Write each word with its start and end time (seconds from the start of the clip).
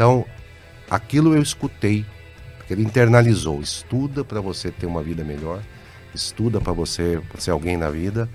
Então, 0.00 0.24
aquilo 0.90 1.34
eu 1.34 1.42
escutei, 1.42 2.06
porque 2.56 2.72
ele 2.72 2.82
internalizou. 2.82 3.60
Estuda 3.60 4.24
para 4.24 4.40
você 4.40 4.70
ter 4.70 4.86
uma 4.86 5.02
vida 5.02 5.22
melhor, 5.22 5.60
estuda 6.14 6.58
para 6.58 6.72
você 6.72 7.20
ser 7.38 7.50
alguém 7.50 7.76
na 7.76 7.90
vida. 7.90 8.26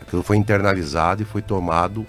Aquilo 0.00 0.22
foi 0.22 0.38
internalizado 0.38 1.20
e 1.20 1.26
foi 1.26 1.42
tomado, 1.42 2.06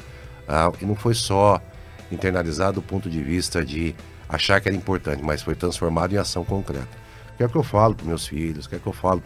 ah, 0.48 0.72
e 0.82 0.86
não 0.86 0.96
foi 0.96 1.14
só 1.14 1.62
internalizado 2.10 2.80
do 2.80 2.82
ponto 2.82 3.10
de 3.10 3.22
vista 3.22 3.66
de 3.66 3.94
achar 4.30 4.62
que 4.62 4.70
era 4.70 4.78
importante, 4.78 5.22
mas 5.22 5.42
foi 5.42 5.56
transformado 5.56 6.14
em 6.16 6.18
ação 6.18 6.46
concreta. 6.46 6.88
Que 7.36 7.44
é 7.44 7.46
o 7.48 7.50
que 7.50 7.58
eu 7.58 7.64
falo 7.64 7.94
para 7.94 8.06
meus 8.06 8.26
filhos, 8.26 8.66
que 8.66 8.76
é 8.76 8.78
o 8.78 8.82
que 8.82 8.88
eu 8.88 8.94
falo 8.94 9.22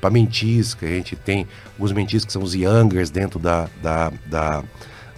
para 0.00 0.10
mentis, 0.10 0.72
que 0.74 0.84
a 0.84 0.88
gente 0.88 1.16
tem 1.16 1.48
alguns 1.72 1.90
mentis 1.90 2.24
que 2.24 2.32
são 2.32 2.44
os 2.44 2.54
youngers 2.54 3.10
dentro 3.10 3.40
da, 3.40 3.68
da, 3.82 4.12
da, 4.24 4.62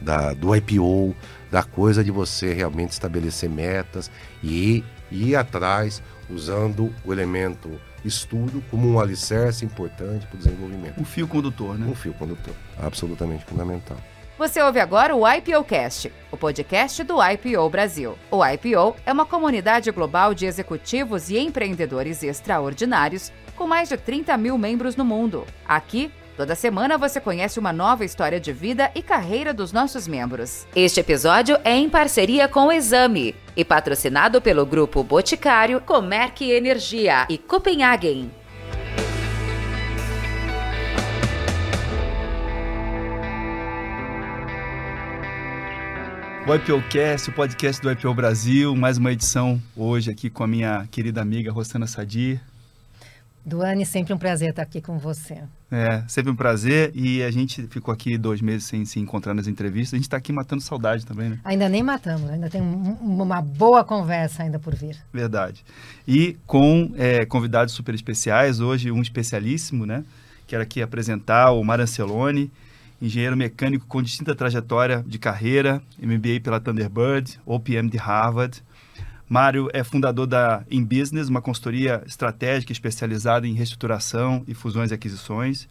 da, 0.00 0.32
do 0.32 0.56
IPO, 0.56 1.14
da 1.50 1.62
coisa 1.62 2.04
de 2.04 2.10
você 2.10 2.52
realmente 2.52 2.92
estabelecer 2.92 3.50
metas 3.50 4.10
e 4.42 4.84
ir 5.10 5.36
atrás 5.36 6.02
usando 6.28 6.94
o 7.04 7.12
elemento 7.12 7.80
estudo 8.04 8.62
como 8.70 8.88
um 8.88 9.00
alicerce 9.00 9.64
importante 9.64 10.26
para 10.26 10.36
o 10.36 10.38
desenvolvimento. 10.38 11.00
Um 11.00 11.04
fio 11.04 11.26
condutor, 11.26 11.78
né? 11.78 11.86
Um 11.86 11.94
fio 11.94 12.14
condutor, 12.14 12.54
absolutamente 12.78 13.44
fundamental. 13.44 13.98
Você 14.38 14.62
ouve 14.62 14.80
agora 14.80 15.14
o 15.14 15.30
IPOcast, 15.30 16.10
o 16.30 16.36
podcast 16.36 17.04
do 17.04 17.16
IPO 17.22 17.68
Brasil. 17.68 18.16
O 18.30 18.42
IPO 18.42 18.96
é 19.04 19.12
uma 19.12 19.26
comunidade 19.26 19.90
global 19.90 20.32
de 20.32 20.46
executivos 20.46 21.28
e 21.28 21.38
empreendedores 21.38 22.22
extraordinários 22.22 23.30
com 23.54 23.66
mais 23.66 23.90
de 23.90 23.98
30 23.98 24.34
mil 24.38 24.56
membros 24.56 24.96
no 24.96 25.04
mundo. 25.04 25.44
Aqui, 25.68 26.10
toda 26.40 26.54
semana 26.54 26.96
você 26.96 27.20
conhece 27.20 27.58
uma 27.58 27.70
nova 27.70 28.02
história 28.02 28.40
de 28.40 28.50
vida 28.50 28.90
e 28.94 29.02
carreira 29.02 29.52
dos 29.52 29.72
nossos 29.72 30.08
membros. 30.08 30.66
Este 30.74 30.98
episódio 30.98 31.58
é 31.64 31.76
em 31.76 31.90
parceria 31.90 32.48
com 32.48 32.68
o 32.68 32.72
Exame 32.72 33.34
e 33.54 33.62
patrocinado 33.62 34.40
pelo 34.40 34.64
Grupo 34.64 35.04
Boticário, 35.04 35.82
Comerc 35.82 36.42
Energia 36.42 37.26
e 37.28 37.36
Copenhagen. 37.36 38.30
O 46.48 46.54
IPOcast, 46.54 47.28
o 47.28 47.32
podcast 47.34 47.82
do 47.82 47.92
IPO 47.92 48.14
Brasil, 48.14 48.74
mais 48.74 48.96
uma 48.96 49.12
edição 49.12 49.60
hoje 49.76 50.10
aqui 50.10 50.30
com 50.30 50.42
a 50.42 50.46
minha 50.46 50.88
querida 50.90 51.20
amiga 51.20 51.52
Rosana 51.52 51.86
Sadi. 51.86 52.40
Duane, 53.44 53.86
sempre 53.86 54.12
um 54.12 54.18
prazer 54.18 54.50
estar 54.50 54.62
aqui 54.62 54.80
com 54.80 54.98
você. 54.98 55.42
É, 55.70 56.02
sempre 56.08 56.30
um 56.32 56.36
prazer 56.36 56.90
e 56.94 57.22
a 57.22 57.30
gente 57.30 57.66
ficou 57.68 57.92
aqui 57.94 58.18
dois 58.18 58.40
meses 58.42 58.64
sem 58.64 58.84
se 58.84 58.98
encontrar 58.98 59.34
nas 59.34 59.46
entrevistas. 59.46 59.94
A 59.94 59.96
gente 59.96 60.06
está 60.06 60.16
aqui 60.16 60.32
matando 60.32 60.62
saudade 60.62 61.06
também, 61.06 61.30
né? 61.30 61.38
Ainda 61.44 61.68
nem 61.68 61.82
matamos, 61.82 62.28
ainda 62.28 62.50
tem 62.50 62.60
um, 62.60 62.92
uma 63.00 63.40
boa 63.40 63.84
conversa 63.84 64.42
ainda 64.42 64.58
por 64.58 64.74
vir. 64.74 64.96
Verdade. 65.12 65.64
E 66.06 66.36
com 66.46 66.92
é, 66.96 67.24
convidados 67.24 67.72
super 67.72 67.94
especiais, 67.94 68.60
hoje 68.60 68.90
um 68.90 69.00
especialíssimo, 69.00 69.86
né? 69.86 70.04
Quero 70.46 70.62
aqui 70.62 70.82
apresentar 70.82 71.52
o 71.52 71.62
Marancelone, 71.62 72.50
engenheiro 73.00 73.36
mecânico 73.36 73.86
com 73.86 74.02
distinta 74.02 74.34
trajetória 74.34 75.04
de 75.06 75.18
carreira, 75.18 75.80
MBA 75.98 76.40
pela 76.42 76.60
Thunderbird, 76.60 77.40
OPM 77.46 77.88
de 77.88 77.96
Harvard. 77.96 78.62
Mário 79.30 79.68
é 79.72 79.84
fundador 79.84 80.26
da 80.26 80.64
In 80.68 80.82
Business, 80.82 81.28
uma 81.28 81.40
consultoria 81.40 82.02
estratégica 82.04 82.72
especializada 82.72 83.46
em 83.46 83.54
reestruturação 83.54 84.42
e 84.48 84.54
fusões 84.54 84.90
e 84.90 84.94
aquisições, 84.94 85.68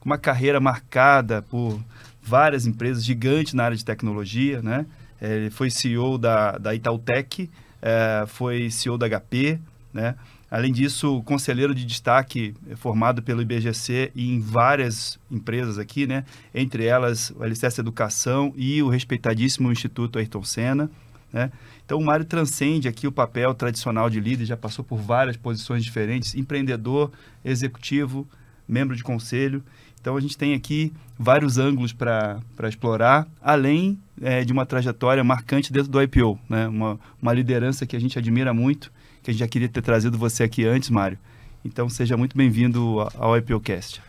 com 0.00 0.08
uma 0.08 0.16
carreira 0.16 0.58
marcada 0.58 1.42
por 1.42 1.78
várias 2.22 2.64
empresas 2.64 3.04
gigantes 3.04 3.52
na 3.52 3.64
área 3.64 3.76
de 3.76 3.84
tecnologia, 3.84 4.62
né? 4.62 4.86
Ele 5.20 5.50
foi 5.50 5.70
CEO 5.70 6.16
da, 6.16 6.52
da 6.56 6.74
Itautec, 6.74 7.50
é, 7.82 8.24
foi 8.26 8.70
CEO 8.70 8.96
da 8.96 9.06
HP, 9.06 9.60
né? 9.92 10.14
Além 10.50 10.72
disso, 10.72 11.22
conselheiro 11.24 11.74
de 11.74 11.84
destaque 11.84 12.54
eh, 12.70 12.76
formado 12.76 13.22
pelo 13.22 13.42
IBGC 13.42 14.12
e 14.14 14.32
em 14.32 14.40
várias 14.40 15.18
empresas 15.30 15.78
aqui, 15.78 16.06
né? 16.06 16.24
Entre 16.54 16.86
elas 16.86 17.34
o 17.36 17.42
Alicerce 17.42 17.80
Educação 17.80 18.54
e 18.56 18.82
o 18.82 18.88
respeitadíssimo 18.88 19.70
Instituto 19.70 20.18
Ayrton 20.18 20.42
Senna, 20.42 20.90
né? 21.32 21.50
Então 21.84 21.98
o 21.98 22.04
Mário 22.04 22.24
transcende 22.24 22.88
aqui 22.88 23.06
o 23.06 23.12
papel 23.12 23.54
tradicional 23.54 24.08
de 24.08 24.20
líder, 24.20 24.46
já 24.46 24.56
passou 24.56 24.84
por 24.84 24.98
várias 24.98 25.36
posições 25.36 25.84
diferentes, 25.84 26.34
empreendedor, 26.34 27.12
executivo, 27.44 28.26
membro 28.66 28.96
de 28.96 29.02
conselho. 29.02 29.62
Então 30.00 30.16
a 30.16 30.20
gente 30.20 30.36
tem 30.36 30.54
aqui 30.54 30.92
vários 31.18 31.58
ângulos 31.58 31.92
para 31.92 32.42
explorar, 32.68 33.26
além 33.40 33.98
é, 34.20 34.44
de 34.44 34.52
uma 34.52 34.64
trajetória 34.64 35.22
marcante 35.22 35.72
dentro 35.72 35.90
do 35.90 36.00
IPO, 36.00 36.38
né? 36.48 36.68
uma, 36.68 36.98
uma 37.20 37.32
liderança 37.32 37.86
que 37.86 37.96
a 37.96 38.00
gente 38.00 38.18
admira 38.18 38.52
muito 38.52 38.90
que 39.24 39.30
a 39.30 39.32
gente 39.32 39.40
já 39.40 39.48
queria 39.48 39.68
ter 39.70 39.80
trazido 39.80 40.18
você 40.18 40.42
aqui 40.44 40.66
antes, 40.66 40.90
Mário. 40.90 41.18
Então 41.64 41.88
seja 41.88 42.14
muito 42.14 42.36
bem-vindo 42.36 42.96
ao 43.14 43.34
IPOcast. 43.38 44.02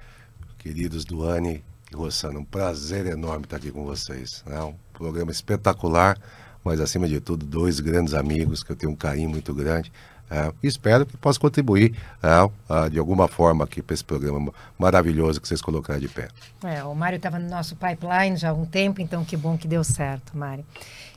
Queridos 0.57 1.05
Duane 1.05 1.63
e 1.89 1.95
Rossano, 1.95 2.41
um 2.41 2.43
prazer 2.43 3.05
enorme 3.05 3.45
estar 3.45 3.55
aqui 3.55 3.71
com 3.71 3.85
vocês. 3.85 4.43
É 4.45 4.61
um 4.61 4.75
programa 4.91 5.31
espetacular, 5.31 6.19
mas 6.65 6.81
acima 6.81 7.07
de 7.07 7.21
tudo, 7.21 7.45
dois 7.45 7.79
grandes 7.79 8.15
amigos 8.15 8.63
que 8.63 8.71
eu 8.71 8.75
tenho 8.75 8.91
um 8.91 8.95
carinho 8.95 9.29
muito 9.29 9.53
grande. 9.53 9.91
É, 10.29 10.51
espero 10.63 11.05
que 11.05 11.15
possa 11.15 11.39
contribuir 11.39 11.95
é, 12.23 12.89
de 12.89 12.97
alguma 12.97 13.27
forma 13.27 13.63
aqui 13.63 13.79
para 13.79 13.93
esse 13.93 14.03
programa 14.03 14.51
maravilhoso 14.75 15.39
que 15.39 15.47
vocês 15.47 15.61
colocaram 15.61 15.99
de 15.99 16.07
pé. 16.07 16.29
É, 16.63 16.83
o 16.83 16.95
Mário 16.95 17.17
estava 17.17 17.37
no 17.37 17.47
nosso 17.47 17.75
pipeline 17.75 18.35
já 18.35 18.49
há 18.49 18.53
um 18.53 18.65
tempo, 18.65 18.99
então 18.99 19.23
que 19.23 19.37
bom 19.37 19.55
que 19.55 19.67
deu 19.67 19.83
certo, 19.83 20.35
Mário. 20.35 20.65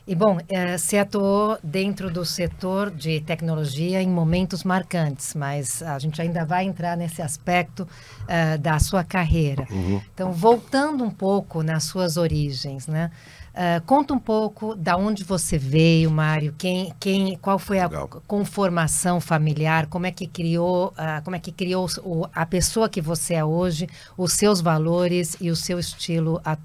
E 0.07 0.15
bom, 0.15 0.39
é, 0.47 0.77
você 0.77 0.99
atuou 0.99 1.57
dentro 1.63 2.11
do 2.11 2.23
setor 2.25 2.91
de 2.91 3.19
tecnologia 3.21 4.01
em 4.01 4.09
momentos 4.09 4.63
marcantes, 4.63 5.33
mas 5.35 5.81
a 5.81 5.97
gente 5.99 6.21
ainda 6.21 6.45
vai 6.45 6.65
entrar 6.65 6.95
nesse 6.95 7.21
aspecto 7.21 7.87
é, 8.27 8.57
da 8.57 8.79
sua 8.79 9.03
carreira. 9.03 9.67
Uhum. 9.69 10.01
Então, 10.13 10.31
voltando 10.31 11.03
um 11.03 11.11
pouco 11.11 11.61
nas 11.61 11.83
suas 11.83 12.17
origens, 12.17 12.87
né? 12.87 13.11
Uh, 13.59 13.83
conta 13.85 14.13
um 14.13 14.19
pouco 14.19 14.73
da 14.73 14.95
onde 14.95 15.25
você 15.25 15.57
veio, 15.57 16.09
Mário, 16.09 16.55
quem, 16.57 16.93
quem, 16.97 17.37
qual 17.39 17.59
foi 17.59 17.77
a 17.77 17.87
Legal. 17.87 18.07
conformação 18.25 19.19
familiar, 19.19 19.87
como 19.87 20.05
é 20.05 20.13
que 20.13 20.25
criou, 20.25 20.93
uh, 20.93 21.21
como 21.25 21.35
é 21.35 21.39
que 21.39 21.51
criou 21.51 21.85
o, 22.01 22.25
a 22.33 22.45
pessoa 22.45 22.87
que 22.87 23.01
você 23.01 23.33
é 23.33 23.43
hoje, 23.43 23.89
os 24.17 24.31
seus 24.31 24.61
valores 24.61 25.35
e 25.41 25.51
o 25.51 25.57
seu 25.57 25.77
estilo 25.77 26.39
a, 26.45 26.57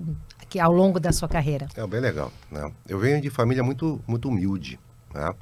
que, 0.49 0.61
ao 0.61 0.71
longo 0.71 1.01
da 1.01 1.11
sua 1.11 1.29
carreira. 1.29 1.67
É 1.75 1.85
bem 1.85 1.99
legal. 1.99 2.33
Né? 2.49 2.71
Eu 2.87 3.01
venho 3.01 3.21
de 3.21 3.29
família 3.29 3.65
muito, 3.65 4.01
muito 4.07 4.29
humilde. 4.29 4.79
Né? 5.13 5.35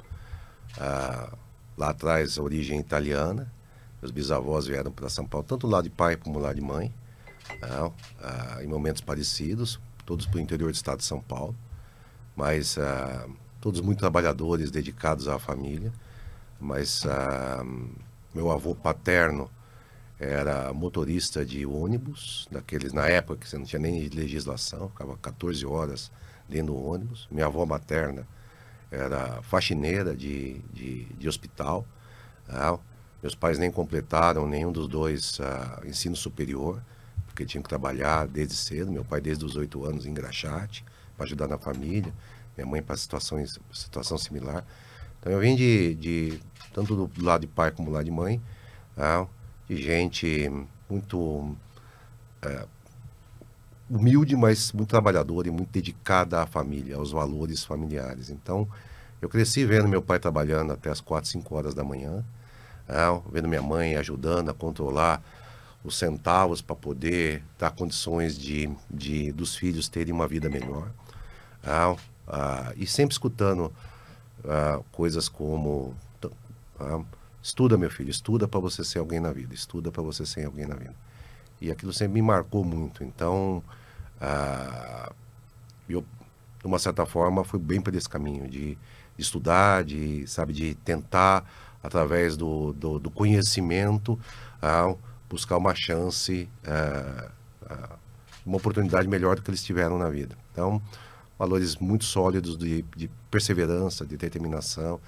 Ah, 0.79 1.33
lá 1.77 1.91
atrás, 1.91 2.39
origem 2.39 2.79
italiana. 2.79 3.53
Meus 4.01 4.11
bisavós 4.11 4.65
vieram 4.65 4.91
para 4.91 5.07
São 5.07 5.23
Paulo, 5.23 5.45
tanto 5.47 5.67
lá 5.67 5.83
de 5.83 5.91
pai 5.91 6.15
como 6.15 6.39
lá 6.39 6.51
de 6.51 6.61
mãe. 6.61 6.91
Né? 7.61 7.91
Ah, 8.23 8.57
em 8.63 8.65
momentos 8.65 9.03
parecidos, 9.03 9.79
todos 10.05 10.25
para 10.25 10.37
o 10.37 10.41
interior 10.41 10.71
do 10.71 10.75
estado 10.75 10.99
de 10.99 11.05
São 11.05 11.21
Paulo. 11.21 11.55
Mas 12.35 12.77
ah, 12.77 13.27
todos 13.61 13.81
muito 13.81 13.99
trabalhadores, 13.99 14.71
dedicados 14.71 15.27
à 15.27 15.39
família. 15.39 15.91
Mas 16.59 17.05
ah, 17.05 17.63
meu 18.33 18.51
avô 18.51 18.73
paterno 18.73 19.49
era 20.19 20.73
motorista 20.73 21.45
de 21.45 21.65
ônibus, 21.65 22.47
daqueles 22.51 22.93
na 22.93 23.07
época 23.07 23.39
que 23.39 23.49
você 23.49 23.57
não 23.57 23.65
tinha 23.65 23.79
nem 23.79 24.07
legislação, 24.09 24.87
ficava 24.89 25.17
14 25.17 25.65
horas 25.65 26.11
dentro 26.47 26.73
do 26.73 26.83
ônibus. 26.83 27.27
Minha 27.31 27.47
avó 27.47 27.65
materna 27.65 28.27
era 28.89 29.41
faxineira 29.41 30.15
de, 30.15 30.59
de, 30.71 31.05
de 31.05 31.27
hospital. 31.27 31.85
Né? 32.47 32.79
Meus 33.21 33.35
pais 33.35 33.57
nem 33.57 33.71
completaram 33.71 34.47
nenhum 34.47 34.71
dos 34.71 34.87
dois 34.87 35.39
uh, 35.39 35.87
ensino 35.87 36.15
superior, 36.15 36.81
porque 37.33 37.45
tinham 37.47 37.63
que 37.63 37.69
trabalhar 37.69 38.27
desde 38.27 38.55
cedo. 38.55 38.91
Meu 38.91 39.03
pai 39.03 39.19
desde 39.19 39.43
os 39.43 39.55
oito 39.55 39.83
anos 39.83 40.05
em 40.05 40.13
graxate, 40.13 40.85
para 41.17 41.25
ajudar 41.25 41.47
na 41.47 41.57
família. 41.57 42.13
Minha 42.55 42.67
mãe 42.67 42.81
para 42.81 42.95
situações 42.95 43.59
situação 43.71 44.19
similar. 44.19 44.63
Então 45.19 45.33
eu 45.33 45.39
vim 45.39 45.55
de, 45.55 45.95
de 45.95 46.39
tanto 46.71 47.07
do 47.07 47.25
lado 47.25 47.41
de 47.41 47.47
pai 47.47 47.71
como 47.71 47.89
do 47.89 47.93
lado 47.95 48.05
de 48.05 48.11
mãe. 48.11 48.39
Uh, 48.95 49.27
de 49.67 49.81
gente 49.81 50.51
muito 50.87 51.55
é, 52.43 52.67
humilde, 53.89 54.35
mas 54.35 54.71
muito 54.71 54.89
trabalhadora 54.89 55.47
e 55.47 55.51
muito 55.51 55.71
dedicada 55.71 56.41
à 56.41 56.45
família, 56.45 56.97
aos 56.97 57.11
valores 57.11 57.63
familiares. 57.63 58.29
Então, 58.29 58.67
eu 59.19 59.29
cresci 59.29 59.65
vendo 59.65 59.87
meu 59.87 60.01
pai 60.01 60.19
trabalhando 60.19 60.73
até 60.73 60.91
as 60.91 61.01
4, 61.01 61.27
5 61.31 61.55
horas 61.55 61.73
da 61.73 61.83
manhã, 61.83 62.23
é, 62.87 63.21
vendo 63.31 63.47
minha 63.47 63.61
mãe 63.61 63.95
ajudando 63.95 64.49
a 64.49 64.53
controlar 64.53 65.23
os 65.83 65.97
centavos 65.97 66.61
para 66.61 66.75
poder 66.75 67.43
dar 67.57 67.71
condições 67.71 68.37
de, 68.37 68.69
de 68.89 69.31
dos 69.31 69.55
filhos 69.55 69.89
terem 69.89 70.13
uma 70.13 70.27
vida 70.27 70.49
melhor. 70.49 70.89
É, 71.63 72.73
e 72.77 72.87
sempre 72.87 73.13
escutando 73.13 73.71
é, 74.45 74.81
coisas 74.91 75.27
como 75.27 75.95
é, 76.79 77.03
Estuda, 77.43 77.77
meu 77.77 77.91
filho, 77.91 78.09
estuda 78.09 78.47
para 78.47 78.61
você 78.61 78.85
ser 78.85 78.99
alguém 78.99 79.19
na 79.19 79.33
vida, 79.33 79.53
estuda 79.53 79.91
para 79.91 80.01
você 80.01 80.25
ser 80.25 80.45
alguém 80.45 80.65
na 80.65 80.75
vida. 80.75 80.95
E 81.59 81.69
aquilo 81.69 81.91
sempre 81.91 82.13
me 82.13 82.21
marcou 82.21 82.63
muito. 82.63 83.03
Então, 83.03 83.61
ah, 84.21 85.11
eu, 85.89 86.05
de 86.61 86.65
uma 86.65 86.79
certa 86.79 87.05
forma, 87.05 87.43
fui 87.43 87.59
bem 87.59 87.81
para 87.81 87.97
esse 87.97 88.07
caminho 88.07 88.47
de 88.47 88.77
estudar, 89.17 89.83
de, 89.83 90.25
sabe, 90.25 90.53
de 90.53 90.73
tentar, 90.75 91.43
através 91.83 92.37
do, 92.37 92.71
do, 92.71 92.97
do 92.97 93.11
conhecimento, 93.11 94.13
uh, 94.61 94.97
buscar 95.29 95.57
uma 95.57 95.73
chance, 95.73 96.49
uh, 96.65 97.31
uh, 97.63 97.97
uma 98.45 98.57
oportunidade 98.57 99.07
melhor 99.07 99.35
do 99.35 99.41
que 99.41 99.49
eles 99.49 99.63
tiveram 99.63 99.97
na 99.97 100.09
vida. 100.09 100.37
Então, 100.51 100.81
valores 101.37 101.75
muito 101.77 102.05
sólidos 102.05 102.57
de, 102.57 102.83
de 102.95 103.09
perseverança, 103.31 104.05
de 104.05 104.17
determinação, 104.17 104.99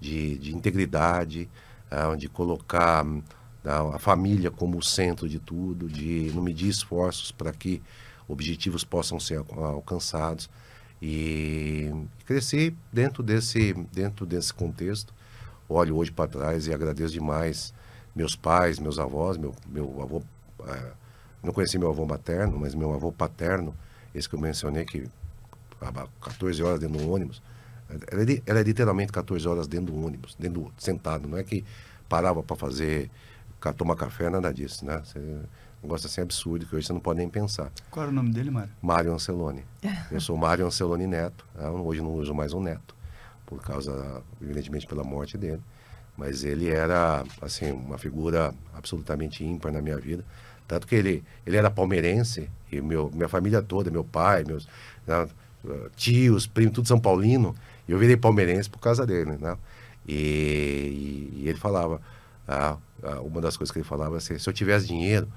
de, 0.00 0.38
de 0.38 0.54
integridade, 0.54 1.48
de 2.18 2.28
colocar 2.28 3.04
a 3.64 3.98
família 3.98 4.50
como 4.50 4.78
o 4.78 4.82
centro 4.82 5.28
de 5.28 5.38
tudo, 5.38 5.88
de 5.88 6.30
não 6.34 6.42
medir 6.42 6.68
esforços 6.68 7.32
para 7.32 7.52
que 7.52 7.82
objetivos 8.26 8.84
possam 8.84 9.18
ser 9.18 9.42
alcançados 9.56 10.50
e 11.00 11.90
cresci 12.26 12.76
dentro 12.92 13.22
desse 13.22 13.72
dentro 13.92 14.26
desse 14.26 14.52
contexto 14.52 15.14
olho 15.68 15.96
hoje 15.96 16.10
para 16.10 16.28
trás 16.28 16.66
e 16.66 16.74
agradeço 16.74 17.12
demais 17.12 17.72
meus 18.18 18.34
pais 18.34 18.80
meus 18.80 18.98
avós 18.98 19.36
meu 19.36 19.54
meu 19.68 20.02
avô 20.02 20.20
é, 20.66 20.92
não 21.40 21.52
conheci 21.52 21.78
meu 21.78 21.88
avô 21.88 22.04
materno 22.04 22.58
mas 22.58 22.74
meu 22.74 22.92
avô 22.92 23.12
paterno 23.12 23.72
esse 24.12 24.28
que 24.28 24.34
eu 24.34 24.40
mencionei 24.40 24.84
que 24.84 25.08
14 26.20 26.60
horas 26.64 26.80
dentro 26.80 26.98
do 26.98 27.12
ônibus 27.12 27.40
ela 28.10 28.22
é, 28.22 28.42
ela 28.44 28.58
é 28.58 28.62
literalmente 28.64 29.12
14 29.12 29.46
horas 29.46 29.68
dentro 29.68 29.92
do 29.92 30.04
ônibus 30.04 30.34
dentro 30.36 30.62
do, 30.62 30.72
sentado 30.76 31.28
não 31.28 31.38
é 31.38 31.44
que 31.44 31.64
parava 32.08 32.42
para 32.42 32.56
fazer 32.56 33.08
tomar 33.76 33.94
café 33.94 34.28
nada 34.28 34.52
disso 34.52 34.84
né 34.84 35.00
Você, 35.04 35.20
um 35.80 35.86
negócio 35.86 36.08
assim 36.08 36.20
absurdo 36.20 36.66
que 36.66 36.74
hoje 36.74 36.88
você 36.88 36.92
não 36.92 37.00
pode 37.00 37.18
nem 37.20 37.28
pensar. 37.28 37.70
Qual 37.88 38.02
era 38.02 38.10
o 38.10 38.14
nome 38.14 38.30
dele, 38.30 38.50
Mário? 38.50 38.72
Mário 38.82 39.12
Anceloni. 39.12 39.64
Eu 40.10 40.20
sou 40.20 40.36
Mário 40.36 40.66
Anceloni 40.66 41.06
Neto. 41.06 41.46
Né? 41.54 41.68
Hoje 41.68 42.00
não 42.00 42.14
uso 42.14 42.34
mais 42.34 42.52
um 42.52 42.60
neto, 42.60 42.96
por 43.46 43.62
causa, 43.62 44.20
evidentemente, 44.42 44.88
pela 44.88 45.04
morte 45.04 45.38
dele. 45.38 45.62
Mas 46.18 46.42
ele 46.42 46.68
era, 46.68 47.24
assim, 47.40 47.70
uma 47.70 47.96
figura 47.96 48.52
absolutamente 48.74 49.44
ímpar 49.44 49.72
na 49.72 49.80
minha 49.80 49.96
vida. 49.96 50.24
Tanto 50.66 50.86
que 50.86 50.96
ele, 50.96 51.24
ele 51.46 51.56
era 51.56 51.70
palmeirense, 51.70 52.50
e 52.70 52.80
meu, 52.80 53.10
minha 53.14 53.28
família 53.28 53.62
toda, 53.62 53.88
meu 53.90 54.02
pai, 54.04 54.42
meus 54.44 54.68
né, 55.06 55.28
tios, 55.96 56.46
primos, 56.46 56.74
tudo 56.74 56.88
São 56.88 56.98
Paulino. 56.98 57.54
E 57.86 57.92
eu 57.92 57.98
virei 57.98 58.16
palmeirense 58.16 58.68
por 58.68 58.80
causa 58.80 59.06
dele, 59.06 59.38
né? 59.40 59.56
E, 60.06 61.30
e, 61.36 61.48
ele 61.48 61.58
falava, 61.58 62.00
ah, 62.46 62.76
ah, 63.02 63.20
uma 63.20 63.40
das 63.40 63.56
coisas 63.56 63.70
que 63.70 63.78
ele 63.78 63.86
falava 63.86 64.16
assim, 64.16 64.38
se 64.38 64.48
eu 64.48 64.52
tivesse 64.52 64.86
dinheiro, 64.86 65.28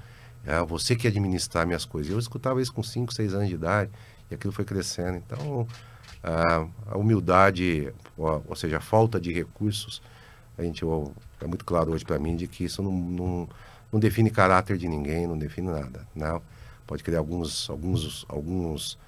é, 0.44 0.58
você 0.64 0.96
que 0.96 1.06
administrar 1.06 1.66
minhas 1.66 1.84
coisas. 1.84 2.10
Eu 2.10 2.18
escutava 2.18 2.60
isso 2.60 2.72
com 2.72 2.82
5, 2.82 3.14
6 3.14 3.34
anos 3.34 3.48
de 3.48 3.54
idade 3.54 3.90
e 4.30 4.34
aquilo 4.34 4.52
foi 4.52 4.64
crescendo. 4.64 5.16
Então, 5.18 5.66
a, 6.22 6.66
a 6.90 6.98
humildade, 6.98 7.92
ou, 8.16 8.44
ou, 8.48 8.56
seja, 8.56 8.78
a 8.78 8.80
falta 8.80 9.20
de 9.20 9.32
recursos, 9.32 10.02
gente 10.64 10.84
é 11.40 11.46
muito 11.46 11.64
claro 11.64 11.92
hoje 11.92 12.04
para 12.04 12.18
mim 12.18 12.36
de 12.36 12.46
que 12.46 12.64
isso 12.64 12.82
não, 12.82 12.92
não, 12.92 13.48
não, 13.92 14.00
define 14.00 14.30
caráter 14.30 14.76
de 14.76 14.88
ninguém, 14.88 15.26
não 15.26 15.38
define 15.38 15.68
nada. 15.68 16.06
Não. 16.14 16.42
Pode 16.86 17.02
criar 17.02 17.18
alguns, 17.18 17.70
alguns, 17.70 18.26
alguns 18.28 18.98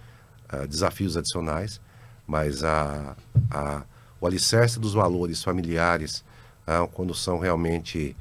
uh, 0.52 0.66
desafios 0.66 1.16
adicionais, 1.16 1.80
mas 2.26 2.64
a, 2.64 3.16
a, 3.50 3.82
o 4.20 4.26
alicerce 4.26 4.78
dos 4.78 4.94
valores 4.94 5.42
familiares, 5.42 6.24
uh, 6.66 6.86
quando 6.88 7.14
são 7.14 7.38
realmente 7.38 8.16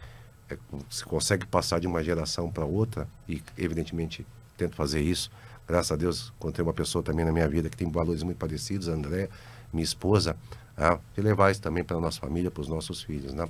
é, 0.49 0.57
se 0.89 1.05
consegue 1.05 1.45
passar 1.45 1.79
de 1.79 1.87
uma 1.87 2.03
geração 2.03 2.51
para 2.51 2.65
outra, 2.65 3.07
e 3.27 3.41
evidentemente 3.57 4.25
tento 4.57 4.75
fazer 4.75 5.01
isso. 5.01 5.31
Graças 5.67 5.91
a 5.91 5.95
Deus, 5.95 6.33
encontrei 6.37 6.63
uma 6.63 6.73
pessoa 6.73 7.03
também 7.03 7.25
na 7.25 7.31
minha 7.31 7.47
vida 7.47 7.69
que 7.69 7.77
tem 7.77 7.89
valores 7.89 8.21
muito 8.23 8.37
parecidos, 8.37 8.89
a 8.89 8.91
André, 8.91 9.29
minha 9.71 9.83
esposa, 9.83 10.35
ah, 10.77 10.99
de 11.15 11.21
levar 11.21 11.51
isso 11.51 11.61
também 11.61 11.83
para 11.83 11.97
a 11.97 11.99
nossa 11.99 12.19
família, 12.19 12.51
para 12.51 12.61
os 12.61 12.67
nossos 12.67 13.01
filhos. 13.01 13.33
Né? 13.33 13.47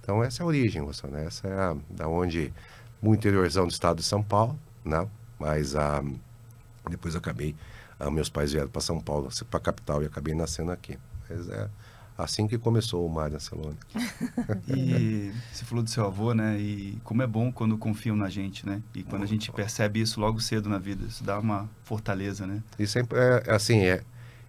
Então, 0.00 0.22
essa 0.22 0.42
é 0.42 0.44
a 0.44 0.46
origem, 0.46 0.82
você, 0.82 1.06
né? 1.06 1.26
essa 1.26 1.48
é 1.48 1.52
a, 1.52 1.76
da 1.90 2.08
onde, 2.08 2.52
no 3.02 3.14
interiorzão 3.14 3.66
do 3.66 3.72
estado 3.72 3.98
de 3.98 4.02
São 4.02 4.22
Paulo, 4.22 4.58
né? 4.84 5.06
mas 5.38 5.74
ah, 5.76 6.02
depois 6.88 7.16
acabei, 7.16 7.54
ah, 7.98 8.10
meus 8.10 8.28
pais 8.28 8.52
vieram 8.52 8.68
para 8.68 8.80
São 8.80 9.00
Paulo, 9.00 9.28
para 9.50 9.58
a 9.58 9.62
capital, 9.62 10.02
e 10.02 10.06
acabei 10.06 10.34
nascendo 10.34 10.70
aqui. 10.70 10.98
Mas 11.28 11.48
é 11.48 11.68
Assim 12.22 12.46
que 12.46 12.58
começou 12.58 13.06
o 13.06 13.08
Mário 13.08 13.36
Ancelone. 13.36 13.76
e 14.68 15.32
você 15.50 15.64
falou 15.64 15.82
do 15.82 15.88
seu 15.88 16.04
avô, 16.04 16.34
né? 16.34 16.58
E 16.58 16.98
como 17.02 17.22
é 17.22 17.26
bom 17.26 17.50
quando 17.50 17.78
confiam 17.78 18.14
na 18.14 18.28
gente, 18.28 18.66
né? 18.66 18.82
E 18.94 19.02
quando 19.02 19.22
a 19.22 19.26
gente 19.26 19.50
percebe 19.50 20.00
isso 20.00 20.20
logo 20.20 20.38
cedo 20.38 20.68
na 20.68 20.78
vida, 20.78 21.06
isso 21.06 21.24
dá 21.24 21.38
uma 21.38 21.68
fortaleza, 21.82 22.46
né? 22.46 22.62
Isso 22.78 22.98
é, 22.98 23.02
é 23.46 23.54
assim, 23.54 23.78
é. 23.78 24.02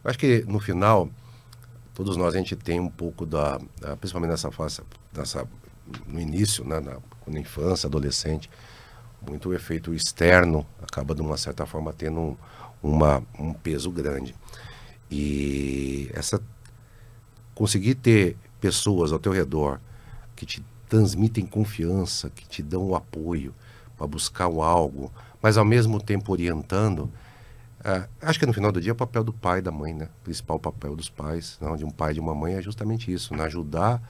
Eu 0.04 0.10
acho 0.10 0.20
que 0.20 0.44
no 0.48 0.60
final 0.60 1.10
todos 1.94 2.18
nós 2.18 2.34
a 2.34 2.38
gente 2.38 2.56
tem 2.56 2.80
um 2.80 2.90
pouco 2.90 3.26
da, 3.26 3.60
da 3.80 3.96
principalmente 3.98 4.32
nessa 4.32 4.52
fase, 4.52 4.82
nessa 5.16 5.48
no 6.08 6.20
início, 6.20 6.64
né, 6.64 6.80
na, 6.80 6.98
na 7.28 7.40
infância, 7.40 7.88
adolescente, 7.88 8.50
muito 9.22 9.50
o 9.50 9.54
efeito 9.54 9.94
externo 9.94 10.66
acaba 10.82 11.14
de 11.14 11.22
uma 11.22 11.38
certa 11.38 11.66
forma 11.66 11.94
tendo 11.94 12.20
um, 12.20 12.38
uma, 12.82 13.24
um 13.38 13.54
peso 13.54 13.92
grande. 13.92 14.36
E 15.10 16.10
essa 16.14 16.42
conseguir 17.54 17.96
ter 17.96 18.38
pessoas 18.60 19.12
ao 19.12 19.20
teu 19.20 19.32
redor 19.32 19.80
que 20.36 20.46
te 20.46 20.64
transmitem 20.88 21.46
confiança, 21.46 22.30
que 22.30 22.48
te 22.48 22.64
dão 22.64 22.84
o 22.84 22.96
apoio 22.96 23.54
para 23.98 24.08
buscar 24.08 24.48
o 24.48 24.64
algo, 24.64 25.12
mas 25.42 25.58
ao 25.58 25.66
mesmo 25.66 26.02
tempo 26.02 26.32
orientando, 26.32 27.12
é, 27.84 28.08
acho 28.22 28.40
que 28.40 28.46
no 28.46 28.54
final 28.54 28.72
do 28.72 28.80
dia 28.80 28.92
é 28.92 28.94
o 28.94 28.96
papel 28.96 29.24
do 29.24 29.34
pai 29.34 29.60
e 29.60 29.62
da 29.62 29.72
mãe, 29.72 29.94
né? 29.94 30.10
O 30.22 30.24
principal 30.24 30.60
papel 30.60 30.96
dos 30.96 31.10
pais, 31.10 31.58
não, 31.60 31.76
de 31.76 31.84
um 31.84 31.90
pai 31.90 32.12
e 32.12 32.14
de 32.16 32.20
uma 32.20 32.36
mãe 32.36 32.56
é 32.56 32.62
justamente 32.62 33.12
isso, 33.12 33.36
né? 33.36 33.44
ajudar 33.44 34.02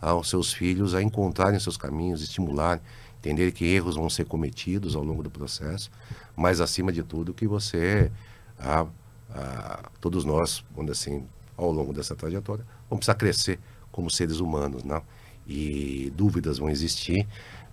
aos 0.00 0.30
seus 0.30 0.52
filhos 0.52 0.94
a 0.94 1.02
encontrarem 1.02 1.58
seus 1.58 1.76
caminhos, 1.76 2.22
estimular, 2.22 2.80
entender 3.18 3.52
que 3.52 3.64
erros 3.66 3.96
vão 3.96 4.08
ser 4.08 4.24
cometidos 4.24 4.94
ao 4.94 5.02
longo 5.02 5.22
do 5.22 5.30
processo, 5.30 5.90
mas 6.36 6.60
acima 6.60 6.92
de 6.92 7.02
tudo 7.02 7.34
que 7.34 7.46
você, 7.46 8.10
a, 8.58 8.86
a, 9.30 9.90
todos 10.00 10.24
nós, 10.24 10.64
vamos 10.74 10.92
assim, 10.92 11.26
ao 11.56 11.72
longo 11.72 11.92
dessa 11.92 12.14
trajetória, 12.14 12.64
vamos 12.88 13.00
precisar 13.00 13.16
crescer 13.16 13.58
como 13.90 14.10
seres 14.10 14.38
humanos, 14.38 14.84
né? 14.84 15.02
E 15.46 16.12
dúvidas 16.14 16.58
vão 16.58 16.70
existir, 16.70 17.26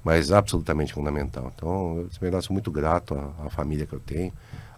mas 0.04 0.31
absolutamente 0.31 0.94
fundamental. 0.94 1.52
Então, 1.56 2.07
eu, 2.22 2.30
eu 2.30 2.42
sou 2.42 2.54
muito 2.54 2.72
grato 2.72 3.13
à, 3.13 3.46
à, 3.46 3.50
família 3.50 3.86
que 3.86 3.94
eu 3.94 4.00
tenho. 4.00 4.34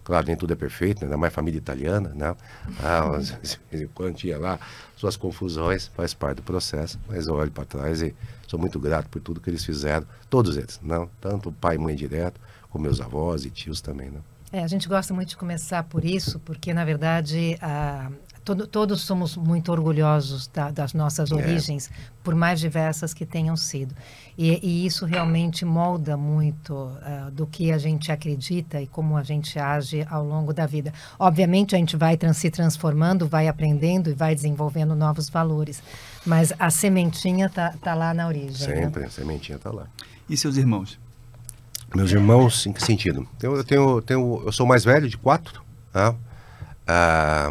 Claro, 0.08 0.26
nem 0.26 0.36
tudo 0.36 0.54
é 0.54 0.56
perfeito, 0.56 1.04
ainda 1.04 1.18
mais 1.18 1.34
família 1.34 1.58
italiana, 1.58 2.10
né? 2.14 2.34
Ah, 2.82 3.10
quando 3.92 4.14
tinha 4.14 4.38
lá 4.38 4.58
suas 4.96 5.18
confusões, 5.18 5.88
faz 5.88 6.14
parte 6.14 6.36
do 6.36 6.42
processo, 6.42 6.98
mas 7.06 7.26
eu 7.26 7.34
olho 7.34 7.50
para 7.50 7.66
trás 7.66 8.00
e 8.00 8.14
sou 8.46 8.58
muito 8.58 8.80
grato 8.80 9.06
por 9.10 9.20
tudo 9.20 9.38
que 9.38 9.50
eles 9.50 9.62
fizeram, 9.62 10.06
todos 10.30 10.56
eles, 10.56 10.80
não? 10.82 11.10
Tanto 11.20 11.52
pai 11.52 11.74
e 11.74 11.78
mãe 11.78 11.94
direto, 11.94 12.40
como 12.70 12.84
meus 12.84 13.02
avós 13.02 13.44
e 13.44 13.50
tios 13.50 13.82
também, 13.82 14.08
né? 14.08 14.20
É, 14.50 14.64
a 14.64 14.66
gente 14.66 14.88
gosta 14.88 15.12
muito 15.12 15.28
de 15.28 15.36
começar 15.36 15.82
por 15.82 16.02
isso, 16.02 16.38
porque 16.38 16.72
na 16.72 16.86
verdade 16.86 17.58
a, 17.60 18.10
todo, 18.48 18.66
todos 18.66 19.02
somos 19.02 19.36
muito 19.36 19.70
orgulhosos 19.70 20.48
da, 20.48 20.70
das 20.70 20.94
nossas 20.94 21.30
é. 21.30 21.34
origens, 21.34 21.90
por 22.22 22.34
mais 22.34 22.58
diversas 22.58 23.12
que 23.12 23.26
tenham 23.26 23.56
sido. 23.56 23.94
E, 24.36 24.58
e 24.66 24.86
isso 24.86 25.04
realmente 25.04 25.64
molda 25.64 26.16
muito 26.16 26.72
uh, 26.74 27.30
do 27.30 27.46
que 27.46 27.70
a 27.70 27.78
gente 27.78 28.10
acredita 28.10 28.80
e 28.80 28.86
como 28.86 29.16
a 29.16 29.22
gente 29.22 29.58
age 29.58 30.06
ao 30.08 30.24
longo 30.24 30.54
da 30.54 30.64
vida. 30.64 30.92
Obviamente, 31.18 31.74
a 31.74 31.78
gente 31.78 31.96
vai 31.96 32.16
trans, 32.16 32.38
se 32.38 32.50
transformando, 32.50 33.28
vai 33.28 33.48
aprendendo 33.48 34.08
e 34.08 34.14
vai 34.14 34.34
desenvolvendo 34.34 34.94
novos 34.94 35.28
valores. 35.28 35.82
Mas 36.24 36.52
a 36.58 36.70
sementinha 36.70 37.46
está 37.46 37.72
tá 37.82 37.94
lá 37.94 38.14
na 38.14 38.26
origem. 38.26 38.66
Né? 38.68 38.82
Sempre, 38.82 39.00
né? 39.02 39.06
a 39.08 39.10
sementinha 39.10 39.56
está 39.56 39.70
lá. 39.70 39.86
E 40.28 40.36
seus 40.36 40.56
irmãos? 40.56 40.98
Meus 41.94 42.12
irmãos, 42.12 42.66
em 42.66 42.72
que 42.72 42.82
sentido? 42.82 43.26
Eu, 43.42 43.56
eu 43.56 43.64
tenho, 43.64 44.02
tenho, 44.02 44.42
eu 44.44 44.52
sou 44.52 44.66
mais 44.66 44.84
velho 44.84 45.08
de 45.08 45.16
quatro. 45.16 45.62
Né? 45.94 46.14
Ah, 46.86 47.50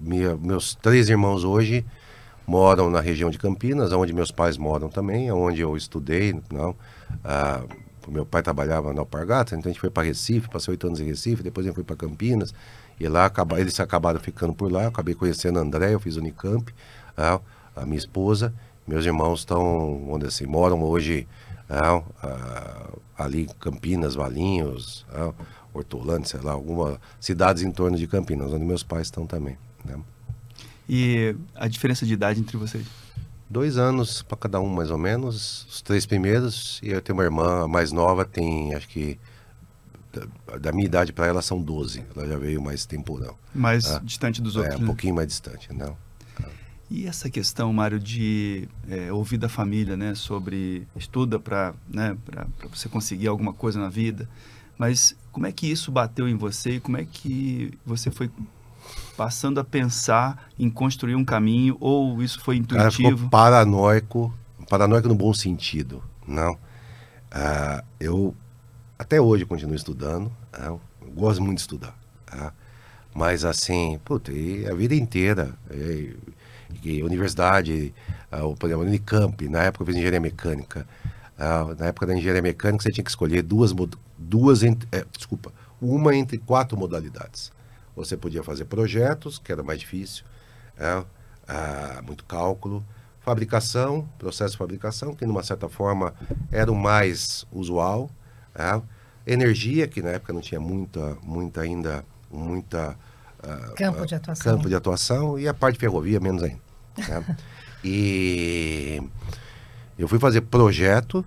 minha, 0.00 0.36
meus 0.36 0.74
três 0.74 1.08
irmãos 1.08 1.44
hoje 1.44 1.84
moram 2.46 2.90
na 2.90 3.00
região 3.00 3.30
de 3.30 3.38
Campinas, 3.38 3.92
onde 3.92 4.12
meus 4.12 4.30
pais 4.30 4.56
moram 4.56 4.88
também, 4.88 5.30
onde 5.30 5.60
eu 5.60 5.76
estudei. 5.76 6.40
Não, 6.50 6.74
ah, 7.22 7.62
meu 8.08 8.26
pai 8.26 8.42
trabalhava 8.42 8.92
na 8.92 9.00
Alpargata, 9.00 9.54
então 9.54 9.68
a 9.68 9.72
gente 9.72 9.80
foi 9.80 9.90
para 9.90 10.02
Recife, 10.02 10.48
passei 10.48 10.72
oito 10.72 10.86
anos 10.86 11.00
em 11.00 11.04
Recife, 11.04 11.42
depois 11.42 11.66
eu 11.66 11.74
fui 11.74 11.84
para 11.84 11.94
Campinas, 11.94 12.52
e 12.98 13.06
lá 13.06 13.30
eles 13.58 13.78
acabaram 13.78 14.18
ficando 14.18 14.52
por 14.52 14.72
lá, 14.72 14.82
eu 14.84 14.88
acabei 14.88 15.14
conhecendo 15.14 15.58
a 15.58 15.62
André, 15.62 15.94
eu 15.94 16.00
fiz 16.00 16.16
Unicamp, 16.16 16.74
ah, 17.16 17.40
a 17.76 17.84
minha 17.84 17.98
esposa, 17.98 18.52
meus 18.86 19.04
irmãos 19.04 19.40
estão, 19.40 20.10
onde 20.10 20.26
assim, 20.26 20.46
moram 20.46 20.82
hoje 20.82 21.28
ah, 21.68 22.02
ah, 22.22 22.90
ali 23.16 23.42
em 23.42 23.46
Campinas, 23.60 24.14
Valinhos, 24.14 25.06
Hortolândia, 25.72 26.26
sei 26.26 26.40
lá, 26.40 26.52
algumas 26.52 26.98
cidades 27.20 27.62
em 27.62 27.70
torno 27.70 27.96
de 27.96 28.06
Campinas, 28.08 28.52
onde 28.52 28.64
meus 28.64 28.82
pais 28.82 29.06
estão 29.06 29.24
também. 29.26 29.56
Né? 29.84 29.98
E 30.88 31.34
a 31.54 31.68
diferença 31.68 32.04
de 32.04 32.12
idade 32.12 32.40
entre 32.40 32.56
vocês? 32.56 32.86
Dois 33.48 33.78
anos 33.78 34.22
para 34.22 34.36
cada 34.36 34.60
um, 34.60 34.68
mais 34.68 34.90
ou 34.90 34.98
menos. 34.98 35.66
Os 35.68 35.82
três 35.82 36.06
primeiros. 36.06 36.80
E 36.82 36.90
eu 36.90 37.00
tenho 37.00 37.16
uma 37.16 37.24
irmã 37.24 37.66
mais 37.66 37.92
nova, 37.92 38.24
tem, 38.24 38.74
acho 38.74 38.88
que. 38.88 39.18
Da, 40.12 40.56
da 40.56 40.72
minha 40.72 40.86
idade 40.86 41.12
para 41.12 41.26
ela 41.26 41.40
são 41.40 41.60
12. 41.60 42.04
Ela 42.16 42.26
já 42.26 42.36
veio 42.36 42.60
mais 42.60 42.84
tempo, 42.84 43.18
não. 43.18 43.36
Mais 43.54 43.88
ah, 43.90 44.00
distante 44.02 44.42
dos 44.42 44.56
outros. 44.56 44.74
É, 44.74 44.78
um 44.78 44.80
né? 44.80 44.86
pouquinho 44.86 45.14
mais 45.14 45.28
distante, 45.28 45.72
não. 45.72 45.96
E 46.90 47.06
essa 47.06 47.30
questão, 47.30 47.72
Mário, 47.72 48.00
de 48.00 48.68
é, 48.88 49.12
ouvir 49.12 49.38
da 49.38 49.48
família, 49.48 49.96
né, 49.96 50.16
sobre 50.16 50.88
estuda 50.96 51.38
para 51.38 51.72
né, 51.88 52.16
você 52.68 52.88
conseguir 52.88 53.28
alguma 53.28 53.52
coisa 53.52 53.78
na 53.78 53.88
vida, 53.88 54.28
mas 54.76 55.16
como 55.30 55.46
é 55.46 55.52
que 55.52 55.70
isso 55.70 55.92
bateu 55.92 56.28
em 56.28 56.34
você 56.34 56.72
e 56.72 56.80
como 56.80 56.96
é 56.96 57.04
que 57.04 57.72
você 57.86 58.10
foi 58.10 58.28
passando 59.20 59.60
a 59.60 59.64
pensar 59.64 60.48
em 60.58 60.70
construir 60.70 61.14
um 61.14 61.26
caminho 61.26 61.76
ou 61.78 62.22
isso 62.22 62.40
foi 62.40 62.56
intuitivo? 62.56 63.18
Cara, 63.18 63.28
paranoico, 63.28 64.32
paranoico 64.66 65.08
no 65.08 65.14
bom 65.14 65.34
sentido, 65.34 66.02
não. 66.26 66.56
Ah, 67.30 67.84
eu 68.00 68.34
até 68.98 69.20
hoje 69.20 69.44
continuo 69.44 69.74
estudando, 69.74 70.32
ah, 70.50 70.74
gosto 71.14 71.42
muito 71.42 71.56
de 71.56 71.60
estudar, 71.60 71.94
ah, 72.32 72.50
mas 73.14 73.44
assim, 73.44 74.00
puta, 74.06 74.32
a 74.32 74.74
vida 74.74 74.94
inteira, 74.94 75.54
e, 75.70 76.16
e 76.82 77.02
universidade, 77.02 77.92
ah, 78.32 78.46
o 78.46 78.56
programa 78.56 78.84
Unicamp, 78.84 79.46
na 79.50 79.64
época 79.64 79.82
eu 79.82 79.86
fiz 79.86 79.96
engenharia 79.96 80.18
mecânica, 80.18 80.86
ah, 81.38 81.74
na 81.78 81.88
época 81.88 82.06
da 82.06 82.16
engenharia 82.16 82.40
mecânica 82.40 82.84
você 82.84 82.90
tinha 82.90 83.04
que 83.04 83.10
escolher 83.10 83.42
duas, 83.42 83.74
duas 84.16 84.62
é, 84.62 85.04
desculpa, 85.14 85.52
uma 85.78 86.16
entre 86.16 86.38
quatro 86.38 86.74
modalidades. 86.78 87.52
Você 88.00 88.16
podia 88.16 88.42
fazer 88.42 88.64
projetos, 88.64 89.38
que 89.38 89.52
era 89.52 89.62
mais 89.62 89.78
difícil, 89.78 90.24
é, 90.78 91.04
ah, 91.46 92.02
muito 92.04 92.24
cálculo, 92.24 92.84
fabricação, 93.20 94.08
processo 94.18 94.52
de 94.52 94.58
fabricação, 94.58 95.14
que 95.14 95.24
de 95.24 95.30
uma 95.30 95.42
certa 95.42 95.68
forma 95.68 96.14
era 96.50 96.72
o 96.72 96.74
mais 96.74 97.44
usual, 97.52 98.10
é, 98.54 98.80
energia, 99.26 99.86
que 99.86 100.02
na 100.02 100.10
época 100.10 100.32
não 100.32 100.40
tinha 100.40 100.60
muita, 100.60 101.16
muita 101.22 101.60
ainda, 101.60 102.04
muita 102.30 102.96
uh, 103.44 103.74
campo 103.76 104.06
de 104.06 104.14
atuação, 104.14 104.52
campo 104.52 104.68
de 104.68 104.74
atuação 104.74 105.38
e 105.38 105.46
a 105.46 105.54
parte 105.54 105.74
de 105.74 105.80
ferrovia 105.80 106.18
menos 106.18 106.42
ainda. 106.42 106.60
Né? 106.96 107.36
e 107.84 109.02
eu 109.98 110.08
fui 110.08 110.18
fazer 110.18 110.40
projeto, 110.42 111.24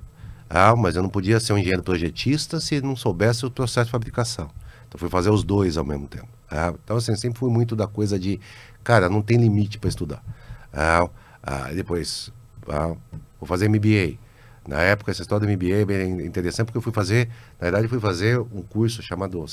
ah, 0.50 0.76
mas 0.76 0.96
eu 0.96 1.04
não 1.04 1.10
podia 1.10 1.40
ser 1.40 1.54
um 1.54 1.58
engenheiro 1.58 1.84
projetista 1.84 2.60
se 2.60 2.82
não 2.82 2.96
soubesse 2.96 3.46
o 3.46 3.52
processo 3.52 3.86
de 3.86 3.92
fabricação. 3.92 4.50
Então 4.88 5.00
fui 5.00 5.10
fazer 5.10 5.30
os 5.30 5.44
dois 5.44 5.78
ao 5.78 5.86
mesmo 5.86 6.08
tempo. 6.08 6.28
Ah, 6.56 6.72
então 6.84 6.98
assim, 6.98 7.16
sempre 7.16 7.40
fui 7.40 7.50
muito 7.50 7.76
da 7.76 7.88
coisa 7.88 8.20
de, 8.20 8.40
cara, 8.84 9.10
não 9.10 9.24
tem 9.24 9.38
limite 9.38 9.80
para 9.80 9.90
estudar. 9.90 10.24
Ah, 10.72 11.10
ah, 11.42 11.72
depois, 11.74 12.32
ah, 12.70 12.96
vou 13.40 13.48
fazer 13.48 13.68
MBA. 13.68 14.20
Na 14.68 14.80
época, 14.80 15.10
essa 15.10 15.24
história 15.24 15.48
do 15.48 15.52
MBA 15.52 15.82
é 15.82 15.86
bem 15.86 16.26
interessante, 16.26 16.68
porque 16.68 16.78
eu 16.78 16.82
fui 16.82 16.94
fazer, 16.94 17.28
na 17.60 17.66
verdade, 17.66 17.88
fui 17.88 18.00
fazer 18.00 18.40
um 18.40 18.62
curso 18.62 19.02
chamado, 19.02 19.44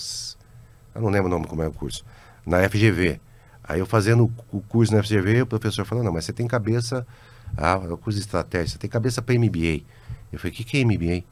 eu 0.95 1.01
não 1.01 1.09
lembro 1.09 1.27
o 1.27 1.31
nome 1.31 1.47
como 1.47 1.63
é 1.63 1.69
o 1.69 1.73
curso, 1.73 2.05
na 2.47 2.69
FGV. 2.69 3.19
Aí 3.65 3.81
eu 3.81 3.87
fazendo 3.87 4.31
o 4.53 4.61
curso 4.61 4.95
na 4.95 5.03
FGV, 5.03 5.43
o 5.43 5.47
professor 5.47 5.87
falou, 5.87 6.05
não, 6.05 6.13
mas 6.13 6.27
você 6.27 6.35
tem 6.35 6.47
cabeça, 6.47 7.07
ah, 7.57 7.81
é 7.83 7.89
o 7.89 7.97
curso 7.97 8.19
de 8.19 8.25
estratégia, 8.25 8.69
você 8.69 8.79
tem 8.79 8.91
cabeça 8.91 9.23
para 9.23 9.35
MBA. 9.35 9.85
Eu 10.31 10.39
falei, 10.39 10.53
o 10.53 10.55
que, 10.55 10.65
que 10.65 10.77
é 10.79 10.85
MBA? 10.85 11.25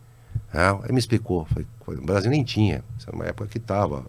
Ah, 0.52 0.78
aí 0.82 0.92
me 0.92 0.98
explicou, 0.98 1.44
falei, 1.44 1.66
o 1.86 2.06
Brasil 2.06 2.30
nem 2.30 2.42
tinha, 2.42 2.82
isso 2.96 3.08
é 3.10 3.14
uma 3.14 3.26
época 3.26 3.48
que 3.48 3.58
estava 3.58 4.06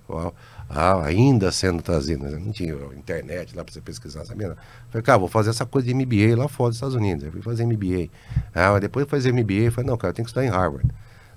ah, 0.72 1.04
ainda 1.04 1.52
sendo 1.52 1.82
trazido, 1.82 2.24
né? 2.26 2.38
não 2.38 2.52
tinha 2.52 2.76
internet 2.96 3.56
lá 3.56 3.64
para 3.64 3.74
você 3.74 3.82
pesquisar, 3.82 4.24
sabia? 4.24 4.56
Falei, 4.92 5.04
cara, 5.04 5.18
vou 5.18 5.28
fazer 5.28 5.50
essa 5.50 5.66
coisa 5.66 5.88
de 5.88 5.94
MBA 5.96 6.38
lá 6.38 6.48
fora 6.48 6.70
dos 6.70 6.78
Estados 6.78 6.94
Unidos. 6.94 7.24
Eu 7.24 7.32
fui 7.32 7.42
fazer 7.42 7.66
MBA. 7.66 8.10
Ah, 8.54 8.78
depois 8.78 9.06
de 9.06 9.10
fazer 9.10 9.34
MBA, 9.34 9.72
falei, 9.72 9.90
não, 9.90 9.98
cara, 9.98 10.12
eu 10.12 10.16
tenho 10.16 10.26
que 10.26 10.30
estudar 10.30 10.46
em 10.46 10.50
Harvard. 10.50 10.88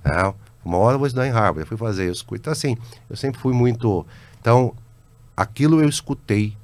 Ah, 0.04 0.34
uma 0.62 0.76
hora 0.76 0.96
eu 0.96 0.98
vou 0.98 1.06
estudar 1.06 1.26
em 1.26 1.30
Harvard. 1.30 1.60
Eu 1.60 1.66
fui 1.66 1.78
fazer 1.78 2.10
isso. 2.10 2.26
Então, 2.30 2.52
assim, 2.52 2.76
eu 3.08 3.16
sempre 3.16 3.40
fui 3.40 3.54
muito. 3.54 4.06
Então, 4.38 4.74
aquilo 5.34 5.80
eu 5.80 5.88
escutei, 5.88 6.54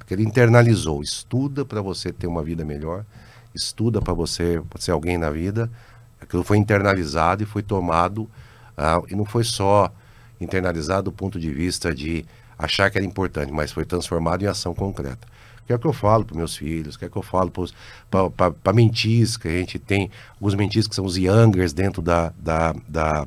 aquele 0.00 0.24
internalizou. 0.24 1.02
Estuda 1.02 1.64
para 1.64 1.80
você 1.80 2.12
ter 2.12 2.26
uma 2.26 2.42
vida 2.42 2.64
melhor, 2.64 3.04
estuda 3.54 4.02
para 4.02 4.12
você 4.12 4.60
ser 4.80 4.90
alguém 4.90 5.16
na 5.16 5.30
vida. 5.30 5.70
Aquilo 6.20 6.42
foi 6.42 6.58
internalizado 6.58 7.44
e 7.44 7.46
foi 7.46 7.62
tomado. 7.62 8.28
Ah, 8.76 9.00
e 9.08 9.14
não 9.14 9.24
foi 9.24 9.44
só 9.44 9.92
internalizado 10.40 11.10
do 11.10 11.12
ponto 11.12 11.38
de 11.38 11.50
vista 11.50 11.94
de 11.94 12.24
achar 12.58 12.90
que 12.90 12.98
era 12.98 13.06
importante, 13.06 13.52
mas 13.52 13.72
foi 13.72 13.84
transformado 13.84 14.42
em 14.42 14.46
ação 14.46 14.74
concreta. 14.74 15.26
Que 15.66 15.72
é 15.72 15.76
o 15.76 15.78
que 15.78 15.86
eu 15.86 15.92
falo 15.92 16.24
para 16.24 16.36
meus 16.36 16.56
filhos, 16.56 16.96
que 16.96 17.04
é 17.04 17.08
o 17.08 17.10
que 17.10 17.18
eu 17.18 17.22
falo 17.22 17.52
para 18.10 18.72
mentis, 18.72 19.36
que 19.36 19.48
a 19.48 19.50
gente 19.50 19.78
tem 19.78 20.10
alguns 20.34 20.54
mentis 20.54 20.86
que 20.86 20.94
são 20.94 21.04
os 21.04 21.16
youngers 21.16 21.72
dentro 21.72 22.00
da, 22.00 22.32
da, 22.38 22.72
da, 22.88 23.26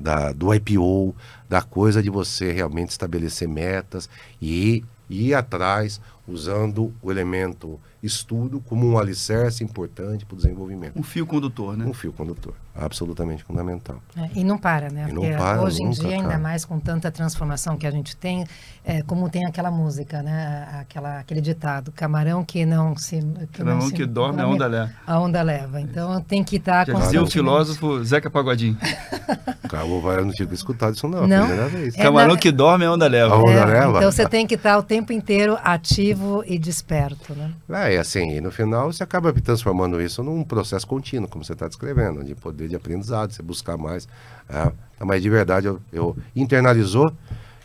da, 0.00 0.32
do 0.32 0.54
IPO, 0.54 1.14
da 1.48 1.60
coisa 1.60 2.02
de 2.02 2.08
você 2.08 2.52
realmente 2.52 2.90
estabelecer 2.90 3.46
metas 3.46 4.08
e 4.40 4.82
ir 5.10 5.34
atrás 5.34 6.00
usando 6.26 6.92
o 7.02 7.10
elemento 7.10 7.78
estudo 8.02 8.60
como 8.60 8.86
um 8.86 8.98
alicerce 8.98 9.62
importante 9.62 10.24
para 10.24 10.34
o 10.34 10.36
desenvolvimento. 10.36 10.98
Um 10.98 11.02
fio 11.02 11.26
condutor, 11.26 11.76
né? 11.76 11.84
Um 11.84 11.92
fio 11.92 12.12
condutor, 12.12 12.54
absolutamente 12.74 13.44
fundamental. 13.44 14.02
É, 14.16 14.28
e 14.34 14.44
não 14.44 14.58
para, 14.58 14.90
né? 14.90 15.06
E 15.08 15.12
não 15.12 15.22
para, 15.22 15.62
hoje 15.62 15.82
em 15.82 15.90
dia, 15.90 16.02
cara. 16.02 16.14
ainda 16.22 16.38
mais 16.38 16.64
com 16.64 16.80
tanta 16.80 17.10
transformação 17.10 17.76
que 17.76 17.86
a 17.86 17.90
gente 17.90 18.16
tem, 18.16 18.44
é, 18.84 19.02
como 19.02 19.28
tem 19.30 19.46
aquela 19.46 19.70
música, 19.70 20.22
né? 20.22 20.68
Aquela, 20.80 21.20
aquele 21.20 21.40
ditado, 21.40 21.92
camarão 21.92 22.44
que 22.44 22.66
não 22.66 22.96
se... 22.96 23.20
Que 23.52 23.58
camarão 23.58 23.78
não 23.78 23.86
se, 23.86 23.92
que 23.92 24.04
dorme, 24.04 24.40
a 24.40 24.48
onda 24.48 24.66
leva. 24.66 24.92
A 25.06 25.18
onda 25.18 25.42
leva. 25.42 25.80
Então 25.80 26.20
tem 26.20 26.42
que 26.42 26.56
estar... 26.56 26.86
Tá 26.86 26.92
Já 26.92 26.98
dizia 27.00 27.22
o 27.22 27.26
filósofo 27.26 28.02
Zeca 28.04 28.28
Pagodinho. 28.28 28.76
Calma, 29.68 30.12
eu 30.12 30.24
não 30.26 30.32
tinha 30.32 30.48
escutado 30.52 30.94
isso 30.94 31.08
não, 31.08 31.26
não? 31.26 31.46
primeira 31.46 31.68
vez. 31.68 31.94
É, 31.96 32.02
camarão 32.02 32.34
na... 32.34 32.40
que 32.40 32.52
dorme, 32.52 32.84
a 32.84 32.92
onda 32.92 33.06
leva. 33.06 33.34
A 33.34 33.38
onda 33.38 33.64
leva. 33.64 33.98
Então 33.98 34.12
você 34.12 34.28
tem 34.28 34.46
que 34.46 34.54
estar 34.54 34.72
tá 34.74 34.78
o 34.78 34.82
tempo 34.82 35.12
inteiro 35.12 35.56
ativo 35.62 36.44
e 36.46 36.58
desperto, 36.58 37.34
né? 37.34 37.52
É, 37.68 37.94
e 37.94 37.98
assim, 37.98 38.36
e 38.36 38.40
no 38.40 38.50
final 38.50 38.92
você 38.92 39.02
acaba 39.02 39.32
transformando 39.32 40.00
isso 40.00 40.22
num 40.22 40.44
processo 40.44 40.86
contínuo, 40.86 41.28
como 41.28 41.44
você 41.44 41.54
está 41.54 41.66
descrevendo, 41.66 42.22
de 42.22 42.34
poder 42.34 42.63
de 42.68 42.76
aprendizado, 42.76 43.32
você 43.32 43.42
buscar 43.42 43.76
mais. 43.76 44.08
É, 44.48 44.72
mas 45.04 45.22
de 45.22 45.30
verdade, 45.30 45.66
eu, 45.66 45.80
eu 45.92 46.16
internalizou 46.34 47.12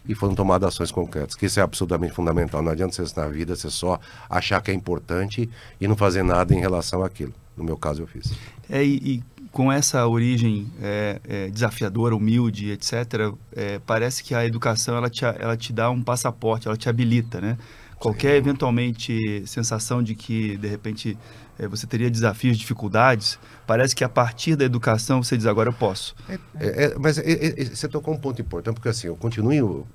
e 0.08 0.16
foram 0.16 0.34
tomadas 0.34 0.70
ações 0.70 0.92
concretas, 0.92 1.36
que 1.36 1.46
isso 1.46 1.60
é 1.60 1.64
absolutamente 1.64 2.14
fundamental. 2.14 2.62
Não 2.62 2.72
adianta 2.72 2.94
você 2.94 3.20
na 3.20 3.28
vida, 3.28 3.56
você 3.56 3.70
só 3.70 4.00
achar 4.30 4.62
que 4.62 4.72
é 4.72 4.74
importante 4.74 5.50
e 5.80 5.88
não 5.88 5.96
fazer 5.96 6.24
nada 6.24 6.54
em 6.54 6.60
relação 6.60 7.04
àquilo. 7.04 7.34
No 7.56 7.64
meu 7.64 7.78
caso, 7.78 8.02
eu 8.02 8.08
fiz. 8.08 8.34
É, 8.70 8.84
e, 8.84 8.96
e 8.96 9.24
com 9.52 9.72
essa 9.72 10.08
origem 10.08 10.68
é, 10.82 11.20
é, 11.28 11.50
desafiadora, 11.50 12.16
humilde, 12.16 12.72
etc., 12.72 13.34
é, 13.56 13.80
parece 13.86 14.24
que 14.24 14.34
a 14.34 14.46
educação 14.46 14.96
ela 14.96 15.10
te, 15.10 15.26
ela 15.26 15.58
te 15.58 15.74
dá 15.74 15.90
um 15.90 16.02
passaporte, 16.02 16.68
ela 16.68 16.78
te 16.78 16.88
habilita, 16.88 17.42
né? 17.42 17.58
Qualquer 18.00 18.36
eventualmente 18.36 19.44
sensação 19.46 20.02
de 20.02 20.16
que 20.16 20.58
de 20.58 20.68
repente 20.68 21.18
é, 21.58 21.68
você 21.68 21.86
teria 21.86 22.10
desafios, 22.10 22.58
dificuldades, 22.58 23.38
parece 23.68 23.96
que 23.96 24.04
a 24.04 24.10
partir 24.10 24.56
da 24.56 24.64
educação 24.64 25.22
você 25.22 25.36
diz 25.36 25.46
agora 25.46 25.70
eu 25.70 25.74
posso. 25.74 26.16
É, 26.28 26.40
é, 26.56 26.84
é 26.86 26.96
mas 26.98 27.18
é, 27.18 27.66
você 27.66 27.88
tocou 27.88 28.14
um 28.14 28.18
ponto 28.18 28.42
importante 28.42 28.76
porque 28.76 28.90
assim 28.90 29.08
eu 29.08 29.16
continuo 29.16 29.86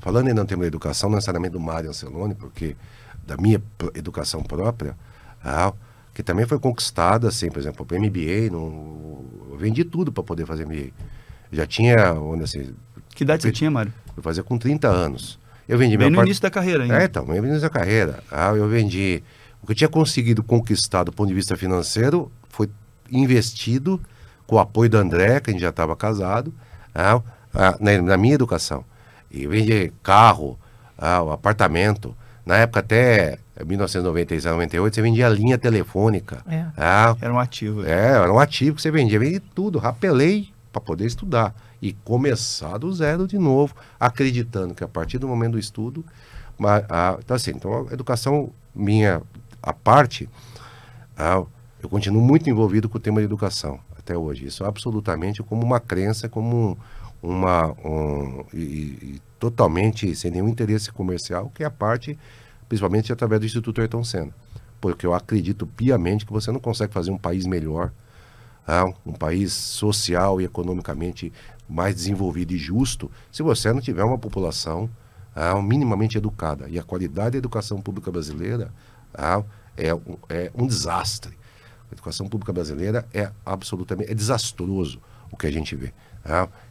falando 0.00 0.28
ainda 0.28 0.40
no 0.40 0.46
tema 0.46 0.62
da 0.62 0.68
educação, 0.68 1.10
não 1.10 1.16
necessariamente 1.16 1.52
do 1.52 1.60
Mário 1.60 1.90
Ancelone, 1.90 2.34
porque 2.34 2.74
da 3.26 3.36
minha 3.36 3.62
educação 3.94 4.42
própria, 4.42 4.96
ah, 5.44 5.72
que 6.14 6.22
também 6.22 6.46
foi 6.46 6.58
conquistada, 6.58 7.28
assim, 7.28 7.50
por 7.50 7.58
exemplo, 7.58 7.84
para 7.84 7.98
MBA, 7.98 8.50
no, 8.50 9.24
eu 9.50 9.56
vendi 9.58 9.84
tudo 9.84 10.10
para 10.10 10.22
poder 10.22 10.46
fazer 10.46 10.66
MBA. 10.66 10.90
Já 11.52 11.66
tinha, 11.66 12.14
onde 12.14 12.44
assim. 12.44 12.74
Que 13.14 13.24
idade 13.24 13.42
você 13.42 13.52
tinha, 13.52 13.70
Mário? 13.70 13.92
Eu 14.16 14.22
fazia 14.22 14.42
com 14.42 14.56
30 14.56 14.88
anos. 14.88 15.38
Eu 15.70 15.78
vendi 15.78 15.96
Bem 15.96 16.10
meu 16.10 16.18
no 16.18 16.26
início 16.26 16.42
da 16.42 16.50
carreira 16.50 16.82
ainda. 16.82 17.00
É, 17.00 17.04
então, 17.04 17.24
no 17.24 17.36
início 17.36 17.60
da 17.60 17.70
carreira. 17.70 18.24
Ah, 18.28 18.50
eu 18.50 18.68
vendi. 18.68 19.22
O 19.62 19.66
que 19.66 19.72
eu 19.72 19.76
tinha 19.76 19.88
conseguido 19.88 20.42
conquistar 20.42 21.04
do 21.04 21.12
ponto 21.12 21.28
de 21.28 21.34
vista 21.34 21.56
financeiro 21.56 22.28
foi 22.48 22.68
investido 23.08 24.00
com 24.48 24.56
o 24.56 24.58
apoio 24.58 24.90
do 24.90 24.98
André, 24.98 25.38
que 25.38 25.50
a 25.50 25.52
gente 25.52 25.62
já 25.62 25.68
estava 25.68 25.94
casado, 25.94 26.52
ah, 26.92 27.22
ah, 27.54 27.76
na, 27.78 28.02
na, 28.02 28.16
minha 28.16 28.34
educação. 28.34 28.84
E 29.30 29.46
vendi 29.46 29.92
carro, 30.02 30.58
ah, 30.98 31.18
apartamento. 31.32 32.16
Na 32.44 32.56
época 32.56 32.80
até 32.80 33.38
1996, 33.64 34.46
98, 34.46 34.94
você 34.94 35.02
vendia 35.02 35.28
linha 35.28 35.56
telefônica. 35.56 36.42
É. 36.48 36.64
Ah, 36.76 37.14
era 37.20 37.32
um 37.32 37.38
ativo. 37.38 37.86
É, 37.86 38.08
era 38.16 38.32
um 38.32 38.40
ativo 38.40 38.74
que 38.74 38.82
você 38.82 38.90
vendia. 38.90 39.20
Vendi 39.20 39.38
tudo, 39.38 39.78
rapelei 39.78 40.50
para 40.72 40.80
poder 40.80 41.06
estudar 41.06 41.54
e 41.80 41.92
começar 41.92 42.78
do 42.78 42.92
zero 42.92 43.26
de 43.26 43.38
novo, 43.38 43.74
acreditando 43.98 44.74
que 44.74 44.84
a 44.84 44.88
partir 44.88 45.18
do 45.18 45.26
momento 45.26 45.52
do 45.52 45.58
estudo, 45.58 46.04
a, 46.62 47.16
então 47.18 47.36
assim, 47.36 47.50
então 47.52 47.88
a 47.88 47.92
educação 47.92 48.52
minha, 48.74 49.22
a 49.62 49.72
parte, 49.72 50.28
a, 51.16 51.42
eu 51.82 51.88
continuo 51.88 52.22
muito 52.22 52.48
envolvido 52.48 52.88
com 52.88 52.98
o 52.98 53.00
tema 53.00 53.20
de 53.20 53.24
educação 53.24 53.80
até 53.98 54.16
hoje. 54.16 54.46
Isso 54.46 54.64
absolutamente 54.64 55.42
como 55.42 55.62
uma 55.62 55.80
crença, 55.80 56.28
como 56.28 56.78
um, 57.22 57.30
uma 57.30 57.72
um, 57.84 58.44
e, 58.52 58.58
e, 58.58 59.22
totalmente 59.38 60.14
sem 60.14 60.30
nenhum 60.30 60.48
interesse 60.48 60.92
comercial, 60.92 61.50
que 61.54 61.62
é 61.62 61.66
a 61.66 61.70
parte, 61.70 62.18
principalmente 62.68 63.12
através 63.12 63.40
do 63.40 63.46
Instituto 63.46 63.80
Ayrton 63.80 64.04
Senna, 64.04 64.34
porque 64.80 65.06
eu 65.06 65.14
acredito 65.14 65.66
piamente 65.66 66.26
que 66.26 66.32
você 66.32 66.52
não 66.52 66.60
consegue 66.60 66.92
fazer 66.92 67.10
um 67.10 67.18
país 67.18 67.46
melhor 67.46 67.90
um 69.04 69.12
país 69.12 69.52
social 69.52 70.40
e 70.40 70.44
economicamente 70.44 71.32
mais 71.68 71.94
desenvolvido 71.94 72.52
e 72.52 72.58
justo 72.58 73.10
se 73.30 73.42
você 73.42 73.72
não 73.72 73.80
tiver 73.80 74.04
uma 74.04 74.18
população 74.18 74.90
minimamente 75.62 76.18
educada. 76.18 76.68
E 76.68 76.78
a 76.78 76.82
qualidade 76.82 77.32
da 77.32 77.38
educação 77.38 77.80
pública 77.80 78.10
brasileira 78.10 78.72
é 79.76 79.94
um, 79.94 80.16
é 80.28 80.50
um 80.54 80.66
desastre. 80.66 81.38
A 81.90 81.94
educação 81.94 82.28
pública 82.28 82.52
brasileira 82.52 83.06
é 83.12 83.30
absolutamente 83.44 84.10
é 84.10 84.14
desastroso 84.14 85.00
o 85.30 85.36
que 85.36 85.46
a 85.46 85.50
gente 85.50 85.74
vê. 85.74 85.92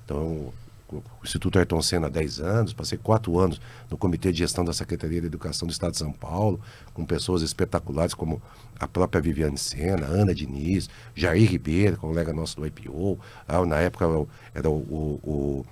Então, 0.05 0.53
o 0.97 1.03
Instituto 1.23 1.57
Ayrton 1.57 1.81
Senna 1.81 2.07
há 2.07 2.09
10 2.09 2.39
anos, 2.39 2.73
passei 2.73 2.97
quatro 2.97 3.37
anos 3.37 3.61
no 3.89 3.97
Comitê 3.97 4.31
de 4.31 4.39
Gestão 4.39 4.65
da 4.65 4.73
Secretaria 4.73 5.21
de 5.21 5.27
Educação 5.27 5.67
do 5.67 5.71
Estado 5.71 5.91
de 5.91 5.97
São 5.97 6.11
Paulo, 6.11 6.59
com 6.93 7.05
pessoas 7.05 7.41
espetaculares 7.41 8.13
como 8.13 8.41
a 8.79 8.87
própria 8.87 9.21
Viviane 9.21 9.57
Senna, 9.57 10.05
Ana 10.05 10.33
Diniz, 10.33 10.89
Jair 11.13 11.49
Ribeiro, 11.49 11.97
colega 11.97 12.33
nosso 12.33 12.55
do 12.55 12.65
IPO. 12.65 13.19
Ah, 13.47 13.63
na 13.65 13.77
época 13.77 14.05
era 14.53 14.69
o, 14.69 14.73
o, 14.73 15.65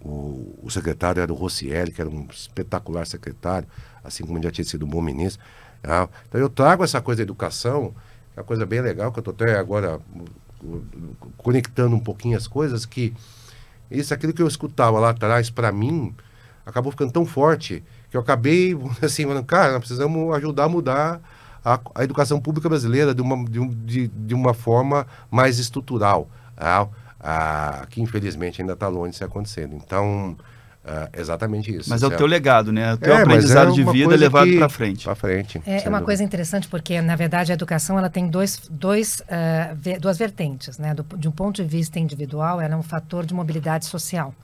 o, 0.00 0.58
o, 0.62 0.70
secretário 0.70 1.20
era 1.20 1.32
o 1.32 1.36
Rossielli, 1.36 1.92
que 1.92 2.00
era 2.00 2.08
um 2.08 2.26
espetacular 2.30 3.06
secretário, 3.06 3.68
assim 4.04 4.24
como 4.24 4.42
já 4.42 4.50
tinha 4.50 4.64
sido 4.64 4.86
um 4.86 4.88
bom 4.88 5.02
ministro. 5.02 5.42
Ah, 5.82 6.08
então 6.28 6.40
eu 6.40 6.48
trago 6.48 6.84
essa 6.84 7.00
coisa 7.00 7.18
da 7.18 7.22
educação, 7.22 7.94
que 8.32 8.38
é 8.38 8.40
uma 8.40 8.46
coisa 8.46 8.64
bem 8.64 8.80
legal, 8.80 9.10
que 9.12 9.18
eu 9.18 9.22
estou 9.22 9.34
até 9.34 9.58
agora 9.58 10.00
conectando 11.38 11.96
um 11.96 12.00
pouquinho 12.00 12.36
as 12.36 12.46
coisas, 12.46 12.84
que 12.84 13.14
isso, 13.90 14.14
aquilo 14.14 14.32
que 14.32 14.42
eu 14.42 14.46
escutava 14.46 14.98
lá 14.98 15.10
atrás, 15.10 15.50
para 15.50 15.72
mim, 15.72 16.14
acabou 16.64 16.92
ficando 16.92 17.12
tão 17.12 17.26
forte 17.26 17.82
que 18.10 18.16
eu 18.16 18.20
acabei, 18.20 18.76
assim, 19.02 19.24
falando, 19.24 19.44
cara, 19.44 19.72
nós 19.72 19.80
precisamos 19.80 20.34
ajudar 20.36 20.64
a 20.64 20.68
mudar 20.68 21.20
a, 21.64 21.80
a 21.94 22.04
educação 22.04 22.40
pública 22.40 22.68
brasileira 22.68 23.14
de 23.14 23.22
uma, 23.22 23.44
de, 23.44 23.66
de, 23.68 24.08
de 24.08 24.34
uma 24.34 24.54
forma 24.54 25.06
mais 25.30 25.58
estrutural, 25.58 26.28
a, 26.56 26.86
a, 27.18 27.86
que 27.88 28.00
infelizmente 28.00 28.60
ainda 28.60 28.74
está 28.74 28.88
longe 28.88 29.12
de 29.12 29.16
ser 29.16 29.24
acontecendo. 29.24 29.74
Então, 29.74 30.36
Uh, 30.82 31.20
exatamente 31.20 31.76
isso. 31.76 31.90
Mas 31.90 32.02
é 32.02 32.06
o 32.06 32.16
teu 32.16 32.26
legado, 32.26 32.72
né? 32.72 32.94
O 32.94 32.96
teu 32.96 33.12
é, 33.12 33.20
aprendizado 33.20 33.70
é 33.70 33.74
de 33.74 33.84
vida 33.84 34.16
levado 34.16 34.50
para 34.56 34.68
frente. 34.68 35.04
Para 35.04 35.14
frente. 35.14 35.60
É, 35.66 35.84
é 35.84 35.88
uma 35.88 36.00
coisa 36.00 36.24
interessante 36.24 36.68
porque, 36.68 37.02
na 37.02 37.16
verdade, 37.16 37.52
a 37.52 37.54
educação 37.54 37.98
ela 37.98 38.08
tem 38.08 38.28
dois, 38.28 38.62
dois, 38.70 39.20
uh, 39.20 40.00
duas 40.00 40.16
vertentes. 40.16 40.78
Né? 40.78 40.94
Do, 40.94 41.04
de 41.16 41.28
um 41.28 41.32
ponto 41.32 41.62
de 41.62 41.68
vista 41.68 41.98
individual, 41.98 42.60
ela 42.60 42.74
é 42.74 42.76
um 42.76 42.82
fator 42.82 43.26
de 43.26 43.34
mobilidade 43.34 43.84
social. 43.84 44.34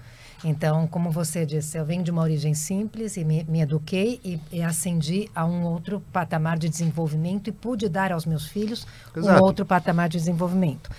Então, 0.44 0.86
como 0.86 1.10
você 1.10 1.46
disse, 1.46 1.78
eu 1.78 1.84
venho 1.84 2.02
de 2.02 2.10
uma 2.10 2.22
origem 2.22 2.52
simples 2.52 3.16
e 3.16 3.24
me, 3.24 3.44
me 3.48 3.62
eduquei 3.62 4.20
e, 4.22 4.38
e, 4.52 4.62
ascendi 4.62 5.30
a 5.34 5.46
um 5.46 5.64
outro 5.64 6.02
patamar 6.12 6.58
de 6.58 6.68
desenvolvimento 6.68 7.48
e 7.48 7.52
pude 7.52 7.88
dar 7.88 8.12
aos 8.12 8.26
meus 8.26 8.46
filhos 8.46 8.86
Exato. 9.16 9.40
um 9.40 9.44
outro 9.44 9.64
patamar 9.64 10.08
de 10.08 10.18
desenvolvimento. 10.18 10.90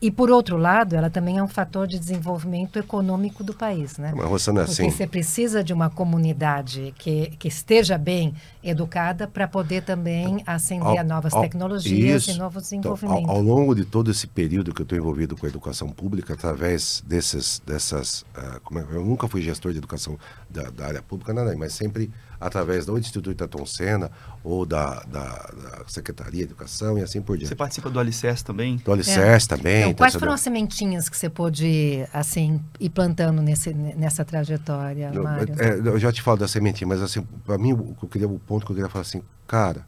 E, 0.00 0.10
por 0.10 0.30
outro 0.30 0.58
lado, 0.58 0.94
ela 0.94 1.08
também 1.08 1.38
é 1.38 1.42
um 1.42 1.48
fator 1.48 1.86
de 1.86 1.98
desenvolvimento 1.98 2.78
econômico 2.78 3.42
do 3.42 3.54
país, 3.54 3.96
né? 3.96 4.12
Mas, 4.14 4.26
Rosana, 4.28 4.60
Porque 4.64 4.82
assim... 4.82 4.90
você 4.90 5.06
precisa 5.06 5.64
de 5.64 5.72
uma 5.72 5.88
comunidade 5.88 6.94
que, 6.98 7.32
que 7.38 7.48
esteja 7.48 7.96
bem 7.96 8.34
educada 8.62 9.26
para 9.26 9.48
poder 9.48 9.82
também 9.82 10.42
ascender 10.46 10.86
ao, 10.86 10.98
a 10.98 11.04
novas 11.04 11.32
ao, 11.32 11.40
tecnologias 11.40 12.22
isso, 12.22 12.32
e 12.32 12.38
novos 12.38 12.64
desenvolvimentos. 12.64 13.22
Então, 13.22 13.30
ao, 13.30 13.38
ao, 13.38 13.42
longo 13.42 13.74
de 13.74 13.86
todo 13.86 14.10
esse 14.10 14.26
período 14.26 14.74
que 14.74 14.82
eu 14.82 14.84
estou 14.84 14.98
envolvido 14.98 15.34
com 15.34 15.46
a 15.46 15.48
educação 15.48 15.88
pública, 15.88 16.34
através 16.34 17.02
desses, 17.06 17.62
dessas... 17.64 18.20
Uh, 18.36 18.78
é, 18.78 18.96
eu 18.96 19.04
nunca 19.04 19.26
fui 19.26 19.40
gestor 19.40 19.72
de 19.72 19.78
educação 19.78 20.18
da, 20.50 20.68
da 20.68 20.86
área 20.86 21.02
pública, 21.02 21.32
nada, 21.32 21.56
mas 21.56 21.72
sempre 21.72 22.10
através 22.40 22.86
do 22.86 22.98
Instituto 22.98 23.30
Ayrton 23.30 23.64
Senna 23.66 24.10
ou 24.44 24.66
da, 24.66 25.02
da, 25.04 25.22
da, 25.22 25.84
Secretaria 25.88 26.40
de 26.40 26.52
Educação 26.52 26.98
e 26.98 27.02
assim 27.02 27.20
por 27.22 27.36
diante. 27.36 27.48
Você 27.48 27.54
participa 27.54 27.90
do 27.90 27.98
Alicerce 27.98 28.44
também? 28.44 28.76
Do 28.76 28.92
Alicerce 28.92 29.46
é. 29.46 29.56
também. 29.56 29.82
Então, 29.82 29.94
quais 29.94 30.14
foram 30.14 30.32
as 30.32 30.40
sementinhas 30.40 31.08
que 31.08 31.16
você 31.16 31.28
pôde, 31.28 32.06
assim, 32.12 32.60
ir 32.78 32.90
plantando 32.90 33.42
nesse, 33.42 33.72
nessa 33.72 34.24
trajetória, 34.24 35.12
Mário? 35.12 35.54
É, 35.58 35.88
eu 35.88 35.98
já 35.98 36.12
te 36.12 36.22
falo 36.22 36.36
da 36.36 36.48
sementinha, 36.48 36.86
mas 36.86 37.02
assim, 37.02 37.22
para 37.44 37.58
mim, 37.58 37.72
o, 37.72 37.94
que 37.94 38.04
eu 38.04 38.08
queria, 38.08 38.28
o 38.28 38.38
ponto 38.38 38.66
que 38.66 38.72
eu 38.72 38.76
queria 38.76 38.90
falar 38.90 39.02
assim, 39.02 39.22
cara, 39.46 39.86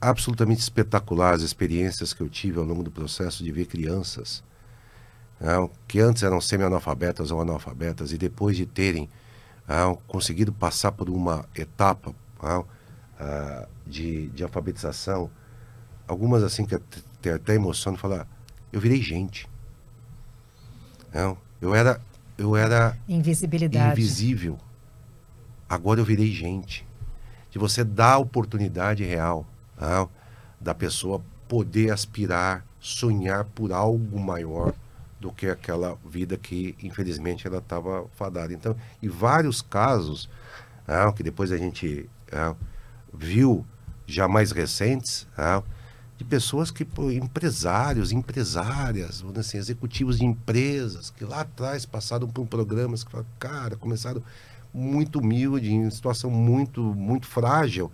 absolutamente 0.00 0.60
espetacular 0.60 1.34
as 1.34 1.42
experiências 1.42 2.12
que 2.12 2.22
eu 2.22 2.28
tive 2.28 2.58
ao 2.58 2.64
longo 2.64 2.82
do 2.82 2.90
processo 2.90 3.44
de 3.44 3.52
ver 3.52 3.66
crianças 3.66 4.42
né, 5.40 5.68
que 5.88 5.98
antes 5.98 6.22
eram 6.22 6.40
semi-analfabetas 6.40 7.30
ou 7.30 7.40
analfabetas 7.40 8.12
e 8.12 8.18
depois 8.18 8.56
de 8.56 8.66
terem 8.66 9.08
ah, 9.70 9.96
conseguido 10.08 10.52
passar 10.52 10.90
por 10.90 11.08
uma 11.08 11.48
etapa 11.54 12.12
ah, 12.42 12.64
ah, 13.20 13.68
de, 13.86 14.28
de 14.30 14.42
alfabetização, 14.42 15.30
algumas 16.08 16.42
assim 16.42 16.66
que 16.66 16.74
até, 16.74 17.34
até 17.34 17.54
emocionam, 17.54 17.96
falar, 17.96 18.26
eu 18.72 18.80
virei 18.80 19.00
gente. 19.00 19.48
Não, 21.14 21.38
eu 21.60 21.72
era 21.72 22.00
eu 22.36 22.56
era 22.56 22.98
invisibilidade 23.08 23.92
invisível. 24.00 24.58
Agora 25.68 26.00
eu 26.00 26.04
virei 26.04 26.32
gente. 26.32 26.84
De 27.48 27.58
você 27.58 27.84
dar 27.84 28.14
a 28.14 28.18
oportunidade 28.18 29.04
real 29.04 29.46
não, 29.80 30.10
da 30.60 30.74
pessoa 30.74 31.22
poder 31.46 31.92
aspirar, 31.92 32.66
sonhar 32.80 33.44
por 33.44 33.72
algo 33.72 34.18
maior 34.18 34.74
do 35.20 35.30
que 35.30 35.46
aquela 35.46 35.98
vida 36.04 36.36
que, 36.36 36.74
infelizmente, 36.82 37.46
ela 37.46 37.58
estava 37.58 38.06
fadada. 38.16 38.52
Então, 38.52 38.74
e 39.02 39.08
vários 39.08 39.60
casos 39.60 40.28
ah, 40.88 41.12
que 41.12 41.22
depois 41.22 41.52
a 41.52 41.58
gente 41.58 42.08
ah, 42.32 42.54
viu 43.12 43.64
já 44.06 44.26
mais 44.26 44.50
recentes, 44.50 45.28
ah, 45.36 45.62
de 46.16 46.24
pessoas 46.24 46.70
que, 46.70 46.86
empresários, 47.14 48.12
empresárias, 48.12 49.24
assim, 49.38 49.56
executivos 49.56 50.18
de 50.18 50.24
empresas, 50.24 51.10
que 51.10 51.24
lá 51.24 51.40
atrás 51.40 51.86
passaram 51.86 52.28
por 52.28 52.46
programas 52.46 53.04
que, 53.04 53.10
cara, 53.38 53.76
começaram 53.76 54.22
muito 54.72 55.18
humilde, 55.18 55.72
em 55.72 55.88
situação 55.90 56.30
muito, 56.30 56.82
muito 56.82 57.26
frágil, 57.26 57.90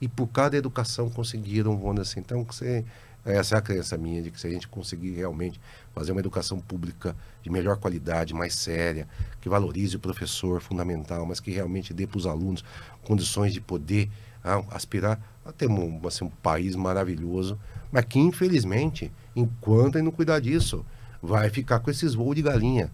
e 0.00 0.08
por 0.08 0.26
cada 0.28 0.56
educação 0.56 1.08
conseguiram, 1.10 1.78
vamos 1.78 2.00
assim, 2.00 2.20
então, 2.20 2.44
você 2.44 2.84
essa 3.24 3.56
é 3.56 3.58
a 3.58 3.60
crença 3.60 3.96
minha 3.98 4.22
de 4.22 4.30
que 4.30 4.40
se 4.40 4.46
a 4.46 4.50
gente 4.50 4.66
conseguir 4.66 5.10
realmente 5.10 5.60
fazer 5.94 6.12
uma 6.12 6.20
educação 6.20 6.58
pública 6.58 7.14
de 7.42 7.50
melhor 7.50 7.76
qualidade, 7.76 8.32
mais 8.32 8.54
séria, 8.54 9.06
que 9.40 9.48
valorize 9.48 9.96
o 9.96 10.00
professor 10.00 10.60
fundamental, 10.60 11.26
mas 11.26 11.40
que 11.40 11.50
realmente 11.50 11.92
dê 11.92 12.06
para 12.06 12.18
os 12.18 12.26
alunos 12.26 12.64
condições 13.02 13.52
de 13.52 13.60
poder 13.60 14.10
ah, 14.42 14.62
aspirar 14.70 15.20
a 15.44 15.52
ter 15.52 15.68
um, 15.68 16.00
assim, 16.06 16.24
um 16.24 16.30
país 16.30 16.74
maravilhoso, 16.74 17.58
mas 17.92 18.04
que 18.04 18.18
infelizmente, 18.18 19.12
enquanto 19.36 19.96
ele 19.96 20.04
não 20.04 20.12
cuidar 20.12 20.40
disso, 20.40 20.84
vai 21.22 21.50
ficar 21.50 21.80
com 21.80 21.90
esses 21.90 22.14
voos 22.14 22.34
de 22.34 22.42
galinha. 22.42 22.90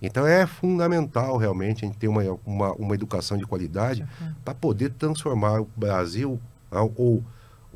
Então 0.00 0.26
é 0.26 0.46
fundamental 0.46 1.36
realmente 1.36 1.84
a 1.84 1.88
gente 1.88 1.98
ter 1.98 2.08
uma, 2.08 2.22
uma, 2.44 2.72
uma 2.72 2.94
educação 2.94 3.36
de 3.36 3.44
qualidade 3.44 4.02
uhum. 4.20 4.34
para 4.44 4.54
poder 4.54 4.90
transformar 4.90 5.60
o 5.60 5.68
Brasil 5.76 6.40
ah, 6.70 6.82
ou 6.82 7.22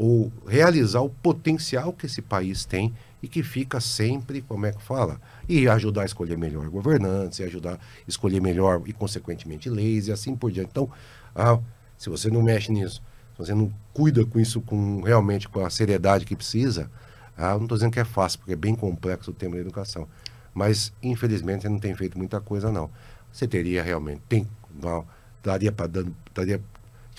ou 0.02 0.32
realizar 0.48 1.00
o 1.00 1.08
potencial 1.08 1.92
que 1.92 2.06
esse 2.06 2.20
país 2.20 2.64
tem 2.64 2.92
e 3.22 3.28
que 3.28 3.40
fica 3.40 3.80
sempre, 3.80 4.42
como 4.42 4.66
é 4.66 4.72
que 4.72 4.82
fala? 4.82 5.20
E 5.48 5.68
ajudar 5.68 6.02
a 6.02 6.04
escolher 6.04 6.36
melhor 6.36 6.68
governantes, 6.68 7.38
e 7.38 7.44
ajudar 7.44 7.74
a 7.74 7.78
escolher 8.08 8.40
melhor 8.40 8.82
e, 8.84 8.92
consequentemente, 8.92 9.70
leis 9.70 10.08
e 10.08 10.12
assim 10.12 10.34
por 10.34 10.50
diante. 10.50 10.70
Então, 10.72 10.90
ah, 11.36 11.56
se 11.96 12.10
você 12.10 12.28
não 12.28 12.42
mexe 12.42 12.72
nisso, 12.72 13.00
se 13.30 13.38
você 13.38 13.54
não 13.54 13.72
cuida 13.94 14.26
com 14.26 14.40
isso 14.40 14.60
com 14.60 15.02
realmente 15.02 15.48
com 15.48 15.64
a 15.64 15.70
seriedade 15.70 16.24
que 16.24 16.34
precisa, 16.34 16.90
ah, 17.36 17.54
não 17.54 17.62
estou 17.62 17.78
dizendo 17.78 17.92
que 17.92 18.00
é 18.00 18.04
fácil, 18.04 18.40
porque 18.40 18.54
é 18.54 18.56
bem 18.56 18.74
complexo 18.74 19.30
o 19.30 19.34
tema 19.34 19.54
da 19.54 19.60
educação. 19.60 20.08
Mas, 20.52 20.92
infelizmente, 21.00 21.62
você 21.62 21.68
não 21.68 21.78
tem 21.78 21.94
feito 21.94 22.18
muita 22.18 22.40
coisa, 22.40 22.72
não. 22.72 22.90
Você 23.32 23.46
teria 23.46 23.84
realmente, 23.84 24.20
tem, 24.28 24.48
não, 24.82 25.06
daria 25.44 25.70
para 25.70 25.86
dando, 25.86 26.12
daria, 26.34 26.60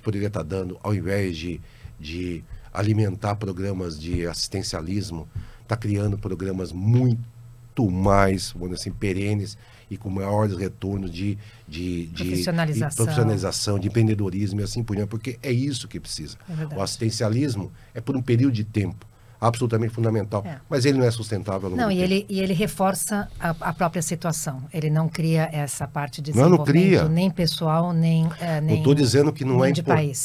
poderia 0.04 0.28
estar 0.28 0.42
tá 0.42 0.46
dando, 0.46 0.78
ao 0.84 0.94
invés 0.94 1.38
de, 1.38 1.62
de 1.98 2.44
alimentar 2.74 3.36
programas 3.36 4.00
de 4.00 4.26
assistencialismo, 4.26 5.28
está 5.62 5.78
criando 5.78 6.18
programas 6.18 6.72
muito 6.72 7.90
mais, 7.90 8.52
vamos 8.52 8.70
dizer 8.72 8.90
assim, 8.90 8.92
perenes 8.92 9.58
e 9.90 9.98
com 9.98 10.10
maiores 10.10 10.58
retornos 10.58 11.12
de, 11.12 11.38
de, 11.68 12.08
de 12.08 12.24
profissionalização. 12.24 12.90
de 12.90 12.96
profissionalização, 12.96 13.80
de 13.80 13.88
empreendedorismo 13.88 14.60
e 14.60 14.64
assim 14.64 14.84
por 14.84 14.96
diante, 14.96 15.10
porque 15.10 15.38
é 15.42 15.52
isso 15.52 15.88
que 15.88 16.00
precisa. 16.00 16.38
É 16.50 16.76
o 16.76 16.82
assistencialismo 16.82 17.72
é 17.94 18.02
por 18.02 18.16
um 18.16 18.22
período 18.22 18.54
de 18.54 18.64
tempo 18.64 19.06
absolutamente 19.44 19.94
fundamental. 19.94 20.42
É. 20.46 20.58
Mas 20.70 20.86
ele 20.86 20.98
não 20.98 21.06
é 21.06 21.12
sustentável. 21.12 21.70
Não, 21.70 21.92
e 21.92 22.02
ele, 22.02 22.26
e 22.30 22.40
ele 22.40 22.54
reforça 22.54 23.28
a, 23.40 23.50
a, 23.60 23.74
própria 23.74 24.02
situação. 24.02 24.64
Ele 24.74 24.90
não 24.90 25.10
cria 25.10 25.50
essa 25.52 25.86
parte 25.86 26.22
de 26.22 26.32
desenvolvimento, 26.32 26.60
não, 26.60 26.66
não 26.66 26.66
cria. 26.66 27.10
nem 27.10 27.30
pessoal, 27.30 27.92
nem, 27.92 28.30
é, 28.40 28.62
nem 28.62 28.78
estou 28.78 28.94
dizendo 28.96 29.34
que 29.34 29.44
não 29.44 29.64
é, 29.64 29.72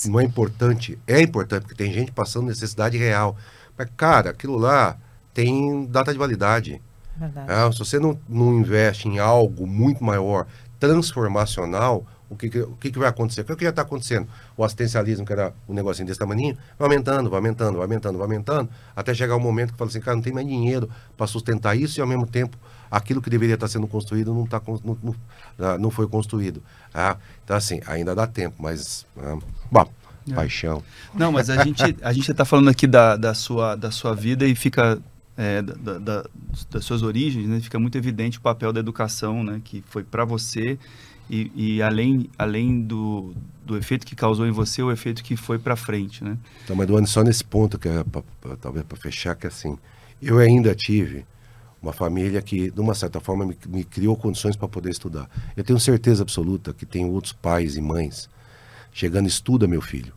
não 0.07 0.21
é 0.21 0.25
importante. 0.25 0.99
É 1.07 1.21
importante, 1.21 1.63
porque 1.63 1.75
tem 1.75 1.93
gente 1.93 2.13
passando 2.13 2.47
necessidade 2.47 2.97
real. 2.97 3.37
Mas, 3.77 3.89
cara, 3.97 4.31
aquilo 4.31 4.57
lá 4.57 4.97
tem 5.35 5.87
data 5.87 6.13
de 6.13 6.19
validade. 6.19 6.81
É, 7.21 7.73
se 7.73 7.79
você 7.81 7.99
não, 7.99 8.19
não 8.29 8.55
investe 8.55 9.09
em 9.09 9.19
algo 9.19 9.67
muito 9.67 10.05
maior, 10.05 10.47
transformacional, 10.79 12.07
o 12.31 12.37
que, 12.37 12.51
que, 12.51 12.61
o 12.61 12.77
que, 12.77 12.91
que 12.91 12.99
vai 12.99 13.09
acontecer? 13.09 13.41
O 13.41 13.57
que, 13.57 13.65
já 13.65 13.71
está 13.71 13.83
acontecendo? 13.83 14.29
O 14.57 14.65
assistencialismo, 14.65 15.25
que 15.25 15.33
era 15.33 15.53
um 15.69 15.75
negocinho 15.75 16.07
desse 16.07 16.19
tamanho, 16.19 16.57
vai 16.79 16.87
aumentando, 16.87 17.31
vai 17.31 17.39
aumentando, 17.39 17.73
vai 17.73 17.83
aumentando, 17.83 18.19
vai 18.19 18.27
aumentando, 18.27 18.71
até 18.95 19.15
chegar 19.15 19.37
um 19.37 19.41
momento 19.41 19.73
que 19.73 19.79
fala 19.79 19.89
assim, 19.89 20.01
cara, 20.01 20.17
não 20.17 20.23
tem 20.23 20.33
mais 20.33 20.47
dinheiro 20.47 20.89
para 21.17 21.27
sustentar 21.27 21.77
isso 21.77 21.99
e 21.99 22.03
ao 22.03 22.07
mesmo 22.07 22.27
tempo 22.27 22.57
aquilo 22.91 23.21
que 23.21 23.31
deveria 23.31 23.55
estar 23.55 23.67
tá 23.67 23.73
sendo 23.73 23.87
construído 23.87 24.35
não, 24.35 24.47
tá, 24.47 24.61
não, 24.85 24.99
não, 25.03 25.15
ah, 25.59 25.79
não 25.79 25.91
foi 25.91 26.07
construído. 26.07 26.63
Ah, 26.93 27.17
então, 27.45 27.57
assim, 27.57 27.81
ainda 27.87 28.15
dá 28.15 28.27
tempo, 28.27 28.57
mas. 28.59 29.07
Ah, 29.17 29.39
bom, 29.71 29.91
é. 30.31 30.35
paixão. 30.35 30.83
Não, 31.15 31.33
mas 31.33 31.51
a 31.51 31.63
gente 31.65 31.97
a 32.03 32.13
gente 32.13 32.31
está 32.31 32.45
falando 32.45 32.69
aqui 32.69 32.87
da, 32.87 33.17
da, 33.17 33.35
sua, 33.35 33.75
da 33.75 33.91
sua 33.91 34.15
vida 34.15 34.47
e 34.47 34.55
fica 34.55 34.99
é, 35.37 35.63
da, 35.63 35.99
da, 35.99 36.27
das 36.71 36.85
suas 36.85 37.03
origens, 37.03 37.47
né? 37.49 37.61
Fica 37.61 37.79
muito 37.79 37.97
evidente 37.97 38.39
o 38.39 38.41
papel 38.41 38.73
da 38.73 38.81
educação, 38.81 39.45
né? 39.45 39.61
Que 39.63 39.83
foi 39.87 40.03
para 40.03 40.25
você 40.25 40.79
e, 41.31 41.53
e, 41.55 41.83
além, 41.83 42.29
além 42.39 42.81
do, 42.81 43.35
do 43.65 43.77
efeito 43.77 44.07
que 44.07 44.17
causou 44.17 44.47
em 44.47 44.51
você, 44.51 44.83
o 44.83 44.91
efeito 44.91 45.23
que 45.23 45.37
foi 45.37 45.59
para 45.59 45.77
frente, 45.77 46.25
né? 46.25 46.39
Então, 46.65 46.75
mas 46.75 46.87
Duane, 46.87 47.07
só 47.07 47.23
nesse 47.23 47.45
ponto, 47.45 47.79
que 47.79 47.89
é 47.89 48.03
pra, 48.05 48.23
pra, 48.41 48.57
talvez 48.57 48.85
para 48.85 48.97
fechar, 48.97 49.35
que 49.35 49.47
assim, 49.47 49.79
eu 50.23 50.39
ainda 50.39 50.75
tive 50.75 51.27
uma 51.81 51.93
família 51.93 52.43
que, 52.43 52.71
de 52.71 52.81
uma 52.81 52.95
certa 52.95 53.21
forma, 53.21 53.47
me, 53.47 53.57
me 53.69 53.85
criou 53.85 54.17
condições 54.17 54.57
para 54.57 54.69
poder 54.69 54.91
estudar. 54.91 55.29
Eu 55.57 55.63
tenho 55.63 55.79
certeza 55.79 56.23
absoluta 56.23 56.73
que 56.73 56.85
tem 56.85 57.05
outros 57.05 57.33
pais 57.33 57.77
e 57.77 57.81
mães 57.81 58.29
chegando, 58.93 59.29
estuda 59.29 59.67
meu 59.69 59.81
filho. 59.81 60.13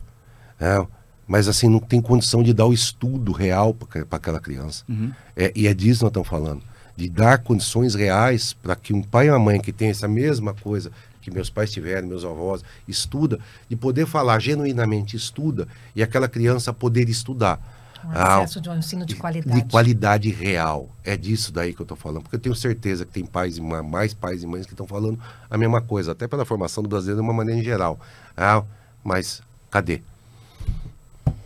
Né? 0.58 0.86
Mas 1.26 1.46
assim, 1.46 1.68
não 1.68 1.78
tem 1.78 2.00
condição 2.00 2.42
de 2.42 2.52
dar 2.52 2.66
o 2.66 2.72
estudo 2.72 3.32
real 3.32 3.72
para 3.74 4.04
aquela 4.10 4.40
criança. 4.40 4.84
Uhum. 4.88 5.12
É, 5.36 5.52
e 5.54 5.66
é 5.66 5.74
disso 5.74 6.00
que 6.00 6.04
nós 6.04 6.10
estamos 6.10 6.28
falando. 6.28 6.62
De 6.96 7.08
dar 7.08 7.38
condições 7.38 7.94
reais 7.94 8.52
para 8.52 8.76
que 8.76 8.92
um 8.92 9.02
pai 9.02 9.26
e 9.26 9.30
uma 9.30 9.38
mãe 9.38 9.60
que 9.60 9.72
tem 9.72 9.90
essa 9.90 10.06
mesma 10.06 10.54
coisa 10.54 10.90
que 11.22 11.30
meus 11.30 11.48
pais 11.48 11.70
tiveram, 11.70 12.08
meus 12.08 12.24
avós, 12.24 12.62
estuda, 12.86 13.38
de 13.68 13.76
poder 13.76 14.06
falar 14.06 14.40
genuinamente, 14.40 15.16
estuda, 15.16 15.68
e 15.94 16.02
aquela 16.02 16.28
criança 16.28 16.72
poder 16.72 17.08
estudar. 17.08 17.60
Um 18.04 18.10
acesso 18.10 18.58
ah, 18.58 18.62
de 18.62 18.68
um 18.68 18.76
ensino 18.76 19.06
de 19.06 19.14
qualidade. 19.14 19.60
De 19.60 19.68
qualidade 19.68 20.30
real. 20.30 20.90
É 21.04 21.16
disso 21.16 21.52
daí 21.52 21.72
que 21.72 21.80
eu 21.80 21.84
estou 21.84 21.96
falando. 21.96 22.22
Porque 22.22 22.34
eu 22.34 22.40
tenho 22.40 22.54
certeza 22.54 23.06
que 23.06 23.12
tem 23.12 23.24
pais 23.24 23.58
e 23.58 23.60
mais 23.60 24.12
pais 24.12 24.42
e 24.42 24.46
mães 24.46 24.66
que 24.66 24.72
estão 24.72 24.86
falando 24.86 25.18
a 25.48 25.56
mesma 25.56 25.80
coisa, 25.80 26.10
até 26.10 26.26
pela 26.26 26.44
formação 26.44 26.82
do 26.82 26.88
brasileiro 26.88 27.20
de 27.20 27.24
uma 27.24 27.32
maneira 27.32 27.60
em 27.60 27.64
geral. 27.64 28.00
Ah, 28.36 28.64
mas 29.04 29.40
cadê? 29.70 30.02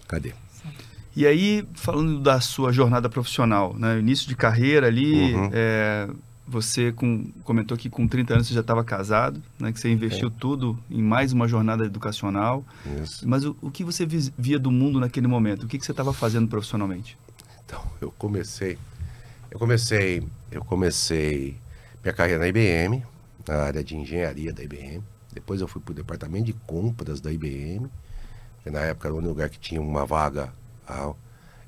Cadê? 0.09 0.33
E 1.17 1.27
aí, 1.27 1.67
falando 1.75 2.21
da 2.21 2.41
sua 2.41 2.71
jornada 2.71 3.09
profissional, 3.09 3.75
né? 3.75 3.99
início 3.99 4.29
de 4.29 4.37
carreira 4.37 4.87
ali, 4.87 5.35
uhum. 5.35 5.51
é, 5.51 6.09
você 6.47 6.93
com, 6.93 7.25
comentou 7.43 7.75
que 7.75 7.89
com 7.89 8.07
30 8.07 8.35
anos 8.35 8.47
você 8.47 8.53
já 8.55 8.61
estava 8.61 8.85
casado, 8.85 9.43
né? 9.59 9.73
que 9.73 9.81
você 9.81 9.91
investiu 9.91 10.29
é. 10.29 10.33
tudo 10.39 10.79
em 10.91 11.03
mais 11.03 11.33
uma 11.33 11.49
jornada 11.49 11.87
educacional. 11.87 12.63
Isso. 13.03 13.27
Mas 13.27 13.45
o, 13.45 13.57
o 13.63 13.71
que 13.71 13.83
você 13.83 14.07
via 14.07 14.59
do 14.59 14.71
mundo 14.71 15.01
naquele 15.01 15.27
momento? 15.27 15.63
O 15.63 15.67
que, 15.67 15.79
que 15.79 15.87
você 15.87 15.93
estava 15.93 16.13
fazendo 16.13 16.47
profissionalmente? 16.49 17.17
Então, 17.65 17.83
eu 17.99 18.13
comecei, 18.13 18.77
eu 19.51 19.59
comecei, 19.59 20.23
eu 20.53 20.63
comecei 20.63 21.57
minha 22.05 22.13
carreira 22.13 22.41
na 22.41 22.49
IBM, 22.49 23.03
na 23.49 23.55
área 23.55 23.83
de 23.83 23.97
engenharia 23.97 24.53
da 24.53 24.63
IBM. 24.63 25.03
Depois 25.33 25.63
eu 25.63 25.67
fui 25.67 25.81
para 25.81 25.93
o 25.93 25.95
departamento 25.95 26.45
de 26.45 26.53
compras 26.53 27.21
da 27.21 27.33
IBM 27.33 27.89
que 28.67 28.71
na 28.73 28.81
época 28.81 29.07
era 29.07 29.15
o 29.15 29.19
único 29.19 29.33
lugar 29.33 29.49
que 29.49 29.61
tinha 29.61 29.81
uma 29.81 30.05
vaga. 30.05 30.53
Ah, 30.87 31.13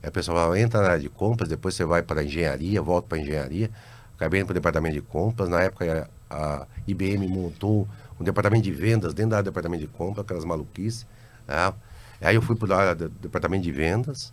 a 0.02 0.10
pessoa 0.10 0.36
falava, 0.36 0.58
entra 0.58 0.80
na 0.80 0.88
área 0.90 1.00
de 1.00 1.08
compras, 1.08 1.48
depois 1.48 1.74
você 1.74 1.84
vai 1.84 2.02
para 2.02 2.20
a 2.20 2.24
engenharia, 2.24 2.80
volta 2.80 3.08
para 3.08 3.18
a 3.18 3.20
engenharia. 3.20 3.70
Acabei 4.14 4.40
indo 4.40 4.46
para 4.46 4.52
o 4.52 4.54
departamento 4.54 4.94
de 4.94 5.02
compras. 5.02 5.48
Na 5.48 5.60
época 5.60 6.08
a, 6.30 6.66
IBM 6.86 7.26
montou 7.28 7.88
um 8.20 8.24
departamento 8.24 8.64
de 8.64 8.72
vendas 8.72 9.14
dentro 9.14 9.36
do 9.36 9.42
departamento 9.42 9.80
de 9.82 9.88
compras, 9.88 10.24
aquelas 10.24 10.44
maluquices. 10.44 11.06
Ah, 11.46 11.72
aí 12.20 12.34
eu 12.34 12.42
fui 12.42 12.56
para 12.56 12.92
o 12.92 12.94
departamento 12.94 13.64
de 13.64 13.72
vendas. 13.72 14.32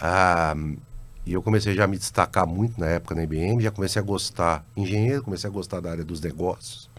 Ah, 0.00 0.54
e 1.26 1.32
eu 1.32 1.42
comecei 1.42 1.74
já 1.74 1.84
a 1.84 1.86
me 1.86 1.98
destacar 1.98 2.46
muito 2.46 2.80
na 2.80 2.86
época 2.86 3.14
na 3.14 3.22
IBM, 3.22 3.62
já 3.62 3.70
comecei 3.70 4.00
a 4.00 4.04
gostar, 4.04 4.64
engenheiro, 4.76 5.22
comecei 5.22 5.48
a 5.48 5.52
gostar 5.52 5.80
da 5.80 5.90
área 5.90 6.04
dos 6.04 6.20
negócios. 6.20 6.90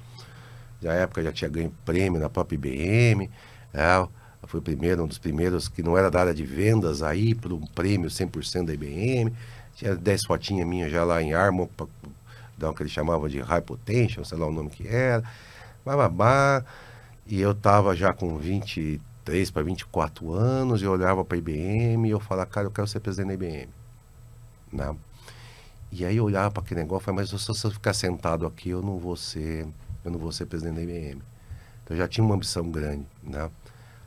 Na 0.82 0.94
época 0.94 1.22
já 1.24 1.32
tinha 1.32 1.50
ganho 1.50 1.74
prêmio 1.86 2.20
na 2.20 2.30
própria 2.30 2.56
IBM. 2.56 3.30
É, 3.74 4.08
foi 4.52 4.60
o 4.60 4.64
primeiro, 4.64 5.06
um 5.06 5.08
dos 5.08 5.18
primeiros 5.18 5.70
que 5.70 5.82
não 5.82 5.98
era 5.98 6.12
da 6.12 6.20
área 6.20 6.34
de 6.34 6.44
vendas 6.44 7.02
aí, 7.02 7.34
por 7.34 7.54
um 7.54 7.62
prêmio 7.68 8.10
100% 8.10 8.66
da 8.66 8.74
IBM. 8.74 9.34
Tinha 9.76 9.96
10 9.96 10.26
fotinhas 10.26 10.68
minhas 10.68 10.92
já 10.92 11.06
lá 11.06 11.22
em 11.24 11.34
Armor, 11.34 11.70
dar 12.58 12.70
o 12.70 12.74
que 12.74 12.84
eles 12.84 12.92
chamavam 12.92 13.30
de 13.30 13.40
High 13.40 13.62
Potential, 13.62 14.26
sei 14.26 14.38
lá 14.38 14.46
o 14.46 14.52
nome 14.52 14.70
que 14.70 14.86
era. 14.86 15.24
Bababá. 15.86 16.66
E 17.26 17.40
eu 17.40 17.56
tava 17.56 17.96
já 17.96 18.12
com 18.12 18.38
23 18.38 19.50
para 19.52 19.64
24 19.64 20.34
anos, 20.34 20.82
e 20.82 20.84
eu 20.84 20.92
olhava 20.92 21.24
para 21.24 21.38
a 21.38 21.40
IBM 21.40 22.10
e 22.10 22.12
eu 22.12 22.20
falava, 22.20 22.50
cara, 22.50 22.68
eu 22.68 22.72
quero 22.72 22.88
ser 22.88 23.00
presidente 23.00 23.28
da 23.28 23.34
IBM. 23.46 23.70
Né? 24.74 24.94
E 25.94 26.04
aí 26.04 26.18
eu 26.18 26.26
olhava 26.26 26.52
para 26.52 26.62
aquele 26.62 26.82
negócio 26.82 27.04
e 27.04 27.06
falava, 27.06 27.22
mas 27.32 27.42
se 27.42 27.68
eu 27.68 27.72
ficar 27.72 27.94
sentado 27.94 28.46
aqui, 28.46 28.70
eu 28.70 28.82
não 28.82 28.98
vou 28.98 29.16
ser, 29.16 29.66
eu 30.04 30.12
não 30.12 30.20
vou 30.20 30.34
ser 30.34 30.46
presidente 30.46 30.76
da 30.76 30.82
IBM. 30.82 31.22
Então 31.86 31.96
eu 31.96 31.98
já 31.98 32.08
tinha 32.10 32.26
uma 32.26 32.36
ambição 32.36 32.70
grande, 32.70 33.06
né? 33.24 33.50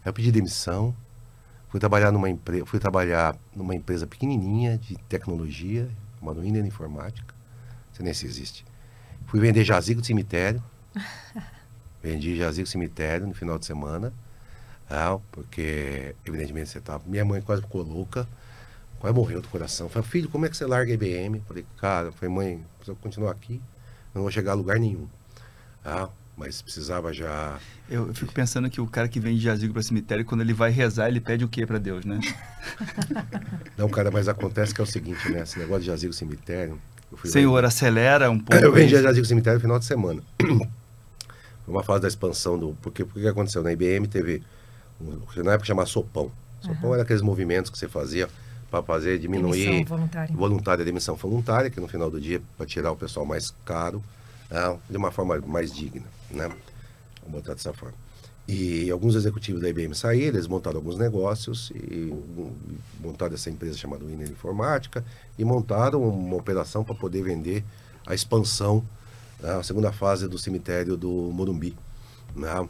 Aí 0.04 0.10
eu 0.10 0.12
pedi 0.12 0.30
demissão, 0.30 0.94
fui 1.68 1.80
trabalhar 1.80 2.12
numa 2.12 2.28
empresa, 2.28 2.66
fui 2.66 2.78
trabalhar 2.78 3.36
numa 3.56 3.74
empresa 3.74 4.06
pequenininha 4.06 4.76
de 4.76 4.96
tecnologia, 5.08 5.88
chamada 6.20 6.40
Winner 6.40 6.64
Informática. 6.66 7.34
Não 7.88 7.94
sei 7.94 8.04
nem 8.04 8.12
se 8.12 8.26
existe. 8.26 8.66
Fui 9.26 9.40
vender 9.40 9.64
jazigo 9.64 10.00
de 10.00 10.06
cemitério. 10.06 10.62
Vendi 12.02 12.36
jazigo 12.36 12.64
de 12.64 12.70
cemitério 12.70 13.26
no 13.26 13.32
final 13.32 13.58
de 13.58 13.64
semana. 13.64 14.12
Ah, 14.90 15.18
porque, 15.32 16.14
evidentemente, 16.26 16.68
você 16.68 16.80
tá. 16.80 17.00
Minha 17.06 17.24
mãe 17.24 17.40
quase 17.40 17.62
ficou 17.62 17.82
louca, 17.82 18.28
quase 18.98 19.16
morreu 19.16 19.40
do 19.40 19.48
coração. 19.48 19.88
Falei, 19.88 20.06
filho, 20.06 20.28
como 20.28 20.44
é 20.44 20.50
que 20.50 20.56
você 20.56 20.66
larga 20.66 20.92
a 20.92 20.94
IBM? 20.94 21.40
Falei, 21.48 21.64
cara, 21.78 22.12
falei, 22.12 22.34
mãe, 22.34 22.64
se 22.84 22.90
eu 22.90 22.96
continuar 22.96 23.30
aqui, 23.30 23.62
não 24.14 24.20
vou 24.20 24.30
chegar 24.30 24.52
a 24.52 24.54
lugar 24.54 24.78
nenhum. 24.78 25.08
Ah, 25.82 26.10
mas 26.36 26.60
precisava 26.62 27.12
já. 27.12 27.58
Eu, 27.88 28.08
eu 28.08 28.14
fico 28.14 28.32
pensando 28.32 28.68
que 28.68 28.80
o 28.80 28.86
cara 28.86 29.08
que 29.08 29.20
vem 29.20 29.36
de 29.36 29.42
jazigo 29.42 29.72
para 29.72 29.82
cemitério, 29.82 30.24
quando 30.24 30.40
ele 30.40 30.52
vai 30.52 30.70
rezar, 30.70 31.08
ele 31.08 31.20
pede 31.20 31.44
o 31.44 31.48
que 31.48 31.64
para 31.64 31.78
Deus, 31.78 32.04
né? 32.04 32.20
Não, 33.76 33.88
cara, 33.88 34.10
mas 34.10 34.28
acontece 34.28 34.74
que 34.74 34.80
é 34.80 34.84
o 34.84 34.86
seguinte, 34.86 35.30
né? 35.30 35.42
Esse 35.42 35.58
negócio 35.58 35.82
de 35.82 35.86
jazigo 35.86 36.12
cemitério. 36.12 36.80
Senhor, 37.24 37.62
lá... 37.62 37.68
acelera 37.68 38.30
um 38.30 38.38
pouco. 38.40 38.64
Eu 38.64 38.72
vendi 38.72 39.00
jazigo 39.00 39.26
cemitério 39.26 39.58
no 39.58 39.62
final 39.62 39.78
de 39.78 39.84
semana. 39.84 40.22
Foi 41.64 41.74
uma 41.74 41.82
fase 41.82 42.02
da 42.02 42.08
expansão 42.08 42.58
do. 42.58 42.76
Porque 42.82 43.02
o 43.02 43.06
que 43.06 43.26
aconteceu? 43.26 43.62
Na 43.62 43.72
IBM 43.72 44.06
teve. 44.06 44.42
Na 45.36 45.52
época 45.52 45.66
chamava 45.66 45.88
Sopão. 45.88 46.30
Sopão 46.60 46.88
uhum. 46.90 46.94
era 46.94 47.02
aqueles 47.02 47.22
movimentos 47.22 47.70
que 47.70 47.78
você 47.78 47.88
fazia 47.88 48.28
para 48.70 48.82
fazer 48.82 49.18
diminuir. 49.18 49.66
Demissão 49.66 49.96
voluntária. 49.96 50.36
Voluntária, 50.36 50.84
demissão 50.84 51.14
voluntária, 51.16 51.70
que 51.70 51.80
no 51.80 51.88
final 51.88 52.10
do 52.10 52.20
dia, 52.20 52.42
para 52.56 52.66
tirar 52.66 52.90
o 52.90 52.96
pessoal 52.96 53.24
mais 53.24 53.54
caro 53.64 54.02
né, 54.50 54.78
de 54.88 54.96
uma 54.96 55.10
forma 55.10 55.38
mais 55.46 55.72
digna, 55.72 56.06
né? 56.34 56.48
Vamos 57.22 57.40
botar 57.40 57.54
dessa 57.54 57.72
forma. 57.72 57.96
E 58.46 58.90
alguns 58.90 59.14
executivos 59.14 59.62
da 59.62 59.68
IBM 59.70 59.94
saíram, 59.94 60.36
eles 60.36 60.46
montaram 60.46 60.76
alguns 60.76 60.98
negócios 60.98 61.70
e 61.74 62.12
montaram 63.00 63.34
essa 63.34 63.48
empresa 63.48 63.76
chamada 63.78 64.04
Winner 64.04 64.28
Informática 64.28 65.02
e 65.38 65.44
montaram 65.44 66.06
uma 66.06 66.36
operação 66.36 66.84
para 66.84 66.94
poder 66.94 67.22
vender 67.22 67.64
a 68.06 68.14
expansão, 68.14 68.86
né, 69.40 69.54
a 69.54 69.62
segunda 69.62 69.90
fase 69.92 70.28
do 70.28 70.36
cemitério 70.38 70.94
do 70.94 71.10
Morumbi. 71.32 71.74
Né? 72.36 72.68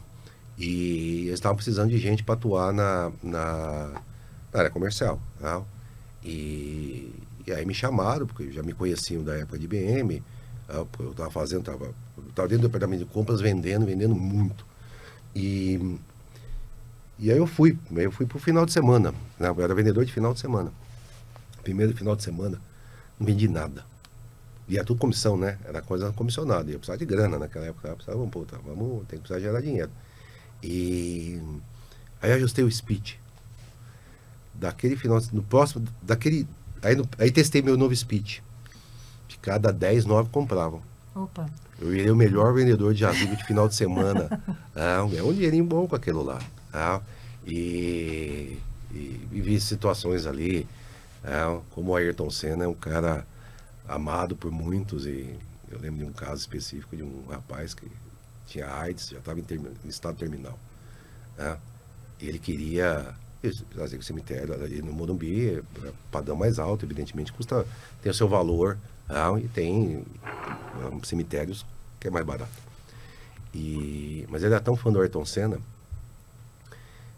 E 0.57 1.23
eles 1.27 1.33
estavam 1.33 1.57
precisando 1.57 1.89
de 1.89 1.97
gente 1.97 2.23
para 2.23 2.35
atuar 2.35 2.71
na, 2.71 3.11
na, 3.21 4.01
na, 4.53 4.59
área 4.59 4.71
comercial. 4.71 5.19
Né? 5.41 5.61
E, 6.23 7.13
e 7.45 7.51
aí 7.51 7.65
me 7.65 7.73
chamaram, 7.73 8.25
porque 8.25 8.49
já 8.49 8.63
me 8.63 8.71
conheciam 8.71 9.25
da 9.25 9.35
época 9.35 9.59
de 9.59 9.65
IBM, 9.65 10.23
eu 10.69 11.11
estava 11.11 11.29
fazendo, 11.29 11.59
estava 11.59 11.93
tava 12.35 12.47
dentro 12.47 12.63
do 12.63 12.67
departamento 12.67 13.05
de 13.05 13.09
compras 13.11 13.41
vendendo, 13.41 13.85
vendendo 13.85 14.13
muito. 14.13 14.65
E, 15.33 15.97
e 17.17 17.31
aí 17.31 17.37
eu 17.37 17.47
fui, 17.47 17.77
eu 17.95 18.11
fui 18.11 18.25
para 18.25 18.37
o 18.37 18.39
final 18.39 18.65
de 18.65 18.73
semana. 18.73 19.13
Né? 19.39 19.47
Eu 19.47 19.61
era 19.61 19.73
vendedor 19.73 20.05
de 20.05 20.11
final 20.11 20.33
de 20.33 20.39
semana. 20.39 20.71
Primeiro 21.63 21.95
final 21.95 22.15
de 22.15 22.23
semana, 22.23 22.61
não 23.19 23.25
vendi 23.25 23.47
nada. 23.47 23.83
E 24.67 24.77
era 24.77 24.85
tudo 24.85 24.99
comissão, 24.99 25.37
né? 25.37 25.57
Era 25.65 25.81
coisa 25.81 26.11
comissionada. 26.11 26.69
Ia 26.71 26.77
precisar 26.77 26.97
de 26.97 27.05
grana 27.05 27.37
naquela 27.37 27.65
época. 27.65 27.87
Eu 27.87 27.95
precisava, 27.95 28.27
pô, 28.27 28.45
tá, 28.45 28.57
vamos, 28.65 29.05
tem 29.07 29.19
que 29.19 29.27
precisar 29.27 29.39
gerar 29.39 29.61
dinheiro. 29.61 29.91
E 30.61 31.41
aí 32.21 32.31
ajustei 32.31 32.63
o 32.63 32.71
speech. 32.71 33.19
Daquele 34.53 34.95
final, 34.95 35.21
no 35.31 35.43
próximo, 35.43 35.85
daquele. 36.01 36.47
Aí, 36.81 36.95
no, 36.95 37.07
aí 37.19 37.31
testei 37.31 37.61
meu 37.61 37.77
novo 37.77 37.95
speech. 37.95 38.41
De 39.27 39.37
cada 39.37 39.71
10, 39.71 40.05
9 40.05 40.29
compravam. 40.29 40.81
Opa. 41.13 41.47
Eu 41.79 41.89
virei 41.89 42.09
o 42.09 42.15
melhor 42.15 42.53
vendedor 42.53 42.93
de 42.93 43.05
amigo 43.05 43.35
de 43.35 43.43
final 43.43 43.67
de 43.67 43.75
semana. 43.75 44.41
ah, 44.75 45.07
é 45.15 45.21
um 45.21 45.33
dinheirinho 45.33 45.65
bom 45.65 45.87
com 45.87 45.95
aquilo 45.95 46.23
lá. 46.23 46.39
Ah, 46.73 47.01
e, 47.45 48.57
e 48.91 49.27
vivi 49.29 49.59
situações 49.59 50.25
ali, 50.25 50.67
ah, 51.23 51.59
como 51.71 51.91
o 51.91 51.95
Ayrton 51.95 52.29
Senna 52.29 52.63
é 52.63 52.67
um 52.67 52.73
cara 52.73 53.25
amado 53.87 54.35
por 54.35 54.51
muitos. 54.51 55.05
E 55.05 55.35
eu 55.69 55.79
lembro 55.79 55.99
de 55.99 56.05
um 56.05 56.13
caso 56.13 56.41
específico 56.41 56.95
de 56.95 57.03
um 57.03 57.25
rapaz 57.29 57.73
que 57.73 57.91
tinha 58.47 58.71
AIDS, 58.73 59.09
já 59.09 59.17
estava 59.17 59.39
em, 59.39 59.45
em, 59.83 59.89
estado 59.89 60.17
terminal. 60.17 60.57
Ah, 61.37 61.57
e 62.21 62.29
ele 62.29 62.39
queria 62.39 63.13
fazer 63.75 63.97
o 63.97 64.03
cemitério 64.03 64.53
ali 64.53 64.81
no 64.81 64.91
Morumbi, 64.93 65.57
é 65.57 65.61
padrão 66.09 66.35
mais 66.35 66.57
alto, 66.57 66.85
evidentemente, 66.85 67.31
custa, 67.31 67.65
tem 68.01 68.09
o 68.09 68.15
seu 68.15 68.27
valor 68.27 68.77
ah, 69.07 69.33
e 69.37 69.47
tem 69.47 70.03
um, 70.91 71.03
cemitérios 71.03 71.65
que 71.99 72.07
é 72.07 72.11
mais 72.11 72.25
barato. 72.25 72.51
E, 73.53 74.25
mas 74.29 74.43
ele 74.43 74.53
é 74.53 74.59
tão 74.59 74.75
fã 74.75 74.91
do 74.91 74.99
Ayrton 74.99 75.25
Senna 75.25 75.59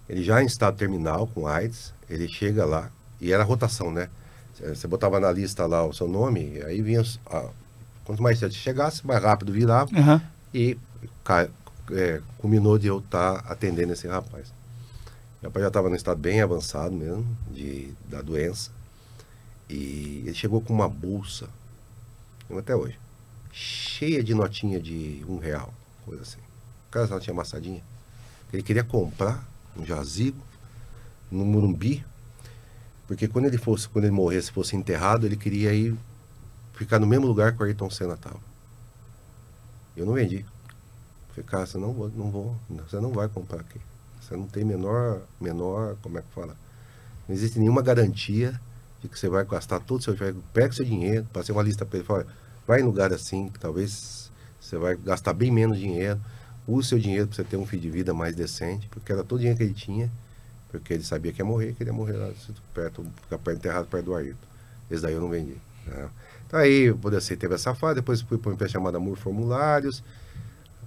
ele 0.10 0.23
já 0.23 0.41
em 0.41 0.45
estado 0.45 0.78
terminal 0.78 1.28
com 1.28 1.47
AIDS, 1.47 1.93
ele 2.10 2.28
chega 2.28 2.65
lá, 2.65 2.89
e 3.19 3.32
era 3.32 3.43
rotação, 3.43 3.91
né? 3.91 4.10
Você 4.58 4.88
botava 4.88 5.19
na 5.19 5.32
lista 5.32 5.65
lá 5.65 5.86
o 5.86 5.93
seu 5.93 6.08
nome, 6.08 6.62
aí 6.63 6.82
vinha. 6.82 7.04
Quanto 8.04 8.23
mais 8.23 8.39
você 8.39 8.50
chegasse, 8.50 9.06
mais 9.06 9.21
rápido 9.21 9.52
virava. 9.52 9.91
Uhum. 9.93 10.21
E 10.54 10.78
é, 11.91 12.21
culminou 12.39 12.80
de 12.80 12.88
eu 12.88 13.00
estar 13.00 13.43
tá 13.43 13.52
atendendo 13.52 13.93
esse 13.93 14.08
rapaz. 14.08 14.52
Meu 15.41 15.52
pai 15.52 15.62
já 15.62 15.67
estava 15.67 15.89
no 15.89 15.95
estado 15.95 16.17
bem 16.17 16.41
avançado 16.41 16.95
mesmo, 16.95 17.28
de, 17.52 17.93
da 18.10 18.21
doença. 18.21 18.71
E 19.69 20.23
ele 20.26 20.34
chegou 20.34 20.62
com 20.62 20.73
uma 20.73 20.89
bolsa, 20.89 21.47
até 22.56 22.76
hoje, 22.76 23.00
cheia 23.52 24.24
de 24.24 24.34
notinha 24.34 24.80
de 24.80 25.26
um 25.28 25.38
real, 25.38 25.74
coisa 26.06 26.22
assim. 26.22 26.40
O 26.88 26.92
cara 26.92 27.20
tinha 27.20 27.34
amassadinha. 27.34 27.84
Ele 28.54 28.64
queria 28.64 28.84
comprar 28.84 29.46
um 29.76 29.86
jazigo 29.86 30.42
no 31.30 31.44
Murumbi, 31.44 32.06
porque 33.08 33.28
quando 33.28 33.46
ele 33.46 33.58
fosse, 33.58 33.90
quando 33.90 34.06
ele 34.06 34.14
morresse, 34.14 34.52
fosse 34.52 34.76
enterrado, 34.76 35.26
ele 35.26 35.36
queria 35.36 35.74
ir 35.74 35.98
ficar 36.74 37.00
no 37.00 37.08
mesmo 37.08 37.26
lugar 37.26 37.54
que 37.54 37.62
o 37.62 37.66
Ayrton 37.66 37.90
Senna 37.90 38.14
estava. 38.14 38.40
Eu 39.96 40.06
não 40.06 40.14
vendi. 40.14 40.46
Falei, 41.30 41.44
cara, 41.46 41.66
você 41.66 41.78
não, 41.78 41.92
vou, 41.92 42.10
não 42.10 42.32
vou, 42.32 42.56
você 42.70 43.00
não 43.00 43.12
vai 43.12 43.28
comprar 43.28 43.62
aqui. 43.62 43.80
Você 44.22 44.36
não 44.36 44.46
tem 44.46 44.64
menor, 44.64 45.22
menor, 45.40 45.96
como 46.02 46.18
é 46.18 46.22
que 46.22 46.32
fala? 46.34 46.56
Não 47.28 47.36
existe 47.36 47.60
nenhuma 47.60 47.82
garantia 47.82 48.60
de 49.08 49.13
que 49.13 49.20
você 49.20 49.30
vai 49.30 49.46
gastar 49.46 49.80
todo 49.80 50.00
o 50.00 50.04
seu 50.04 50.13
dinheiro. 50.13 50.43
Pega 50.54 50.74
seu 50.74 50.86
dinheiro, 50.86 51.28
passei 51.34 51.54
uma 51.54 51.63
lista 51.63 51.86
para 51.86 51.98
ele, 51.98 52.08
fala, 52.08 52.28
vai 52.67 52.82
em 52.82 52.84
lugar 52.84 53.12
assim, 53.13 53.50
que 53.50 53.60
talvez 53.60 54.32
você 54.60 54.78
vai 54.78 54.96
gastar 54.96 55.34
bem 55.34 55.52
menos 55.52 55.78
dinheiro. 55.78 56.20
Use 56.67 56.89
seu 56.89 57.00
dinheiro 57.00 57.28
para 57.28 57.36
você 57.36 57.43
ter 57.43 57.58
um 57.58 57.65
fim 57.65 57.78
de 57.78 57.89
vida 57.89 58.13
mais 58.13 58.36
decente, 58.36 58.88
porque 58.89 59.12
era 59.12 59.24
todo 59.24 59.38
o 59.38 59.39
dinheiro 59.39 59.58
que 59.58 59.63
ele 59.63 59.74
tinha 59.74 60.12
porque 60.70 60.93
ele 60.93 61.04
sabia 61.04 61.32
que 61.32 61.41
ia 61.41 61.46
morrer, 61.46 61.74
que 61.74 61.84
ele 61.84 61.89
ia 61.89 61.93
morrer 61.93 62.13
lá 62.13 62.30
perto, 62.74 63.06
ficar 63.22 63.38
perto, 63.38 63.58
enterrado 63.58 63.88
perto 63.88 64.06
do 64.06 64.15
Ayrton. 64.15 64.48
Esse 64.89 65.02
daí 65.02 65.13
eu 65.13 65.22
não 65.22 65.30
vendi. 65.30 65.56
Né? 65.86 66.10
Então 66.46 66.60
aí, 66.60 66.93
poder 66.93 67.22
ser, 67.22 67.38
teve 67.38 67.56
essa 67.56 67.74
fase, 67.74 67.96
depois 67.96 68.22
fui 68.22 68.38
para 68.38 68.50
uma 68.50 68.56
empresa 68.56 68.74
chamada 68.74 69.00
Mur 69.00 69.17
Formulários, 69.17 70.04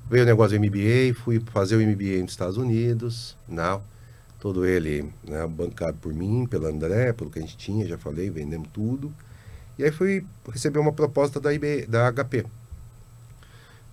veio 0.09 0.23
o 0.23 0.27
negócio 0.27 0.59
do 0.59 0.65
MBA, 0.65 1.15
fui 1.15 1.41
fazer 1.53 1.77
o 1.77 1.81
MBA 1.81 2.23
nos 2.23 2.33
Estados 2.33 2.57
Unidos, 2.57 3.37
não? 3.49 3.83
Todo 4.41 4.67
ele 4.67 5.13
né, 5.23 5.47
bancado 5.47 5.99
por 5.99 6.13
mim, 6.13 6.47
pelo 6.47 6.67
André, 6.67 7.13
pelo 7.13 7.31
que 7.31 7.39
a 7.39 7.43
gente 7.43 7.57
tinha, 7.57 7.87
já 7.87 7.99
falei, 7.99 8.31
vendemos 8.31 8.69
tudo. 8.73 9.13
E 9.79 9.85
aí 9.85 9.93
fui 9.93 10.25
receber 10.51 10.79
uma 10.79 10.93
proposta 10.93 11.39
da, 11.39 11.53
IB, 11.53 11.87
da 11.87 12.11
HP. 12.11 12.47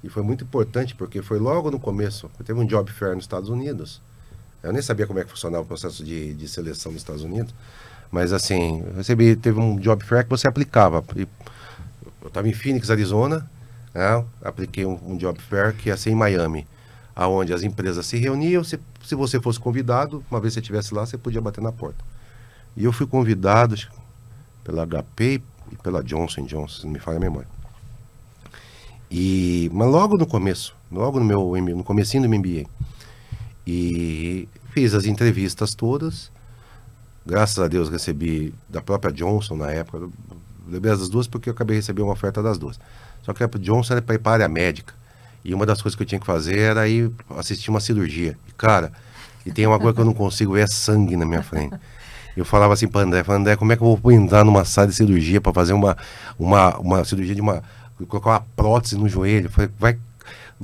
E 0.03 0.10
foi 0.10 0.23
muito 0.23 0.43
importante, 0.43 0.95
porque 0.95 1.21
foi 1.21 1.38
logo 1.38 1.69
no 1.69 1.79
começo, 1.79 2.29
teve 2.45 2.60
um 2.60 2.65
job 2.65 2.91
fair 2.91 3.15
nos 3.15 3.25
Estados 3.25 3.49
Unidos, 3.49 4.01
eu 4.63 4.73
nem 4.73 4.81
sabia 4.81 5.05
como 5.05 5.19
é 5.19 5.23
que 5.23 5.29
funcionava 5.29 5.63
o 5.63 5.67
processo 5.67 6.03
de, 6.03 6.33
de 6.33 6.47
seleção 6.47 6.91
nos 6.91 7.01
Estados 7.01 7.23
Unidos. 7.23 7.53
Mas 8.12 8.33
assim, 8.33 8.83
eu 8.86 8.95
recebi, 8.95 9.36
teve 9.36 9.60
um 9.60 9.77
job 9.77 10.03
fair 10.03 10.23
que 10.23 10.29
você 10.29 10.47
aplicava. 10.47 11.03
Eu 11.15 11.27
estava 12.27 12.47
em 12.47 12.53
Phoenix, 12.53 12.89
Arizona, 12.89 13.49
né? 13.93 14.25
apliquei 14.41 14.86
um, 14.86 14.99
um, 15.05 15.17
job 15.17 15.39
fair 15.41 15.73
que 15.73 15.89
ia 15.89 15.97
ser 15.97 16.12
em 16.12 16.15
Miami, 16.15 16.67
aonde 17.17 17.51
as 17.51 17.63
empresas 17.63 18.06
se 18.06 18.15
reuniam. 18.15 18.63
Se, 18.63 18.80
se 19.03 19.15
você 19.15 19.41
fosse 19.41 19.60
convidado, 19.60 20.23
uma 20.30 20.39
vez 20.39 20.53
que 20.53 20.53
você 20.53 20.60
estivesse 20.60 20.93
lá, 20.93 21.03
você 21.03 21.17
podia 21.17 21.41
bater 21.41 21.62
na 21.62 21.71
porta. 21.71 22.06
E 22.75 22.86
eu 22.86 22.93
fui 22.93 23.08
convidado 23.08 23.75
pela 24.63 24.86
HP 24.86 25.41
e 25.71 25.75
pela 25.77 26.03
Johnson 26.03 26.45
Johnson, 26.45 26.82
se 26.82 26.86
não 26.86 26.93
me 26.93 26.99
falha 26.99 27.17
a 27.17 27.19
memória. 27.19 27.47
E, 29.10 29.67
mas 29.73 29.89
logo 29.89 30.15
no 30.15 30.27
começo, 30.27 30.75
logo 30.91 31.19
no 31.19 31.25
meu 31.25 31.53
no 31.75 31.84
comecinho 31.84 32.21
do 32.21 32.30
MBA, 32.30 32.69
e 33.65 34.47
fiz 34.71 34.93
as 34.93 35.06
entrevistas 35.06 35.73
todas. 35.73 36.32
Graças 37.25 37.58
a 37.58 37.67
Deus 37.67 37.89
recebi 37.89 38.53
da 38.69 38.82
própria 38.82 39.12
Johnson 39.12 39.56
na 39.56 39.71
época. 39.71 40.08
Lembrei 40.67 40.95
das 40.95 41.10
duas 41.10 41.27
porque 41.27 41.49
eu 41.49 41.53
acabei 41.53 41.77
recebendo 41.77 42.06
uma 42.06 42.13
oferta 42.13 42.43
das 42.43 42.60
duas. 42.60 42.80
Só 43.23 43.34
que 43.34 43.43
a 43.43 43.47
Johnson 43.47 43.93
era 43.93 44.01
para 44.01 44.15
ir 44.15 44.19
para 44.19 44.32
a 44.32 44.36
área 44.36 44.47
médica. 44.47 44.93
E 45.43 45.54
uma 45.54 45.65
das 45.65 45.82
coisas 45.82 45.95
que 45.95 46.04
eu 46.04 46.08
tinha 46.08 46.19
que 46.19 46.26
fazer 46.26 46.58
era 46.60 46.88
ir 46.88 47.12
assistir 47.38 47.69
uma 47.69 47.80
cirurgia. 47.80 48.38
E, 48.47 48.52
cara, 48.52 48.91
e 49.45 49.52
tem 49.52 49.65
uma 49.65 49.80
coisa 49.80 49.93
que 49.93 50.02
eu 50.02 50.06
não 50.06 50.13
consigo 50.15 50.54
ver 50.54 50.62
é 50.62 50.67
sangue 50.67 51.15
na 51.15 51.26
minha 51.26 51.43
frente. 51.43 51.76
Eu 52.36 52.45
falava 52.45 52.73
assim 52.73 52.88
para 52.88 53.02
André, 53.02 53.23
André, 53.28 53.56
como 53.56 53.71
é 53.71 53.76
que 53.76 53.82
eu 53.82 53.95
vou 53.95 54.12
entrar 54.12 54.43
numa 54.43 54.63
sala 54.63 54.88
de 54.88 54.93
cirurgia 54.93 55.41
para 55.41 55.54
fazer 55.54 55.73
uma, 55.73 55.97
uma, 56.38 56.78
uma 56.78 57.04
cirurgia 57.04 57.34
de 57.34 57.41
uma. 57.41 57.63
colocar 58.08 58.30
uma 58.30 58.45
prótese 58.56 58.95
no 58.95 59.10
joelho? 59.10 59.47
Eu 59.47 59.52
falei, 59.52 59.71
vai 59.80 59.97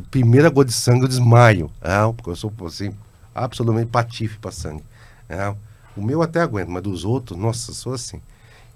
primeira 0.10 0.50
gota 0.50 0.68
de 0.68 0.74
sangue 0.74 1.04
eu 1.04 1.08
desmaio. 1.08 1.72
É, 1.82 2.00
porque 2.14 2.30
eu 2.30 2.36
sou 2.36 2.52
assim, 2.66 2.94
absolutamente 3.34 3.88
patife 3.88 4.38
para 4.40 4.52
sangue. 4.52 4.84
É, 5.30 5.54
o 5.96 6.02
meu 6.02 6.22
até 6.22 6.42
aguento, 6.42 6.70
mas 6.70 6.84
dos 6.84 7.06
outros, 7.06 7.38
nossa, 7.38 7.74
sou 7.74 7.94
assim. 7.94 8.22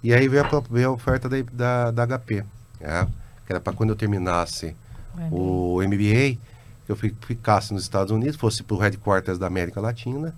E 0.04 0.14
aí 0.14 0.28
veio 0.28 0.44
a, 0.44 0.64
veio 0.70 0.90
a 0.90 0.92
oferta 0.92 1.28
da, 1.28 1.38
da, 1.52 2.06
da 2.06 2.20
HP, 2.20 2.44
que 3.46 3.52
era 3.52 3.60
para 3.60 3.74
quando 3.74 3.90
eu 3.90 3.96
terminasse 3.96 4.76
o 5.32 5.82
MBA, 5.82 6.38
eu 6.88 6.96
ficasse 6.96 7.74
nos 7.74 7.84
Estados 7.84 8.12
Unidos, 8.12 8.36
fosse 8.36 8.64
para 8.64 8.76
o 8.76 8.80
headquarters 8.80 9.38
da 9.38 9.48
América 9.48 9.82
Latina, 9.82 10.34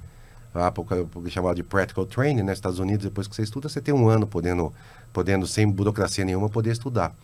ah, 0.53 0.71
porque, 0.71 1.05
porque 1.11 1.29
chamado 1.29 1.55
de 1.55 1.63
practical 1.63 2.05
training, 2.05 2.37
nos 2.37 2.45
né? 2.47 2.53
Estados 2.53 2.79
Unidos, 2.79 3.05
depois 3.05 3.27
que 3.27 3.35
você 3.35 3.43
estuda, 3.43 3.69
você 3.69 3.79
tem 3.79 3.93
um 3.93 4.09
ano 4.09 4.25
podendo, 4.25 4.73
podendo 5.13 5.45
sem 5.45 5.69
burocracia 5.69 6.25
nenhuma, 6.25 6.49
poder 6.49 6.71
estudar. 6.71 7.15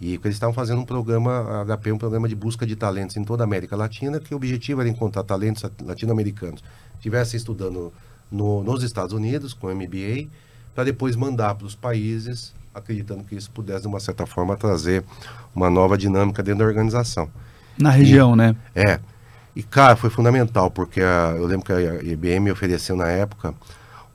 E 0.00 0.14
eles 0.14 0.36
estavam 0.36 0.54
fazendo 0.54 0.80
um 0.80 0.84
programa, 0.84 1.62
a 1.62 1.76
HP, 1.76 1.90
um 1.92 1.98
programa 1.98 2.28
de 2.28 2.36
busca 2.36 2.66
de 2.66 2.76
talentos 2.76 3.16
em 3.16 3.24
toda 3.24 3.42
a 3.42 3.46
América 3.46 3.74
Latina, 3.74 4.20
que 4.20 4.32
o 4.32 4.36
objetivo 4.36 4.80
era 4.80 4.88
encontrar 4.88 5.24
talentos 5.24 5.64
latino-americanos 5.82 6.60
que 6.60 6.98
estivessem 6.98 7.36
estudando 7.36 7.92
no, 8.30 8.62
nos 8.62 8.82
Estados 8.82 9.12
Unidos, 9.12 9.54
com 9.54 9.74
MBA, 9.74 10.28
para 10.74 10.84
depois 10.84 11.16
mandar 11.16 11.54
para 11.56 11.66
os 11.66 11.74
países, 11.74 12.54
acreditando 12.78 13.24
que 13.24 13.34
isso 13.34 13.50
pudesse, 13.50 13.82
de 13.82 13.88
uma 13.88 14.00
certa 14.00 14.26
forma, 14.26 14.56
trazer 14.56 15.04
uma 15.54 15.68
nova 15.68 15.96
dinâmica 15.96 16.42
dentro 16.42 16.60
da 16.60 16.64
organização. 16.66 17.28
Na 17.78 17.90
região, 17.90 18.34
e, 18.34 18.36
né? 18.36 18.56
É. 18.74 19.00
E, 19.54 19.62
cara, 19.62 19.96
foi 19.96 20.10
fundamental, 20.10 20.70
porque 20.70 21.00
a, 21.00 21.34
eu 21.36 21.46
lembro 21.46 21.66
que 21.66 21.72
a 21.72 22.02
IBM 22.02 22.50
ofereceu 22.50 22.96
na 22.96 23.08
época 23.08 23.54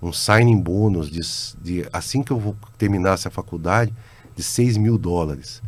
um 0.02 0.12
signing 0.12 0.60
bônus 0.60 1.10
de, 1.10 1.22
de 1.62 1.88
assim 1.92 2.22
que 2.22 2.32
eu 2.32 2.56
terminasse 2.78 3.28
a 3.28 3.32
faculdade, 3.32 3.94
de 4.36 4.44
6 4.44 4.78
mil 4.78 4.98
dólares. 4.98 5.62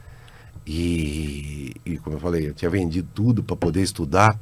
E, 0.65 1.73
e, 1.85 1.97
como 1.99 2.15
eu 2.15 2.19
falei, 2.19 2.49
eu 2.49 2.53
tinha 2.53 2.69
vendido 2.69 3.07
tudo 3.13 3.43
para 3.43 3.55
poder 3.55 3.81
estudar 3.81 4.37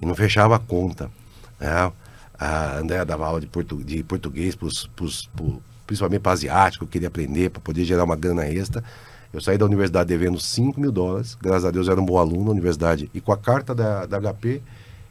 e 0.00 0.06
não 0.06 0.14
fechava 0.14 0.56
a 0.56 0.58
conta. 0.58 1.10
Né? 1.58 1.92
A 2.38 2.76
Andréa 2.76 3.04
dava 3.04 3.26
aula 3.26 3.40
de, 3.40 3.46
portu, 3.46 3.82
de 3.82 4.02
português, 4.02 4.54
pros, 4.54 4.86
pro, 5.34 5.62
principalmente 5.92 6.20
para 6.20 6.32
asiático, 6.32 6.84
eu 6.84 6.88
queria 6.88 7.08
aprender 7.08 7.50
para 7.50 7.60
poder 7.60 7.84
gerar 7.84 8.04
uma 8.04 8.16
grana 8.16 8.46
extra. 8.46 8.82
Eu 9.32 9.40
saí 9.40 9.56
da 9.56 9.64
universidade 9.64 10.08
devendo 10.08 10.38
5 10.38 10.80
mil 10.80 10.92
dólares, 10.92 11.36
graças 11.40 11.64
a 11.64 11.70
Deus 11.70 11.86
eu 11.86 11.92
era 11.92 12.00
um 12.00 12.04
bom 12.04 12.18
aluno 12.18 12.46
na 12.46 12.50
universidade. 12.50 13.10
E 13.14 13.20
com 13.20 13.32
a 13.32 13.36
carta 13.36 13.74
da, 13.74 14.04
da 14.06 14.20
HP, 14.20 14.60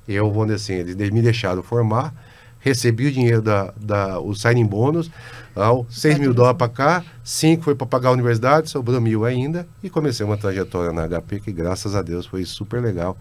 eu 0.08 0.32
vou 0.32 0.44
assim, 0.44 0.74
eles 0.74 1.10
me 1.10 1.22
deixaram 1.22 1.64
formar 1.64 2.14
recebi 2.62 3.08
o 3.08 3.12
dinheiro 3.12 3.42
da, 3.42 3.74
da 3.76 4.20
o 4.20 4.34
signing 4.34 4.66
bônus, 4.66 5.12
ao 5.56 5.86
6 5.90 6.20
mil 6.20 6.34
dólares 6.34 6.58
para 6.58 6.70
cá, 6.70 7.04
5 7.24 7.64
foi 7.64 7.76
para 7.76 7.88
pagar 7.88 8.10
a 8.10 8.12
universidade, 8.14 8.70
sobrou 8.70 9.02
mil 9.02 9.26
ainda, 9.26 9.68
e 9.84 9.90
comecei 9.90 10.26
uma 10.26 10.38
trajetória 10.38 10.94
na 10.94 11.08
HP 11.08 11.42
que, 11.42 11.52
graças 11.52 11.96
a 11.96 12.02
Deus, 12.02 12.26
foi 12.26 12.46
super 12.46 12.82
legal. 12.82 13.18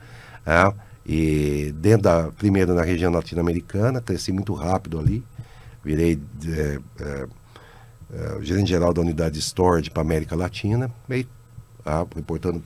É, 0.46 0.72
e 1.04 1.74
dentro 1.76 2.02
da, 2.02 2.30
primeiro 2.30 2.74
na 2.74 2.82
região 2.82 3.10
latino-americana, 3.10 4.00
cresci 4.00 4.30
muito 4.30 4.52
rápido 4.52 5.00
ali, 5.00 5.24
virei 5.82 6.20
é, 6.46 6.78
é, 7.00 7.26
é, 8.12 8.42
gerente 8.42 8.68
geral 8.68 8.92
da 8.92 9.00
unidade 9.00 9.34
de 9.34 9.40
storage 9.40 9.90
para 9.90 10.02
América 10.02 10.34
Latina, 10.34 10.90
meio, 11.08 11.28
ah, 11.84 12.04
reportando 12.14 12.62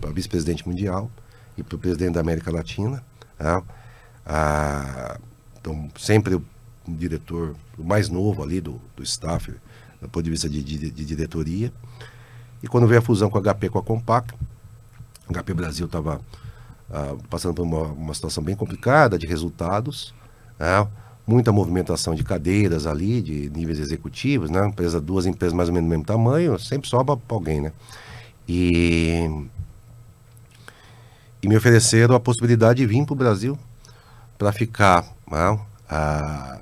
para 0.00 0.10
vice-presidente 0.10 0.66
mundial 0.66 1.10
e 1.56 1.62
para 1.62 1.76
o 1.76 1.78
presidente 1.78 2.14
da 2.14 2.20
América 2.20 2.50
Latina. 2.50 3.02
Ah, 4.26 5.18
então, 5.60 5.88
sempre 5.96 6.34
o 6.34 6.44
diretor, 6.86 7.54
o 7.78 7.84
mais 7.84 8.08
novo 8.08 8.42
ali 8.42 8.60
do, 8.60 8.80
do 8.96 9.02
staff, 9.02 9.52
do 10.00 10.08
ponto 10.08 10.22
de 10.22 10.30
vista 10.30 10.48
de, 10.48 10.62
de, 10.62 10.90
de 10.90 11.04
diretoria. 11.04 11.72
E 12.62 12.66
quando 12.66 12.86
veio 12.86 13.00
a 13.00 13.02
fusão 13.02 13.30
com 13.30 13.38
a 13.38 13.42
HP 13.54 13.68
com 13.68 13.78
a 13.78 13.82
Compaq, 13.82 14.34
a 15.28 15.42
HP 15.42 15.54
Brasil 15.54 15.86
estava 15.86 16.20
passando 17.30 17.54
por 17.54 17.62
uma, 17.62 17.84
uma, 17.92 18.14
situação 18.14 18.42
bem 18.42 18.54
complicada 18.54 19.18
de 19.18 19.26
resultados? 19.26 20.14
Muita 21.26 21.52
movimentação 21.52 22.14
de 22.14 22.22
cadeiras 22.22 22.86
ali, 22.86 23.22
de 23.22 23.50
níveis 23.50 23.78
executivos, 23.78 24.50
né? 24.50 24.66
Empresa, 24.66 25.00
duas 25.00 25.26
empresas 25.26 25.54
mais 25.54 25.68
ou 25.68 25.74
menos 25.74 25.88
do 25.88 25.90
mesmo 25.90 26.04
tamanho, 26.04 26.58
sempre 26.58 26.88
sobra 26.88 27.16
para 27.16 27.36
alguém, 27.36 27.62
né? 27.62 27.72
E, 28.46 29.46
e 31.42 31.48
me 31.48 31.56
ofereceram 31.56 32.14
a 32.14 32.20
possibilidade 32.20 32.78
de 32.80 32.86
vir 32.86 33.04
para 33.04 33.12
o 33.14 33.16
Brasil 33.16 33.58
para 34.36 34.52
ficar 34.52 35.04
não, 35.30 35.60
ah, 35.88 36.60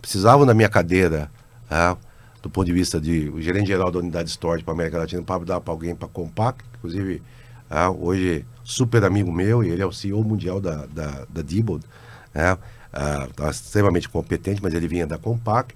precisavam 0.00 0.46
da 0.46 0.54
minha 0.54 0.68
cadeira 0.68 1.30
ah, 1.68 1.96
do 2.40 2.48
ponto 2.48 2.66
de 2.66 2.72
vista 2.72 3.00
de 3.00 3.28
o 3.30 3.40
gerente 3.40 3.66
geral 3.66 3.90
da 3.90 3.98
unidade 3.98 4.30
storage 4.30 4.62
para 4.62 4.74
América 4.74 4.98
Latina 4.98 5.22
para 5.22 5.44
dar 5.44 5.60
para 5.60 5.72
alguém 5.72 5.94
para 5.94 6.06
Compact, 6.06 6.64
inclusive 6.78 7.22
ah, 7.68 7.90
hoje 7.90 8.44
super 8.62 9.02
amigo 9.04 9.32
meu 9.32 9.64
e 9.64 9.70
ele 9.70 9.82
é 9.82 9.86
o 9.86 9.92
CEO 9.92 10.22
mundial 10.22 10.60
da, 10.60 10.86
da, 10.86 11.26
da 11.28 11.42
Diebold, 11.42 11.84
né? 12.32 12.56
Uh, 12.94 13.50
extremamente 13.50 14.08
competente, 14.08 14.62
mas 14.62 14.72
ele 14.74 14.88
vinha 14.88 15.06
da 15.06 15.18
Compaq. 15.18 15.74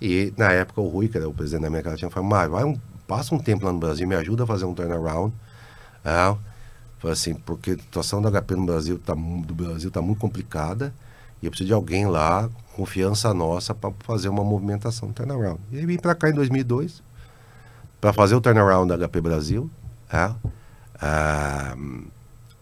E 0.00 0.32
na 0.36 0.52
época 0.52 0.80
o 0.80 0.88
Rui, 0.88 1.08
que 1.08 1.16
era 1.16 1.28
o 1.28 1.32
presidente 1.32 1.62
da 1.62 1.68
América 1.68 1.90
Latina, 1.90 2.10
falou: 2.10 2.28
vai 2.28 2.64
um, 2.64 2.78
passa 3.06 3.34
um 3.34 3.38
tempo 3.38 3.64
lá 3.64 3.72
no 3.72 3.78
Brasil, 3.78 4.06
me 4.06 4.14
ajuda 4.14 4.44
a 4.44 4.46
fazer 4.46 4.64
um 4.64 4.74
turnaround. 4.74 5.32
Uh, 6.04 6.38
assim, 7.08 7.34
porque 7.34 7.72
a 7.72 7.78
situação 7.78 8.20
do 8.20 8.30
HP 8.30 8.56
no 8.56 8.66
Brasil 8.66 8.98
tá, 8.98 9.14
do 9.14 9.54
Brasil 9.54 9.88
está 9.88 10.02
muito 10.02 10.18
complicada 10.18 10.92
e 11.40 11.46
eu 11.46 11.50
preciso 11.50 11.68
de 11.68 11.72
alguém 11.72 12.06
lá, 12.06 12.48
confiança 12.74 13.32
nossa, 13.32 13.74
para 13.74 13.92
fazer 14.00 14.28
uma 14.28 14.42
movimentação, 14.42 15.08
um 15.08 15.12
turnaround. 15.12 15.60
E 15.70 15.78
aí 15.78 15.86
vim 15.86 15.98
para 15.98 16.14
cá 16.14 16.28
em 16.30 16.32
2002 16.32 17.02
para 18.00 18.12
fazer 18.12 18.34
o 18.34 18.40
turnaround 18.40 18.88
da 18.88 19.08
HP 19.08 19.20
Brasil. 19.20 19.70
É, 20.10 20.32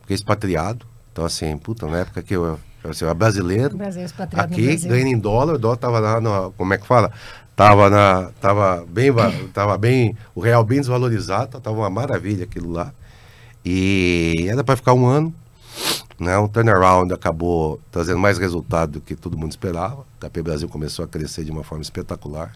fiquei 0.00 0.14
expatriado. 0.14 0.86
Então, 1.12 1.24
assim, 1.24 1.56
puta, 1.56 1.86
na 1.86 1.98
época 1.98 2.22
que 2.22 2.34
eu, 2.34 2.58
assim, 2.90 3.05
brasileiro, 3.14 3.79
aqui, 4.37 4.77
ganhando 4.77 5.09
em 5.09 5.18
dólar, 5.18 5.55
o 5.55 5.59
dólar 5.59 5.77
tava 5.77 5.99
lá, 5.99 6.20
no, 6.20 6.53
como 6.53 6.75
é 6.75 6.79
que 6.79 6.87
fala? 6.87 7.11
Tava, 7.57 7.88
na, 7.88 8.31
tava, 8.40 8.85
bem, 8.88 9.12
tava 9.53 9.79
bem, 9.79 10.16
o 10.35 10.40
real 10.40 10.64
bem 10.64 10.81
desvalorizado, 10.81 11.61
tava 11.61 11.77
uma 11.77 11.90
maravilha 11.90 12.44
aquilo 12.44 12.73
lá. 12.73 12.92
E 13.64 14.47
era 14.49 14.62
para 14.62 14.77
ficar 14.77 14.92
um 14.92 15.07
ano, 15.07 15.33
né? 16.18 16.37
O 16.37 16.49
turnaround 16.49 17.12
acabou 17.12 17.81
trazendo 17.90 18.18
mais 18.18 18.38
resultado 18.38 18.92
do 18.92 19.01
que 19.01 19.14
todo 19.16 19.38
mundo 19.38 19.53
esperava. 19.53 20.03
O 20.03 20.07
KP 20.20 20.42
Brasil 20.42 20.68
começou 20.68 21.05
a 21.05 21.09
crescer 21.09 21.44
de 21.44 21.51
uma 21.51 21.64
forma 21.64 21.83
espetacular, 21.83 22.53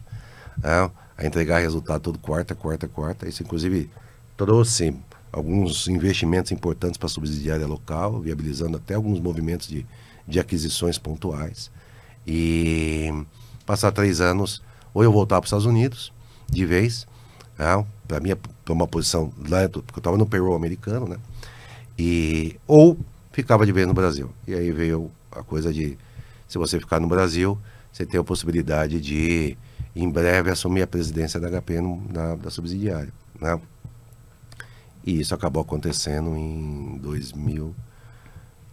né? 0.59 0.91
a 1.17 1.27
entregar 1.27 1.59
resultado 1.59 2.01
todo 2.01 2.19
quarta, 2.19 2.55
quarta, 2.55 2.87
quarta. 2.87 3.29
Isso, 3.29 3.43
inclusive, 3.43 3.91
trouxe 4.37 4.95
alguns 5.33 5.89
investimentos 5.89 6.53
importantes 6.53 6.97
para 6.97 7.07
a 7.07 7.11
subsidiária 7.11 7.67
local, 7.67 8.21
viabilizando 8.21 8.77
até 8.77 8.95
alguns 8.95 9.21
movimentos 9.21 9.67
de, 9.67 9.85
de 10.29 10.39
aquisições 10.39 10.99
pontuais. 10.99 11.71
E 12.27 13.11
passar 13.65 13.91
três 13.91 14.21
anos, 14.21 14.63
ou 14.93 15.03
eu 15.03 15.11
voltar 15.11 15.37
para 15.37 15.45
os 15.45 15.49
Estados 15.49 15.67
Unidos, 15.67 16.13
de 16.51 16.65
vez, 16.67 17.07
né? 17.59 17.85
para 18.07 18.21
mim, 18.21 18.35
para 18.65 18.73
uma 18.73 18.87
posição 18.87 19.33
lá, 19.49 19.69
porque 19.69 19.97
eu 19.97 20.01
estava 20.01 20.19
no 20.19 20.27
payroll 20.27 20.55
americano, 20.55 21.09
né? 21.09 21.17
E, 21.99 22.59
ou 22.67 22.99
ficava 23.33 23.67
de 23.67 23.73
vez 23.73 23.87
no 23.87 23.95
Brasil. 23.95 24.31
E 24.47 24.55
aí 24.55 24.71
veio 24.71 25.11
a 25.33 25.43
coisa 25.43 25.73
de, 25.73 25.99
se 26.47 26.59
você 26.59 26.79
ficar 26.79 27.01
no 27.01 27.09
Brasil, 27.09 27.59
você 27.93 28.07
tem 28.07 28.21
a 28.21 28.25
possibilidade 28.25 29.01
de, 29.01 29.57
em 29.97 30.09
breve, 30.09 30.51
assumir 30.51 30.83
a 30.83 30.87
presidência 30.87 31.41
da 31.41 31.51
HP 31.51 31.81
no, 31.81 32.03
na, 32.13 32.35
da 32.37 32.51
subsidiária. 32.51 33.13
Né? 33.41 33.61
E 35.05 35.21
isso 35.21 35.35
acabou 35.35 35.63
acontecendo 35.63 36.37
em 36.37 36.99
2000, 36.99 37.75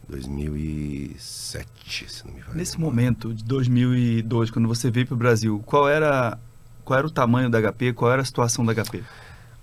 2007, 0.08 2.12
se 2.12 2.26
não 2.26 2.34
me 2.34 2.40
engano. 2.40 2.56
Nesse 2.56 2.80
momento 2.80 3.34
de 3.34 3.44
2002, 3.44 4.52
quando 4.52 4.68
você 4.68 4.92
veio 4.92 5.08
para 5.08 5.16
o 5.16 5.18
Brasil, 5.18 5.62
qual 5.66 5.88
era, 5.88 6.38
qual 6.84 7.00
era 7.00 7.08
o 7.08 7.12
tamanho 7.12 7.50
da 7.50 7.60
HP? 7.62 7.94
Qual 7.94 8.12
era 8.12 8.22
a 8.22 8.26
situação 8.26 8.66
da 8.66 8.74
HP? 8.74 9.04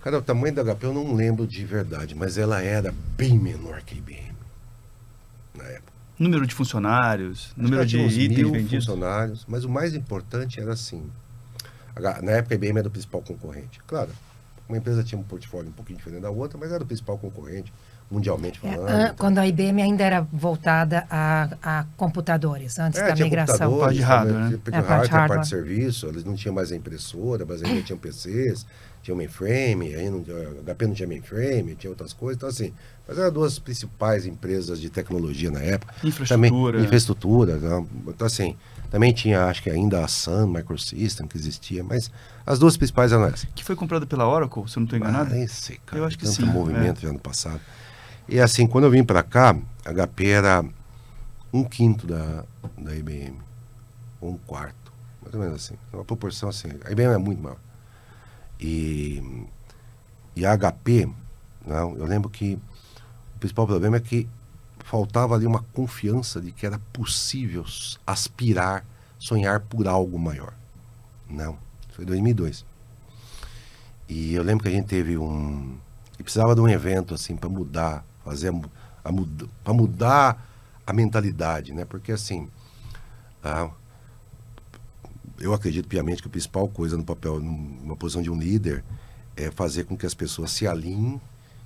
Cara, 0.01 0.19
o 0.19 0.23
tamanho 0.23 0.55
da 0.55 0.65
HP 0.65 0.87
eu 0.87 0.95
não 0.95 1.15
lembro 1.15 1.47
de 1.47 1.65
verdade, 1.65 2.15
mas 2.15 2.37
ela 2.37 2.61
era 2.61 2.93
bem 3.17 3.39
menor 3.39 3.83
que 3.83 3.95
a 3.95 3.99
IBM 3.99 4.33
na 5.57 5.65
época. 5.65 5.93
Número 6.19 6.47
de 6.47 6.55
funcionários, 6.55 7.53
Acho 7.53 7.63
número 7.63 7.87
de 7.87 7.99
itens 7.99 8.51
vendidos? 8.51 8.85
funcionários, 8.87 9.45
mas 9.49 9.65
o 9.65 9.69
mais 9.69 9.95
importante 9.95 10.61
era 10.61 10.73
assim, 10.73 11.05
na 12.23 12.33
época 12.33 12.55
a 12.55 12.57
IBM 12.57 12.79
era 12.79 12.89
o 12.89 12.91
principal 12.91 13.23
concorrente. 13.23 13.81
Claro, 13.87 14.11
uma 14.69 14.79
empresa 14.79 15.03
tinha 15.05 15.21
um 15.21 15.25
portfólio 15.25 15.71
um 15.71 15.73
pouquinho 15.73 15.99
diferente 15.99 16.23
da 16.23 16.31
outra, 16.31 16.59
mas 16.59 16.73
era 16.73 16.83
o 16.83 16.87
principal 16.87 17.19
concorrente, 17.19 17.73
mundialmente 18.13 18.61
é, 18.63 18.73
falando. 18.73 18.91
É, 18.91 19.03
então. 19.05 19.15
Quando 19.17 19.39
a 19.39 19.47
IBM 19.47 19.81
ainda 19.81 20.05
era 20.05 20.21
voltada 20.31 21.07
a, 21.11 21.49
a 21.63 21.87
computadores, 21.97 22.79
antes 22.79 23.01
é, 23.01 23.09
da 23.09 23.17
migração. 23.17 23.79
Parte 23.79 23.97
de 23.97 24.03
hardware, 24.03 24.39
né? 24.39 24.59
Porque 24.63 24.71
é, 24.71 24.81
hardware, 24.81 24.99
parte, 24.99 25.11
hardware. 25.11 25.29
parte 25.29 25.43
de 25.43 25.49
serviço, 25.49 26.07
eles 26.07 26.25
não 26.25 26.35
tinham 26.35 26.55
mais 26.55 26.71
a 26.71 26.77
impressora, 26.77 27.47
mas 27.49 27.63
ainda 27.63 27.81
tinham 27.81 27.99
PCs, 27.99 28.67
tinha 29.03 29.17
mainframe, 29.17 29.95
aí 29.95 30.11
não, 30.11 30.23
HP 30.23 30.87
não 30.87 30.95
tinha 30.95 31.09
mainframe, 31.09 31.75
tinha 31.75 31.91
outras 31.91 32.13
coisas, 32.13 32.37
então 32.37 32.49
assim, 32.49 32.73
mas 33.09 33.19
eram 33.19 33.33
duas 33.33 33.59
principais 33.59 34.27
empresas 34.27 34.81
de 34.81 34.91
tecnologia 34.91 35.51
na 35.51 35.61
época. 35.61 35.95
Infraestrutura. 36.05 36.73
Também, 36.73 36.85
infraestrutura, 36.85 37.57
né? 37.57 37.85
então 38.07 38.27
assim, 38.27 38.57
também 38.91 39.13
tinha, 39.13 39.47
acho 39.47 39.63
que 39.63 39.71
ainda 39.71 40.05
a 40.05 40.09
Sun 40.09 40.49
Microsystem 40.49 41.27
que 41.27 41.37
existia, 41.37 41.83
mas 41.83 42.11
as 42.45 42.59
duas 42.59 42.77
principais 42.77 43.11
eram 43.11 43.25
essas. 43.25 43.49
Que 43.55 43.65
foi 43.65 43.75
comprada 43.75 44.07
pela 44.07 44.29
Oracle, 44.29 44.69
se 44.69 44.77
eu 44.77 44.81
não 44.81 44.85
estou 44.85 44.99
enganado? 44.99 45.33
Ah, 45.33 45.35
nem 45.35 45.47
sei, 45.47 45.81
cara. 45.87 46.03
Eu 46.03 46.07
acho 46.07 46.19
que 46.19 46.25
Tanto 46.25 46.37
sim. 46.37 46.45
movimento 46.45 47.05
é. 47.07 47.09
ano 47.09 47.19
passado. 47.19 47.61
E 48.29 48.41
assim, 48.41 48.67
quando 48.67 48.85
eu 48.85 48.91
vim 48.91 49.05
para 49.05 49.23
cá, 49.23 49.57
a 49.85 49.93
HP 49.93 50.27
era 50.29 50.65
um 51.53 51.65
quinto 51.65 52.07
da, 52.07 52.45
da 52.79 52.95
IBM, 52.95 53.39
ou 54.21 54.31
um 54.31 54.39
quarto, 54.39 54.93
mais 55.21 55.35
ou 55.35 55.41
menos 55.41 55.57
assim. 55.57 55.75
Uma 55.93 56.05
proporção 56.05 56.49
assim. 56.49 56.69
A 56.85 56.93
IBM 56.93 57.15
é 57.15 57.19
muito 57.19 57.43
maior. 57.43 57.59
E, 58.59 59.47
e 60.37 60.47
a 60.47 60.57
HP, 60.57 61.09
não, 61.67 61.97
eu 61.97 62.07
lembro 62.07 62.31
que 62.31 62.59
o 63.37 63.39
principal 63.39 63.67
problema 63.67 63.97
é 63.97 64.01
que 64.01 64.29
faltava 64.85 65.35
ali 65.35 65.47
uma 65.47 65.63
confiança 65.73 66.41
de 66.41 66.53
que 66.53 66.65
era 66.65 66.79
possível 66.93 67.65
aspirar, 68.07 68.85
sonhar 69.19 69.61
por 69.61 69.89
algo 69.89 70.19
maior. 70.19 70.55
Não, 71.29 71.59
foi 71.91 72.05
2002. 72.05 72.65
E 74.09 74.35
eu 74.35 74.43
lembro 74.43 74.63
que 74.63 74.69
a 74.69 74.73
gente 74.73 74.87
teve 74.87 75.17
um. 75.17 75.77
E 76.19 76.23
precisava 76.23 76.55
de 76.55 76.61
um 76.61 76.69
evento 76.69 77.15
assim 77.15 77.37
para 77.37 77.49
mudar, 77.49 78.05
fazer 78.25 78.51
a, 78.51 79.09
a 79.09 79.13
muda, 79.13 79.47
para 79.63 79.73
mudar 79.73 80.49
a 80.87 80.93
mentalidade, 80.93 81.73
né? 81.73 81.85
Porque 81.85 82.13
assim, 82.13 82.49
eu 85.39 85.53
acredito 85.53 85.89
piamente 85.89 86.23
que 86.23 86.29
a 86.29 86.31
principal 86.31 86.69
coisa 86.69 86.97
no 86.97 87.05
papel, 87.05 87.41
numa 87.41 87.97
posição 87.97 88.23
de 88.23 88.31
um 88.31 88.39
líder, 88.39 88.85
é 89.37 89.51
fazer 89.51 89.85
com 89.85 89.97
que 89.97 90.07
as 90.07 90.15
pessoas 90.15 90.51
se 90.53 90.67
alinhem 90.67 91.21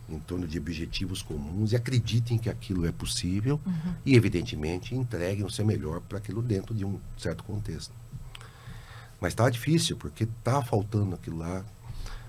em 0.09 0.19
torno 0.21 0.47
de 0.47 0.59
objetivos 0.59 1.21
comuns 1.21 1.73
e 1.73 1.77
acreditem 1.77 2.39
que 2.39 2.49
aquilo 2.49 2.87
é 2.87 2.93
possível 2.93 3.61
uhum. 3.67 3.95
e, 4.05 4.15
evidentemente, 4.15 4.95
entreguem 4.95 5.45
o 5.45 5.51
seu 5.51 5.67
melhor 5.67 6.01
para 6.01 6.19
aquilo 6.19 6.41
dentro 6.41 6.75
de 6.75 6.85
um 6.85 7.01
certo 7.19 7.43
contexto. 7.43 7.93
Mas 9.21 9.33
está 9.33 9.51
difícil, 9.51 9.97
porque 9.97 10.25
está 10.25 10.63
faltando 10.63 11.15
aquilo 11.15 11.39
lá, 11.39 11.65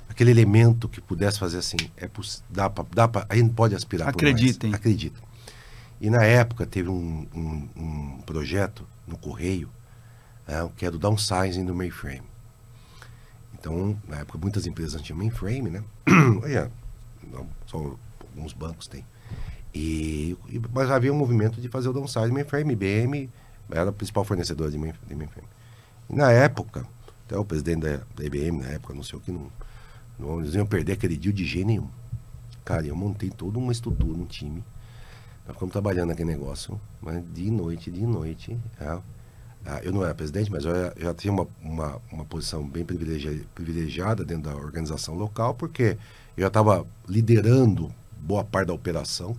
aquele 0.09 0.31
elemento 0.31 0.87
que 0.87 1.01
pudesse 1.01 1.39
fazer 1.39 1.57
assim, 1.57 1.77
é 1.97 2.09
dá 2.49 2.69
pra, 2.69 2.85
dá 2.93 3.07
pra, 3.07 3.25
a 3.29 3.35
gente 3.35 3.53
pode 3.53 3.75
aspirar 3.75 4.09
Acreditem. 4.09 4.59
por 4.59 4.67
mais. 4.69 4.75
Acreditem. 4.75 5.23
E 5.99 6.09
na 6.09 6.23
época 6.23 6.65
teve 6.65 6.89
um, 6.89 7.27
um, 7.33 7.69
um 7.75 8.21
projeto 8.21 8.87
no 9.07 9.17
Correio 9.17 9.69
é, 10.47 10.67
que 10.77 10.85
é 10.85 10.91
do 10.91 10.97
downsizing 10.97 11.65
do 11.65 11.75
mainframe. 11.75 12.23
Então, 13.53 13.99
na 14.07 14.19
época, 14.19 14.37
muitas 14.37 14.65
empresas 14.65 15.01
tinham 15.01 15.17
mainframe, 15.17 15.69
né? 15.69 15.83
Olha, 16.41 16.71
só 17.65 17.97
alguns 18.21 18.53
bancos 18.53 18.87
têm. 18.87 19.05
E, 19.73 20.37
mas 20.73 20.89
havia 20.89 21.11
um 21.11 21.17
movimento 21.17 21.59
de 21.59 21.67
fazer 21.67 21.89
o 21.89 21.93
downsizing 21.93 22.31
mainframe. 22.31 22.73
IBM 22.73 23.29
era 23.69 23.89
a 23.89 23.93
principal 23.93 24.23
fornecedora 24.23 24.71
de, 24.71 24.77
mainframe. 24.77 25.47
E 26.09 26.15
na 26.15 26.31
época, 26.31 26.87
até 27.25 27.37
o 27.37 27.43
presidente 27.43 27.81
da, 27.81 27.97
da 28.15 28.23
IBM, 28.23 28.59
na 28.59 28.69
época, 28.69 28.93
anunciou 28.93 29.19
que 29.19 29.31
não, 29.31 29.41
não 29.41 29.51
eles 30.19 30.55
iam 30.55 30.65
perder 30.65 30.93
aquele 30.93 31.15
dia 31.15 31.31
de 31.31 31.45
jeito 31.45 31.67
nenhum. 31.67 31.87
Cara, 32.65 32.85
eu 32.85 32.95
montei 32.95 33.29
toda 33.29 33.57
uma 33.59 33.71
estrutura, 33.71 34.17
um 34.17 34.25
time. 34.25 34.63
Nós 35.45 35.55
ficamos 35.55 35.71
trabalhando 35.71 36.09
naquele 36.09 36.29
negócio, 36.29 36.79
mas 37.01 37.23
de 37.33 37.49
noite, 37.49 37.89
de 37.89 38.05
noite. 38.05 38.57
É, 38.79 38.99
ah, 39.65 39.81
eu 39.83 39.91
não 39.91 40.03
era 40.03 40.15
presidente, 40.15 40.51
mas 40.51 40.65
eu 40.65 40.73
já 40.97 41.13
tinha 41.13 41.31
uma, 41.31 41.47
uma, 41.61 42.01
uma 42.11 42.25
posição 42.25 42.67
bem 42.67 42.85
privilegiada, 42.85 44.23
dentro 44.23 44.49
da 44.49 44.55
organização 44.55 45.15
local, 45.15 45.53
porque 45.55 45.97
eu 46.35 46.41
já 46.41 46.47
estava 46.47 46.85
liderando 47.07 47.93
boa 48.19 48.43
parte 48.43 48.67
da 48.67 48.73
operação 48.73 49.35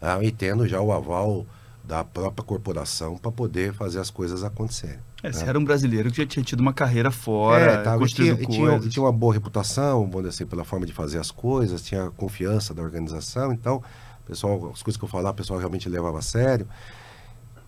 ah, 0.00 0.18
e 0.22 0.32
tendo 0.32 0.66
já 0.66 0.80
o 0.80 0.92
aval 0.92 1.46
da 1.84 2.02
própria 2.02 2.44
corporação 2.44 3.16
para 3.16 3.30
poder 3.30 3.72
fazer 3.74 4.00
as 4.00 4.10
coisas 4.10 4.42
acontecerem. 4.42 4.98
É, 5.26 5.32
né? 5.32 5.32
Você 5.32 5.44
era 5.44 5.58
um 5.58 5.64
brasileiro 5.64 6.10
que 6.10 6.18
já 6.18 6.26
tinha 6.26 6.44
tido 6.44 6.60
uma 6.60 6.72
carreira 6.72 7.10
fora, 7.10 7.72
é, 7.72 7.82
tava, 7.82 7.98
construindo 7.98 8.36
tinha, 8.36 8.46
coisas. 8.46 8.80
Tinha, 8.80 8.90
tinha 8.90 9.02
uma 9.04 9.12
boa 9.12 9.34
reputação, 9.34 10.00
vamos 10.02 10.16
dizer 10.16 10.28
assim, 10.28 10.46
pela 10.46 10.64
forma 10.64 10.86
de 10.86 10.92
fazer 10.92 11.18
as 11.18 11.30
coisas, 11.30 11.82
tinha 11.82 12.10
confiança 12.12 12.72
da 12.72 12.82
organização, 12.82 13.52
então, 13.52 13.82
pessoal, 14.24 14.70
as 14.72 14.82
coisas 14.82 14.96
que 14.96 15.04
eu 15.04 15.08
falava, 15.08 15.32
o 15.32 15.36
pessoal 15.36 15.58
realmente 15.58 15.88
levava 15.88 16.18
a 16.18 16.22
sério. 16.22 16.68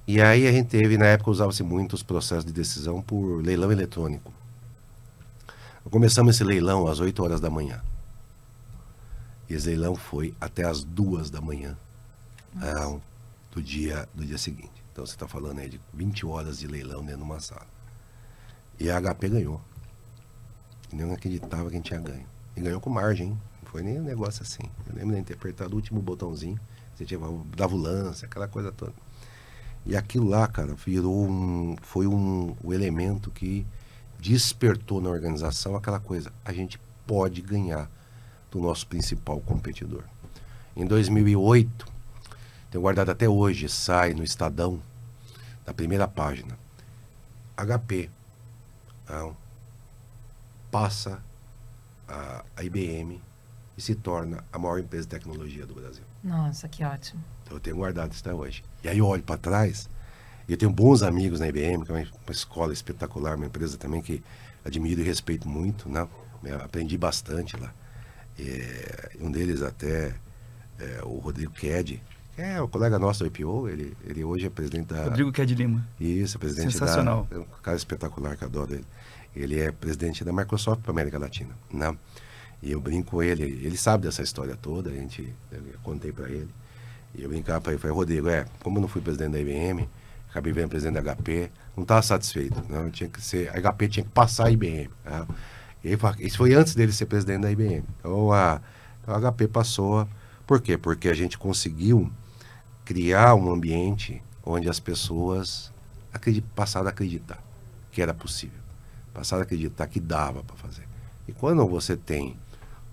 E 0.06 0.22
aí 0.22 0.46
a 0.46 0.52
gente 0.52 0.68
teve, 0.68 0.96
na 0.96 1.06
época 1.06 1.30
usava-se 1.30 1.62
muito 1.62 1.94
os 1.94 2.02
processos 2.02 2.44
de 2.44 2.52
decisão 2.52 3.02
por 3.02 3.42
leilão 3.42 3.70
eletrônico. 3.72 4.32
Começamos 5.90 6.36
esse 6.36 6.44
leilão 6.44 6.86
às 6.86 7.00
8 7.00 7.22
horas 7.22 7.40
da 7.40 7.50
manhã. 7.50 7.80
E 9.48 9.54
esse 9.54 9.66
leilão 9.66 9.94
foi 9.94 10.34
até 10.40 10.64
às 10.64 10.84
2 10.84 11.30
da 11.30 11.40
manhã 11.40 11.76
ah, 12.60 12.96
do, 13.50 13.62
dia, 13.62 14.06
do 14.14 14.24
dia 14.24 14.38
seguinte. 14.38 14.77
Então 14.98 15.06
você 15.06 15.14
está 15.14 15.28
falando 15.28 15.60
aí 15.60 15.68
de 15.68 15.80
20 15.94 16.26
horas 16.26 16.58
de 16.58 16.66
leilão 16.66 17.04
dentro 17.04 17.18
de 17.18 17.22
uma 17.22 17.38
sala. 17.38 17.68
E 18.80 18.90
a 18.90 19.00
HP 19.00 19.28
ganhou. 19.28 19.60
Nem 20.92 21.12
acreditava 21.12 21.70
que 21.70 21.76
a 21.76 21.78
gente 21.78 21.86
tinha 21.86 22.00
ganho. 22.00 22.26
E 22.56 22.60
ganhou 22.60 22.80
com 22.80 22.90
margem, 22.90 23.28
hein? 23.28 23.40
Não 23.62 23.70
foi 23.70 23.80
nem 23.84 24.00
um 24.00 24.02
negócio 24.02 24.42
assim. 24.42 24.64
Eu 24.88 24.96
lembro 24.96 25.14
de 25.14 25.22
ter 25.22 25.34
apertado 25.34 25.72
o 25.72 25.76
último 25.76 26.02
botãozinho, 26.02 26.58
você 26.92 27.04
tinha, 27.04 27.20
dava 27.56 27.76
o 27.76 27.78
lance, 27.78 28.24
aquela 28.24 28.48
coisa 28.48 28.72
toda. 28.72 28.92
E 29.86 29.96
aquilo 29.96 30.26
lá, 30.26 30.48
cara, 30.48 30.74
virou 30.74 31.28
um, 31.28 31.76
foi 31.80 32.08
um, 32.08 32.56
o 32.60 32.74
elemento 32.74 33.30
que 33.30 33.64
despertou 34.18 35.00
na 35.00 35.10
organização 35.10 35.76
aquela 35.76 36.00
coisa. 36.00 36.32
A 36.44 36.52
gente 36.52 36.80
pode 37.06 37.40
ganhar 37.40 37.88
do 38.50 38.58
nosso 38.58 38.84
principal 38.88 39.40
competidor. 39.42 40.02
Em 40.74 40.84
2008, 40.84 41.86
tenho 42.70 42.82
guardado 42.82 43.10
até 43.10 43.28
hoje, 43.28 43.68
sai 43.68 44.14
no 44.14 44.22
Estadão, 44.22 44.82
na 45.66 45.72
primeira 45.72 46.06
página. 46.06 46.58
HP 47.56 48.10
passa 50.70 51.22
a, 52.06 52.44
a 52.56 52.62
IBM 52.62 53.20
e 53.76 53.80
se 53.80 53.94
torna 53.94 54.44
a 54.52 54.58
maior 54.58 54.78
empresa 54.78 55.04
de 55.04 55.10
tecnologia 55.10 55.66
do 55.66 55.74
Brasil. 55.74 56.04
Nossa, 56.22 56.68
que 56.68 56.84
ótimo. 56.84 57.22
Então, 57.42 57.56
eu 57.56 57.60
tenho 57.60 57.76
guardado 57.76 58.12
isso 58.12 58.20
até 58.20 58.34
hoje. 58.34 58.62
E 58.82 58.88
aí 58.88 58.98
eu 58.98 59.06
olho 59.06 59.22
para 59.22 59.38
trás, 59.38 59.88
e 60.48 60.52
eu 60.52 60.58
tenho 60.58 60.70
bons 60.70 61.02
amigos 61.02 61.40
na 61.40 61.48
IBM, 61.48 61.84
que 61.84 61.92
é 61.92 61.94
uma, 61.94 62.32
escola 62.32 62.72
espetacular, 62.72 63.36
uma 63.36 63.46
empresa 63.46 63.76
também 63.76 64.00
que 64.02 64.22
admiro 64.64 65.00
e 65.00 65.04
respeito 65.04 65.48
muito, 65.48 65.88
né? 65.88 66.06
aprendi 66.62 66.96
bastante 66.98 67.56
lá. 67.56 67.72
É, 68.38 69.10
um 69.20 69.30
deles 69.30 69.62
até 69.62 70.14
é, 70.78 71.00
o 71.04 71.18
Rodrigo 71.18 71.52
Ked, 71.52 72.02
é 72.38 72.62
o 72.62 72.68
colega 72.68 72.98
nosso 72.98 73.20
do 73.20 73.26
IPO, 73.26 73.68
ele, 73.68 73.96
ele 74.04 74.24
hoje 74.24 74.46
é 74.46 74.50
presidente 74.50 74.86
da... 74.86 75.04
Rodrigo 75.04 75.32
Ked 75.32 75.54
Lima. 75.54 75.86
Isso, 75.98 76.38
presidente 76.38 76.72
Sensacional. 76.72 77.26
da... 77.28 77.36
É 77.36 77.40
um 77.40 77.44
cara 77.62 77.76
espetacular 77.76 78.36
que 78.36 78.44
eu 78.44 78.48
adoro 78.48 78.74
ele. 78.74 78.84
Ele 79.34 79.60
é 79.60 79.72
presidente 79.72 80.24
da 80.24 80.32
Microsoft 80.32 80.82
para 80.82 80.92
América 80.92 81.18
Latina, 81.18 81.50
né? 81.72 81.96
E 82.62 82.72
eu 82.72 82.80
brinco 82.80 83.10
com 83.10 83.22
ele, 83.22 83.42
ele 83.42 83.76
sabe 83.76 84.04
dessa 84.04 84.22
história 84.22 84.56
toda, 84.56 84.90
a 84.90 84.92
gente, 84.92 85.32
eu 85.52 85.62
contei 85.82 86.12
para 86.12 86.28
ele. 86.28 86.48
E 87.14 87.22
eu 87.22 87.28
brincava 87.28 87.60
para 87.60 87.72
ele, 87.72 87.80
falei, 87.80 87.96
Rodrigo, 87.96 88.28
é, 88.28 88.44
como 88.62 88.78
eu 88.78 88.82
não 88.82 88.88
fui 88.88 89.00
presidente 89.00 89.32
da 89.32 89.40
IBM, 89.40 89.88
acabei 90.30 90.52
vendo 90.52 90.68
presidente 90.68 91.02
da 91.02 91.14
HP, 91.14 91.50
não 91.76 91.82
estava 91.82 92.02
satisfeito, 92.02 92.62
não, 92.68 92.90
tinha 92.90 93.08
que 93.08 93.20
ser, 93.20 93.48
a 93.50 93.60
HP 93.60 93.88
tinha 93.88 94.04
que 94.04 94.10
passar 94.10 94.46
a 94.46 94.50
IBM. 94.50 94.90
Né? 95.04 95.26
E 95.84 95.88
ele, 95.88 95.98
isso 96.20 96.38
foi 96.38 96.54
antes 96.54 96.74
dele 96.74 96.92
ser 96.92 97.06
presidente 97.06 97.42
da 97.42 97.50
IBM. 97.50 97.84
Então 97.98 98.32
a, 98.32 98.60
então 99.02 99.14
a 99.14 99.32
HP 99.32 99.48
passou, 99.48 100.08
por 100.46 100.60
quê? 100.60 100.76
Porque 100.76 101.08
a 101.08 101.14
gente 101.14 101.38
conseguiu 101.38 102.10
criar 102.88 103.34
um 103.34 103.52
ambiente 103.52 104.22
onde 104.42 104.66
as 104.66 104.80
pessoas 104.80 105.70
acredit, 106.10 106.46
passaram 106.56 106.86
a 106.86 106.90
acreditar 106.90 107.38
que 107.92 108.00
era 108.00 108.14
possível, 108.14 108.58
passaram 109.12 109.42
a 109.42 109.44
acreditar 109.44 109.86
que 109.88 110.00
dava 110.00 110.42
para 110.42 110.56
fazer. 110.56 110.88
E 111.28 111.32
quando 111.32 111.66
você 111.68 111.98
tem 111.98 112.34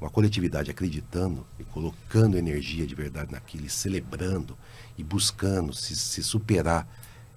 uma 0.02 0.10
coletividade 0.10 0.70
acreditando 0.70 1.48
e 1.58 1.64
colocando 1.64 2.38
energia 2.38 2.86
de 2.86 2.94
verdade 2.94 3.32
naquilo, 3.32 3.68
e 3.68 3.70
celebrando 3.70 4.58
e 4.98 5.04
buscando 5.04 5.72
se, 5.72 5.96
se 5.96 6.22
superar 6.22 6.86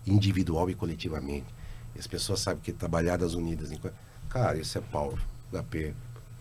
individual 0.05 0.69
e 0.69 0.75
coletivamente. 0.75 1.47
E 1.95 2.01
as 2.01 2.09
pessoas 2.09 2.41
sabem 2.41 2.61
que 2.61 2.73
trabalhadas 2.73 3.35
unidas. 3.35 3.71
Cara, 4.29 4.59
isso 4.59 4.77
é 4.77 4.81
Paulo. 4.81 5.17
HP 5.53 5.95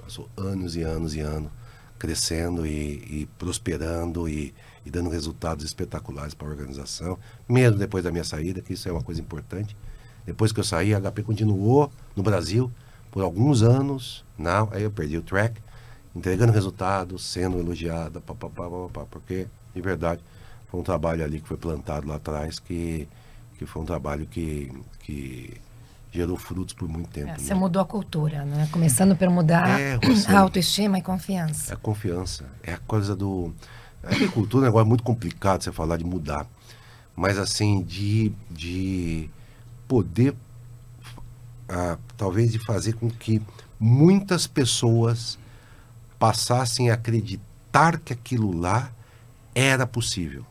passou 0.04 0.28
anos 0.36 0.76
e 0.76 0.82
anos 0.82 1.14
e 1.14 1.20
anos 1.20 1.52
crescendo 2.00 2.66
e, 2.66 3.22
e 3.22 3.30
prosperando 3.38 4.28
e, 4.28 4.54
e, 4.88 4.90
dando 4.90 5.10
resultados 5.10 5.66
espetaculares 5.66 6.34
para 6.34 6.48
a 6.48 6.52
organização, 6.52 7.20
mesmo 7.48 7.78
depois 7.78 8.06
da 8.06 8.12
minha 8.12 8.24
saída, 8.24 8.62
que 8.62 8.74
isso 8.74 8.88
é 8.88 8.92
uma 8.92 9.04
coisa 9.04 9.20
importante. 9.20 9.76
Depois 10.26 10.54
que 10.54 10.60
eu 10.62 10.64
saí, 10.64 10.96
a 10.96 11.00
HP 11.02 11.24
continuou 11.24 11.92
no 12.16 12.24
Brasil 12.24 12.72
por 13.12 13.22
alguns 13.22 13.62
anos, 13.62 14.24
não, 14.38 14.70
aí 14.72 14.84
eu 14.84 14.92
perdi 14.92 15.18
o 15.18 15.22
track, 15.22 15.62
entregando 16.16 16.54
resultados, 16.54 17.26
sendo 17.26 17.60
elogiada, 17.60 18.22
porque, 19.12 19.48
de 19.76 19.82
verdade, 19.82 20.24
foi 20.68 20.80
um 20.80 20.84
trabalho 20.84 21.24
ali 21.24 21.42
que 21.42 21.48
foi 21.48 21.58
plantado 21.58 22.08
lá 22.08 22.16
atrás, 22.16 22.58
que, 22.58 23.08
que 23.58 23.66
foi 23.66 23.82
um 23.82 23.86
trabalho 23.86 24.26
que, 24.26 24.72
que 25.02 25.54
gerou 26.12 26.38
frutos 26.38 26.74
por 26.74 26.88
muito 26.88 27.10
tempo. 27.10 27.32
É, 27.32 27.38
você 27.38 27.54
né? 27.54 27.60
mudou 27.60 27.82
a 27.82 27.86
cultura, 27.86 28.46
né? 28.46 28.70
Começando 28.72 29.16
por 29.16 29.30
mudar 29.30 29.80
é, 29.80 30.00
a 30.28 30.40
autoestima 30.40 30.98
e 30.98 31.02
confiança. 31.02 31.74
É 31.74 31.76
a 31.76 31.78
confiança, 31.78 32.46
é 32.64 32.74
a 32.74 32.78
coisa 32.78 33.16
do... 33.16 33.54
A 34.04 34.10
agricultura 34.10 34.66
é 34.66 34.68
um 34.68 34.70
negócio 34.70 34.88
muito 34.88 35.04
complicado 35.04 35.64
você 35.64 35.72
falar 35.72 35.98
de 35.98 36.04
mudar, 36.04 36.48
mas 37.16 37.38
assim, 37.38 37.82
de, 37.84 38.32
de 38.50 39.30
poder, 39.88 40.36
ah, 41.68 41.98
talvez 42.16 42.52
de 42.52 42.60
fazer 42.60 42.94
com 42.94 43.10
que 43.10 43.42
muitas 43.80 44.48
pessoas 44.48 45.38
passassem 46.20 46.90
a 46.90 46.94
acreditar 46.94 48.00
que 48.00 48.14
aquilo 48.14 48.58
lá 48.58 48.92
era 49.54 49.86
possível. 49.86 50.46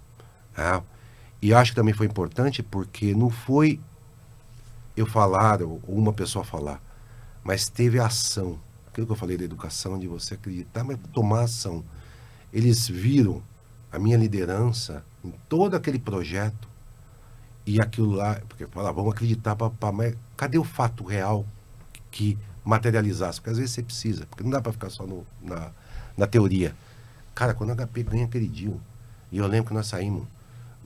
Né? 0.56 0.82
E 1.40 1.54
acho 1.54 1.72
que 1.72 1.76
também 1.76 1.94
foi 1.94 2.06
importante 2.06 2.62
porque 2.62 3.14
não 3.14 3.30
foi 3.30 3.80
eu 4.96 5.06
falar 5.06 5.62
ou 5.62 5.80
uma 5.86 6.12
pessoa 6.12 6.44
falar, 6.44 6.80
mas 7.44 7.68
teve 7.68 7.98
ação. 7.98 8.58
Aquilo 8.88 9.06
que 9.06 9.12
eu 9.12 9.16
falei 9.16 9.36
da 9.36 9.44
educação, 9.44 9.98
de 9.98 10.08
você 10.08 10.34
acreditar, 10.34 10.82
mas 10.82 10.98
tomar 11.12 11.42
ação. 11.42 11.84
Eles 12.56 12.88
viram 12.88 13.42
a 13.92 13.98
minha 13.98 14.16
liderança 14.16 15.04
em 15.22 15.30
todo 15.46 15.76
aquele 15.76 15.98
projeto 15.98 16.66
e 17.66 17.78
aquilo 17.82 18.12
lá, 18.12 18.40
porque 18.48 18.66
falavam, 18.66 19.02
vamos 19.02 19.12
acreditar, 19.12 19.54
papá, 19.54 19.92
mas 19.92 20.16
cadê 20.38 20.56
o 20.56 20.64
fato 20.64 21.04
real 21.04 21.44
que 22.10 22.38
materializasse, 22.64 23.38
porque 23.38 23.50
às 23.50 23.58
vezes 23.58 23.74
você 23.74 23.82
precisa, 23.82 24.24
porque 24.24 24.42
não 24.42 24.50
dá 24.50 24.62
para 24.62 24.72
ficar 24.72 24.88
só 24.88 25.06
no, 25.06 25.26
na, 25.42 25.70
na 26.16 26.26
teoria. 26.26 26.74
Cara, 27.34 27.52
quando 27.52 27.72
a 27.72 27.86
HP 27.86 28.04
ganha 28.04 28.24
aquele 28.24 28.48
deal, 28.48 28.80
e 29.30 29.36
eu 29.36 29.46
lembro 29.46 29.68
que 29.68 29.74
nós 29.74 29.88
saímos, 29.88 30.26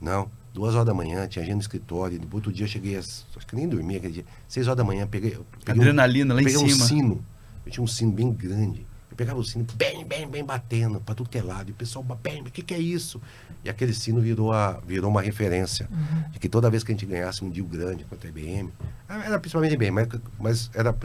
não, 0.01 0.29
duas 0.53 0.75
horas 0.75 0.87
da 0.87 0.93
manhã, 0.93 1.25
tinha 1.25 1.41
agenda 1.41 1.55
no 1.55 1.61
escritório, 1.61 2.19
no 2.19 2.27
outro 2.35 2.51
dia 2.51 2.65
eu 2.65 2.69
cheguei, 2.69 2.97
às, 2.97 3.25
acho 3.33 3.47
que 3.47 3.55
nem 3.55 3.65
dormi 3.65 3.95
aquele 3.95 4.11
dia, 4.11 4.25
seis 4.45 4.67
horas 4.67 4.77
da 4.77 4.83
manhã, 4.83 5.07
peguei, 5.07 5.39
peguei 5.63 5.81
Adrenalina 5.81 6.33
um, 6.33 6.35
lá 6.35 6.41
em 6.41 6.45
peguei 6.45 6.59
cima. 6.67 6.83
um 6.83 6.87
sino, 6.87 7.25
eu 7.65 7.71
tinha 7.71 7.83
um 7.83 7.87
sino 7.87 8.11
bem 8.11 8.29
grande, 8.33 8.85
eu 9.11 9.17
pegava 9.17 9.37
o 9.39 9.43
sino 9.43 9.65
bem, 9.75 10.05
bem, 10.05 10.27
bem 10.27 10.43
batendo, 10.43 11.01
para 11.01 11.13
tudo 11.13 11.29
que 11.29 11.37
é 11.37 11.43
lado, 11.43 11.69
e 11.69 11.71
o 11.71 11.75
pessoal, 11.75 12.03
bem, 12.23 12.41
o 12.41 12.45
que, 12.45 12.61
que 12.61 12.73
é 12.73 12.79
isso? 12.79 13.21
E 13.63 13.69
aquele 13.69 13.93
sino 13.93 14.21
virou, 14.21 14.53
a, 14.53 14.79
virou 14.87 15.11
uma 15.11 15.21
referência, 15.21 15.87
uhum. 15.91 16.31
de 16.31 16.39
que 16.39 16.47
toda 16.47 16.69
vez 16.69 16.83
que 16.83 16.91
a 16.91 16.95
gente 16.95 17.05
ganhasse 17.05 17.43
um 17.43 17.49
deal 17.49 17.67
grande 17.67 18.05
contra 18.05 18.27
a 18.27 18.29
IBM, 18.29 18.71
era 19.07 19.37
principalmente 19.37 19.73
IBM, 19.73 19.91
mas, 19.91 20.07
mas 20.39 20.71
era 20.73 20.95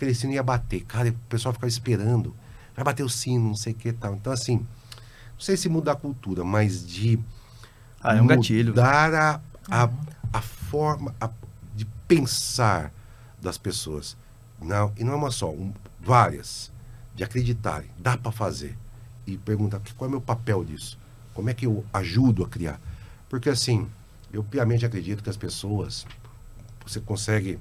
aquele 0.00 0.14
sino 0.14 0.32
ia 0.32 0.42
bater. 0.42 0.82
Cara, 0.84 1.08
o 1.08 1.14
pessoal 1.28 1.52
ficava 1.52 1.68
esperando. 1.68 2.34
Vai 2.74 2.84
bater 2.84 3.02
o 3.02 3.08
sino, 3.08 3.48
não 3.48 3.54
sei 3.54 3.72
o 3.72 3.76
que 3.76 3.92
tal. 3.92 4.14
Então, 4.14 4.32
assim, 4.32 4.56
não 4.56 5.40
sei 5.40 5.56
se 5.56 5.68
mudar 5.68 5.92
a 5.92 5.96
cultura, 5.96 6.44
mas 6.44 6.86
de 6.86 7.18
ah, 8.02 8.16
é 8.16 8.22
um 8.22 8.26
gatilho. 8.26 8.68
mudar 8.70 9.14
a, 9.14 9.40
a, 9.70 9.90
a 10.32 10.40
forma 10.40 11.14
a, 11.20 11.28
de 11.74 11.84
pensar 12.06 12.92
das 13.40 13.58
pessoas. 13.58 14.16
Não, 14.60 14.92
e 14.96 15.04
não 15.04 15.14
é 15.14 15.16
uma 15.16 15.30
só, 15.30 15.50
um, 15.50 15.72
várias. 16.00 16.72
De 17.20 17.24
acreditarem, 17.24 17.90
dá 17.98 18.16
para 18.16 18.32
fazer. 18.32 18.78
E 19.26 19.36
perguntar 19.36 19.78
qual 19.94 20.06
é 20.06 20.08
o 20.08 20.10
meu 20.12 20.22
papel 20.22 20.64
disso? 20.64 20.98
Como 21.34 21.50
é 21.50 21.52
que 21.52 21.66
eu 21.66 21.84
ajudo 21.92 22.42
a 22.42 22.48
criar? 22.48 22.80
Porque, 23.28 23.50
assim, 23.50 23.86
eu 24.32 24.42
piamente 24.42 24.86
acredito 24.86 25.22
que 25.22 25.28
as 25.28 25.36
pessoas, 25.36 26.06
você 26.82 26.98
consegue 26.98 27.58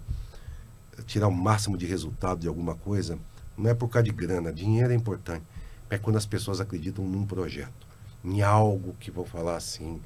tirar 1.05 1.27
o 1.27 1.31
máximo 1.31 1.77
de 1.77 1.85
resultado 1.85 2.39
de 2.39 2.47
alguma 2.47 2.73
coisa, 2.73 3.19
não 3.57 3.69
é 3.69 3.73
por 3.73 3.89
causa 3.89 4.05
de 4.05 4.13
grana. 4.13 4.53
Dinheiro 4.53 4.93
é 4.93 4.95
importante. 4.95 5.43
É 5.89 5.97
quando 5.97 6.15
as 6.15 6.25
pessoas 6.25 6.61
acreditam 6.61 7.03
num 7.03 7.25
projeto, 7.25 7.85
em 8.23 8.41
algo 8.41 8.95
que 8.97 9.11
vou 9.11 9.25
falar 9.25 9.57
assim, 9.57 9.99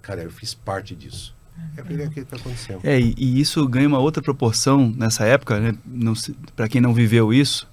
cara, 0.00 0.22
eu 0.22 0.30
fiz 0.30 0.54
parte 0.54 0.96
disso. 0.96 1.36
É 1.76 1.82
aquilo 1.82 2.10
que 2.10 2.20
está 2.20 2.36
acontecendo. 2.36 2.80
É, 2.82 2.98
e, 2.98 3.14
e, 3.18 3.38
isso 3.42 3.68
ganha 3.68 3.88
uma 3.88 3.98
outra 3.98 4.22
proporção 4.22 4.90
nessa 4.96 5.26
época, 5.26 5.60
né? 5.60 5.78
Para 6.54 6.66
quem 6.66 6.80
não 6.80 6.94
viveu 6.94 7.30
isso, 7.30 7.68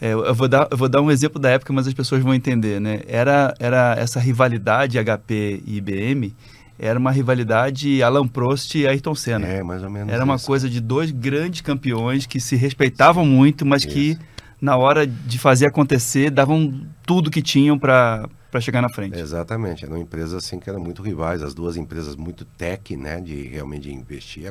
é, 0.00 0.12
eu, 0.12 0.34
vou 0.34 0.48
dar, 0.48 0.68
eu 0.70 0.76
vou 0.76 0.88
dar 0.88 1.00
um 1.00 1.10
exemplo 1.10 1.40
da 1.40 1.50
época, 1.50 1.72
mas 1.72 1.86
as 1.86 1.94
pessoas 1.94 2.22
vão 2.22 2.34
entender, 2.34 2.80
né? 2.80 3.00
Era, 3.06 3.54
era 3.58 3.96
essa 3.98 4.20
rivalidade 4.20 4.98
HP 4.98 5.62
e 5.66 5.76
IBM 5.76 6.34
era 6.78 6.98
uma 6.98 7.10
rivalidade 7.10 8.02
Alan 8.02 8.28
Prost 8.28 8.76
e 8.76 8.86
Ayrton 8.86 9.14
Senna. 9.14 9.46
É, 9.46 9.62
mais 9.62 9.82
ou 9.82 9.90
menos. 9.90 10.12
Era 10.12 10.24
uma 10.24 10.38
coisa 10.38 10.70
de 10.70 10.80
dois 10.80 11.10
grandes 11.10 11.60
campeões 11.60 12.24
que 12.24 12.38
se 12.38 12.54
respeitavam 12.54 13.26
muito, 13.26 13.66
mas 13.66 13.82
isso. 13.82 13.92
que 13.92 14.18
na 14.60 14.76
hora 14.76 15.06
de 15.06 15.38
fazer 15.38 15.66
acontecer 15.66 16.30
davam 16.30 16.86
tudo 17.04 17.30
que 17.30 17.42
tinham 17.42 17.78
para 17.78 18.28
para 18.50 18.62
chegar 18.62 18.80
na 18.80 18.88
frente. 18.88 19.18
Exatamente, 19.18 19.84
eram 19.84 19.98
empresas 19.98 20.32
assim 20.32 20.58
que 20.58 20.70
eram 20.70 20.80
muito 20.80 21.02
rivais, 21.02 21.42
as 21.42 21.52
duas 21.52 21.76
empresas 21.76 22.16
muito 22.16 22.46
tech, 22.46 22.96
né, 22.96 23.20
de 23.20 23.42
realmente 23.42 23.92
investir, 23.92 24.50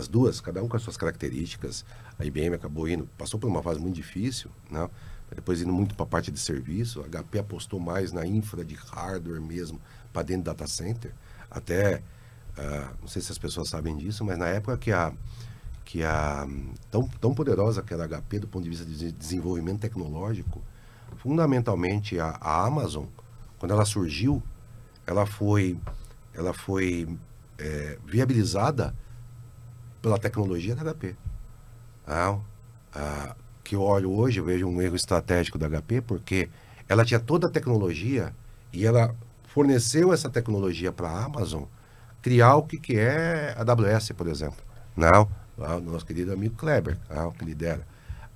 as 0.00 0.08
duas, 0.08 0.40
cada 0.40 0.62
um 0.62 0.68
com 0.68 0.76
as 0.76 0.82
suas 0.82 0.96
características. 0.96 1.84
A 2.18 2.24
IBM 2.24 2.54
acabou 2.54 2.88
indo, 2.88 3.08
passou 3.18 3.38
por 3.38 3.48
uma 3.48 3.62
fase 3.62 3.80
muito 3.80 3.96
difícil, 3.96 4.50
né? 4.70 4.88
Depois 5.34 5.60
indo 5.60 5.72
muito 5.72 5.94
para 5.94 6.04
a 6.04 6.08
parte 6.08 6.30
de 6.30 6.38
serviço, 6.38 7.02
a 7.02 7.08
HP 7.08 7.38
apostou 7.38 7.78
mais 7.78 8.12
na 8.12 8.26
infra 8.26 8.64
de 8.64 8.74
hardware 8.74 9.40
mesmo, 9.40 9.80
para 10.12 10.22
dentro 10.22 10.44
do 10.44 10.46
data 10.46 10.66
center. 10.66 11.12
Até, 11.50 11.96
uh, 12.56 12.96
não 13.00 13.08
sei 13.08 13.20
se 13.20 13.30
as 13.30 13.38
pessoas 13.38 13.68
sabem 13.68 13.96
disso, 13.96 14.24
mas 14.24 14.38
na 14.38 14.46
época 14.46 14.78
que 14.78 14.90
a, 14.90 15.12
que 15.84 16.02
a 16.02 16.46
tão, 16.90 17.06
tão 17.20 17.34
poderosa 17.34 17.82
que 17.82 17.92
era 17.92 18.04
a 18.04 18.08
HP 18.08 18.38
do 18.38 18.48
ponto 18.48 18.64
de 18.64 18.70
vista 18.70 18.86
de 18.86 19.12
desenvolvimento 19.12 19.80
tecnológico, 19.80 20.62
fundamentalmente 21.18 22.18
a, 22.18 22.38
a 22.40 22.64
Amazon, 22.64 23.04
quando 23.58 23.72
ela 23.72 23.84
surgiu, 23.84 24.42
ela 25.06 25.26
foi, 25.26 25.78
ela 26.32 26.54
foi 26.54 27.06
é, 27.58 27.98
viabilizada 28.06 28.94
pela 30.00 30.18
tecnologia 30.18 30.74
da 30.74 30.94
HP. 30.94 31.16
Ah, 32.06 32.38
ah, 32.94 33.36
que 33.62 33.74
eu 33.74 33.82
olho 33.82 34.10
hoje, 34.10 34.40
eu 34.40 34.44
vejo 34.44 34.66
um 34.66 34.80
erro 34.80 34.96
estratégico 34.96 35.58
da 35.58 35.68
HP, 35.68 36.00
porque 36.00 36.48
ela 36.88 37.04
tinha 37.04 37.20
toda 37.20 37.48
a 37.48 37.50
tecnologia 37.50 38.34
e 38.72 38.86
ela 38.86 39.14
forneceu 39.44 40.12
essa 40.12 40.30
tecnologia 40.30 40.90
para 40.90 41.08
a 41.08 41.24
Amazon 41.24 41.64
criar 42.22 42.56
o 42.56 42.62
que, 42.62 42.78
que 42.78 42.96
é 42.96 43.54
a 43.56 43.62
AWS, 43.62 44.12
por 44.12 44.26
exemplo. 44.26 44.58
Não, 44.96 45.28
o 45.56 45.80
nosso 45.80 46.06
querido 46.06 46.32
amigo 46.32 46.54
Kleber, 46.56 46.98
ah, 47.10 47.30
que 47.36 47.44
lidera. 47.44 47.86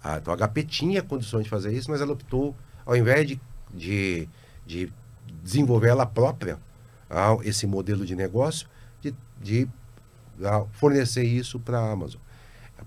Ah, 0.03 0.19
então 0.19 0.35
a 0.35 0.37
HP 0.37 0.65
tinha 0.65 1.03
condições 1.03 1.45
de 1.45 1.51
fazer 1.51 1.73
isso, 1.73 1.91
mas 1.91 2.01
ela 2.01 2.13
optou, 2.13 2.57
ao 2.85 2.97
invés 2.97 3.27
de, 3.27 3.41
de, 3.73 4.29
de 4.67 4.93
desenvolver 5.43 5.89
ela 5.89 6.07
própria, 6.07 6.59
ah, 7.09 7.37
esse 7.43 7.67
modelo 7.67 8.05
de 8.05 8.15
negócio, 8.15 8.69
de, 9.01 9.15
de 9.41 9.69
ah, 10.45 10.65
fornecer 10.73 11.25
isso 11.25 11.59
para 11.59 11.79
a 11.79 11.93
Amazon. 11.93 12.21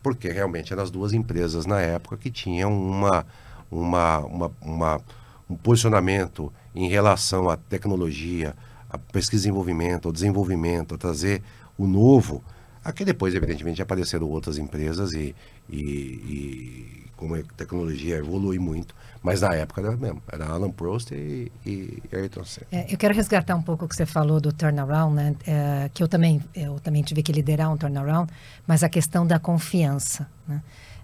Porque 0.03 0.29
realmente 0.29 0.73
eram 0.73 0.83
as 0.83 0.91
duas 0.91 1.13
empresas 1.13 1.65
na 1.65 1.79
época 1.79 2.17
que 2.17 2.29
tinham 2.29 2.71
uma, 2.71 3.25
uma, 3.71 4.19
uma, 4.19 4.51
uma 4.61 5.01
um 5.49 5.55
posicionamento 5.55 6.51
em 6.73 6.89
relação 6.89 7.49
à 7.49 7.55
tecnologia, 7.55 8.55
a 8.89 8.97
pesquisa 8.97 9.43
e 9.43 9.45
desenvolvimento, 9.45 10.07
ao 10.07 10.11
desenvolvimento, 10.11 10.95
a 10.95 10.97
trazer 10.97 11.41
o 11.77 11.87
novo. 11.87 12.43
Aqui 12.85 13.03
depois, 13.03 13.33
evidentemente, 13.33 13.81
apareceram 13.81 14.29
outras 14.29 14.59
empresas 14.59 15.11
e, 15.13 15.35
e, 15.67 15.75
e 15.79 17.03
como 17.17 17.33
a 17.33 17.41
tecnologia 17.57 18.17
evolui 18.17 18.59
muito, 18.59 18.93
mas 19.23 19.41
na 19.41 19.55
época 19.55 19.81
era 19.81 19.97
mesmo, 19.97 20.21
era 20.31 20.45
Alan 20.45 20.69
Prost 20.69 21.09
e, 21.11 21.51
e 21.65 22.03
Ayrton 22.13 22.45
Senna. 22.45 22.67
É, 22.71 22.93
eu 22.93 22.95
quero 22.95 23.15
resgatar 23.15 23.55
um 23.55 23.61
pouco 23.63 23.85
o 23.85 23.87
que 23.87 23.95
você 23.95 24.05
falou 24.05 24.39
do 24.39 24.53
turnaround, 24.53 25.15
né? 25.15 25.35
É, 25.47 25.89
que 25.91 26.03
eu 26.03 26.07
também, 26.07 26.39
eu 26.53 26.79
também 26.79 27.01
tive 27.01 27.23
que 27.23 27.31
liderar 27.31 27.73
um 27.73 27.77
turnaround, 27.77 28.31
mas 28.67 28.83
a 28.83 28.89
questão 28.89 29.25
da 29.25 29.39
confiança, 29.39 30.27
né? 30.47 30.61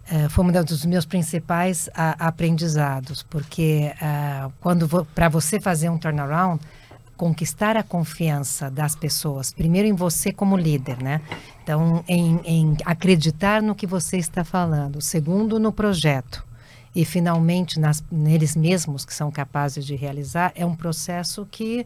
É, 0.09 0.27
foi 0.29 0.43
um 0.45 0.51
dos 0.51 0.85
meus 0.85 1.05
principais 1.05 1.89
a, 1.93 2.27
aprendizados, 2.27 3.23
porque 3.23 3.93
uh, 3.95 4.51
quando 4.59 5.05
para 5.15 5.29
você 5.29 5.59
fazer 5.59 5.89
um 5.89 5.97
turnaround, 5.97 6.61
conquistar 7.21 7.77
a 7.77 7.83
confiança 7.83 8.67
das 8.67 8.95
pessoas, 8.95 9.53
primeiro 9.53 9.87
em 9.87 9.93
você 9.93 10.31
como 10.31 10.57
líder, 10.57 10.97
né? 11.03 11.21
Então, 11.61 12.03
em, 12.07 12.39
em 12.43 12.77
acreditar 12.83 13.61
no 13.61 13.75
que 13.75 13.85
você 13.85 14.17
está 14.17 14.43
falando, 14.43 14.99
segundo 14.99 15.59
no 15.59 15.71
projeto 15.71 16.43
e 16.95 17.05
finalmente 17.05 17.79
nas, 17.79 18.03
neles 18.11 18.55
mesmos 18.55 19.05
que 19.05 19.13
são 19.13 19.29
capazes 19.29 19.85
de 19.85 19.95
realizar, 19.95 20.51
é 20.55 20.65
um 20.65 20.75
processo 20.75 21.47
que 21.51 21.85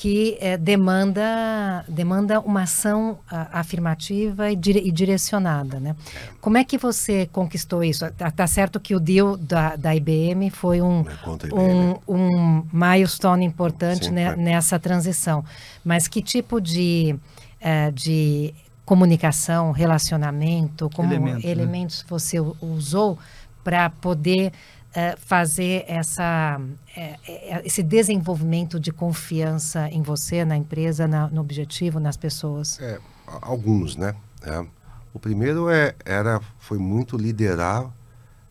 que 0.00 0.38
é, 0.40 0.56
demanda, 0.56 1.84
demanda 1.86 2.40
uma 2.40 2.62
ação 2.62 3.18
a, 3.30 3.60
afirmativa 3.60 4.50
e, 4.50 4.56
dire, 4.56 4.80
e, 4.82 4.90
direcionada. 4.90 5.78
Né? 5.78 5.94
Como 6.40 6.56
é 6.56 6.64
que 6.64 6.78
você 6.78 7.28
conquistou 7.30 7.84
isso? 7.84 8.06
Está 8.06 8.30
tá 8.30 8.46
certo 8.46 8.80
que 8.80 8.94
o 8.94 8.98
deal 8.98 9.36
da, 9.36 9.76
da 9.76 9.94
IBM 9.94 10.48
foi 10.48 10.80
um, 10.80 11.04
um, 11.52 11.98
um 12.08 12.64
milestone 12.72 13.44
importante 13.44 14.06
Sim, 14.06 14.12
né, 14.12 14.34
nessa 14.36 14.78
transição. 14.78 15.44
Mas 15.84 16.08
que 16.08 16.22
tipo 16.22 16.62
de, 16.62 17.14
é, 17.60 17.90
de 17.90 18.54
comunicação, 18.86 19.70
relacionamento, 19.70 20.88
como 20.94 21.12
elementos, 21.12 21.44
né? 21.44 21.50
elementos 21.50 21.98
né? 21.98 22.06
você 22.08 22.40
usou 22.40 23.18
para 23.62 23.90
poder 23.90 24.50
é, 24.94 25.16
fazer 25.16 25.84
essa, 25.86 26.60
é, 26.96 27.16
é, 27.26 27.62
esse 27.64 27.82
desenvolvimento 27.82 28.80
de 28.80 28.92
confiança 28.92 29.88
em 29.88 30.02
você, 30.02 30.44
na 30.44 30.56
empresa, 30.56 31.06
na, 31.06 31.28
no 31.28 31.40
objetivo, 31.40 32.00
nas 32.00 32.16
pessoas? 32.16 32.78
É, 32.80 32.98
alguns, 33.26 33.96
né? 33.96 34.14
É. 34.42 34.66
O 35.12 35.18
primeiro 35.18 35.68
é, 35.68 35.94
era, 36.04 36.40
foi 36.58 36.78
muito 36.78 37.16
liderar 37.16 37.90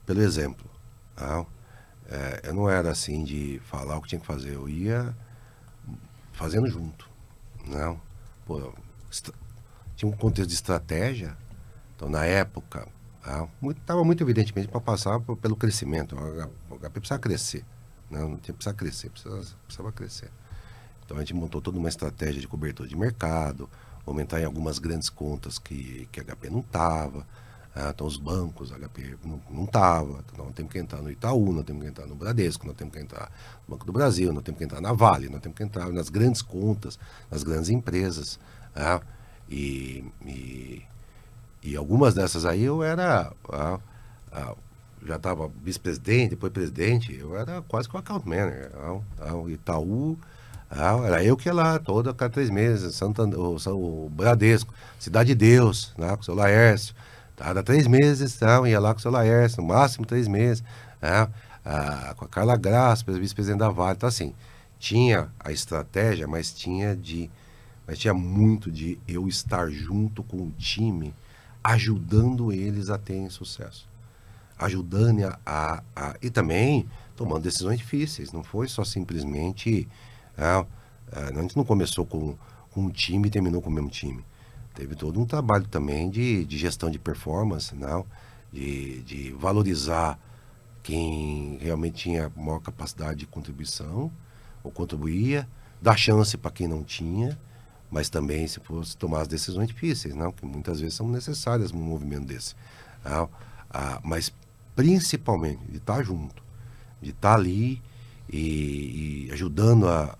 pelo 0.05 0.21
exemplo. 0.21 0.69
Tá? 1.15 1.45
É, 2.09 2.41
eu 2.45 2.53
não 2.53 2.69
era 2.69 2.91
assim 2.91 3.23
de 3.23 3.61
falar 3.65 3.97
o 3.97 4.01
que 4.01 4.09
tinha 4.09 4.19
que 4.19 4.27
fazer, 4.27 4.53
eu 4.53 4.67
ia 4.67 5.15
fazendo 6.33 6.67
junto. 6.67 7.09
Não? 7.67 7.93
Né? 7.93 7.99
Pô, 8.45 8.73
tinha 9.95 10.09
um 10.09 10.15
contexto 10.15 10.47
de 10.49 10.55
estratégia. 10.55 11.37
Então, 11.95 12.09
na 12.09 12.25
época, 12.25 12.87
Estava 13.21 14.03
muito 14.03 14.23
evidentemente 14.23 14.67
para 14.67 14.79
passar 14.79 15.19
pelo 15.19 15.55
crescimento. 15.55 16.15
O 16.69 16.75
HP 16.77 16.99
precisava 16.99 17.21
crescer. 17.21 17.65
Né? 18.09 18.19
Não 18.19 18.37
tinha 18.37 18.53
precisava 18.53 18.77
crescer, 18.77 19.09
precisava, 19.09 19.45
precisava 19.65 19.91
crescer. 19.91 20.31
Então 21.05 21.17
a 21.17 21.21
gente 21.21 21.33
montou 21.33 21.61
toda 21.61 21.77
uma 21.77 21.89
estratégia 21.89 22.39
de 22.39 22.47
cobertura 22.47 22.87
de 22.87 22.95
mercado, 22.95 23.69
aumentar 24.05 24.39
em 24.39 24.45
algumas 24.45 24.79
grandes 24.79 25.09
contas 25.09 25.57
que, 25.57 26.07
que 26.11 26.19
a 26.19 26.23
HP 26.23 26.49
não 26.49 26.59
estava. 26.59 27.25
Ah, 27.75 27.91
então 27.93 28.05
os 28.07 28.17
bancos, 28.17 28.71
a 28.71 28.77
HP 28.77 29.17
não 29.49 29.63
estava. 29.63 30.23
Então 30.33 30.45
nós 30.45 30.53
temos 30.53 30.71
que 30.71 30.79
entrar 30.79 31.01
no 31.01 31.11
Itaú, 31.11 31.53
nós 31.53 31.63
temos 31.63 31.83
que 31.83 31.89
entrar 31.89 32.05
no 32.05 32.15
Bradesco, 32.15 32.65
nós 32.65 32.75
temos 32.75 32.93
que 32.93 32.99
entrar 32.99 33.31
no 33.67 33.75
Banco 33.75 33.85
do 33.85 33.93
Brasil, 33.93 34.33
nós 34.33 34.43
temos 34.43 34.57
que 34.57 34.63
entrar 34.63 34.81
na 34.81 34.93
Vale, 34.93 35.29
nós 35.29 35.41
temos 35.41 35.57
que 35.57 35.63
entrar 35.63 35.89
nas 35.91 36.09
grandes 36.09 36.41
contas, 36.41 36.99
nas 37.29 37.43
grandes 37.43 37.69
empresas. 37.69 38.39
Ah, 38.75 39.01
e, 39.49 40.03
e 40.25 40.83
e 41.63 41.75
algumas 41.75 42.13
dessas 42.13 42.45
aí 42.45 42.63
eu 42.63 42.83
era. 42.83 43.31
Ah, 43.51 43.79
ah, 44.31 44.55
já 45.05 45.15
estava 45.15 45.49
vice-presidente, 45.63 46.31
depois 46.31 46.51
presidente, 46.51 47.15
eu 47.17 47.37
era 47.37 47.61
quase 47.61 47.87
que 47.87 47.95
o 47.95 47.99
account 47.99 48.27
manager. 48.27 48.71
Ah, 48.75 48.99
ah, 49.21 49.49
Itaú, 49.49 50.17
era 51.05 51.23
eu 51.23 51.37
que 51.37 51.47
ia 51.47 51.53
lá, 51.53 51.79
toda 51.79 52.13
cada 52.13 52.31
três 52.31 52.49
meses, 52.49 52.95
Santander, 52.95 53.39
o, 53.39 53.55
o 53.55 54.09
Bradesco, 54.09 54.73
Cidade 54.99 55.29
de 55.29 55.35
Deus, 55.35 55.93
né, 55.97 56.09
com 56.15 56.21
o 56.21 56.25
seu 56.25 56.35
Laércio. 56.35 56.93
Cada 57.37 57.63
três 57.63 57.87
meses, 57.87 58.35
então, 58.35 58.67
ia 58.67 58.79
lá 58.79 58.93
com 58.93 58.99
o 58.99 59.01
seu 59.01 59.11
Laércio, 59.11 59.61
no 59.61 59.67
máximo 59.69 60.05
três 60.05 60.27
meses. 60.27 60.63
Né, 61.01 61.27
com 62.15 62.25
a 62.25 62.27
Carla 62.27 62.57
Graça, 62.57 63.03
vice-presidente 63.07 63.59
da 63.59 63.69
Vale. 63.69 63.95
Então, 63.97 64.09
assim, 64.09 64.33
tinha 64.79 65.29
a 65.39 65.51
estratégia, 65.51 66.27
mas 66.27 66.51
tinha 66.51 66.95
de. 66.95 67.29
Mas 67.85 67.97
tinha 67.99 68.13
muito 68.13 68.71
de 68.71 68.99
eu 69.07 69.27
estar 69.27 69.69
junto 69.69 70.23
com 70.23 70.37
o 70.37 70.51
time 70.57 71.13
ajudando 71.63 72.51
eles 72.51 72.89
a 72.89 72.97
terem 72.97 73.29
sucesso. 73.29 73.87
Ajudando 74.57 75.23
a, 75.23 75.39
a, 75.45 75.83
a, 75.95 76.15
e 76.21 76.29
também 76.29 76.87
tomando 77.15 77.43
decisões 77.43 77.79
difíceis. 77.79 78.31
Não 78.31 78.43
foi 78.43 78.67
só 78.67 78.83
simplesmente. 78.83 79.87
Ah, 80.37 80.65
a 81.11 81.41
gente 81.41 81.57
não 81.57 81.65
começou 81.65 82.05
com, 82.05 82.35
com 82.71 82.81
um 82.81 82.89
time 82.89 83.27
e 83.27 83.31
terminou 83.31 83.61
com 83.61 83.69
o 83.69 83.73
mesmo 83.73 83.89
time. 83.89 84.23
Teve 84.73 84.95
todo 84.95 85.19
um 85.19 85.25
trabalho 85.25 85.67
também 85.67 86.09
de, 86.09 86.45
de 86.45 86.57
gestão 86.57 86.89
de 86.89 86.99
performance, 86.99 87.75
não? 87.75 88.05
De, 88.51 89.01
de 89.03 89.31
valorizar 89.31 90.19
quem 90.81 91.57
realmente 91.61 92.03
tinha 92.03 92.31
maior 92.35 92.59
capacidade 92.59 93.19
de 93.19 93.27
contribuição 93.27 94.11
ou 94.63 94.71
contribuía, 94.71 95.47
dar 95.81 95.97
chance 95.97 96.37
para 96.37 96.51
quem 96.51 96.67
não 96.67 96.83
tinha 96.83 97.37
mas 97.91 98.09
também 98.09 98.47
se 98.47 98.59
fosse 98.59 98.95
tomar 98.95 99.21
as 99.21 99.27
decisões 99.27 99.67
difíceis, 99.67 100.13
não? 100.13 100.31
que 100.31 100.45
muitas 100.45 100.79
vezes 100.79 100.95
são 100.95 101.09
necessárias 101.09 101.71
num 101.71 101.81
movimento 101.81 102.25
desse. 102.25 102.55
Ah, 103.03 103.27
ah, 103.71 103.99
mas 104.03 104.31
principalmente 104.75 105.63
de 105.65 105.77
estar 105.77 106.03
junto, 106.03 106.43
de 107.01 107.09
estar 107.09 107.35
ali 107.35 107.81
e, 108.29 109.27
e 109.27 109.31
ajudando 109.31 109.87
a, 109.87 110.15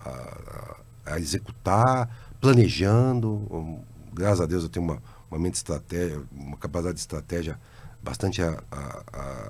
a, 1.06 1.12
a, 1.14 1.18
executar, 1.18 2.34
planejando. 2.40 3.28
Um, 3.50 3.80
graças 4.12 4.40
a 4.40 4.46
Deus 4.46 4.64
eu 4.64 4.68
tenho 4.68 4.84
uma, 4.84 5.02
uma 5.30 5.38
mente 5.38 5.54
estratégia, 5.54 6.22
uma 6.32 6.56
capacidade 6.56 6.94
de 6.96 7.00
estratégia 7.00 7.60
bastante 8.02 8.42
a, 8.42 8.62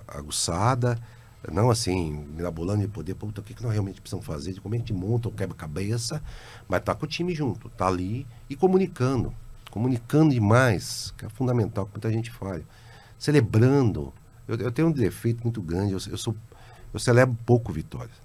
aguçada 0.09 0.99
não 1.49 1.71
assim, 1.71 2.13
mirabolando 2.37 2.83
de 2.83 2.89
poder, 2.89 3.15
puta, 3.15 3.41
o 3.41 3.45
que, 3.45 3.55
que 3.55 3.63
nós 3.63 3.73
realmente 3.73 4.01
precisamos 4.01 4.27
fazer, 4.27 4.53
de 4.53 4.61
como 4.61 4.75
a 4.75 4.79
gente 4.79 4.93
monta 4.93 5.29
o 5.29 5.33
quebra-cabeça, 5.33 6.23
mas 6.69 6.83
tá 6.83 6.95
com 6.95 7.07
o 7.07 7.09
time 7.09 7.35
junto, 7.35 7.69
tá 7.71 7.87
ali 7.87 8.27
e 8.49 8.55
comunicando, 8.55 9.33
comunicando 9.71 10.35
demais, 10.35 11.15
que 11.17 11.25
é 11.25 11.29
fundamental, 11.29 11.87
que 11.87 11.93
muita 11.93 12.13
gente 12.13 12.31
falha. 12.31 12.65
Celebrando. 13.19 14.13
Eu, 14.47 14.57
eu 14.57 14.73
tenho 14.73 14.89
um 14.89 14.93
defeito 14.93 15.43
muito 15.43 15.63
grande, 15.63 15.93
eu, 15.93 16.01
eu, 16.11 16.19
sou, 16.19 16.37
eu 16.93 17.01
celebro 17.01 17.37
pouco 17.47 17.73
vitórias, 17.73 18.17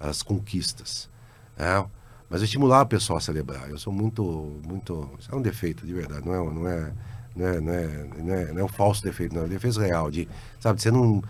as 0.00 0.22
conquistas. 0.22 1.10
É, 1.56 1.84
mas 2.30 2.40
eu 2.40 2.46
estimular 2.46 2.82
o 2.82 2.86
pessoal 2.86 3.18
a 3.18 3.20
celebrar. 3.20 3.68
Eu 3.68 3.78
sou 3.78 3.92
muito, 3.92 4.22
muito. 4.66 5.10
Isso 5.18 5.30
é 5.30 5.36
um 5.36 5.42
defeito, 5.42 5.86
de 5.86 5.92
verdade, 5.92 6.24
não 6.24 6.34
é. 6.34 6.54
Não 6.54 6.68
é 6.68 6.92
não 7.34 7.46
é, 7.46 7.60
não, 7.60 7.72
é, 7.72 8.06
não, 8.18 8.34
é, 8.34 8.52
não 8.52 8.60
é 8.60 8.64
um 8.64 8.68
falso 8.68 9.02
defeito, 9.02 9.34
não, 9.34 9.42
é 9.42 9.44
um 9.46 9.48
defeito 9.48 9.80
real, 9.80 10.10
de, 10.10 10.28
sabe, 10.60 10.80
você 10.80 10.90
não 10.90 11.22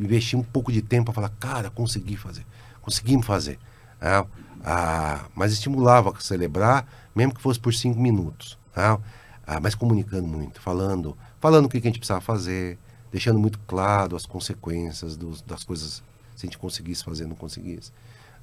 investir 0.00 0.38
um 0.38 0.42
pouco 0.42 0.72
de 0.72 0.82
tempo 0.82 1.06
para 1.06 1.14
falar, 1.14 1.28
cara, 1.40 1.70
consegui 1.70 2.16
fazer, 2.16 2.44
conseguimos 2.80 3.26
fazer. 3.26 3.58
É, 4.00 4.24
ah, 4.64 5.26
mas 5.34 5.52
estimulava 5.52 6.10
a 6.10 6.20
celebrar, 6.20 6.86
mesmo 7.14 7.34
que 7.34 7.40
fosse 7.40 7.60
por 7.60 7.72
cinco 7.74 8.00
minutos. 8.00 8.58
É, 8.76 8.98
ah, 9.46 9.60
mas 9.60 9.74
comunicando 9.74 10.26
muito, 10.26 10.60
falando, 10.60 11.16
falando 11.40 11.66
o 11.66 11.68
que 11.68 11.78
a 11.78 11.80
gente 11.80 11.98
precisava 11.98 12.20
fazer, 12.20 12.78
deixando 13.12 13.38
muito 13.38 13.58
claro 13.60 14.16
as 14.16 14.26
consequências 14.26 15.16
dos, 15.16 15.40
das 15.42 15.62
coisas, 15.64 16.02
se 16.34 16.44
a 16.44 16.46
gente 16.46 16.58
conseguisse 16.58 17.04
fazer, 17.04 17.26
não 17.26 17.36
conseguisse. 17.36 17.92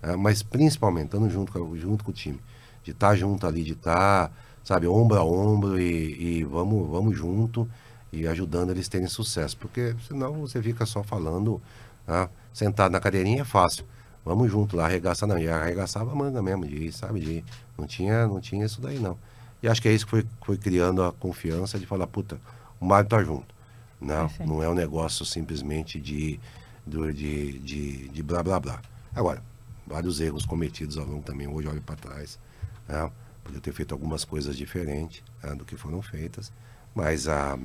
É, 0.01 0.15
mas 0.15 0.41
principalmente, 0.41 1.05
estando 1.05 1.29
junto, 1.29 1.77
junto 1.77 2.03
com 2.03 2.11
o 2.11 2.13
time, 2.13 2.39
de 2.83 2.91
estar 2.91 3.09
tá 3.09 3.15
junto 3.15 3.45
ali, 3.45 3.63
de 3.63 3.73
estar. 3.73 4.31
Tá 4.61 4.75
sabe, 4.75 4.87
ombro 4.87 5.17
a 5.17 5.23
ombro 5.23 5.79
e, 5.79 6.39
e 6.39 6.43
vamos, 6.43 6.89
vamos 6.89 7.17
junto 7.17 7.67
e 8.11 8.27
ajudando 8.27 8.69
eles 8.69 8.87
terem 8.87 9.07
sucesso. 9.07 9.57
Porque 9.57 9.95
senão 10.07 10.33
você 10.33 10.61
fica 10.61 10.85
só 10.85 11.03
falando, 11.03 11.61
ah, 12.07 12.29
sentado 12.53 12.91
na 12.91 12.99
cadeirinha 12.99 13.41
é 13.41 13.45
fácil. 13.45 13.85
Vamos 14.23 14.51
junto 14.51 14.75
lá, 14.75 14.85
arregaçar, 14.85 15.27
não. 15.27 15.37
E 15.37 15.49
arregaçava 15.49 16.11
a 16.11 16.15
manga 16.15 16.41
mesmo, 16.41 16.65
de 16.65 16.91
sabe? 16.91 17.19
De. 17.19 17.45
Não 17.77 17.87
tinha, 17.87 18.27
não 18.27 18.39
tinha 18.39 18.65
isso 18.65 18.79
daí, 18.79 18.99
não. 18.99 19.17
E 19.63 19.67
acho 19.67 19.81
que 19.81 19.87
é 19.87 19.93
isso 19.93 20.05
que 20.05 20.11
foi, 20.11 20.25
foi 20.43 20.57
criando 20.57 21.03
a 21.03 21.11
confiança 21.11 21.79
de 21.79 21.85
falar, 21.85 22.07
puta, 22.07 22.39
o 22.79 22.85
Mário 22.85 23.09
tá 23.09 23.23
junto. 23.23 23.53
Não, 23.99 24.29
não 24.45 24.63
é 24.63 24.69
um 24.69 24.73
negócio 24.73 25.23
simplesmente 25.25 25.99
de, 25.99 26.39
de, 26.85 27.13
de, 27.13 27.59
de, 27.59 28.07
de 28.09 28.23
blá 28.23 28.41
blá 28.41 28.59
blá. 28.59 28.81
Agora, 29.13 29.43
vários 29.85 30.19
erros 30.19 30.45
cometidos 30.45 30.97
ao 30.97 31.05
longo 31.05 31.21
também, 31.21 31.47
hoje 31.47 31.67
olho 31.67 31.81
para 31.81 31.95
trás. 31.95 32.39
Né? 32.87 33.11
Podia 33.51 33.61
ter 33.61 33.73
feito 33.73 33.93
algumas 33.93 34.23
coisas 34.23 34.55
diferentes 34.55 35.21
né, 35.43 35.53
do 35.53 35.65
que 35.65 35.75
foram 35.75 36.01
feitas, 36.01 36.53
mas 36.95 37.27
a, 37.27 37.59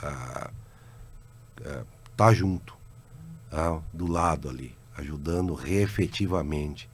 a, 0.00 0.50
a 1.64 1.84
tá 2.16 2.32
junto, 2.32 2.72
tá, 3.50 3.80
do 3.92 4.06
lado 4.06 4.48
ali, 4.48 4.76
ajudando 4.96 5.58
efetivamente 5.66 6.88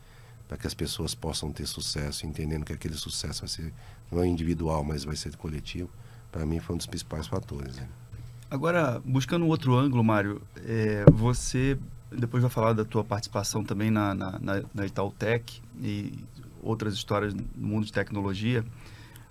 para 0.48 0.56
que 0.56 0.66
as 0.66 0.72
pessoas 0.72 1.14
possam 1.14 1.52
ter 1.52 1.66
sucesso, 1.66 2.26
entendendo 2.26 2.64
que 2.64 2.72
aquele 2.72 2.94
sucesso 2.94 3.40
vai 3.40 3.48
ser 3.48 3.74
não 4.10 4.22
é 4.22 4.26
individual, 4.26 4.82
mas 4.82 5.04
vai 5.04 5.16
ser 5.16 5.36
coletivo, 5.36 5.90
para 6.32 6.46
mim 6.46 6.60
foi 6.60 6.74
um 6.74 6.78
dos 6.78 6.86
principais 6.86 7.26
fatores. 7.26 7.76
Né? 7.76 7.86
Agora, 8.50 9.02
buscando 9.04 9.44
um 9.44 9.48
outro 9.48 9.74
ângulo, 9.74 10.02
Mário, 10.02 10.40
é, 10.64 11.04
você 11.12 11.78
depois 12.10 12.42
vai 12.42 12.50
falar 12.50 12.72
da 12.72 12.86
tua 12.86 13.04
participação 13.04 13.62
também 13.62 13.90
na, 13.90 14.14
na, 14.14 14.38
na, 14.38 14.62
na 14.72 14.86
Itautec 14.86 15.60
e 15.78 16.24
outras 16.64 16.94
histórias 16.94 17.34
no 17.34 17.44
mundo 17.56 17.86
de 17.86 17.92
tecnologia, 17.92 18.64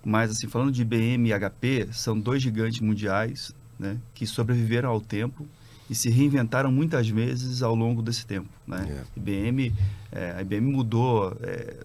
mas 0.06 0.32
assim, 0.32 0.48
falando 0.48 0.72
de 0.72 0.82
IBM 0.82 1.30
e 1.30 1.34
HP, 1.34 1.88
são 1.92 2.20
dois 2.20 2.42
gigantes 2.42 2.80
mundiais 2.80 3.54
né, 3.80 3.98
que 4.14 4.26
sobreviveram 4.28 4.90
ao 4.90 5.02
tempo 5.02 5.48
e 5.90 5.96
se 5.96 6.10
reinventaram 6.10 6.72
muitas 6.72 7.08
vezes 7.10 7.62
ao 7.62 7.76
longo 7.76 8.02
desse 8.02 8.26
tempo. 8.26 8.50
Né? 8.68 8.84
Yeah. 8.86 9.02
É. 9.02 9.20
IBM, 9.20 9.74
é, 10.12 10.32
a 10.38 10.42
IBM 10.42 10.72
mudou 10.72 11.36
é, 11.42 11.78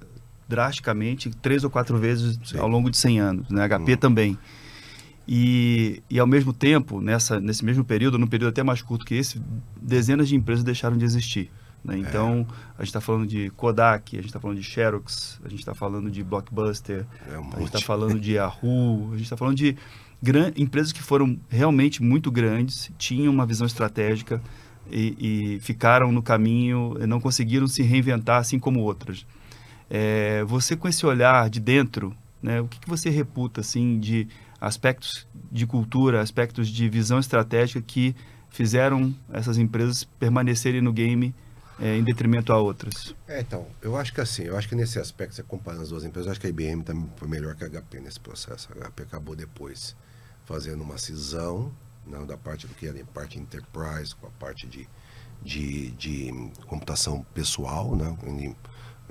drasticamente 0.49 1.31
três 1.31 1.65
ou 1.65 1.71
quatro 1.71 1.99
vezes 1.99 2.39
Sim. 2.45 2.59
ao 2.59 2.69
longo 2.69 2.91
de 2.91 2.97
100 2.97 3.21
anos, 3.21 3.51
né? 3.51 3.69
HP 3.69 3.95
hum. 3.95 3.97
também. 3.97 4.39
E, 5.31 6.03
e 6.09 6.19
ao 6.19 6.27
mesmo 6.27 6.55
tempo, 6.55 7.03
nessa, 7.03 7.39
nesse 7.39 7.63
mesmo 7.63 7.85
período, 7.85 8.19
num 8.19 8.27
período 8.27 8.49
até 8.49 8.63
mais 8.63 8.81
curto 8.81 9.05
que 9.05 9.15
esse, 9.15 9.41
dezenas 9.81 10.27
de 10.27 10.35
empresas 10.35 10.65
deixaram 10.65 10.97
de 10.97 11.05
existir. 11.05 11.51
Né? 11.85 11.97
É. 11.97 11.99
Então, 11.99 12.47
é. 12.49 12.55
a 12.79 12.83
gente 12.83 12.89
está 12.89 13.01
falando 13.01 13.27
de 13.27 13.51
Kodak, 13.51 14.17
a 14.17 14.21
gente 14.21 14.31
está 14.31 14.41
falando 14.41 14.59
de 14.59 14.65
Xerox, 14.65 15.41
a 15.45 15.49
gente 15.49 15.61
está 15.61 15.75
falando 15.75 16.11
de 16.11 16.23
Blockbuster, 16.23 17.07
é 17.31 17.39
um 17.39 17.49
a 17.49 17.59
gente 17.59 17.67
está 17.67 17.81
falando 17.81 18.21
de 18.21 18.33
Yahoo, 18.33 19.09
a 19.09 19.13
gente 19.13 19.25
está 19.25 19.37
falando 19.37 19.57
de 19.57 19.77
empresas 20.57 20.93
que 20.93 21.03
foram 21.03 21.39
realmente 21.49 22.03
muito 22.03 22.31
grandes, 22.31 22.91
tinham 22.99 23.33
uma 23.33 23.47
visão 23.47 23.67
estratégica 23.67 24.43
e, 24.91 25.55
e 25.57 25.61
ficaram 25.61 26.11
no 26.11 26.23
caminho, 26.23 26.95
não 27.07 27.21
conseguiram 27.21 27.69
se 27.69 27.83
reinventar 27.83 28.41
assim 28.41 28.59
como 28.59 28.81
outras. 28.81 29.25
É, 29.89 30.45
você 30.45 30.77
com 30.77 30.89
esse 30.89 31.07
olhar 31.07 31.49
de 31.49 31.61
dentro, 31.61 32.15
né, 32.43 32.61
o 32.61 32.67
que, 32.67 32.81
que 32.81 32.89
você 32.89 33.09
reputa 33.09 33.61
assim 33.61 33.99
de 33.99 34.27
aspectos 34.61 35.27
de 35.51 35.67
cultura, 35.67 36.21
aspectos 36.21 36.69
de 36.69 36.89
visão 36.89 37.19
estratégica 37.19 37.81
que 37.81 38.15
fizeram 38.51 39.15
essas 39.33 39.57
empresas 39.57 40.05
permanecerem 40.19 40.81
no 40.81 40.93
game 40.93 41.35
é, 41.81 41.97
em 41.97 42.03
detrimento 42.03 42.53
a 42.53 42.59
outras? 42.59 43.15
É, 43.27 43.41
então, 43.41 43.67
eu 43.81 43.97
acho 43.97 44.13
que 44.13 44.21
assim, 44.21 44.43
eu 44.43 44.57
acho 44.57 44.69
que 44.69 44.75
nesse 44.75 44.99
aspecto, 44.99 45.35
você 45.35 45.43
comparando 45.43 45.83
as 45.83 45.89
duas 45.91 46.05
empresas, 46.05 46.27
eu 46.27 46.33
acho 46.33 46.41
que 46.41 46.47
a 46.47 46.51
IBM 46.51 46.83
também 46.83 47.11
foi 47.17 47.29
melhor 47.29 47.55
que 47.55 47.65
a 47.65 47.69
HP 47.69 48.01
nesse 48.01 48.21
processo. 48.21 48.69
A 48.73 48.89
HP 48.89 49.03
acabou 49.05 49.37
depois 49.37 49.97
fazendo 50.45 50.83
uma 50.83 50.99
cisão 50.99 51.73
não, 52.07 52.27
da 52.27 52.37
parte 52.37 52.67
do 52.67 52.75
que 52.75 52.87
era 52.87 52.99
parte 53.13 53.39
enterprise 53.39 54.15
com 54.15 54.27
a 54.27 54.31
parte 54.31 54.67
de, 54.67 54.89
de, 55.43 55.91
de 55.93 56.51
computação 56.67 57.25
pessoal, 57.35 57.95
né? 57.95 58.17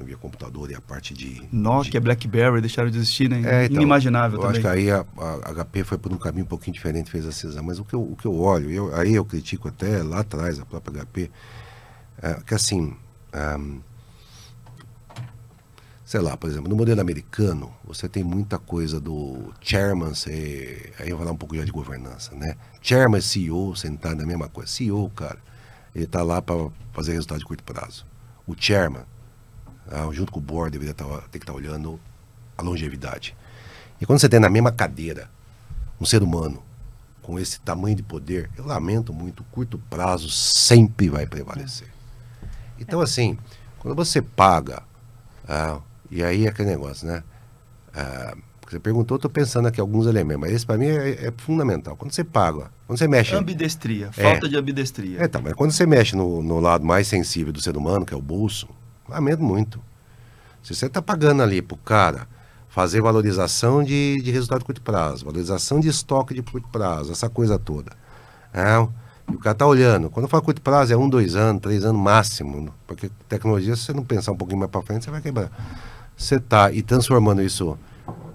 via 0.03 0.17
computador 0.17 0.69
e 0.69 0.75
a 0.75 0.81
parte 0.81 1.13
de... 1.13 1.41
Nokia, 1.51 1.91
de... 1.93 1.99
BlackBerry 1.99 2.61
deixaram 2.61 2.89
de 2.89 2.97
existir, 2.97 3.29
né? 3.29 3.41
É, 3.45 3.65
então, 3.65 3.77
Inimaginável 3.77 4.37
eu 4.37 4.41
também. 4.41 4.51
acho 4.51 4.61
que 4.61 4.67
aí 4.67 4.91
a, 4.91 5.05
a, 5.17 5.65
HP 5.65 5.83
foi 5.83 5.97
por 5.97 6.13
um 6.13 6.17
caminho 6.17 6.45
um 6.45 6.47
pouquinho 6.47 6.73
diferente, 6.73 7.09
fez 7.09 7.25
a 7.25 7.31
cisão. 7.31 7.63
Mas 7.63 7.79
o 7.79 7.83
que 7.83 7.95
eu, 7.95 8.01
o 8.01 8.15
que 8.15 8.25
eu 8.25 8.39
olho, 8.39 8.69
eu, 8.69 8.95
aí 8.95 9.15
eu 9.15 9.25
critico 9.25 9.67
até 9.67 10.03
lá 10.03 10.19
atrás 10.19 10.59
a 10.59 10.65
própria 10.65 11.03
HP, 11.03 11.31
é, 12.21 12.33
que 12.45 12.53
assim... 12.53 12.95
Um, 13.33 13.81
sei 16.07 16.21
lá, 16.21 16.37
por 16.37 16.49
exemplo, 16.49 16.69
no 16.69 16.75
modelo 16.77 17.01
americano, 17.01 17.69
você 17.83 18.07
tem 18.07 18.23
muita 18.23 18.57
coisa 18.57 18.97
do 18.97 19.53
chairman 19.59 20.13
ser, 20.13 20.93
aí 20.97 21.09
eu 21.09 21.17
vou 21.17 21.25
falar 21.25 21.35
um 21.35 21.37
pouco 21.37 21.53
já 21.53 21.65
de 21.65 21.71
governança, 21.71 22.33
né? 22.33 22.55
Chairman, 22.81 23.19
CEO, 23.19 23.75
sentado 23.75 24.15
na 24.15 24.25
mesma 24.25 24.47
coisa. 24.47 24.71
CEO, 24.71 25.09
cara, 25.09 25.37
ele 25.93 26.05
está 26.05 26.23
lá 26.23 26.41
para 26.41 26.69
fazer 26.93 27.11
resultado 27.11 27.39
de 27.39 27.45
curto 27.45 27.61
prazo. 27.61 28.05
O 28.47 28.55
chairman, 28.57 29.03
ah, 29.91 30.07
junto 30.13 30.31
com 30.31 30.39
o 30.39 30.41
board, 30.41 30.71
deveria 30.71 30.93
tá, 30.93 31.03
ter 31.29 31.39
que 31.39 31.43
estar 31.43 31.51
tá 31.51 31.57
olhando 31.57 31.99
a 32.57 32.61
longevidade. 32.61 33.35
E 33.99 34.05
quando 34.05 34.19
você 34.19 34.29
tem 34.29 34.39
na 34.39 34.49
mesma 34.49 34.71
cadeira 34.71 35.29
um 35.99 36.05
ser 36.05 36.23
humano 36.23 36.63
com 37.21 37.37
esse 37.37 37.59
tamanho 37.59 37.97
de 37.97 38.03
poder, 38.03 38.49
eu 38.55 38.65
lamento 38.65 39.11
muito, 39.11 39.43
curto 39.51 39.77
prazo 39.89 40.29
sempre 40.29 41.09
vai 41.09 41.27
prevalecer. 41.27 41.96
Então, 42.79 43.01
assim, 43.01 43.37
quando 43.79 43.95
você 43.95 44.21
paga, 44.21 44.83
ah, 45.47 45.79
e 46.09 46.23
aí 46.23 46.45
é 46.45 46.49
aquele 46.49 46.69
negócio, 46.69 47.07
né? 47.07 47.23
Ah, 47.93 48.35
você 48.67 48.79
perguntou, 48.79 49.15
estou 49.15 49.31
pensando 49.31 49.67
aqui 49.67 49.79
alguns 49.79 50.07
elementos, 50.07 50.41
mas 50.41 50.51
esse 50.51 50.65
para 50.65 50.77
mim 50.77 50.87
é, 50.87 51.27
é, 51.27 51.33
fundamental. 51.37 51.95
Quando 51.95 52.11
você 52.11 52.23
paga, 52.23 52.69
quando 52.85 52.99
você 52.99 53.07
mexe. 53.07 53.33
Ambidestria, 53.33 54.11
falta 54.11 54.45
é, 54.45 54.49
de 54.49 54.57
ambidestria. 54.57 55.23
É, 55.23 55.27
tá, 55.27 55.39
mas 55.41 55.53
quando 55.53 55.71
você 55.71 55.85
mexe 55.85 56.15
no, 56.15 56.43
no 56.43 56.59
lado 56.59 56.85
mais 56.85 57.07
sensível 57.07 57.53
do 57.53 57.61
ser 57.61 57.77
humano, 57.77 58.05
que 58.05 58.13
é 58.13 58.17
o 58.17 58.21
bolso, 58.21 58.67
Lamento 59.07 59.41
muito. 59.41 59.81
Se 60.61 60.75
você 60.75 60.87
está 60.87 61.01
pagando 61.01 61.41
ali 61.41 61.61
para 61.61 61.75
o 61.75 61.77
cara 61.77 62.27
fazer 62.67 63.01
valorização 63.01 63.83
de, 63.83 64.21
de 64.21 64.31
resultado 64.31 64.59
de 64.59 64.65
curto 64.65 64.81
prazo, 64.81 65.25
valorização 65.25 65.79
de 65.79 65.87
estoque 65.87 66.33
de 66.33 66.41
curto 66.43 66.67
prazo, 66.67 67.11
essa 67.11 67.29
coisa 67.29 67.57
toda. 67.57 67.91
É, 68.53 68.87
o 69.27 69.39
cara 69.39 69.53
está 69.53 69.65
olhando. 69.65 70.09
Quando 70.09 70.25
eu 70.25 70.29
falo 70.29 70.43
curto 70.43 70.61
prazo, 70.61 70.93
é 70.93 70.97
um, 70.97 71.09
dois 71.09 71.35
anos, 71.35 71.61
três 71.61 71.83
anos 71.83 72.01
máximo. 72.01 72.73
Porque 72.85 73.09
tecnologia, 73.27 73.75
se 73.75 73.83
você 73.83 73.93
não 73.93 74.03
pensar 74.03 74.31
um 74.31 74.37
pouquinho 74.37 74.59
mais 74.59 74.71
para 74.71 74.81
frente, 74.81 75.05
você 75.05 75.11
vai 75.11 75.21
quebrar. 75.21 75.51
Você 76.15 76.35
está 76.35 76.71
e 76.71 76.81
transformando 76.81 77.41
isso, 77.41 77.77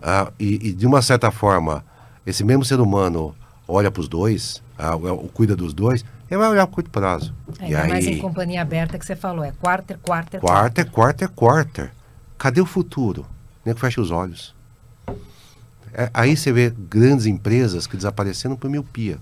ah, 0.03 0.31
e, 0.39 0.69
e, 0.69 0.73
de 0.73 0.87
uma 0.87 1.03
certa 1.03 1.31
forma, 1.31 1.85
esse 2.27 2.45
mesmo 2.45 2.65
ser 2.65 2.81
humano 2.81 3.35
olha 3.67 3.91
para 3.91 4.01
os 4.01 4.09
dois, 4.09 4.63
ah, 4.79 4.93
cuida 5.33 5.57
dos 5.57 5.73
dois, 5.73 6.05
ele 6.31 6.39
vai 6.39 6.49
olhar 6.49 6.63
a 6.63 6.67
curto 6.67 6.91
prazo. 6.91 7.35
É, 7.59 7.65
ainda 7.65 7.83
aí, 7.83 7.89
mais 7.91 8.07
em 8.07 8.19
companhia 8.19 8.63
aberta 8.63 8.99
que 8.99 9.05
você 9.05 9.17
falou, 9.17 9.45
é 9.45 9.53
quarter, 9.53 9.99
quarter, 9.99 10.41
quarter. 10.41 10.91
Quarter, 10.91 11.31
quarter, 11.31 11.93
Cadê 12.39 12.61
o 12.61 12.67
futuro? 12.67 13.27
Nem 13.65 13.75
que 13.75 13.81
fecha 13.81 14.01
os 14.01 14.11
olhos. 14.11 14.55
É, 15.93 16.11
aí 16.15 16.37
você 16.37 16.53
vê 16.53 16.71
grandes 16.71 17.27
empresas 17.27 17.87
que 17.87 17.97
desapareceram 17.97 18.57
por 18.57 18.71
miopia. 18.71 19.19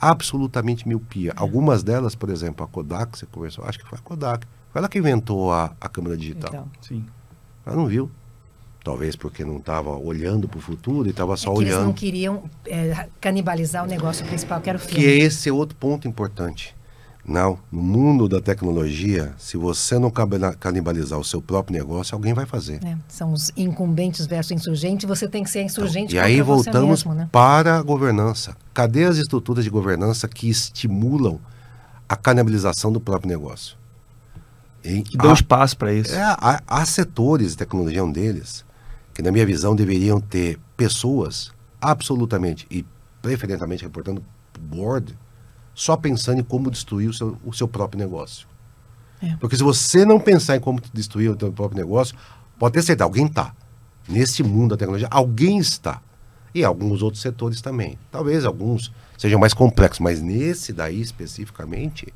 Absolutamente 0.00 0.88
miopia. 0.88 1.32
É. 1.32 1.34
Algumas 1.36 1.82
delas, 1.82 2.14
por 2.14 2.30
exemplo, 2.30 2.64
a 2.64 2.68
Kodak, 2.68 3.18
você 3.18 3.26
conversou, 3.26 3.64
acho 3.64 3.78
que 3.78 3.86
foi 3.86 3.98
a 3.98 4.02
Kodak. 4.02 4.46
Foi 4.72 4.78
ela 4.78 4.88
que 4.88 4.98
inventou 4.98 5.52
a, 5.52 5.72
a 5.80 5.88
câmera 5.88 6.16
digital. 6.16 6.50
Então. 6.50 6.68
Sim. 6.80 7.04
Ela 7.66 7.76
não 7.76 7.86
viu. 7.86 8.10
Talvez 8.82 9.14
porque 9.14 9.44
não 9.44 9.58
estava 9.58 9.90
olhando 9.90 10.48
para 10.48 10.58
o 10.58 10.60
futuro 10.60 11.06
e 11.06 11.10
estava 11.10 11.36
só 11.36 11.50
é 11.50 11.54
olhando. 11.54 11.72
Eles 11.72 11.84
não 11.84 11.92
queriam 11.92 12.44
é, 12.66 13.08
canibalizar 13.20 13.84
o 13.84 13.86
negócio 13.86 14.24
principal, 14.24 14.60
que 14.60 14.70
era 14.70 14.78
o 14.78 14.80
filme. 14.80 15.04
Que 15.04 15.06
esse 15.06 15.50
é 15.50 15.52
outro 15.52 15.76
ponto 15.76 16.08
importante. 16.08 16.74
Não, 17.30 17.60
no 17.70 17.80
mundo 17.80 18.28
da 18.28 18.40
tecnologia, 18.40 19.32
se 19.38 19.56
você 19.56 20.00
não 20.00 20.10
canibalizar 20.10 21.16
o 21.16 21.22
seu 21.22 21.40
próprio 21.40 21.78
negócio, 21.78 22.12
alguém 22.12 22.34
vai 22.34 22.44
fazer. 22.44 22.84
É, 22.84 22.96
são 23.06 23.32
os 23.32 23.52
incumbentes 23.56 24.26
versus 24.26 24.50
insurgentes, 24.50 25.08
você 25.08 25.28
tem 25.28 25.44
que 25.44 25.48
ser 25.50 25.62
insurgente. 25.62 26.16
Então, 26.16 26.28
e 26.28 26.32
aí 26.32 26.42
voltamos 26.42 27.04
mesmo, 27.04 27.14
né? 27.14 27.28
para 27.30 27.78
a 27.78 27.82
governança. 27.82 28.56
Cadê 28.74 29.04
as 29.04 29.16
estruturas 29.16 29.62
de 29.62 29.70
governança 29.70 30.26
que 30.26 30.50
estimulam 30.50 31.38
a 32.08 32.16
canibalização 32.16 32.90
do 32.90 33.00
próprio 33.00 33.28
negócio? 33.28 33.76
E, 34.82 35.02
que 35.02 35.16
dão 35.16 35.32
espaço 35.32 35.76
para 35.76 35.92
isso. 35.92 36.12
É, 36.12 36.20
há, 36.20 36.60
há 36.66 36.84
setores 36.84 37.52
de 37.52 37.58
tecnologia, 37.58 38.02
um 38.02 38.10
deles, 38.10 38.64
que 39.14 39.22
na 39.22 39.30
minha 39.30 39.46
visão 39.46 39.76
deveriam 39.76 40.20
ter 40.20 40.58
pessoas 40.76 41.52
absolutamente 41.80 42.66
e 42.68 42.84
preferencialmente 43.22 43.84
reportando 43.84 44.20
board 44.58 45.16
só 45.80 45.96
pensando 45.96 46.40
em 46.40 46.44
como 46.44 46.70
destruir 46.70 47.08
o 47.08 47.14
seu, 47.14 47.38
o 47.42 47.54
seu 47.54 47.66
próprio 47.66 47.98
negócio. 47.98 48.46
É. 49.22 49.34
Porque 49.36 49.56
se 49.56 49.62
você 49.62 50.04
não 50.04 50.20
pensar 50.20 50.54
em 50.54 50.60
como 50.60 50.78
destruir 50.92 51.30
o 51.30 51.40
seu 51.40 51.50
próprio 51.50 51.80
negócio, 51.80 52.14
pode 52.58 52.74
ter 52.74 52.82
certeza, 52.82 53.04
alguém 53.04 53.24
está. 53.24 53.54
Nesse 54.06 54.42
mundo 54.42 54.72
da 54.72 54.76
tecnologia, 54.76 55.08
alguém 55.10 55.56
está. 55.56 56.02
E 56.54 56.62
alguns 56.62 57.00
outros 57.00 57.22
setores 57.22 57.62
também. 57.62 57.98
Talvez 58.12 58.44
alguns 58.44 58.92
sejam 59.16 59.40
mais 59.40 59.54
complexos, 59.54 60.00
mas 60.00 60.20
nesse 60.20 60.70
daí 60.70 61.00
especificamente. 61.00 62.12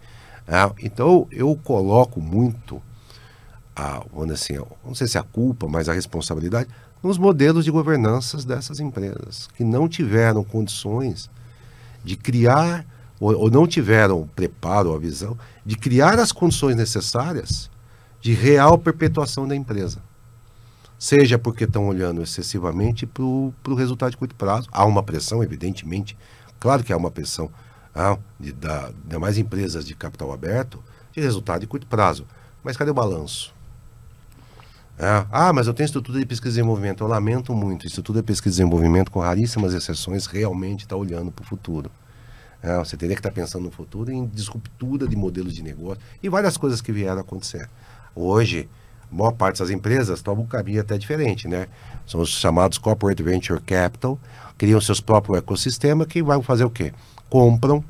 É, 0.46 0.70
então 0.84 1.26
eu 1.30 1.56
coloco 1.56 2.20
muito 2.20 2.82
a, 3.74 4.04
vamos 4.12 4.34
assim, 4.34 4.58
não 4.84 4.94
sei 4.94 5.06
se 5.06 5.16
é 5.16 5.20
a 5.22 5.24
culpa, 5.24 5.66
mas 5.66 5.88
a 5.88 5.94
responsabilidade 5.94 6.68
nos 7.02 7.16
modelos 7.16 7.64
de 7.64 7.70
governanças 7.70 8.44
dessas 8.44 8.78
empresas, 8.78 9.48
que 9.56 9.64
não 9.64 9.88
tiveram 9.88 10.44
condições 10.44 11.30
de 12.04 12.14
criar, 12.14 12.84
ou, 13.20 13.34
ou 13.34 13.50
não 13.50 13.66
tiveram 13.66 14.28
preparo 14.34 14.90
ou 14.90 14.96
a 14.96 14.98
visão, 14.98 15.36
de 15.64 15.76
criar 15.76 16.18
as 16.18 16.32
condições 16.32 16.76
necessárias 16.76 17.70
de 18.20 18.32
real 18.32 18.78
perpetuação 18.78 19.46
da 19.46 19.54
empresa. 19.54 20.02
Seja 20.98 21.38
porque 21.38 21.64
estão 21.64 21.86
olhando 21.86 22.22
excessivamente 22.22 23.04
para 23.04 23.22
o 23.22 23.74
resultado 23.76 24.12
de 24.12 24.16
curto 24.16 24.34
prazo. 24.34 24.68
Há 24.72 24.84
uma 24.84 25.02
pressão, 25.02 25.42
evidentemente, 25.42 26.16
claro 26.58 26.82
que 26.82 26.92
há 26.92 26.96
uma 26.96 27.10
pressão 27.10 27.50
ah, 27.94 28.16
de, 28.40 28.52
da, 28.52 28.90
de 29.04 29.18
mais 29.18 29.36
empresas 29.36 29.84
de 29.84 29.94
capital 29.94 30.32
aberto 30.32 30.82
de 31.12 31.20
resultado 31.20 31.60
de 31.60 31.66
curto 31.66 31.86
prazo. 31.86 32.26
Mas 32.62 32.76
cadê 32.76 32.90
o 32.90 32.94
balanço? 32.94 33.54
É. 34.98 35.26
Ah, 35.30 35.52
mas 35.52 35.66
eu 35.66 35.74
tenho 35.74 35.84
estrutura 35.84 36.18
de 36.18 36.26
pesquisa 36.26 36.50
e 36.50 36.54
desenvolvimento. 36.54 37.02
Eu 37.02 37.08
lamento 37.08 37.54
muito. 37.54 37.86
Estrutura 37.86 38.20
de 38.20 38.26
pesquisa 38.26 38.54
e 38.54 38.56
desenvolvimento, 38.56 39.10
com 39.10 39.20
raríssimas 39.20 39.74
exceções, 39.74 40.26
realmente 40.26 40.80
está 40.80 40.96
olhando 40.96 41.30
para 41.30 41.42
o 41.42 41.46
futuro. 41.46 41.90
É, 42.64 42.78
você 42.78 42.96
teria 42.96 43.14
que 43.14 43.20
estar 43.20 43.30
pensando 43.30 43.64
no 43.64 43.70
futuro 43.70 44.10
em 44.10 44.26
disruptura 44.26 45.06
de 45.06 45.14
modelos 45.14 45.52
de 45.52 45.62
negócio 45.62 46.02
e 46.22 46.30
várias 46.30 46.56
coisas 46.56 46.80
que 46.80 46.90
vieram 46.90 47.18
a 47.18 47.20
acontecer. 47.20 47.68
Hoje, 48.16 48.70
boa 49.10 49.30
parte 49.30 49.58
das 49.58 49.68
empresas 49.68 50.22
tomam 50.22 50.44
um 50.44 50.46
caminho 50.46 50.80
até 50.80 50.96
diferente, 50.96 51.46
né? 51.46 51.66
São 52.06 52.22
os 52.22 52.30
chamados 52.30 52.78
Corporate 52.78 53.22
Venture 53.22 53.60
Capital, 53.60 54.18
criam 54.56 54.80
seus 54.80 54.98
próprios 54.98 55.36
ecossistemas 55.36 56.06
que 56.06 56.22
vão 56.22 56.42
fazer 56.42 56.64
o 56.64 56.70
quê? 56.70 56.94
Compram 57.28 57.84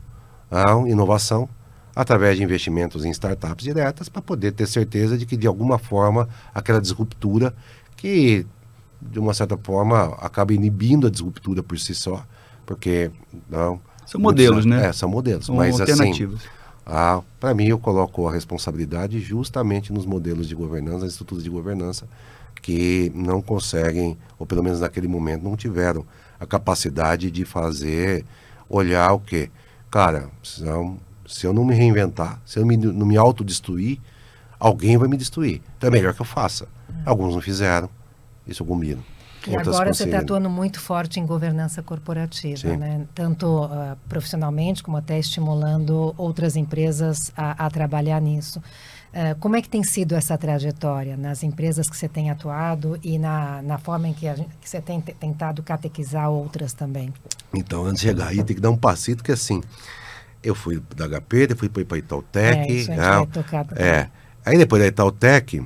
ah, 0.50 0.82
inovação, 0.88 1.48
através 1.94 2.36
de 2.36 2.42
investimentos 2.42 3.04
em 3.04 3.10
startups 3.10 3.64
diretas 3.64 4.08
para 4.08 4.20
poder 4.20 4.50
ter 4.50 4.66
certeza 4.66 5.16
de 5.16 5.24
que 5.24 5.36
de 5.36 5.46
alguma 5.46 5.78
forma 5.78 6.28
aquela 6.52 6.80
disruptura 6.80 7.54
que 7.96 8.44
de 9.00 9.20
uma 9.20 9.34
certa 9.34 9.56
forma 9.56 10.16
acaba 10.18 10.52
inibindo 10.52 11.06
a 11.06 11.10
disruptura 11.10 11.62
por 11.62 11.78
si 11.78 11.94
só, 11.94 12.26
porque 12.66 13.12
não 13.48 13.80
são 14.06 14.20
modelos, 14.20 14.64
né? 14.64 14.86
É, 14.86 14.92
são 14.92 15.08
modelos, 15.08 15.46
são 15.46 15.56
mas 15.56 15.80
alternativas. 15.80 16.40
assim, 16.40 16.48
ah, 16.86 17.22
para 17.40 17.54
mim 17.54 17.66
eu 17.66 17.78
coloco 17.78 18.28
a 18.28 18.32
responsabilidade 18.32 19.18
justamente 19.20 19.92
nos 19.92 20.04
modelos 20.04 20.48
de 20.48 20.54
governança, 20.54 20.98
nas 21.04 21.12
estruturas 21.12 21.42
de 21.42 21.50
governança 21.50 22.06
que 22.60 23.12
não 23.14 23.42
conseguem, 23.42 24.16
ou 24.38 24.46
pelo 24.46 24.62
menos 24.62 24.80
naquele 24.80 25.06
momento 25.06 25.42
não 25.42 25.56
tiveram 25.56 26.04
a 26.40 26.46
capacidade 26.46 27.30
de 27.30 27.44
fazer 27.44 28.24
olhar 28.68 29.12
o 29.12 29.20
que, 29.20 29.50
cara, 29.90 30.30
são 30.42 30.98
se 31.26 31.46
eu 31.46 31.52
não 31.52 31.64
me 31.64 31.74
reinventar, 31.74 32.40
se 32.44 32.58
eu 32.58 32.66
me, 32.66 32.76
não 32.76 33.06
me 33.06 33.16
autodestruir, 33.16 33.98
alguém 34.58 34.96
vai 34.96 35.08
me 35.08 35.16
destruir. 35.16 35.62
Então 35.76 35.88
é 35.88 35.90
melhor 35.90 36.14
que 36.14 36.20
eu 36.20 36.26
faça. 36.26 36.68
Alguns 37.04 37.34
não 37.34 37.40
fizeram, 37.40 37.88
isso 38.46 38.62
eu 38.62 38.66
combino. 38.66 39.02
E 39.46 39.56
agora 39.56 39.92
você 39.92 40.04
está 40.04 40.18
atuando 40.18 40.48
muito 40.48 40.80
forte 40.80 41.20
em 41.20 41.26
governança 41.26 41.82
corporativa, 41.82 42.76
né? 42.76 43.06
tanto 43.14 43.64
uh, 43.64 43.96
profissionalmente 44.08 44.82
como 44.82 44.96
até 44.96 45.18
estimulando 45.18 46.14
outras 46.16 46.56
empresas 46.56 47.32
a, 47.36 47.66
a 47.66 47.70
trabalhar 47.70 48.20
nisso. 48.20 48.60
Uh, 49.12 49.38
como 49.38 49.54
é 49.54 49.62
que 49.62 49.68
tem 49.68 49.84
sido 49.84 50.14
essa 50.14 50.36
trajetória 50.36 51.16
nas 51.16 51.42
empresas 51.42 51.88
que 51.88 51.96
você 51.96 52.08
tem 52.08 52.30
atuado 52.30 52.98
e 53.02 53.18
na, 53.18 53.62
na 53.62 53.78
forma 53.78 54.08
em 54.08 54.12
que, 54.12 54.26
gente, 54.34 54.50
que 54.60 54.68
você 54.68 54.80
tem 54.80 55.00
tentado 55.00 55.62
catequizar 55.62 56.28
outras 56.30 56.72
também? 56.72 57.12
Então, 57.54 57.84
antes 57.84 58.00
de 58.00 58.08
chegar 58.08 58.28
aí, 58.28 58.42
tem 58.42 58.56
que 58.56 58.62
dar 58.62 58.70
um 58.70 58.76
passito 58.76 59.22
que 59.22 59.30
assim, 59.30 59.62
eu 60.42 60.54
fui 60.54 60.82
da 60.96 61.06
HP, 61.08 61.46
depois 61.46 61.70
fui 61.72 61.84
para 61.84 61.98
Itautec. 61.98 62.58
É, 62.58 62.72
isso 62.72 62.90
né? 62.90 62.96
é. 63.76 64.08
Aí 64.44 64.58
depois 64.58 64.82
da 64.82 64.88
Itautec, 64.88 65.64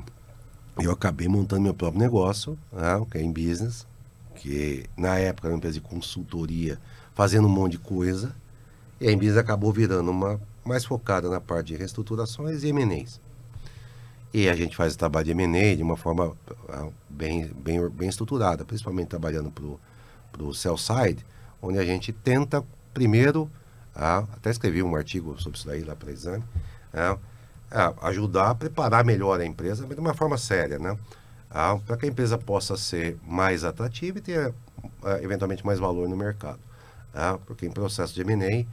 eu 0.79 0.93
acabei 0.93 1.29
montando 1.29 1.63
meu 1.63 1.75
próprio 1.75 2.01
negócio, 2.01 2.59
né? 2.73 3.05
que 3.11 3.19
é 3.19 3.23
em 3.23 3.33
business, 3.33 3.87
que 4.37 4.85
na 4.97 5.19
época 5.19 5.49
era 5.49 5.55
uma 5.55 5.59
empresa 5.59 5.75
de 5.75 5.81
consultoria, 5.81 6.79
fazendo 7.15 7.47
um 7.47 7.51
monte 7.51 7.73
de 7.73 7.79
coisa. 7.79 8.35
E 9.01 9.09
a 9.09 9.17
Business 9.17 9.37
acabou 9.37 9.73
virando 9.73 10.11
uma 10.11 10.41
mais 10.65 10.85
focada 10.85 11.29
na 11.29 11.41
parte 11.41 11.69
de 11.69 11.77
reestruturações 11.77 12.63
e 12.63 12.69
M&As. 12.69 13.21
E 14.33 14.49
a 14.49 14.55
gente 14.55 14.77
faz 14.77 14.95
o 14.95 14.99
trabalho 14.99 15.25
de 15.25 15.31
M&A 15.31 15.75
de 15.75 15.83
uma 15.83 15.97
forma 15.97 16.37
ah, 16.69 16.89
bem, 17.09 17.47
bem, 17.47 17.89
bem 17.89 18.09
estruturada, 18.09 18.65
principalmente 18.65 19.09
trabalhando 19.09 19.51
para 19.51 20.43
o 20.43 20.55
sell 20.55 20.77
side, 20.77 21.25
onde 21.63 21.79
a 21.79 21.85
gente 21.85 22.13
tenta 22.13 22.65
primeiro 22.93 23.51
ah, 23.95 24.25
até 24.33 24.51
escrevi 24.51 24.83
um 24.83 24.95
artigo 24.95 25.41
sobre 25.41 25.59
isso 25.59 25.67
daí 25.67 25.83
lá 25.83 25.97
para 25.97 26.13
exame. 26.13 26.45
É, 27.71 27.95
ajudar 28.09 28.51
a 28.51 28.55
preparar 28.55 29.05
melhor 29.05 29.41
a 29.41 29.45
empresa, 29.45 29.87
de 29.87 30.01
uma 30.01 30.15
forma 30.15 30.39
séria, 30.39 30.79
né? 30.79 30.97
Ah, 31.51 31.79
para 31.87 31.97
que 31.97 32.07
a 32.07 32.09
empresa 32.09 32.39
possa 32.39 32.77
ser 32.77 33.19
mais 33.27 33.65
atrativa 33.65 34.19
e 34.19 34.21
ter 34.21 34.55
ah, 35.03 35.19
eventualmente 35.23 35.65
mais 35.65 35.79
valor 35.79 36.09
no 36.09 36.17
mercado. 36.17 36.61
Ah, 37.15 37.39
porque 37.47 37.67
em 37.67 37.71
processo 37.71 38.15
de 38.15 38.23
M&A, 38.23 38.67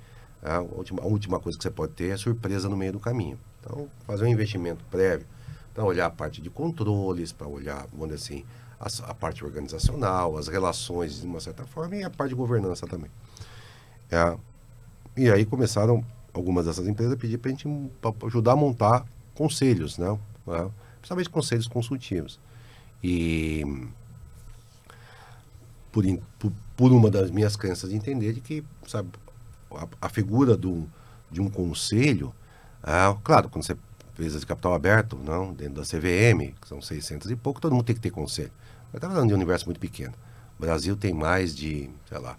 a, 0.50 0.62
última, 0.62 1.02
a 1.02 1.06
última 1.06 1.40
coisa 1.40 1.58
que 1.58 1.64
você 1.64 1.72
pode 1.72 1.94
ter 1.94 2.14
é 2.14 2.18
surpresa 2.18 2.70
no 2.70 2.78
meio 2.78 2.94
do 2.94 3.00
caminho. 3.00 3.40
Então, 3.60 3.90
fazer 4.06 4.26
um 4.26 4.28
investimento 4.28 4.84
prévio 4.86 5.26
para 5.74 5.84
olhar 5.84 6.06
a 6.06 6.10
parte 6.10 6.42
de 6.42 6.50
controles, 6.50 7.32
para 7.32 7.48
olhar, 7.48 7.86
vamos 7.92 8.16
dizer 8.16 8.36
assim, 8.36 8.46
a, 8.80 9.12
a, 9.12 9.14
parte 9.14 9.44
organizacional, 9.44 10.38
as 10.38 10.48
relações 10.48 11.20
de 11.20 11.28
uma 11.28 11.40
certa 11.40 11.66
forma 11.66 11.96
e 11.96 12.04
a 12.04 12.10
parte 12.10 12.30
de 12.30 12.36
governança 12.36 12.88
também. 12.88 13.12
É, 14.10 14.38
e 15.18 15.30
aí 15.30 15.46
começaram 15.46 16.06
algumas 16.36 16.66
dessas 16.66 16.88
empresas 16.88 17.16
pedir 17.16 17.38
para 17.38 17.50
a 17.50 17.54
gente 17.54 17.68
pra 18.02 18.14
ajudar 18.28 18.52
a 18.52 18.56
montar 18.56 19.06
conselhos, 19.34 19.98
né? 19.98 20.18
né? 20.46 20.70
Principalmente 20.98 21.30
conselhos 21.30 21.68
consultivos. 21.68 22.40
E 23.02 23.64
por, 25.92 26.04
por, 26.38 26.52
por, 26.76 26.92
uma 26.92 27.10
das 27.10 27.32
minhas 27.32 27.56
crenças 27.56 27.90
de 27.90 27.96
entender 27.96 28.34
de 28.34 28.42
que, 28.42 28.64
sabe, 28.86 29.10
a, 29.72 29.88
a 30.02 30.10
figura 30.10 30.58
do, 30.58 30.86
de 31.32 31.40
um 31.40 31.50
conselho, 31.50 32.34
é, 32.84 33.16
claro, 33.24 33.50
quando 33.50 33.64
você 33.64 33.78
fez 34.14 34.38
de 34.38 34.46
capital 34.46 34.74
aberto, 34.74 35.18
não, 35.18 35.54
dentro 35.54 35.76
da 35.76 35.84
CVM, 35.84 36.54
que 36.60 36.68
são 36.68 36.82
600 36.82 37.32
e 37.32 37.36
pouco, 37.36 37.62
todo 37.62 37.74
mundo 37.74 37.86
tem 37.86 37.96
que 37.96 38.02
ter 38.02 38.12
conselho. 38.12 38.52
Mas 38.92 38.96
está 38.96 39.10
falando 39.10 39.28
de 39.28 39.34
um 39.34 39.38
universo 39.38 39.66
muito 39.66 39.80
pequeno. 39.80 40.14
O 40.58 40.62
Brasil 40.62 40.96
tem 40.96 41.14
mais 41.14 41.56
de, 41.56 41.90
sei 42.10 42.18
lá, 42.18 42.38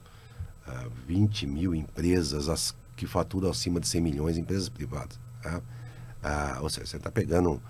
20 1.07 1.47
mil 1.47 1.75
empresas 1.75 2.49
as, 2.49 2.75
que 2.97 3.07
faturam 3.07 3.51
acima 3.51 3.79
de 3.79 3.87
100 3.87 4.01
milhões, 4.01 4.39
empresas 4.39 4.69
privadas. 4.69 5.21
Tá? 5.43 5.63
Ah, 6.23 6.59
ou 6.63 6.71
seja, 6.71 6.87
você 6.87 6.97
está 6.97 7.11
pegando 7.11 7.63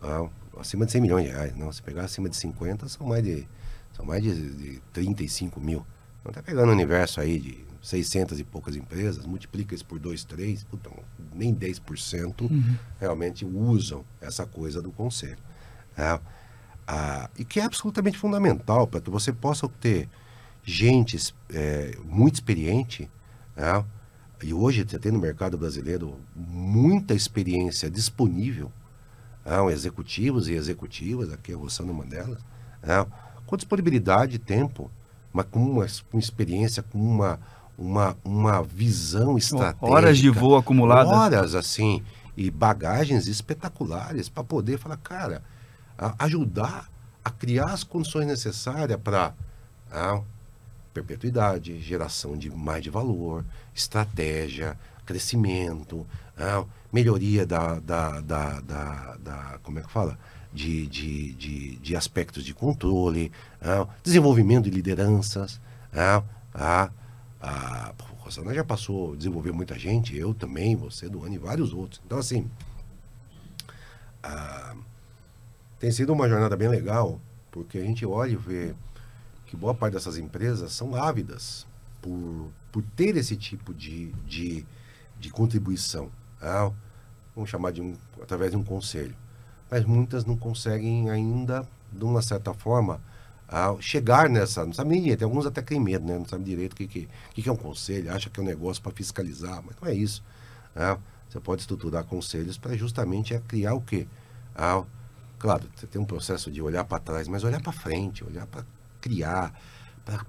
ah, 0.00 0.28
acima 0.58 0.86
de 0.86 0.92
100 0.92 1.00
milhões 1.00 1.26
de 1.26 1.32
reais. 1.32 1.56
Não, 1.56 1.70
se 1.72 1.82
pegar 1.82 2.04
acima 2.04 2.28
de 2.28 2.36
50, 2.36 2.88
são 2.88 3.06
mais 3.06 3.22
de, 3.22 3.46
são 3.92 4.04
mais 4.04 4.22
de, 4.22 4.52
de 4.52 4.80
35 4.92 5.60
mil. 5.60 5.84
Então 6.20 6.30
está 6.30 6.42
pegando 6.42 6.68
um 6.70 6.72
universo 6.72 7.20
aí 7.20 7.38
de 7.38 7.66
600 7.82 8.38
e 8.40 8.44
poucas 8.44 8.76
empresas, 8.76 9.24
multiplica 9.26 9.74
isso 9.74 9.84
por 9.84 9.98
2, 9.98 10.24
3, 10.24 10.64
puta, 10.64 10.90
nem 11.34 11.54
10% 11.54 12.42
uhum. 12.42 12.76
realmente 12.98 13.44
usam 13.44 14.04
essa 14.20 14.46
coisa 14.46 14.80
do 14.80 14.90
conselho. 14.90 15.38
Tá? 15.94 16.20
Ah, 16.86 17.28
e 17.38 17.44
que 17.44 17.60
é 17.60 17.64
absolutamente 17.64 18.16
fundamental 18.16 18.86
para 18.86 19.00
que 19.00 19.10
você 19.10 19.32
possa 19.32 19.68
ter 19.68 20.08
gente 20.62 21.34
é, 21.50 21.96
muito 22.04 22.36
experiente, 22.36 23.10
né? 23.56 23.84
E 24.42 24.54
hoje 24.54 24.84
você 24.88 24.98
tem 24.98 25.10
no 25.10 25.18
mercado 25.18 25.58
brasileiro 25.58 26.16
muita 26.34 27.14
experiência 27.14 27.90
disponível, 27.90 28.70
né? 29.44 29.72
executivos 29.72 30.48
e 30.48 30.52
executivas, 30.52 31.32
aqui 31.32 31.52
a 31.52 31.56
Rossana 31.56 31.90
é 31.90 31.92
uma 31.92 32.04
delas, 32.04 32.38
né? 32.82 33.06
com 33.46 33.56
disponibilidade, 33.56 34.38
tempo, 34.38 34.90
mas 35.32 35.46
com 35.50 35.60
uma, 35.60 35.86
uma 36.12 36.20
experiência, 36.20 36.82
com 36.82 36.98
uma, 36.98 37.40
uma, 37.76 38.16
uma 38.24 38.62
visão 38.62 39.36
estratégica. 39.36 39.86
Horas 39.86 40.18
de 40.18 40.30
voo 40.30 40.56
acumuladas. 40.56 41.12
Horas, 41.12 41.54
assim, 41.54 42.02
e 42.36 42.50
bagagens 42.50 43.26
espetaculares 43.26 44.28
para 44.28 44.44
poder 44.44 44.78
falar, 44.78 44.96
cara, 44.98 45.42
ajudar 46.18 46.88
a 47.24 47.30
criar 47.30 47.72
as 47.72 47.82
condições 47.82 48.26
necessárias 48.26 48.98
para 49.02 49.34
perpetuidade, 51.02 51.80
geração 51.80 52.36
de 52.36 52.50
mais 52.50 52.82
de 52.82 52.90
valor, 52.90 53.44
estratégia, 53.74 54.78
crescimento, 55.06 56.06
ah, 56.36 56.64
melhoria 56.92 57.46
da, 57.46 57.78
da, 57.78 58.20
da, 58.20 58.60
da, 58.60 59.16
da, 59.16 59.58
como 59.62 59.78
é 59.78 59.82
que 59.82 59.90
fala? 59.90 60.18
De, 60.52 60.86
de, 60.86 61.32
de, 61.34 61.76
de 61.76 61.96
aspectos 61.96 62.44
de 62.44 62.54
controle, 62.54 63.30
ah, 63.62 63.86
desenvolvimento 64.02 64.64
de 64.64 64.70
lideranças. 64.70 65.60
Ah, 65.92 66.22
ah, 66.54 66.90
a 67.40 67.92
Rosana 68.18 68.52
já 68.52 68.64
passou, 68.64 69.16
desenvolveu 69.16 69.54
muita 69.54 69.78
gente, 69.78 70.16
eu 70.16 70.34
também, 70.34 70.74
você, 70.74 71.08
Duane 71.08 71.36
e 71.36 71.38
vários 71.38 71.72
outros. 71.72 72.00
Então, 72.04 72.18
assim, 72.18 72.50
ah, 74.22 74.74
tem 75.78 75.90
sido 75.92 76.12
uma 76.12 76.28
jornada 76.28 76.56
bem 76.56 76.68
legal, 76.68 77.20
porque 77.50 77.78
a 77.78 77.82
gente 77.82 78.04
olha 78.04 78.32
e 78.32 78.36
vê 78.36 78.74
que 79.48 79.56
boa 79.56 79.74
parte 79.74 79.94
dessas 79.94 80.18
empresas 80.18 80.72
são 80.72 80.94
ávidas 80.94 81.66
por, 82.02 82.50
por 82.70 82.82
ter 82.94 83.16
esse 83.16 83.34
tipo 83.34 83.74
de, 83.74 84.12
de, 84.26 84.64
de 85.18 85.30
contribuição. 85.30 86.10
Tá? 86.38 86.70
Vamos 87.34 87.50
chamar 87.50 87.72
de 87.72 87.80
um, 87.80 87.96
através 88.22 88.50
de 88.50 88.56
um 88.56 88.62
conselho. 88.62 89.16
mas 89.70 89.84
muitas 89.84 90.24
não 90.24 90.36
conseguem 90.36 91.10
ainda, 91.10 91.66
de 91.90 92.04
uma 92.04 92.20
certa 92.20 92.52
forma, 92.52 93.00
a 93.48 93.74
chegar 93.80 94.28
nessa. 94.28 94.66
Não 94.66 94.74
sabe 94.74 94.90
nem 94.90 95.00
direito. 95.00 95.24
Alguns 95.24 95.46
até 95.46 95.62
têm 95.62 95.80
medo, 95.80 96.06
né? 96.06 96.18
Não 96.18 96.26
sabe 96.26 96.44
direito 96.44 96.74
o 96.74 96.76
que, 96.76 96.86
que, 96.86 97.08
que, 97.34 97.48
é 97.48 97.52
um 97.52 97.56
conselho, 97.56 98.12
acha 98.12 98.28
que 98.28 98.38
é 98.38 98.42
um 98.42 98.46
negócio 98.46 98.82
para 98.82 98.92
fiscalizar, 98.92 99.62
mas 99.64 99.74
não 99.80 99.88
é 99.88 99.94
isso. 99.94 100.22
Né? 100.74 100.98
Você 101.28 101.40
pode 101.40 101.62
estruturar 101.62 102.04
conselhos 102.04 102.58
para 102.58 102.76
justamente 102.76 103.34
é 103.34 103.40
criar 103.40 103.72
o 103.74 103.80
quê? 103.80 104.06
Ah, 104.54 104.84
claro, 105.38 105.64
você 105.74 105.86
tem 105.86 106.00
um 106.00 106.04
processo 106.04 106.50
de 106.50 106.60
olhar 106.60 106.84
para 106.84 106.98
trás, 106.98 107.28
mas 107.28 107.44
olhar 107.44 107.62
para 107.62 107.72
frente, 107.72 108.22
olhar 108.24 108.46
para 108.46 108.64
criar, 109.00 109.52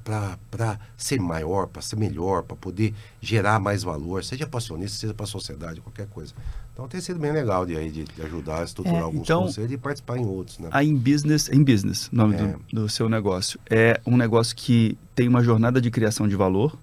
para 0.04 0.80
ser 0.98 1.20
maior, 1.20 1.68
para 1.68 1.82
ser 1.82 1.96
melhor, 1.96 2.44
para 2.44 2.56
poder 2.56 2.94
gerar 3.22 3.60
mais 3.60 3.84
valor, 3.84 4.24
seja 4.24 4.46
passionista, 4.46 4.98
seja 4.98 5.14
para 5.14 5.24
a 5.24 5.28
sociedade, 5.28 5.80
qualquer 5.80 6.08
coisa. 6.08 6.34
Então 6.74 6.88
tem 6.88 7.00
sido 7.02 7.20
bem 7.20 7.32
legal 7.32 7.66
de, 7.66 7.76
de, 7.92 8.04
de 8.04 8.22
ajudar 8.22 8.62
a 8.62 8.64
estruturar 8.64 9.00
é, 9.00 9.04
alguns 9.04 9.22
então, 9.22 9.44
conselhos 9.44 9.72
e 9.72 9.78
participar 9.78 10.18
em 10.18 10.26
outros. 10.26 10.60
Né? 10.60 10.70
A 10.72 10.84
In 10.84 10.96
Business, 10.96 11.50
In 11.50 11.64
Business, 11.64 12.10
nome 12.12 12.36
é. 12.36 12.38
do, 12.38 12.82
do, 12.82 12.90
seu 12.90 13.10
negócio, 13.10 13.60
é 13.70 14.00
um 14.06 14.18
negócio 14.18 14.56
que 14.56 14.98
tem 15.16 15.28
uma 15.28 15.44
jornada 15.44 15.82
de 15.82 15.92
criação 15.92 16.28
de 16.28 16.36
valor 16.36 16.78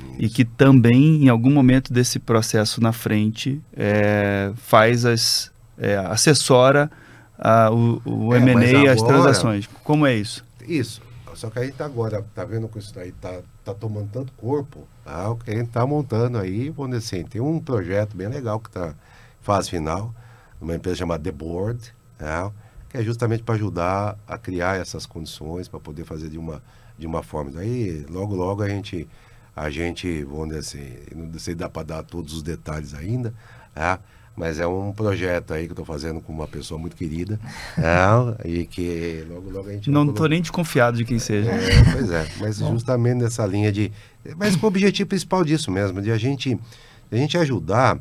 Isso. 0.00 0.16
e 0.18 0.28
que 0.28 0.44
também, 0.44 1.24
em 1.24 1.28
algum 1.28 1.50
momento 1.50 1.92
desse 1.92 2.18
processo 2.18 2.80
na 2.80 2.92
frente, 2.92 3.60
é, 3.76 4.52
faz 4.56 5.04
as. 5.04 5.50
É, 5.78 5.96
assessora 5.96 6.90
a, 7.36 7.70
o, 7.70 8.00
o 8.04 8.34
M&A 8.36 8.84
e 8.84 8.88
as 8.88 9.02
transações. 9.02 9.68
Como 9.82 10.06
é 10.06 10.14
isso? 10.14 10.44
Isso. 10.68 11.00
Só 11.42 11.50
que 11.50 11.58
a 11.58 11.64
gente 11.64 11.74
tá 11.74 11.86
agora, 11.86 12.24
tá 12.36 12.44
vendo 12.44 12.68
que 12.68 12.78
isso 12.78 12.94
daí 12.94 13.10
tá, 13.10 13.40
tá 13.64 13.74
tomando 13.74 14.08
tanto 14.12 14.32
corpo, 14.34 14.86
tá? 15.04 15.24
que 15.44 15.50
a 15.50 15.56
gente 15.56 15.70
tá 15.70 15.84
montando 15.84 16.38
aí, 16.38 16.70
vamos 16.70 16.96
dizer 16.96 17.16
assim, 17.16 17.26
tem 17.28 17.40
um 17.40 17.58
projeto 17.58 18.16
bem 18.16 18.28
legal 18.28 18.60
que 18.60 18.70
tá 18.70 18.94
fase 19.40 19.68
final, 19.68 20.14
uma 20.60 20.76
empresa 20.76 20.98
chamada 20.98 21.24
The 21.24 21.32
Board, 21.32 21.92
né? 22.16 22.48
que 22.88 22.96
é 22.96 23.02
justamente 23.02 23.42
para 23.42 23.56
ajudar 23.56 24.16
a 24.24 24.38
criar 24.38 24.78
essas 24.78 25.04
condições 25.04 25.66
para 25.66 25.80
poder 25.80 26.04
fazer 26.04 26.28
de 26.28 26.38
uma, 26.38 26.62
de 26.96 27.08
uma 27.08 27.24
forma. 27.24 27.50
Daí, 27.50 28.06
logo, 28.08 28.36
logo 28.36 28.62
a 28.62 28.68
gente, 28.68 29.08
a 29.56 29.68
gente, 29.68 30.22
vamos 30.22 30.50
dizer 30.50 30.60
assim, 30.60 30.96
não 31.12 31.32
sei 31.40 31.40
se 31.40 31.54
dá 31.56 31.68
para 31.68 31.82
dar 31.82 32.02
todos 32.04 32.34
os 32.34 32.42
detalhes 32.44 32.94
ainda, 32.94 33.34
né? 33.74 33.98
Mas 34.36 34.58
é 34.58 34.66
um 34.66 34.92
projeto 34.92 35.52
aí 35.52 35.64
que 35.64 35.70
eu 35.70 35.74
estou 35.74 35.84
fazendo 35.84 36.20
com 36.20 36.32
uma 36.32 36.48
pessoa 36.48 36.78
muito 36.78 36.96
querida 36.96 37.38
né? 37.76 38.36
e 38.44 38.64
que 38.66 39.26
logo, 39.28 39.50
logo 39.50 39.68
a 39.68 39.72
gente... 39.72 39.90
Não 39.90 40.08
estou 40.08 40.28
nem 40.28 40.40
desconfiado 40.40 40.96
de 40.96 41.04
quem 41.04 41.18
seja. 41.18 41.50
É, 41.50 41.92
pois 41.92 42.10
é, 42.10 42.26
mas 42.40 42.56
justamente 42.58 43.22
nessa 43.22 43.44
linha 43.44 43.70
de... 43.70 43.92
Mas 44.36 44.56
com 44.56 44.66
o 44.66 44.68
objetivo 44.68 45.08
principal 45.08 45.44
disso 45.44 45.70
mesmo, 45.70 46.00
de 46.00 46.10
a 46.10 46.16
gente, 46.16 46.54
de 46.54 47.16
a 47.16 47.16
gente 47.16 47.36
ajudar 47.36 47.98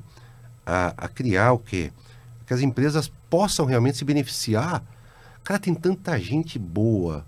a, 0.66 0.94
a 0.98 1.08
criar 1.08 1.52
o 1.54 1.60
quê? 1.60 1.92
Que 2.46 2.54
as 2.54 2.62
empresas 2.62 3.12
possam 3.30 3.66
realmente 3.66 3.98
se 3.98 4.06
beneficiar. 4.06 4.84
Cara, 5.44 5.60
tem 5.60 5.74
tanta 5.74 6.20
gente 6.20 6.60
boa, 6.60 7.26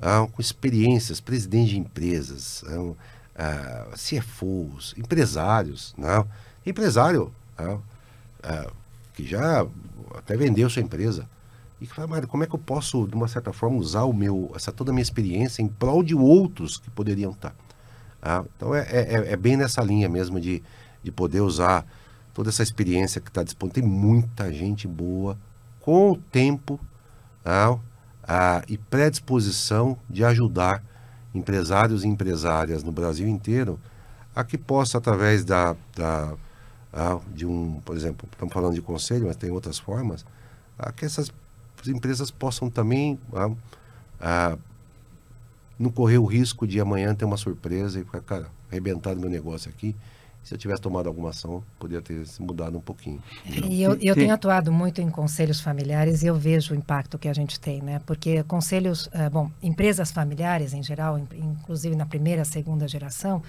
ah, 0.00 0.26
com 0.32 0.40
experiências, 0.40 1.20
presidentes 1.20 1.70
de 1.70 1.78
empresas, 1.78 2.64
ah, 2.66 2.94
ah, 3.36 3.86
CFOs, 3.94 4.94
empresários. 4.96 5.94
Não? 5.96 6.26
Empresário 6.64 7.32
ah, 7.58 7.78
ah, 8.42 8.70
que 9.14 9.26
já 9.26 9.66
até 10.14 10.36
vendeu 10.36 10.68
sua 10.68 10.82
empresa. 10.82 11.28
E 11.80 11.86
que 11.86 11.94
fala, 11.94 12.06
Mário, 12.06 12.28
como 12.28 12.44
é 12.44 12.46
que 12.46 12.54
eu 12.54 12.58
posso, 12.58 13.06
de 13.08 13.14
uma 13.14 13.26
certa 13.26 13.52
forma, 13.52 13.76
usar 13.76 14.04
o 14.04 14.12
meu, 14.12 14.52
essa 14.54 14.70
toda 14.70 14.90
a 14.90 14.94
minha 14.94 15.02
experiência 15.02 15.62
em 15.62 15.68
prol 15.68 16.02
de 16.02 16.14
outros 16.14 16.78
que 16.78 16.88
poderiam 16.90 17.32
estar? 17.32 17.54
Ah, 18.22 18.44
então 18.56 18.72
é, 18.72 18.86
é, 18.88 19.32
é, 19.32 19.36
bem 19.36 19.56
nessa 19.56 19.82
linha 19.82 20.08
mesmo 20.08 20.40
de, 20.40 20.62
de 21.02 21.10
poder 21.10 21.40
usar 21.40 21.84
toda 22.32 22.50
essa 22.50 22.62
experiência 22.62 23.20
que 23.20 23.28
está 23.28 23.42
disponível. 23.42 23.82
Tem 23.82 23.90
muita 23.90 24.52
gente 24.52 24.86
boa 24.86 25.36
com 25.80 26.12
o 26.12 26.16
tempo 26.16 26.78
ah, 27.44 27.76
ah, 28.22 28.62
e 28.68 28.78
predisposição 28.78 29.98
de 30.08 30.24
ajudar 30.24 30.84
empresários 31.34 32.04
e 32.04 32.08
empresárias 32.08 32.84
no 32.84 32.92
Brasil 32.92 33.26
inteiro 33.26 33.80
a 34.34 34.44
que 34.44 34.56
possa, 34.56 34.98
através 34.98 35.44
da, 35.44 35.76
da 35.94 36.34
ah, 36.92 37.18
de 37.34 37.46
um, 37.46 37.80
por 37.84 37.96
exemplo, 37.96 38.28
estamos 38.30 38.52
falando 38.52 38.74
de 38.74 38.82
conselho, 38.82 39.26
mas 39.26 39.36
tem 39.36 39.50
outras 39.50 39.78
formas, 39.78 40.24
a 40.78 40.92
que 40.92 41.04
essas 41.04 41.32
empresas 41.86 42.30
possam 42.30 42.70
também 42.70 43.18
ah, 43.34 43.50
ah, 44.20 44.58
não 45.78 45.90
correr 45.90 46.18
o 46.18 46.24
risco 46.24 46.66
de 46.66 46.80
amanhã 46.80 47.14
ter 47.14 47.24
uma 47.24 47.36
surpresa 47.36 48.00
e 48.00 48.04
ficar, 48.04 48.20
cara, 48.20 48.46
arrebentado 48.70 49.20
meu 49.20 49.30
negócio 49.30 49.70
aqui 49.70 49.96
se 50.42 50.54
eu 50.54 50.58
tivesse 50.58 50.82
tomado 50.82 51.06
alguma 51.06 51.30
ação, 51.30 51.62
poderia 51.78 52.02
ter 52.02 52.26
se 52.26 52.42
mudado 52.42 52.76
um 52.76 52.80
pouquinho. 52.80 53.22
E 53.46 53.80
eu, 53.80 53.96
eu 54.00 54.14
tenho 54.14 54.34
atuado 54.34 54.72
muito 54.72 55.00
em 55.00 55.08
conselhos 55.08 55.60
familiares 55.60 56.22
e 56.22 56.26
eu 56.26 56.34
vejo 56.34 56.74
o 56.74 56.76
impacto 56.76 57.16
que 57.16 57.28
a 57.28 57.32
gente 57.32 57.60
tem, 57.60 57.80
né? 57.80 58.00
Porque 58.04 58.42
conselhos, 58.44 59.06
uh, 59.06 59.30
bom, 59.30 59.50
empresas 59.62 60.10
familiares 60.10 60.74
em 60.74 60.82
geral, 60.82 61.18
inclusive 61.18 61.94
na 61.94 62.06
primeira, 62.06 62.44
segunda 62.44 62.88
geração, 62.88 63.40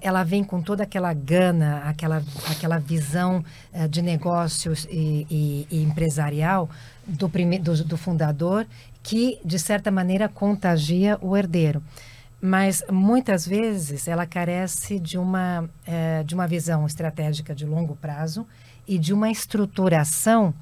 ela 0.00 0.24
vem 0.24 0.42
com 0.42 0.60
toda 0.60 0.82
aquela 0.82 1.12
gana, 1.12 1.82
aquela, 1.84 2.22
aquela 2.50 2.78
visão 2.78 3.44
uh, 3.72 3.88
de 3.88 4.02
negócios 4.02 4.86
e, 4.90 5.26
e, 5.30 5.66
e 5.70 5.82
empresarial 5.82 6.68
do, 7.06 7.28
prime, 7.28 7.58
do, 7.58 7.84
do 7.84 7.96
fundador 7.96 8.66
que, 9.02 9.38
de 9.44 9.58
certa 9.58 9.90
maneira, 9.90 10.28
contagia 10.28 11.16
o 11.22 11.36
herdeiro. 11.36 11.80
Mas 12.40 12.82
muitas 12.90 13.46
vezes 13.46 14.08
ela 14.08 14.26
carece 14.26 14.98
de 14.98 15.16
uma, 15.16 15.68
é, 15.86 16.22
de 16.24 16.34
uma 16.34 16.46
visão 16.46 16.84
estratégica 16.84 17.54
de 17.54 17.64
longo 17.64 17.96
prazo 17.96 18.46
e 18.86 18.98
de 18.98 19.12
uma 19.12 19.30
estruturação 19.30 20.52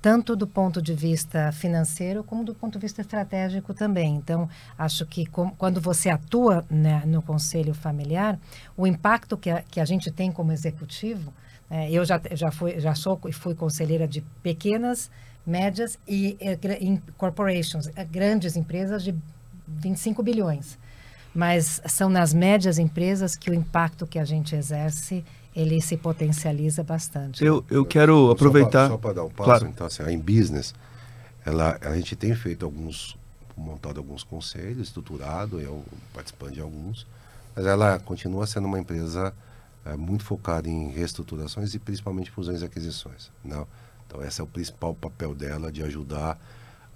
tanto 0.00 0.34
do 0.34 0.46
ponto 0.46 0.80
de 0.80 0.94
vista 0.94 1.52
financeiro 1.52 2.24
como 2.24 2.44
do 2.44 2.54
ponto 2.54 2.78
de 2.78 2.78
vista 2.78 3.00
estratégico 3.00 3.74
também. 3.74 4.16
Então, 4.16 4.48
acho 4.78 5.04
que 5.04 5.26
com, 5.26 5.50
quando 5.50 5.80
você 5.80 6.08
atua 6.08 6.64
né, 6.70 7.02
no 7.06 7.20
conselho 7.20 7.74
familiar, 7.74 8.38
o 8.76 8.86
impacto 8.86 9.36
que 9.36 9.50
a, 9.50 9.62
que 9.62 9.80
a 9.80 9.84
gente 9.84 10.10
tem 10.10 10.32
como 10.32 10.52
executivo, 10.52 11.32
é, 11.70 11.90
eu 11.90 12.04
já, 12.04 12.20
já, 12.32 12.50
fui, 12.50 12.80
já 12.80 12.94
sou 12.94 13.20
e 13.26 13.32
fui 13.32 13.54
conselheira 13.54 14.08
de 14.08 14.22
pequenas, 14.42 15.10
médias 15.46 15.98
e, 16.08 16.36
e 16.40 17.00
corporations, 17.16 17.88
é, 17.94 18.04
grandes 18.04 18.56
empresas 18.56 19.02
de 19.02 19.14
25 19.66 20.22
bilhões 20.22 20.78
mas 21.34 21.80
são 21.86 22.08
nas 22.10 22.34
médias 22.34 22.78
empresas 22.78 23.36
que 23.36 23.50
o 23.50 23.54
impacto 23.54 24.06
que 24.06 24.18
a 24.18 24.24
gente 24.24 24.54
exerce 24.56 25.24
ele 25.60 25.80
se 25.80 25.96
potencializa 25.96 26.82
bastante. 26.82 27.44
Eu, 27.44 27.64
eu 27.70 27.84
quero 27.84 28.30
aproveitar. 28.30 28.88
Só 28.88 28.96
para 28.96 29.14
dar 29.14 29.24
um 29.24 29.30
passo, 29.30 29.44
claro. 29.44 29.66
então, 29.66 29.86
assim, 29.86 30.02
a 30.02 30.18
business, 30.18 30.74
ela, 31.44 31.78
a 31.80 31.96
gente 31.96 32.16
tem 32.16 32.34
feito 32.34 32.64
alguns, 32.64 33.16
montado 33.56 33.98
alguns 33.98 34.22
conselhos, 34.22 34.88
estruturado, 34.88 35.60
eu 35.60 35.84
participando 36.12 36.52
de 36.52 36.60
alguns, 36.60 37.06
mas 37.54 37.66
ela 37.66 37.98
continua 37.98 38.46
sendo 38.46 38.66
uma 38.66 38.78
empresa 38.78 39.34
é, 39.84 39.96
muito 39.96 40.24
focada 40.24 40.68
em 40.68 40.90
reestruturações 40.90 41.74
e 41.74 41.78
principalmente 41.78 42.30
fusões 42.30 42.62
e 42.62 42.64
aquisições. 42.64 43.30
Não? 43.44 43.66
Então, 44.06 44.22
esse 44.24 44.40
é 44.40 44.44
o 44.44 44.46
principal 44.46 44.94
papel 44.94 45.34
dela 45.34 45.70
de 45.70 45.82
ajudar 45.82 46.36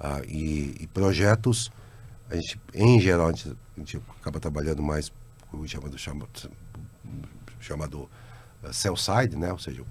uh, 0.01 0.25
e, 0.27 0.75
e 0.81 0.87
projetos 0.89 1.71
a 2.31 2.37
gente, 2.37 2.61
em 2.73 3.01
geral, 3.01 3.29
a 3.29 3.33
gente, 3.33 3.49
a 3.77 3.81
gente 3.81 4.03
acaba 4.21 4.41
trabalhando 4.41 4.83
mais 4.83 5.13
o 5.53 5.67
chamado, 5.67 5.99
chamado, 5.99 6.51
chamado 7.61 8.11
sell 8.73 8.97
side, 8.97 9.37
né? 9.37 9.53
ou 9.53 9.59
seja, 9.59 9.85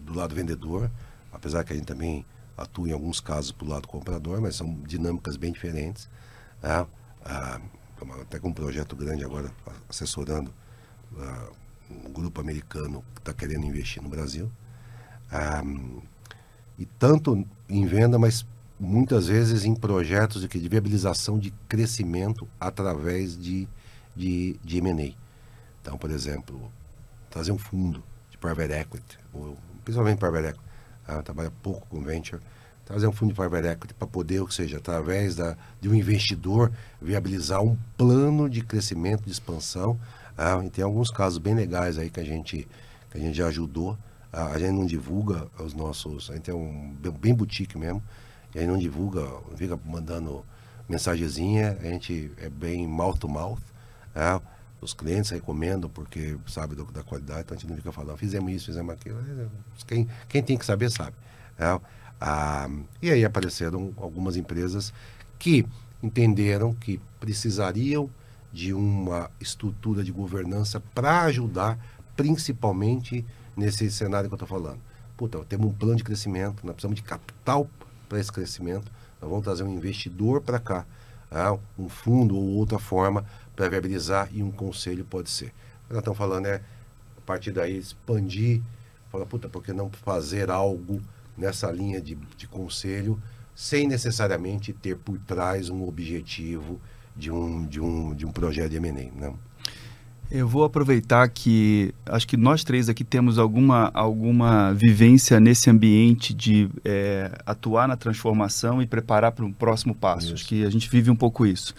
do 0.00 0.14
lado 0.14 0.34
vendedor, 0.34 0.90
apesar 1.32 1.64
que 1.64 1.72
a 1.72 1.76
gente 1.76 1.86
também 1.86 2.24
atua 2.56 2.88
em 2.88 2.92
alguns 2.92 3.20
casos 3.20 3.52
para 3.52 3.66
o 3.66 3.68
lado 3.68 3.88
comprador, 3.88 4.40
mas 4.40 4.56
são 4.56 4.74
dinâmicas 4.86 5.36
bem 5.36 5.52
diferentes. 5.52 6.08
Né? 6.62 6.80
Uh, 6.80 7.74
até 8.20 8.38
com 8.38 8.48
um 8.48 8.52
projeto 8.52 8.94
grande 8.94 9.24
agora, 9.24 9.50
assessorando 9.88 10.52
uh, 11.12 11.52
um 11.90 12.12
grupo 12.12 12.40
americano 12.40 13.04
que 13.14 13.20
está 13.20 13.32
querendo 13.32 13.64
investir 13.64 14.02
no 14.02 14.08
Brasil. 14.08 14.50
Um, 15.64 16.02
e 16.78 16.84
tanto 16.84 17.46
em 17.68 17.86
venda, 17.86 18.18
mas 18.18 18.44
muitas 18.78 19.28
vezes 19.28 19.64
em 19.64 19.74
projetos 19.74 20.46
de, 20.46 20.68
viabilização 20.68 21.38
de 21.38 21.50
crescimento 21.68 22.48
através 22.60 23.38
de, 23.38 23.68
de, 24.14 24.58
de 24.62 24.78
M&A. 24.78 25.14
Então, 25.80 25.96
por 25.96 26.10
exemplo, 26.10 26.70
trazer 27.30 27.52
um 27.52 27.58
fundo 27.58 28.02
private 28.44 28.72
equity, 28.74 29.18
ou, 29.32 29.56
principalmente 29.82 30.18
private 30.18 30.48
equity, 30.48 30.64
ah, 31.08 31.22
trabalha 31.22 31.50
pouco 31.62 31.86
com 31.88 32.02
venture, 32.02 32.42
trazer 32.84 33.06
um 33.06 33.12
fundo 33.12 33.30
de 33.30 33.34
private 33.34 33.68
equity 33.68 33.94
para 33.94 34.06
poder, 34.06 34.40
ou 34.40 34.50
seja, 34.50 34.76
através 34.76 35.34
da, 35.36 35.56
de 35.80 35.88
um 35.88 35.94
investidor, 35.94 36.70
viabilizar 37.00 37.62
um 37.62 37.76
plano 37.96 38.48
de 38.48 38.62
crescimento, 38.62 39.24
de 39.24 39.30
expansão. 39.30 39.98
Ah, 40.36 40.62
e 40.62 40.68
tem 40.68 40.84
alguns 40.84 41.10
casos 41.10 41.38
bem 41.38 41.54
legais 41.54 41.98
aí 41.98 42.10
que 42.10 42.20
a 42.20 42.24
gente, 42.24 42.68
que 43.10 43.16
a 43.16 43.20
gente 43.20 43.36
já 43.36 43.46
ajudou. 43.46 43.96
Ah, 44.30 44.48
a 44.48 44.58
gente 44.58 44.72
não 44.72 44.84
divulga 44.84 45.46
os 45.58 45.72
nossos, 45.72 46.30
a 46.30 46.34
gente 46.34 46.50
é 46.50 46.54
um 46.54 46.94
bem 47.18 47.34
boutique 47.34 47.78
mesmo, 47.78 48.02
e 48.54 48.58
aí 48.58 48.66
não 48.66 48.76
divulga, 48.76 49.26
fica 49.56 49.78
mandando 49.86 50.44
mensagenzinha, 50.86 51.78
a 51.80 51.84
gente 51.84 52.30
é 52.36 52.50
bem 52.50 52.86
mouth 52.86 53.16
to 53.16 53.28
mouth, 53.28 53.62
né? 54.14 54.40
Os 54.84 54.92
clientes 54.92 55.30
recomendam 55.30 55.88
porque 55.88 56.36
sabe 56.46 56.74
do, 56.74 56.84
da 56.84 57.02
qualidade, 57.02 57.40
então 57.40 57.56
a 57.56 57.58
gente 57.58 57.68
não 57.68 57.76
fica 57.76 57.90
falando, 57.90 58.18
fizemos 58.18 58.52
isso, 58.52 58.66
fizemos 58.66 58.92
aquilo, 58.92 59.18
quem, 59.86 60.06
quem 60.28 60.42
tem 60.42 60.58
que 60.58 60.66
saber 60.66 60.90
sabe. 60.90 61.16
Né? 61.58 61.80
Ah, 62.20 62.68
e 63.00 63.10
aí 63.10 63.24
apareceram 63.24 63.92
algumas 63.96 64.36
empresas 64.36 64.92
que 65.38 65.66
entenderam 66.02 66.74
que 66.74 67.00
precisariam 67.18 68.10
de 68.52 68.74
uma 68.74 69.30
estrutura 69.40 70.04
de 70.04 70.12
governança 70.12 70.80
para 70.94 71.22
ajudar, 71.22 71.78
principalmente 72.14 73.24
nesse 73.56 73.90
cenário 73.90 74.28
que 74.28 74.34
eu 74.34 74.36
estou 74.36 74.48
falando. 74.48 74.78
Puta, 75.16 75.38
temos 75.44 75.66
um 75.66 75.72
plano 75.72 75.96
de 75.96 76.04
crescimento, 76.04 76.64
nós 76.64 76.74
precisamos 76.74 76.96
de 76.96 77.02
capital 77.02 77.68
para 78.08 78.20
esse 78.20 78.30
crescimento, 78.30 78.92
nós 79.20 79.30
vamos 79.30 79.44
trazer 79.44 79.62
um 79.62 79.74
investidor 79.74 80.42
para 80.42 80.58
cá, 80.58 80.84
ah, 81.30 81.56
um 81.78 81.88
fundo 81.88 82.36
ou 82.36 82.44
outra 82.50 82.78
forma 82.78 83.24
para 83.54 83.68
viabilizar 83.68 84.28
e 84.32 84.42
um 84.42 84.50
conselho 84.50 85.04
pode 85.04 85.30
ser. 85.30 85.52
Nós 85.88 85.98
estamos 85.98 86.18
falando 86.18 86.46
é, 86.46 86.60
a 87.16 87.20
partir 87.24 87.52
daí, 87.52 87.76
expandir, 87.76 88.62
falar, 89.10 89.26
puta, 89.26 89.48
por 89.48 89.62
que 89.62 89.72
não 89.72 89.90
fazer 89.90 90.50
algo 90.50 91.00
nessa 91.36 91.70
linha 91.70 92.00
de, 92.00 92.14
de 92.36 92.46
conselho 92.46 93.20
sem 93.54 93.86
necessariamente 93.86 94.72
ter 94.72 94.96
por 94.96 95.18
trás 95.18 95.70
um 95.70 95.86
objetivo 95.86 96.80
de 97.16 97.30
um, 97.30 97.64
de 97.66 97.80
um, 97.80 98.14
de 98.14 98.26
um 98.26 98.32
projeto 98.32 98.70
de 98.70 98.76
M&A, 98.76 98.92
né? 98.92 99.32
Eu 100.30 100.48
vou 100.48 100.64
aproveitar 100.64 101.28
que 101.28 101.94
acho 102.06 102.26
que 102.26 102.36
nós 102.36 102.64
três 102.64 102.88
aqui 102.88 103.04
temos 103.04 103.38
alguma, 103.38 103.90
alguma 103.94 104.72
vivência 104.72 105.38
nesse 105.38 105.68
ambiente 105.68 106.32
de 106.32 106.68
é, 106.84 107.30
atuar 107.44 107.86
na 107.86 107.96
transformação 107.96 108.82
e 108.82 108.86
preparar 108.86 109.32
para 109.32 109.44
um 109.44 109.52
próximo 109.52 109.94
passo. 109.94 110.26
Isso. 110.26 110.34
Acho 110.34 110.46
que 110.46 110.64
a 110.64 110.70
gente 110.70 110.88
vive 110.88 111.10
um 111.10 111.14
pouco 111.14 111.44
isso. 111.44 111.74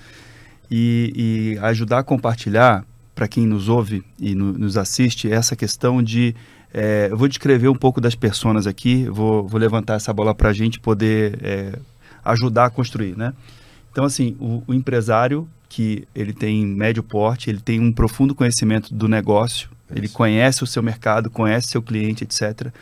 E, 0.69 1.55
e 1.55 1.59
ajudar 1.59 1.99
a 1.99 2.03
compartilhar 2.03 2.85
para 3.15 3.27
quem 3.27 3.47
nos 3.47 3.69
ouve 3.69 4.03
e 4.19 4.35
no, 4.35 4.51
nos 4.51 4.77
assiste 4.77 5.31
essa 5.31 5.55
questão 5.55 6.03
de 6.03 6.35
é, 6.73 7.07
eu 7.09 7.17
vou 7.17 7.29
descrever 7.29 7.69
um 7.69 7.75
pouco 7.75 8.01
das 8.01 8.15
pessoas 8.15 8.67
aqui, 8.67 9.05
vou, 9.09 9.47
vou 9.47 9.57
levantar 9.57 9.93
essa 9.93 10.13
bola 10.13 10.35
para 10.35 10.49
a 10.49 10.53
gente 10.53 10.77
poder 10.77 11.39
é, 11.41 11.79
ajudar 12.25 12.65
a 12.65 12.69
construir, 12.69 13.17
né? 13.17 13.33
Então, 13.89 14.03
assim, 14.03 14.35
o, 14.41 14.61
o, 14.67 14.73
empresário 14.73 15.47
que 15.69 16.05
ele 16.13 16.33
tem 16.33 16.65
médio 16.65 17.01
porte, 17.01 17.49
ele 17.49 17.61
tem 17.61 17.79
um 17.79 17.93
profundo 17.93 18.35
conhecimento 18.35 18.93
do 18.93 19.07
negócio, 19.07 19.69
Isso. 19.89 19.97
ele 19.97 20.09
conhece 20.09 20.65
o 20.65 20.67
seu 20.67 20.83
mercado, 20.83 21.29
conhece 21.29 21.69
seu 21.69 21.81
cliente, 21.81 22.25
etc. 22.25 22.73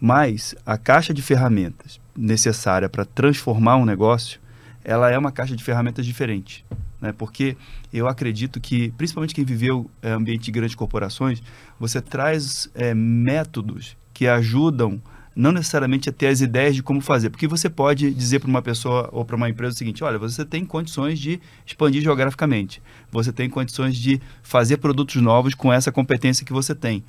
Mas 0.00 0.56
a 0.66 0.76
caixa 0.76 1.14
de 1.14 1.22
ferramentas 1.22 2.00
necessária 2.16 2.88
para 2.88 3.04
transformar 3.04 3.76
um 3.76 3.84
negócio, 3.84 4.40
ela 4.82 5.08
é 5.08 5.16
uma 5.16 5.30
caixa 5.30 5.54
de 5.54 5.62
ferramentas 5.62 6.04
diferente 6.04 6.64
né? 7.00 7.12
porque 7.12 7.56
eu 7.92 8.08
acredito 8.08 8.60
que, 8.60 8.90
principalmente 8.96 9.34
quem 9.34 9.44
viveu 9.44 9.90
é, 10.02 10.10
ambiente 10.10 10.44
de 10.44 10.50
grandes 10.50 10.74
corporações, 10.74 11.42
você 11.78 12.00
traz 12.00 12.70
é, 12.74 12.94
métodos 12.94 13.96
que 14.12 14.26
ajudam 14.26 15.00
não 15.36 15.52
necessariamente 15.52 16.08
a 16.08 16.12
ter 16.12 16.28
as 16.28 16.40
ideias 16.40 16.74
de 16.74 16.82
como 16.82 17.02
fazer, 17.02 17.28
porque 17.28 17.46
você 17.46 17.68
pode 17.68 18.10
dizer 18.10 18.40
para 18.40 18.48
uma 18.48 18.62
pessoa 18.62 19.10
ou 19.12 19.22
para 19.22 19.36
uma 19.36 19.50
empresa 19.50 19.74
o 19.74 19.76
seguinte: 19.76 20.02
olha, 20.02 20.18
você 20.18 20.46
tem 20.46 20.64
condições 20.64 21.18
de 21.18 21.38
expandir 21.66 22.02
geograficamente, 22.02 22.82
você 23.12 23.30
tem 23.30 23.50
condições 23.50 23.94
de 23.96 24.18
fazer 24.42 24.78
produtos 24.78 25.16
novos 25.16 25.54
com 25.54 25.70
essa 25.70 25.92
competência 25.92 26.46
que 26.46 26.54
você 26.54 26.74
tem. 26.74 27.04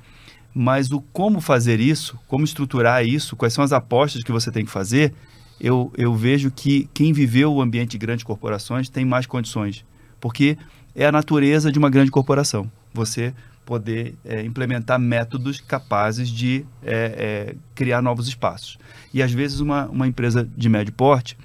Mas 0.54 0.90
o 0.92 1.00
como 1.00 1.40
fazer 1.40 1.80
isso, 1.80 2.18
como 2.26 2.44
estruturar 2.44 3.04
isso, 3.04 3.36
quais 3.36 3.54
são 3.54 3.64
as 3.64 3.72
apostas 3.72 4.22
que 4.22 4.32
você 4.32 4.50
tem 4.50 4.64
que 4.64 4.70
fazer, 4.70 5.14
eu, 5.60 5.92
eu 5.96 6.14
vejo 6.14 6.50
que 6.50 6.88
quem 6.94 7.12
viveu 7.12 7.52
o 7.52 7.62
ambiente 7.62 7.92
de 7.92 7.98
grandes 7.98 8.24
corporações 8.24 8.88
tem 8.88 9.04
mais 9.04 9.26
condições, 9.26 9.84
porque 10.20 10.56
é 10.94 11.06
a 11.06 11.12
natureza 11.12 11.70
de 11.70 11.78
uma 11.78 11.90
grande 11.90 12.10
corporação. 12.10 12.70
Você 12.92 13.34
poder 13.64 14.14
é, 14.24 14.42
implementar 14.42 14.98
métodos 14.98 15.60
capazes 15.60 16.30
de 16.30 16.64
é, 16.82 17.50
é, 17.50 17.54
criar 17.74 18.00
novos 18.00 18.26
espaços. 18.26 18.78
E 19.12 19.22
às 19.22 19.30
vezes 19.30 19.60
uma, 19.60 19.86
uma 19.86 20.08
empresa 20.08 20.48
de 20.56 20.68
médio 20.70 20.92
porte, 20.92 21.36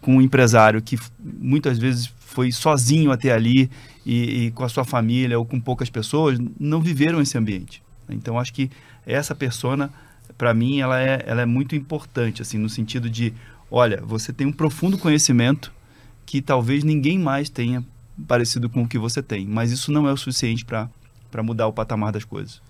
com 0.00 0.16
um 0.16 0.20
empresário 0.20 0.82
que 0.82 0.98
muitas 1.20 1.78
vezes 1.78 2.12
foi 2.18 2.50
sozinho 2.50 3.12
até 3.12 3.32
ali 3.32 3.70
e, 4.04 4.46
e 4.46 4.50
com 4.50 4.64
a 4.64 4.68
sua 4.68 4.84
família 4.84 5.38
ou 5.38 5.44
com 5.44 5.60
poucas 5.60 5.88
pessoas, 5.88 6.38
não 6.58 6.80
viveram 6.80 7.20
esse 7.20 7.38
ambiente. 7.38 7.80
Então 8.08 8.38
acho 8.38 8.52
que 8.52 8.70
essa 9.06 9.34
persona, 9.34 9.90
para 10.36 10.52
mim, 10.52 10.80
ela 10.80 11.00
é, 11.00 11.22
ela 11.26 11.42
é 11.42 11.46
muito 11.46 11.76
importante, 11.76 12.42
assim, 12.42 12.58
no 12.58 12.68
sentido 12.68 13.08
de 13.08 13.32
olha, 13.70 14.00
você 14.04 14.32
tem 14.32 14.46
um 14.46 14.52
profundo 14.52 14.98
conhecimento 14.98 15.72
que 16.26 16.42
talvez 16.42 16.84
ninguém 16.84 17.18
mais 17.18 17.48
tenha 17.48 17.84
parecido 18.26 18.68
com 18.68 18.82
o 18.82 18.88
que 18.88 18.98
você 18.98 19.22
tem, 19.22 19.46
mas 19.46 19.70
isso 19.70 19.92
não 19.92 20.08
é 20.08 20.12
o 20.12 20.16
suficiente 20.16 20.64
para 20.64 21.42
mudar 21.42 21.66
o 21.66 21.72
patamar 21.72 22.12
das 22.12 22.24
coisas. 22.24 22.60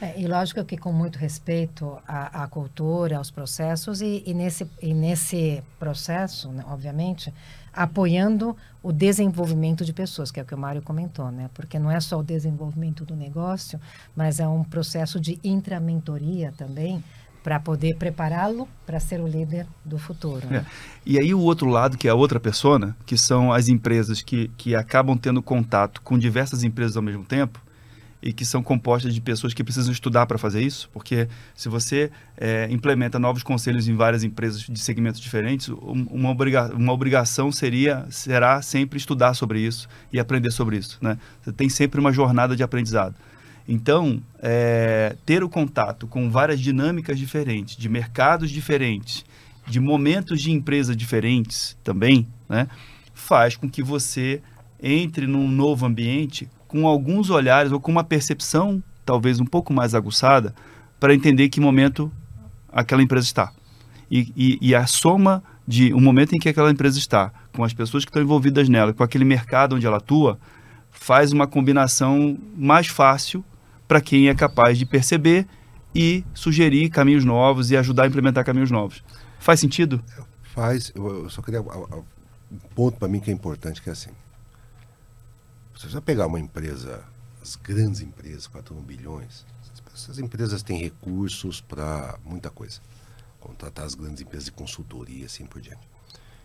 É, 0.00 0.20
e 0.20 0.26
lógico 0.26 0.64
que 0.64 0.76
com 0.76 0.92
muito 0.92 1.16
respeito 1.16 1.96
à, 2.08 2.42
à 2.42 2.48
cultura, 2.48 3.18
aos 3.18 3.30
processos 3.30 4.02
e, 4.02 4.22
e, 4.26 4.34
nesse, 4.34 4.68
e 4.82 4.92
nesse 4.92 5.62
processo, 5.78 6.48
né, 6.48 6.64
obviamente, 6.66 7.32
apoiando 7.72 8.56
o 8.82 8.92
desenvolvimento 8.92 9.84
de 9.84 9.92
pessoas, 9.92 10.32
que 10.32 10.40
é 10.40 10.42
o 10.42 10.46
que 10.46 10.54
o 10.54 10.58
Mário 10.58 10.82
comentou, 10.82 11.30
né? 11.30 11.48
Porque 11.54 11.78
não 11.78 11.88
é 11.88 12.00
só 12.00 12.18
o 12.18 12.22
desenvolvimento 12.22 13.04
do 13.04 13.14
negócio, 13.14 13.80
mas 14.14 14.40
é 14.40 14.48
um 14.48 14.64
processo 14.64 15.20
de 15.20 15.38
intramentoria 15.44 16.52
também, 16.58 17.02
para 17.42 17.58
poder 17.58 17.96
prepará-lo 17.96 18.68
para 18.86 19.00
ser 19.00 19.20
o 19.20 19.26
líder 19.26 19.66
do 19.84 19.98
futuro. 19.98 20.46
Né? 20.46 20.58
É. 20.58 20.64
E 21.04 21.18
aí 21.18 21.34
o 21.34 21.40
outro 21.40 21.68
lado, 21.68 21.98
que 21.98 22.06
é 22.06 22.10
a 22.10 22.14
outra 22.14 22.38
persona, 22.38 22.96
que 23.04 23.16
são 23.16 23.52
as 23.52 23.68
empresas 23.68 24.22
que, 24.22 24.48
que 24.56 24.74
acabam 24.74 25.16
tendo 25.16 25.42
contato 25.42 26.00
com 26.02 26.18
diversas 26.18 26.62
empresas 26.62 26.96
ao 26.96 27.02
mesmo 27.02 27.24
tempo 27.24 27.60
e 28.22 28.32
que 28.32 28.44
são 28.44 28.62
compostas 28.62 29.12
de 29.12 29.20
pessoas 29.20 29.52
que 29.52 29.64
precisam 29.64 29.92
estudar 29.92 30.26
para 30.26 30.38
fazer 30.38 30.62
isso, 30.62 30.88
porque 30.92 31.28
se 31.56 31.68
você 31.68 32.10
é, 32.36 32.68
implementa 32.70 33.18
novos 33.18 33.42
conselhos 33.42 33.88
em 33.88 33.96
várias 33.96 34.22
empresas 34.22 34.60
de 34.60 34.78
segmentos 34.78 35.20
diferentes, 35.20 35.68
uma, 35.68 36.30
obriga 36.30 36.72
uma 36.72 36.92
obrigação 36.92 37.50
seria 37.50 38.06
será 38.10 38.62
sempre 38.62 38.96
estudar 38.96 39.34
sobre 39.34 39.58
isso 39.58 39.88
e 40.12 40.20
aprender 40.20 40.52
sobre 40.52 40.76
isso. 40.76 40.98
Né? 41.02 41.18
Você 41.42 41.52
tem 41.52 41.68
sempre 41.68 41.98
uma 41.98 42.12
jornada 42.12 42.54
de 42.54 42.62
aprendizado. 42.62 43.16
Então, 43.68 44.20
é, 44.40 45.16
ter 45.24 45.42
o 45.44 45.48
contato 45.48 46.06
com 46.06 46.30
várias 46.30 46.60
dinâmicas 46.60 47.18
diferentes, 47.18 47.76
de 47.76 47.88
mercados 47.88 48.50
diferentes, 48.50 49.24
de 49.66 49.78
momentos 49.78 50.40
de 50.40 50.50
empresa 50.50 50.94
diferentes 50.94 51.76
também, 51.84 52.26
né, 52.48 52.66
faz 53.14 53.56
com 53.56 53.68
que 53.68 53.82
você 53.82 54.42
entre 54.82 55.26
num 55.26 55.48
novo 55.48 55.86
ambiente 55.86 56.48
com 56.66 56.86
alguns 56.88 57.30
olhares 57.30 57.70
ou 57.70 57.78
com 57.78 57.92
uma 57.92 58.02
percepção 58.02 58.82
talvez 59.04 59.38
um 59.38 59.44
pouco 59.44 59.72
mais 59.72 59.94
aguçada 59.94 60.54
para 60.98 61.14
entender 61.14 61.48
que 61.48 61.60
momento 61.60 62.10
aquela 62.72 63.02
empresa 63.02 63.26
está. 63.26 63.52
E, 64.10 64.32
e, 64.36 64.58
e, 64.60 64.74
a 64.74 64.86
soma 64.86 65.42
de 65.66 65.92
um 65.94 66.00
momento 66.00 66.34
em 66.34 66.38
que 66.38 66.48
aquela 66.48 66.70
empresa 66.70 66.98
está, 66.98 67.32
com 67.54 67.64
as 67.64 67.72
pessoas 67.72 68.04
que 68.04 68.10
estão 68.10 68.22
envolvidas 68.22 68.68
nela, 68.68 68.92
com 68.92 69.02
aquele 69.02 69.24
mercado 69.24 69.76
onde 69.76 69.86
ela 69.86 69.96
atua, 69.96 70.38
faz 70.90 71.32
uma 71.32 71.46
combinação 71.46 72.38
mais 72.56 72.86
fácil 72.86 73.44
para 73.92 74.00
quem 74.00 74.30
é 74.30 74.34
capaz 74.34 74.78
de 74.78 74.86
perceber 74.86 75.46
e 75.94 76.24
sugerir 76.32 76.88
caminhos 76.88 77.26
novos 77.26 77.70
e 77.70 77.76
ajudar 77.76 78.04
a 78.04 78.06
implementar 78.06 78.42
caminhos 78.42 78.70
novos. 78.70 79.04
Faz 79.38 79.60
sentido? 79.60 80.02
Faz. 80.42 80.90
Eu, 80.94 81.28
só 81.28 81.42
queria. 81.42 81.60
Um 81.60 82.56
ponto 82.74 82.98
para 82.98 83.06
mim 83.06 83.20
que 83.20 83.30
é 83.30 83.34
importante 83.34 83.82
que 83.82 83.90
é 83.90 83.92
assim. 83.92 84.08
Você 85.74 86.00
pegar 86.00 86.26
uma 86.26 86.40
empresa, 86.40 87.04
as 87.42 87.54
grandes 87.54 88.00
empresas, 88.00 88.46
4 88.46 88.74
bilhões, 88.76 89.44
essas 89.92 90.18
empresas 90.18 90.62
têm 90.62 90.78
recursos 90.78 91.60
para 91.60 92.18
muita 92.24 92.48
coisa. 92.48 92.80
Contratar 93.40 93.84
as 93.84 93.94
grandes 93.94 94.22
empresas 94.22 94.46
de 94.46 94.52
consultoria, 94.52 95.26
assim 95.26 95.44
por 95.44 95.60
diante. 95.60 95.86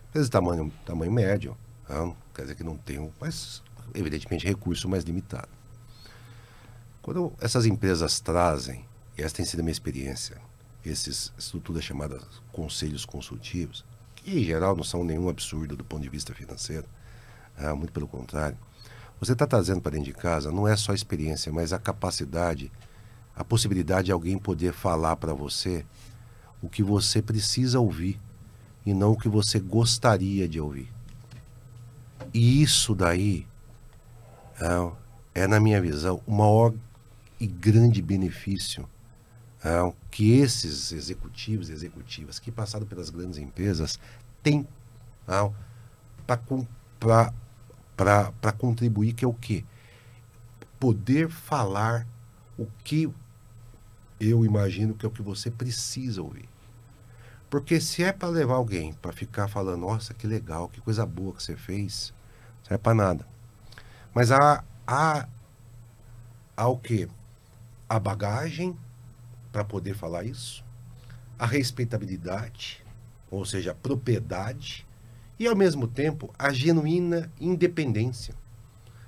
Empresas 0.09 0.27
de 0.27 0.31
tamanho, 0.31 0.69
tamanho 0.85 1.13
médio, 1.13 1.55
não, 1.87 2.13
quer 2.35 2.41
dizer 2.41 2.55
que 2.55 2.63
não 2.63 2.75
tem, 2.75 3.09
mas 3.21 3.63
evidentemente 3.95 4.45
recurso 4.45 4.89
mais 4.89 5.05
limitado. 5.05 5.56
Quando 7.07 7.31
essas 7.39 7.65
empresas 7.65 8.19
trazem, 8.19 8.83
e 9.17 9.21
essa 9.21 9.35
tem 9.35 9.45
sido 9.45 9.61
a 9.61 9.63
minha 9.63 9.71
experiência, 9.71 10.35
essas 10.85 11.31
estruturas 11.37 11.81
chamadas 11.81 12.21
conselhos 12.51 13.05
consultivos, 13.05 13.85
que 14.13 14.37
em 14.37 14.43
geral 14.43 14.75
não 14.75 14.83
são 14.83 15.05
nenhum 15.05 15.29
absurdo 15.29 15.77
do 15.77 15.85
ponto 15.85 16.03
de 16.03 16.09
vista 16.09 16.35
financeiro, 16.35 16.85
ah, 17.57 17.73
muito 17.73 17.93
pelo 17.93 18.09
contrário, 18.09 18.57
você 19.21 19.31
está 19.31 19.47
trazendo 19.47 19.79
para 19.79 19.93
dentro 19.93 20.07
de 20.07 20.11
casa 20.11 20.51
não 20.51 20.67
é 20.67 20.75
só 20.75 20.93
experiência, 20.93 21.49
mas 21.49 21.71
a 21.71 21.79
capacidade, 21.79 22.69
a 23.33 23.41
possibilidade 23.41 24.07
de 24.07 24.11
alguém 24.11 24.37
poder 24.37 24.73
falar 24.73 25.15
para 25.15 25.33
você 25.33 25.85
o 26.61 26.67
que 26.67 26.83
você 26.83 27.21
precisa 27.21 27.79
ouvir 27.79 28.19
e 28.85 28.93
não 28.93 29.13
o 29.13 29.17
que 29.17 29.29
você 29.29 29.61
gostaria 29.61 30.45
de 30.45 30.59
ouvir. 30.59 30.91
E 32.33 32.61
isso 32.61 32.93
daí 32.93 33.47
é, 34.59 35.43
é 35.43 35.47
na 35.47 35.57
minha 35.57 35.81
visão, 35.81 36.21
o 36.27 36.33
maior 36.33 36.73
e 37.39 37.47
grande 37.47 38.01
benefício 38.01 38.87
é, 39.63 39.93
que 40.11 40.37
esses 40.39 40.91
executivos 40.91 41.69
e 41.69 41.73
executivas 41.73 42.39
que 42.39 42.51
passaram 42.51 42.85
pelas 42.85 43.09
grandes 43.09 43.37
empresas 43.37 43.99
têm 44.43 44.67
é, 45.27 45.51
para 47.95 48.51
contribuir, 48.57 49.13
que 49.13 49.25
é 49.25 49.27
o 49.27 49.33
quê? 49.33 49.63
Poder 50.79 51.29
falar 51.29 52.07
o 52.57 52.67
que 52.83 53.11
eu 54.19 54.43
imagino 54.45 54.93
que 54.95 55.05
é 55.05 55.09
o 55.09 55.11
que 55.11 55.21
você 55.21 55.49
precisa 55.51 56.21
ouvir. 56.21 56.49
Porque 57.49 57.79
se 57.79 58.03
é 58.03 58.11
para 58.11 58.27
levar 58.27 58.55
alguém 58.55 58.93
para 58.93 59.11
ficar 59.13 59.47
falando, 59.47 59.81
nossa, 59.81 60.13
que 60.13 60.27
legal, 60.27 60.67
que 60.67 60.81
coisa 60.81 61.05
boa 61.05 61.33
que 61.33 61.41
você 61.41 61.55
fez, 61.55 62.13
não 62.69 62.75
é 62.75 62.77
para 62.77 62.93
nada. 62.93 63.27
Mas 64.13 64.31
há, 64.31 64.63
há, 64.85 65.27
há 66.55 66.67
o 66.67 66.77
quê? 66.77 67.07
A 67.87 67.99
bagagem 67.99 68.77
para 69.51 69.63
poder 69.63 69.95
falar 69.95 70.23
isso, 70.23 70.63
a 71.39 71.45
respeitabilidade, 71.45 72.83
ou 73.31 73.45
seja, 73.45 73.71
a 73.71 73.75
propriedade, 73.75 74.85
e 75.39 75.47
ao 75.47 75.55
mesmo 75.55 75.87
tempo 75.87 76.33
a 76.37 76.51
genuína 76.51 77.31
independência 77.39 78.35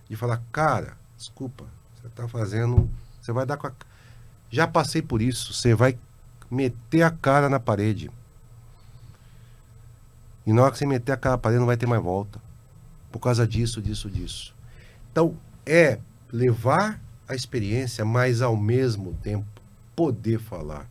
de 0.09 0.15
falar, 0.15 0.41
cara, 0.51 0.97
desculpa, 1.15 1.65
você 1.95 2.07
está 2.07 2.27
fazendo, 2.27 2.89
você 3.21 3.31
vai 3.31 3.45
dar 3.45 3.57
com 3.57 3.67
a. 3.67 3.73
Já 4.49 4.67
passei 4.67 5.01
por 5.01 5.21
isso, 5.21 5.53
você 5.53 5.75
vai 5.75 5.97
meter 6.49 7.03
a 7.03 7.11
cara 7.11 7.47
na 7.47 7.59
parede. 7.59 8.09
E 10.45 10.51
na 10.51 10.63
hora 10.63 10.71
que 10.71 10.79
você 10.79 10.87
meter 10.87 11.11
a 11.11 11.17
cara 11.17 11.35
na 11.35 11.37
parede, 11.37 11.59
não 11.59 11.67
vai 11.67 11.77
ter 11.77 11.85
mais 11.85 12.01
volta. 12.01 12.41
Por 13.11 13.19
causa 13.19 13.45
disso, 13.45 13.79
disso, 13.81 14.09
disso. 14.09 14.55
Então, 15.11 15.37
é 15.65 15.99
levar 16.31 16.99
a 17.29 17.35
experiência, 17.35 18.03
mas 18.03 18.41
ao 18.41 18.57
mesmo 18.57 19.13
tempo 19.21 19.45
poder 19.95 20.39
falar 20.39 20.89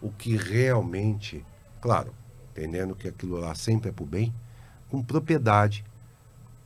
o 0.00 0.08
que 0.08 0.36
realmente, 0.36 1.44
claro, 1.80 2.14
entendendo 2.52 2.94
que 2.94 3.08
aquilo 3.08 3.38
lá 3.40 3.56
sempre 3.56 3.88
é 3.88 3.92
para 3.92 4.04
o 4.04 4.06
bem, 4.06 4.32
com 4.88 5.02
propriedade, 5.02 5.84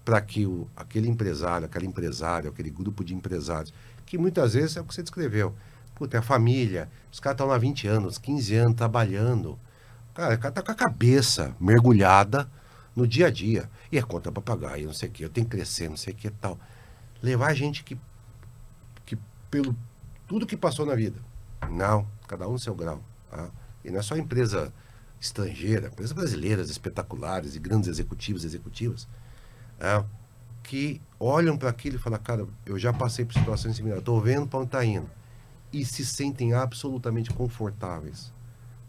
para 0.05 0.20
que 0.20 0.45
o, 0.45 0.68
aquele 0.76 1.09
empresário, 1.09 1.64
aquela 1.64 1.86
empresária, 1.86 2.51
aquele 2.51 2.68
grupo 2.68 3.03
de 3.03 3.14
empresários, 3.14 3.72
que 4.05 4.18
muitas 4.18 4.53
vezes 4.53 4.76
é 4.76 4.82
o 4.82 4.84
que 4.84 4.95
você 4.95 5.03
descreveu. 5.03 5.55
Puta, 5.95 6.18
é 6.18 6.20
a 6.20 6.22
família, 6.22 6.90
os 7.11 7.18
caras 7.18 7.36
estão 7.36 7.47
lá 7.47 7.57
20 7.57 7.88
anos, 7.88 8.18
15 8.18 8.55
anos 8.57 8.76
trabalhando. 8.76 9.59
Cara, 10.12 10.34
o 10.34 10.38
cara 10.38 10.53
tá 10.53 10.62
com 10.62 10.72
a 10.72 10.74
cabeça 10.74 11.57
mergulhada 11.59 12.47
no 12.95 13.07
dia 13.07 13.28
a 13.28 13.30
dia. 13.30 13.70
E 13.90 13.97
é 13.97 14.03
conta 14.03 14.30
para 14.30 14.43
pagar, 14.43 14.78
e 14.78 14.84
não 14.84 14.93
sei 14.93 15.09
o 15.09 15.12
que, 15.12 15.24
eu 15.24 15.30
tenho 15.30 15.47
que 15.47 15.57
crescer, 15.57 15.88
não 15.88 15.97
sei 15.97 16.12
o 16.12 16.16
que 16.16 16.26
e 16.26 16.30
tal. 16.30 16.59
Levar 17.22 17.55
gente 17.55 17.84
que 17.84 17.97
pelo 19.53 19.76
tudo 20.26 20.46
que 20.46 20.57
passou 20.57 20.86
na 20.86 20.94
vida. 20.94 21.20
Não, 21.70 22.09
cada 22.26 22.48
um 22.48 22.53
no 22.53 22.59
seu 22.59 22.74
grau. 22.74 23.05
Tá? 23.30 23.50
E 23.84 23.90
não 23.90 23.98
é 23.98 24.03
só 24.03 24.16
empresa 24.16 24.72
estrangeira, 25.20 25.88
empresas 25.88 26.12
brasileiras 26.12 26.70
espetaculares 26.70 27.55
e 27.55 27.59
grandes 27.59 27.88
executivos 27.88 28.42
e 28.42 28.46
executivas 28.46 29.07
é, 29.78 30.03
que 30.62 31.00
olham 31.20 31.57
para 31.57 31.68
aquilo 31.68 31.96
e 31.96 31.98
falam, 31.98 32.18
cara, 32.18 32.46
eu 32.64 32.78
já 32.78 32.92
passei 32.92 33.24
por 33.24 33.34
situações 33.34 33.76
similares, 33.76 34.00
estou 34.00 34.20
vendo 34.20 34.46
para 34.46 34.61
onde 34.61 34.68
está 34.68 34.84
indo. 34.84 35.09
E 35.70 35.84
se 35.84 36.05
sentem 36.05 36.55
absolutamente 36.55 37.30
confortáveis, 37.30 38.32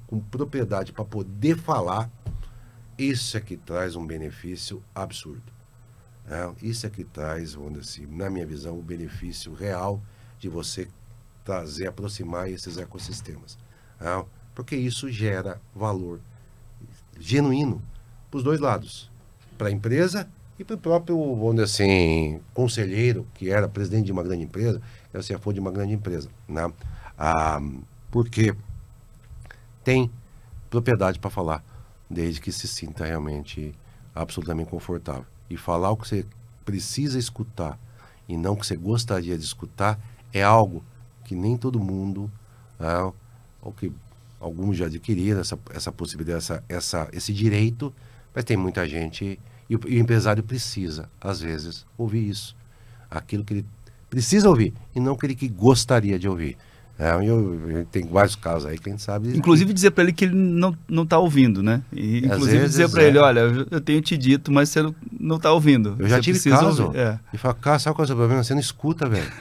com 0.08 0.20
propriedade 0.20 0.94
para 0.94 1.04
poder 1.04 1.58
falar, 1.58 2.10
isso 2.98 3.36
é 3.36 3.42
que 3.42 3.58
traz 3.58 3.96
um 3.96 4.06
benefício 4.06 4.82
absurdo. 4.96 5.52
É, 6.26 6.66
isso 6.66 6.86
é 6.88 6.90
que 6.90 7.04
traz, 7.04 7.54
vamos 7.54 7.82
dizer 7.82 8.04
assim, 8.04 8.16
na 8.16 8.30
minha 8.30 8.46
visão, 8.46 8.76
o 8.76 8.80
um 8.80 8.84
benefício 8.84 9.54
real 9.54 10.02
de 10.44 10.50
você 10.50 10.90
trazer, 11.46 11.88
aproximar 11.88 12.50
esses 12.50 12.78
ecossistemas. 12.78 13.58
É, 14.00 14.26
porque 14.54 14.76
isso 14.76 15.10
gera 15.10 15.62
valor 15.74 16.20
genuíno 17.18 17.82
para 18.30 18.40
os 18.40 18.44
dois 18.44 18.60
lados, 18.60 19.10
para 19.58 19.70
a 19.70 19.72
empresa 19.72 20.28
e 20.60 20.64
para 20.66 20.76
o 20.76 20.80
próprio, 20.80 21.18
vamos 21.36 21.56
dizer 21.56 21.64
assim, 21.64 22.42
conselheiro, 22.54 23.26
que 23.34 23.50
era 23.50 23.70
presidente 23.70 24.08
de 24.08 24.12
uma 24.12 24.22
grande 24.22 24.44
empresa, 24.44 24.82
que 25.10 25.18
era 25.18 25.24
CFO 25.24 25.54
de 25.54 25.62
uma 25.62 25.72
grande 25.72 25.94
empresa. 25.94 26.30
Né? 26.46 26.70
Ah, 27.18 27.62
porque 28.12 28.54
tem 29.82 30.12
propriedade 30.70 31.20
para 31.20 31.30
falar, 31.30 31.64
desde 32.10 32.42
que 32.42 32.52
se 32.52 32.68
sinta 32.68 33.06
realmente 33.06 33.74
absolutamente 34.14 34.70
confortável. 34.70 35.26
E 35.50 35.56
falar 35.56 35.92
o 35.92 35.96
que 35.96 36.08
você 36.08 36.26
precisa 36.66 37.18
escutar 37.18 37.80
e 38.28 38.36
não 38.36 38.54
o 38.54 38.58
que 38.58 38.68
você 38.68 38.76
gostaria 38.76 39.38
de 39.38 39.46
escutar 39.46 39.98
é 40.34 40.44
algo 40.44 40.84
que 41.24 41.36
nem 41.36 41.56
todo 41.56 41.80
mundo, 41.80 42.30
ah, 42.80 43.12
ou 43.62 43.72
que 43.72 43.92
alguns 44.40 44.78
já 44.78 44.88
adquiriram 44.88 45.40
essa, 45.40 45.58
essa 45.74 45.92
possibilidade, 45.92 46.40
essa, 46.40 46.64
essa, 46.68 47.10
esse 47.14 47.34
direito, 47.34 47.94
mas 48.34 48.44
tem 48.44 48.58
muita 48.58 48.88
gente 48.88 49.40
e 49.70 49.76
o, 49.76 49.80
e 49.88 49.98
o 49.98 50.00
empresário 50.00 50.44
precisa, 50.44 51.10
às 51.22 51.40
vezes, 51.40 51.86
ouvir 51.98 52.28
isso. 52.28 52.56
Aquilo 53.10 53.44
que 53.44 53.54
ele 53.54 53.66
precisa 54.10 54.50
ouvir 54.50 54.74
e 54.94 55.00
não 55.00 55.14
aquele 55.14 55.36
que 55.36 55.48
gostaria 55.48 56.20
de 56.20 56.28
ouvir. 56.28 56.58
É, 56.98 57.12
eu, 57.16 57.70
eu, 57.70 57.86
tem 57.86 58.06
vários 58.06 58.36
casos 58.36 58.68
aí 58.70 58.78
que 58.78 58.88
a 58.88 58.92
gente 58.92 59.02
sabe. 59.02 59.36
Inclusive 59.36 59.74
dizer 59.74 59.92
para 59.92 60.04
ele 60.04 60.14
que 60.14 60.26
ele 60.26 60.36
não 60.36 60.78
não 60.88 61.04
está 61.04 61.18
ouvindo, 61.18 61.64
né? 61.64 61.82
E, 61.92 62.20
inclusive 62.20 62.64
dizer 62.66 62.90
para 62.90 63.04
é. 63.04 63.08
ele, 63.08 63.18
olha, 63.18 63.40
eu 63.72 63.82
tenho 63.82 64.00
te 64.00 64.16
dito, 64.16 64.52
mas 64.52 64.70
você 64.70 64.94
não 65.20 65.38
está 65.38 65.52
ouvindo. 65.52 65.96
Eu 65.98 66.08
já 66.08 66.22
tive 66.22 66.40
caso. 66.50 66.92
É. 66.94 67.18
E 67.34 67.38
fala, 67.38 67.56
cara, 67.56 67.80
sabe 67.80 67.96
qual 67.96 68.04
é 68.04 68.06
o 68.06 68.08
seu 68.08 68.16
problema? 68.16 68.44
Você 68.44 68.54
não 68.54 68.62
escuta, 68.62 69.10
velho. 69.10 69.32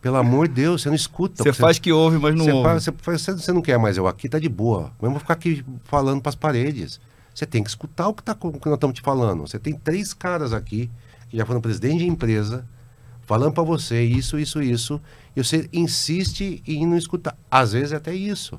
Pelo 0.00 0.16
amor 0.16 0.48
de 0.48 0.54
Deus, 0.54 0.82
você 0.82 0.88
não 0.88 0.96
escuta. 0.96 1.42
Você 1.42 1.52
faz 1.52 1.78
que 1.78 1.92
ouve, 1.92 2.18
mas 2.18 2.34
não 2.34 2.44
você 2.44 2.52
ouve. 2.52 2.68
Faz, 2.68 2.84
você, 2.84 2.92
faz, 2.98 3.22
você, 3.22 3.52
não 3.52 3.60
quer 3.60 3.78
mais 3.78 3.96
eu 3.96 4.06
aqui, 4.06 4.28
tá 4.28 4.38
de 4.38 4.48
boa. 4.48 4.92
Vamos 4.98 5.20
ficar 5.20 5.34
aqui 5.34 5.64
falando 5.84 6.22
para 6.22 6.30
as 6.30 6.34
paredes. 6.34 7.00
Você 7.34 7.44
tem 7.44 7.62
que 7.62 7.68
escutar 7.68 8.08
o 8.08 8.14
que, 8.14 8.22
tá, 8.22 8.32
o 8.40 8.52
que 8.52 8.66
nós 8.66 8.76
estamos 8.76 8.96
te 8.96 9.02
falando. 9.02 9.42
Você 9.42 9.58
tem 9.58 9.74
três 9.74 10.14
caras 10.14 10.52
aqui 10.52 10.90
que 11.28 11.36
já 11.36 11.44
foram 11.44 11.60
presidente 11.60 11.98
de 11.98 12.06
empresa 12.06 12.64
falando 13.30 13.52
para 13.52 13.62
você 13.62 14.02
isso, 14.02 14.38
isso, 14.38 14.60
isso, 14.60 15.00
e 15.36 15.44
você 15.44 15.68
insiste 15.72 16.62
em 16.66 16.84
não 16.84 16.96
escutar. 16.96 17.36
Às 17.48 17.72
vezes 17.72 17.92
é 17.92 17.96
até 17.96 18.12
isso. 18.12 18.58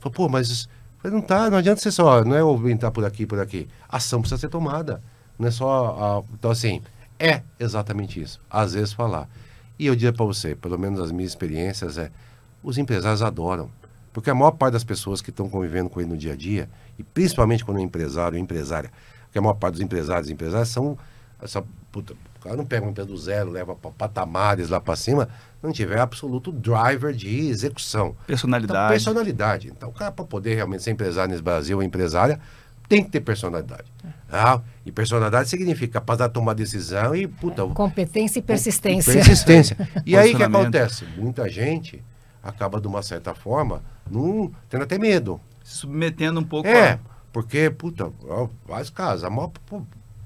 Fala, 0.00 0.12
pô, 0.12 0.28
mas 0.28 0.68
não 1.04 1.20
tá, 1.20 1.48
não 1.48 1.58
adianta 1.58 1.80
você 1.80 1.92
só, 1.92 2.24
não 2.24 2.34
é 2.34 2.42
ouvir 2.42 2.72
entrar 2.72 2.90
por 2.90 3.04
aqui, 3.04 3.24
por 3.24 3.38
aqui. 3.38 3.68
A 3.88 3.98
ação 3.98 4.20
precisa 4.20 4.40
ser 4.40 4.48
tomada. 4.48 5.00
Não 5.38 5.46
é 5.46 5.50
só. 5.50 6.24
A, 6.28 6.34
então, 6.34 6.50
assim, 6.50 6.82
é 7.18 7.42
exatamente 7.58 8.20
isso. 8.20 8.40
Às 8.50 8.74
vezes 8.74 8.92
falar. 8.92 9.28
E 9.80 9.86
eu 9.86 9.96
diria 9.96 10.12
para 10.12 10.26
você, 10.26 10.54
pelo 10.54 10.78
menos 10.78 11.00
as 11.00 11.10
minhas 11.10 11.30
experiências, 11.30 11.96
é 11.96 12.10
os 12.62 12.76
empresários 12.76 13.22
adoram. 13.22 13.70
Porque 14.12 14.28
a 14.28 14.34
maior 14.34 14.50
parte 14.50 14.74
das 14.74 14.84
pessoas 14.84 15.22
que 15.22 15.30
estão 15.30 15.48
convivendo 15.48 15.88
com 15.88 16.02
ele 16.02 16.10
no 16.10 16.18
dia 16.18 16.34
a 16.34 16.36
dia, 16.36 16.68
e 16.98 17.02
principalmente 17.02 17.64
quando 17.64 17.78
é 17.78 17.80
empresário 17.80 18.36
ou 18.36 18.44
empresária, 18.44 18.92
porque 19.22 19.38
a 19.38 19.40
maior 19.40 19.54
parte 19.54 19.76
dos 19.76 19.80
empresários 19.80 20.28
e 20.28 20.34
empresárias 20.34 20.68
são 20.68 20.98
essa 21.40 21.64
puta, 21.90 22.12
o 22.12 22.42
cara 22.42 22.56
não 22.56 22.66
pega 22.66 22.84
uma 22.84 22.90
empresa 22.90 23.08
do 23.08 23.16
zero, 23.16 23.50
leva 23.50 23.74
para 23.74 23.90
patamares 23.90 24.68
lá 24.68 24.78
para 24.78 24.94
cima, 24.96 25.30
não 25.62 25.72
tiver 25.72 25.98
absoluto 25.98 26.52
driver 26.52 27.14
de 27.14 27.48
execução. 27.48 28.14
Personalidade. 28.26 28.78
Então, 28.78 28.88
personalidade. 28.90 29.68
Então, 29.68 29.88
o 29.88 29.92
cara, 29.94 30.12
para 30.12 30.26
poder 30.26 30.56
realmente 30.56 30.82
ser 30.82 30.90
empresário 30.90 31.30
nesse 31.30 31.42
Brasil, 31.42 31.78
ou 31.78 31.82
empresária, 31.82 32.38
tem 32.86 33.02
que 33.02 33.10
ter 33.10 33.20
personalidade. 33.20 33.90
Ah, 34.32 34.60
e 34.86 34.92
personalidade 34.92 35.48
significa 35.48 35.94
capacidade 35.94 36.30
de 36.30 36.34
tomar 36.34 36.54
decisão 36.54 37.14
e, 37.14 37.26
puta... 37.26 37.66
Competência 37.66 38.38
e 38.38 38.42
persistência. 38.42 39.10
E 39.10 39.14
persistência. 39.14 39.76
e 40.06 40.16
aí, 40.16 40.34
o 40.34 40.36
que 40.36 40.42
acontece? 40.42 41.04
Muita 41.16 41.48
gente 41.48 42.02
acaba, 42.42 42.80
de 42.80 42.86
uma 42.86 43.02
certa 43.02 43.34
forma, 43.34 43.82
num, 44.08 44.50
tendo 44.68 44.84
até 44.84 44.98
medo. 44.98 45.40
Se 45.64 45.78
submetendo 45.78 46.40
um 46.40 46.44
pouco 46.44 46.68
É, 46.68 46.92
a... 46.92 46.98
porque, 47.32 47.70
puta, 47.70 48.12
vários 48.66 48.90
casos, 48.90 49.28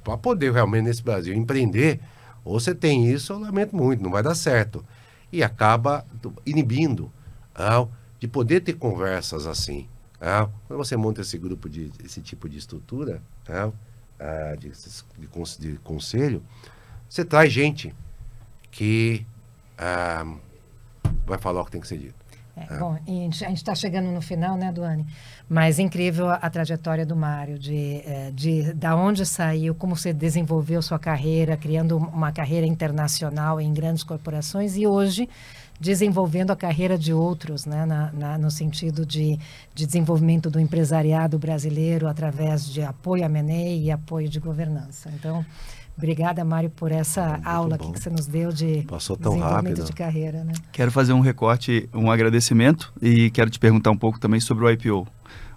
para 0.03 0.19
poder 0.19 0.53
realmente 0.53 0.85
nesse 0.85 1.03
Brasil 1.03 1.35
empreender, 1.35 2.01
ou 2.45 2.61
você 2.61 2.75
tem 2.75 3.11
isso, 3.11 3.33
eu 3.33 3.39
lamento 3.39 3.75
muito, 3.75 4.03
não 4.03 4.11
vai 4.11 4.23
dar 4.23 4.35
certo. 4.35 4.85
E 5.33 5.43
acaba 5.43 6.05
inibindo 6.45 7.11
ah, 7.55 7.87
de 8.21 8.29
poder 8.29 8.61
ter 8.61 8.75
conversas 8.75 9.47
assim. 9.47 9.89
Ah, 10.21 10.49
quando 10.69 10.79
você 10.79 10.97
monta 10.97 11.23
esse 11.23 11.37
grupo, 11.39 11.69
de 11.69 11.91
esse 12.05 12.21
tipo 12.21 12.49
de 12.49 12.59
estrutura 12.59 13.23
ah, 13.49 13.71
ah 14.19 14.55
de, 14.59 14.71
de, 14.71 15.73
de, 15.73 15.79
conselho, 15.79 16.43
você 17.09 17.25
traz 17.25 17.53
gente 17.53 17.95
que 18.71 19.27
ah, 19.79 20.27
vai 21.27 21.39
falar 21.39 21.63
o 21.63 21.65
que 21.65 21.73
tem 21.73 21.81
que 21.81 21.89
ser 21.89 21.99
dito. 21.99 22.25
É, 22.57 22.75
é. 22.75 22.79
Bom, 22.79 22.95
a 22.95 23.11
gente 23.11 23.55
está 23.55 23.75
chegando 23.75 24.11
no 24.11 24.23
final, 24.23 24.57
né, 24.57 24.71
Duane? 24.71 25.05
Mas 25.49 25.79
incrível 25.79 26.29
a, 26.29 26.35
a 26.35 26.49
trajetória 26.49 27.05
do 27.05 27.17
Mário, 27.17 27.59
de, 27.59 28.03
é, 28.07 28.31
de 28.33 28.73
da 28.75 28.97
onde 28.97 29.27
saiu, 29.27 29.75
como 29.75 29.97
você 29.97 30.13
desenvolveu 30.13 30.81
sua 30.81 30.99
carreira, 30.99 31.57
criando 31.57 31.97
uma 31.97 32.33
carreira 32.33 32.67
internacional 32.67 33.61
em 33.61 33.73
grandes 33.73 34.05
corporações 34.05 34.77
e 34.77 34.87
hoje 34.87 35.29
desenvolvendo 35.81 36.51
a 36.51 36.57
carreira 36.57 36.97
de 36.97 37.13
outros, 37.13 37.67
né, 37.67 37.85
na, 37.85 38.13
na, 38.13 38.39
no 38.39 38.51
sentido 38.51 39.05
de, 39.05 39.39
de 39.75 39.87
desenvolvimento 39.87 40.51
do 40.51 40.61
empresariado 40.61 41.39
brasileiro 41.39 42.07
através 42.07 42.67
de 42.67 42.83
apoio 42.83 43.25
a 43.25 43.29
MNE 43.29 43.85
e 43.85 43.91
apoio 43.91 44.29
de 44.29 44.39
governança. 44.41 45.11
Então, 45.15 45.45
Obrigada, 45.97 46.45
Mário, 46.45 46.71
por 46.71 46.91
essa 46.91 47.41
aula 47.45 47.79
que 47.79 47.87
você 47.87 48.11
nos 48.11 48.27
deu 48.27 48.51
de 48.51 48.83
Passou 48.83 49.17
tão 49.17 49.39
rápido. 49.39 49.85
de 49.85 49.93
carreira. 49.93 50.43
Né? 50.43 50.53
Quero 50.73 50.91
fazer 50.91 51.13
um 51.13 51.21
recorte, 51.21 51.89
um 51.95 52.11
agradecimento 52.11 52.93
e 53.01 53.31
quero 53.31 53.49
te 53.49 53.61
perguntar 53.61 53.93
um 53.93 53.97
pouco 53.97 54.19
também 54.19 54.41
sobre 54.41 54.65
o 54.65 54.71
IPO. 54.71 55.07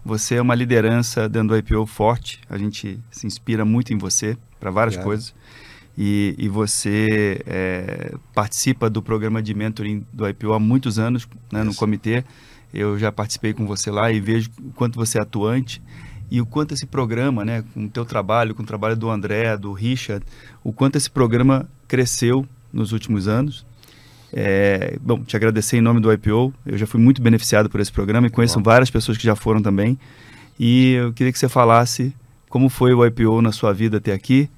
Você 0.05 0.35
é 0.35 0.41
uma 0.41 0.53
liderança 0.53 1.27
dentro 1.27 1.49
do 1.49 1.57
IPO 1.57 1.87
forte, 1.87 2.39
a 2.47 2.57
gente 2.57 2.99
se 3.09 3.25
inspira 3.25 3.65
muito 3.65 3.91
em 3.93 3.97
você 3.97 4.37
para 4.59 4.69
várias 4.69 4.93
Obrigado. 4.93 5.05
coisas. 5.05 5.33
E, 5.97 6.35
e 6.37 6.47
você 6.47 7.41
é, 7.47 8.13
participa 8.33 8.89
do 8.89 9.01
programa 9.01 9.41
de 9.41 9.53
mentoring 9.53 10.05
do 10.13 10.27
IPO 10.29 10.53
há 10.53 10.59
muitos 10.59 10.99
anos 10.99 11.27
né, 11.51 11.63
no 11.63 11.73
comitê. 11.73 12.23
eu 12.71 12.99
já 12.99 13.11
participei 13.11 13.51
com 13.51 13.65
você 13.65 13.89
lá 13.89 14.11
e 14.11 14.19
vejo 14.19 14.51
o 14.59 14.71
quanto 14.73 14.95
você 14.95 15.17
é 15.17 15.21
atuante 15.21 15.81
e 16.29 16.39
o 16.39 16.45
quanto 16.45 16.73
esse 16.73 16.85
programa, 16.85 17.43
né, 17.43 17.63
com 17.73 17.85
o 17.85 17.89
teu 17.89 18.05
trabalho, 18.05 18.53
com 18.53 18.61
o 18.61 18.65
trabalho 18.65 18.95
do 18.95 19.09
André, 19.09 19.57
do 19.57 19.73
Richard, 19.73 20.23
o 20.63 20.71
quanto 20.71 20.97
esse 20.97 21.09
programa 21.09 21.67
cresceu 21.87 22.45
nos 22.71 22.91
últimos 22.91 23.27
anos. 23.27 23.65
É, 24.31 24.97
bom, 25.01 25.23
te 25.23 25.35
agradecer 25.35 25.77
em 25.77 25.81
nome 25.81 26.01
do 26.01 26.11
IPO. 26.11 26.53
Eu 26.65 26.77
já 26.77 26.85
fui 26.85 26.99
muito 26.99 27.21
beneficiado 27.21 27.69
por 27.69 27.79
esse 27.79 27.91
programa 27.91 28.27
e 28.27 28.29
conheço 28.29 28.61
várias 28.61 28.91
pessoas 28.91 29.17
que 29.17 29.23
já 29.23 29.35
foram 29.35 29.61
também. 29.61 29.97
E 30.59 30.93
eu 30.93 31.13
queria 31.13 31.31
que 31.31 31.39
você 31.39 31.47
falasse 31.47 32.13
como 32.49 32.69
foi 32.69 32.93
o 32.93 33.05
IPO 33.05 33.41
na 33.41 33.51
sua 33.51 33.73
vida 33.73 33.97
até 33.97 34.13
aqui. 34.13 34.49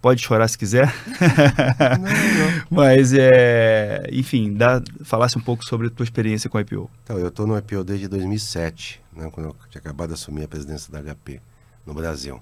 Pode 0.00 0.22
chorar 0.22 0.46
se 0.46 0.56
quiser. 0.56 0.86
Não, 1.98 1.98
não. 1.98 2.66
Mas, 2.70 3.12
é, 3.12 4.08
enfim, 4.12 4.54
dá, 4.54 4.80
falasse 5.02 5.36
um 5.36 5.40
pouco 5.40 5.64
sobre 5.64 5.88
a 5.88 5.90
tua 5.90 6.04
experiência 6.04 6.48
com 6.48 6.56
o 6.56 6.60
IPO. 6.60 6.88
Então, 7.02 7.18
eu 7.18 7.28
estou 7.28 7.48
no 7.48 7.58
IPO 7.58 7.82
desde 7.82 8.06
2007 8.06 9.02
né, 9.18 9.28
quando 9.30 9.48
eu 9.48 9.56
tinha 9.68 9.80
acabado 9.80 10.08
de 10.08 10.14
assumir 10.14 10.44
a 10.44 10.48
presidência 10.48 10.92
da 10.92 11.02
HP 11.02 11.40
no 11.84 11.92
Brasil. 11.92 12.40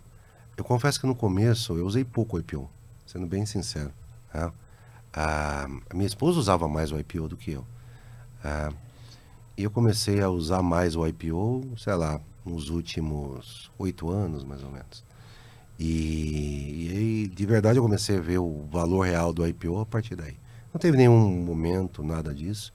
Eu 0.57 0.65
confesso 0.65 1.01
que 1.01 1.07
no 1.07 1.15
começo 1.15 1.77
eu 1.77 1.87
usei 1.87 2.05
pouco 2.05 2.37
o 2.37 2.41
IPO, 2.41 2.71
sendo 3.07 3.27
bem 3.27 3.47
sincero. 3.47 3.93
Né? 4.33 4.53
A, 5.13 5.65
a, 5.65 5.95
minha 5.95 6.07
esposa 6.07 6.39
usava 6.39 6.69
mais 6.69 6.93
o 6.93 6.99
IPO 6.99 7.29
do 7.29 7.37
que 7.37 7.53
eu. 7.53 7.67
e 9.57 9.63
eu 9.65 9.71
comecei 9.71 10.21
a 10.21 10.29
usar 10.29 10.63
mais 10.63 10.95
o 10.95 11.07
IPO, 11.07 11.73
sei 11.79 11.95
lá, 11.95 12.21
nos 12.45 12.69
últimos 12.69 13.71
oito 13.79 14.11
anos, 14.11 14.45
mais 14.45 14.63
ou 14.63 14.71
menos. 14.71 15.06
E, 15.79 17.25
e, 17.25 17.29
de 17.29 17.47
verdade 17.47 17.79
eu 17.79 17.83
comecei 17.83 18.17
a 18.17 18.21
ver 18.21 18.39
o 18.39 18.67
valor 18.71 19.07
real 19.07 19.33
do 19.33 19.47
IPO 19.47 19.81
a 19.81 19.87
partir 19.87 20.17
daí. 20.17 20.37
Não 20.73 20.81
teve 20.81 20.97
nenhum 20.97 21.29
momento, 21.45 22.03
nada 22.03 22.35
disso. 22.35 22.73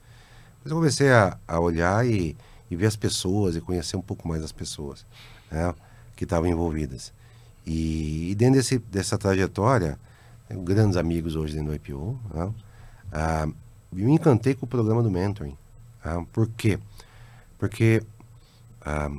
Mas 0.62 0.70
eu 0.70 0.76
comecei 0.76 1.10
a, 1.10 1.36
a 1.46 1.58
olhar 1.58 2.06
e 2.06 2.36
e 2.72 2.76
ver 2.76 2.86
as 2.86 2.96
pessoas 2.96 3.54
e 3.54 3.60
conhecer 3.60 3.96
um 3.96 4.02
pouco 4.02 4.26
mais 4.26 4.42
as 4.42 4.50
pessoas 4.50 5.04
né, 5.50 5.74
que 6.16 6.24
estavam 6.24 6.48
envolvidas. 6.48 7.12
E, 7.66 8.30
e, 8.30 8.34
dentro 8.34 8.54
desse, 8.54 8.78
dessa 8.78 9.18
trajetória, 9.18 9.98
tenho 10.48 10.62
grandes 10.62 10.96
amigos 10.96 11.36
hoje 11.36 11.54
dentro 11.54 11.68
do 11.68 11.74
IPO. 11.74 12.18
Né, 12.32 12.54
ah, 13.12 13.48
me 13.92 14.10
encantei 14.10 14.54
com 14.54 14.64
o 14.64 14.68
programa 14.68 15.02
do 15.02 15.10
mentoring. 15.10 15.56
Ah, 16.02 16.24
por 16.32 16.48
quê? 16.48 16.78
Porque 17.58 18.02
ah, 18.80 19.10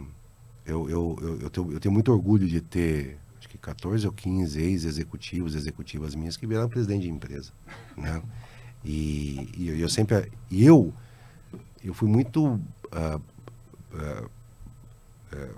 eu, 0.66 0.90
eu, 0.90 1.18
eu, 1.22 1.42
eu, 1.42 1.50
tenho, 1.52 1.72
eu 1.74 1.80
tenho 1.80 1.94
muito 1.94 2.12
orgulho 2.12 2.48
de 2.48 2.60
ter 2.60 3.20
14 3.64 4.06
ou 4.06 4.14
15 4.14 4.62
ex-executivos, 4.62 5.56
executivas 5.56 6.14
minhas 6.14 6.36
que 6.36 6.46
viraram 6.46 6.70
presidente 6.70 7.04
de 7.04 7.10
empresa. 7.10 7.52
Né? 7.98 8.22
E, 8.84 9.50
e 9.56 9.82
eu 9.82 9.88
sempre. 9.88 10.32
Eu, 10.52 10.94
eu 11.84 11.94
fui 11.94 12.10
muito 12.10 12.46
uh, 12.46 13.22
é, 15.32 15.50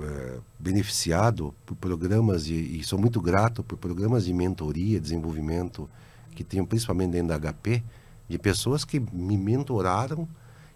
é, 0.00 0.40
beneficiado 0.58 1.54
por 1.64 1.76
programas 1.76 2.46
de, 2.46 2.54
e 2.54 2.82
sou 2.82 2.98
muito 2.98 3.20
grato 3.20 3.62
por 3.62 3.76
programas 3.76 4.24
de 4.24 4.32
mentoria, 4.32 4.98
desenvolvimento 4.98 5.88
que 6.34 6.42
tenho 6.42 6.66
principalmente 6.66 7.12
dentro 7.12 7.28
da 7.28 7.52
HP, 7.52 7.84
de 8.28 8.38
pessoas 8.38 8.84
que 8.84 8.98
me 8.98 9.36
mentoraram 9.36 10.28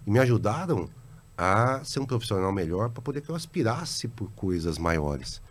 e 0.07 0.11
me 0.11 0.19
ajudaram 0.19 0.89
a 1.37 1.83
ser 1.83 2.01
um 2.01 2.07
profissional 2.07 2.53
melhor 2.53 2.91
para 2.91 3.03
poder 3.03 3.21
que 3.21 3.31
eu 3.31 3.35
aspirasse 3.35 4.07
por 4.07 4.31
coisas 4.33 4.79
maiores. 4.79 5.43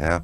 É. 0.00 0.22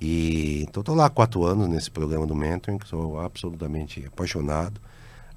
E 0.00 0.62
então 0.62 0.80
estou 0.80 0.94
lá 0.94 1.06
há 1.06 1.10
quatro 1.10 1.44
anos 1.44 1.68
nesse 1.68 1.90
programa 1.90 2.26
do 2.26 2.34
mentoring, 2.34 2.78
sou 2.86 3.20
absolutamente 3.20 4.04
apaixonado. 4.06 4.80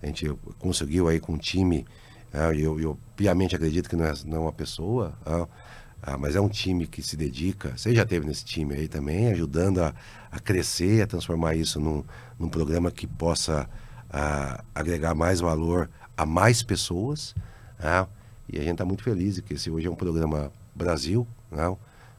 A 0.01 0.05
gente 0.05 0.29
conseguiu 0.57 1.09
aí 1.09 1.19
com 1.19 1.33
um 1.33 1.37
time 1.37 1.85
é, 2.33 2.47
eu, 2.55 2.79
eu, 2.79 2.97
piamente 3.15 3.55
acredito 3.55 3.87
que 3.87 3.95
não 3.95 4.05
é, 4.05 4.13
não 4.25 4.37
é 4.37 4.39
uma 4.39 4.51
pessoa, 4.51 5.13
é, 5.23 6.11
é, 6.11 6.17
mas 6.17 6.35
é 6.35 6.41
um 6.41 6.49
time 6.49 6.87
que 6.87 7.03
se 7.03 7.15
dedica. 7.15 7.77
Você 7.77 7.93
já 7.93 8.03
teve 8.03 8.25
nesse 8.25 8.43
time 8.43 8.73
aí 8.73 8.87
também, 8.87 9.27
ajudando 9.27 9.83
a, 9.83 9.93
a 10.31 10.39
crescer, 10.39 11.03
a 11.03 11.07
transformar 11.07 11.53
isso 11.55 11.79
num, 11.79 12.03
num 12.39 12.49
programa 12.49 12.89
que 12.89 13.05
possa 13.05 13.69
a, 14.09 14.63
agregar 14.73 15.13
mais 15.13 15.41
valor 15.41 15.91
a 16.17 16.25
mais 16.25 16.63
pessoas. 16.63 17.35
É, 17.79 18.07
e 18.49 18.57
a 18.57 18.61
gente 18.61 18.73
está 18.73 18.85
muito 18.85 19.03
feliz 19.03 19.39
que 19.39 19.53
esse 19.53 19.69
hoje 19.69 19.85
é 19.85 19.91
um 19.91 19.95
programa 19.95 20.51
Brasil, 20.73 21.27
né? 21.51 21.75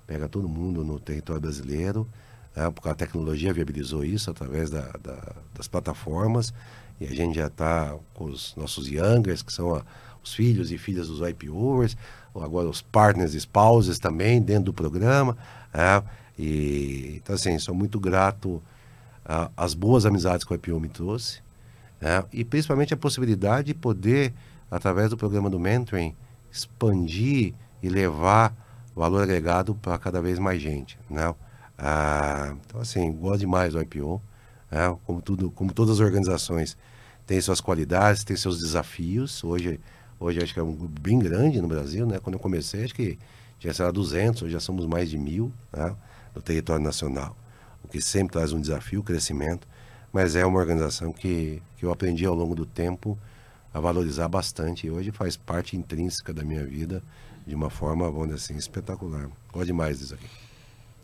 Pega 0.06 0.28
todo 0.28 0.48
mundo 0.48 0.85
no 0.85 0.98
território 0.98 1.40
brasileiro, 1.40 2.09
né? 2.55 2.70
porque 2.70 2.89
a 2.89 2.94
tecnologia 2.94 3.52
viabilizou 3.52 4.05
isso 4.05 4.31
através 4.31 4.70
da, 4.70 4.90
da, 5.02 5.35
das 5.55 5.68
plataformas. 5.68 6.52
E 7.01 7.06
a 7.06 7.14
gente 7.14 7.35
já 7.36 7.47
está 7.47 7.97
com 8.12 8.26
os 8.26 8.55
nossos 8.56 8.89
youngers, 8.89 9.43
que 9.43 9.52
são 9.52 9.74
a, 9.74 9.82
os 10.22 10.35
filhos 10.35 10.70
e 10.70 10.78
filhas 10.78 11.09
dos 11.09 11.26
IPOers, 11.26 11.97
agora 12.35 12.68
os 12.68 12.81
partners 12.81 13.35
e 13.35 13.40
spouses 13.40 13.98
também 13.98 14.40
dentro 14.40 14.64
do 14.64 14.72
programa. 14.72 15.36
É, 15.72 16.02
e, 16.39 17.14
então, 17.16 17.35
assim, 17.35 17.59
sou 17.59 17.74
muito 17.74 17.98
grato 17.98 18.62
às 19.56 19.74
boas 19.74 20.05
amizades 20.05 20.44
que 20.44 20.52
o 20.52 20.56
IPO 20.56 20.81
me 20.81 20.89
trouxe. 20.89 21.43
É, 22.01 22.24
e 22.32 22.44
principalmente 22.44 22.93
a 22.93 22.97
possibilidade 22.97 23.68
de 23.68 23.74
poder, 23.74 24.35
através 24.70 25.10
do 25.10 25.16
programa 25.16 25.48
do 25.48 25.59
mentoring, 25.59 26.14
expandir 26.51 27.55
e 27.82 27.89
levar 27.89 28.55
valor 28.94 29.22
agregado 29.22 29.74
para 29.74 29.98
cada 29.98 30.20
vez 30.20 30.38
mais 30.38 30.60
gente. 30.60 30.98
Né? 31.10 31.34
Ah, 31.78 32.54
então, 32.64 32.80
assim, 32.80 33.12
gosto 33.12 33.40
demais 33.40 33.72
do 33.72 33.80
IPO. 33.80 34.22
É, 34.70 34.94
como, 35.04 35.22
tudo, 35.22 35.50
como 35.50 35.72
todas 35.72 35.94
as 35.94 36.00
organizações, 36.00 36.76
tem 37.26 37.40
suas 37.40 37.60
qualidades, 37.60 38.24
tem 38.24 38.36
seus 38.36 38.58
desafios. 38.58 39.42
Hoje 39.44 39.80
Hoje 40.18 40.42
acho 40.42 40.54
que 40.54 40.60
é 40.60 40.62
um 40.62 40.74
grupo 40.74 41.00
bem 41.00 41.18
grande 41.18 41.60
no 41.60 41.68
Brasil, 41.68 42.06
né? 42.06 42.18
Quando 42.18 42.34
eu 42.34 42.40
comecei, 42.40 42.84
acho 42.84 42.94
que 42.94 43.18
tinha, 43.58 43.74
sei 43.74 43.84
lá, 43.84 43.90
200, 43.90 44.42
hoje 44.42 44.52
já 44.52 44.60
somos 44.60 44.86
mais 44.86 45.10
de 45.10 45.18
mil 45.18 45.52
né? 45.72 45.94
no 46.34 46.40
território 46.40 46.82
nacional. 46.82 47.36
O 47.82 47.88
que 47.88 48.00
sempre 48.00 48.32
traz 48.32 48.52
um 48.52 48.60
desafio, 48.60 49.02
crescimento, 49.02 49.66
mas 50.12 50.36
é 50.36 50.46
uma 50.46 50.58
organização 50.58 51.12
que, 51.12 51.60
que 51.76 51.84
eu 51.84 51.90
aprendi 51.90 52.24
ao 52.24 52.34
longo 52.34 52.54
do 52.54 52.64
tempo 52.64 53.18
a 53.72 53.80
valorizar 53.80 54.28
bastante 54.28 54.86
e 54.86 54.90
hoje 54.90 55.10
faz 55.10 55.36
parte 55.36 55.76
intrínseca 55.76 56.32
da 56.32 56.44
minha 56.44 56.64
vida 56.64 57.02
de 57.46 57.54
uma 57.54 57.70
forma, 57.70 58.10
vamos 58.10 58.28
dizer 58.28 58.36
assim, 58.36 58.56
espetacular. 58.56 59.28
Gosto 59.52 59.66
demais 59.66 59.98
disso 59.98 60.14
aqui. 60.14 60.26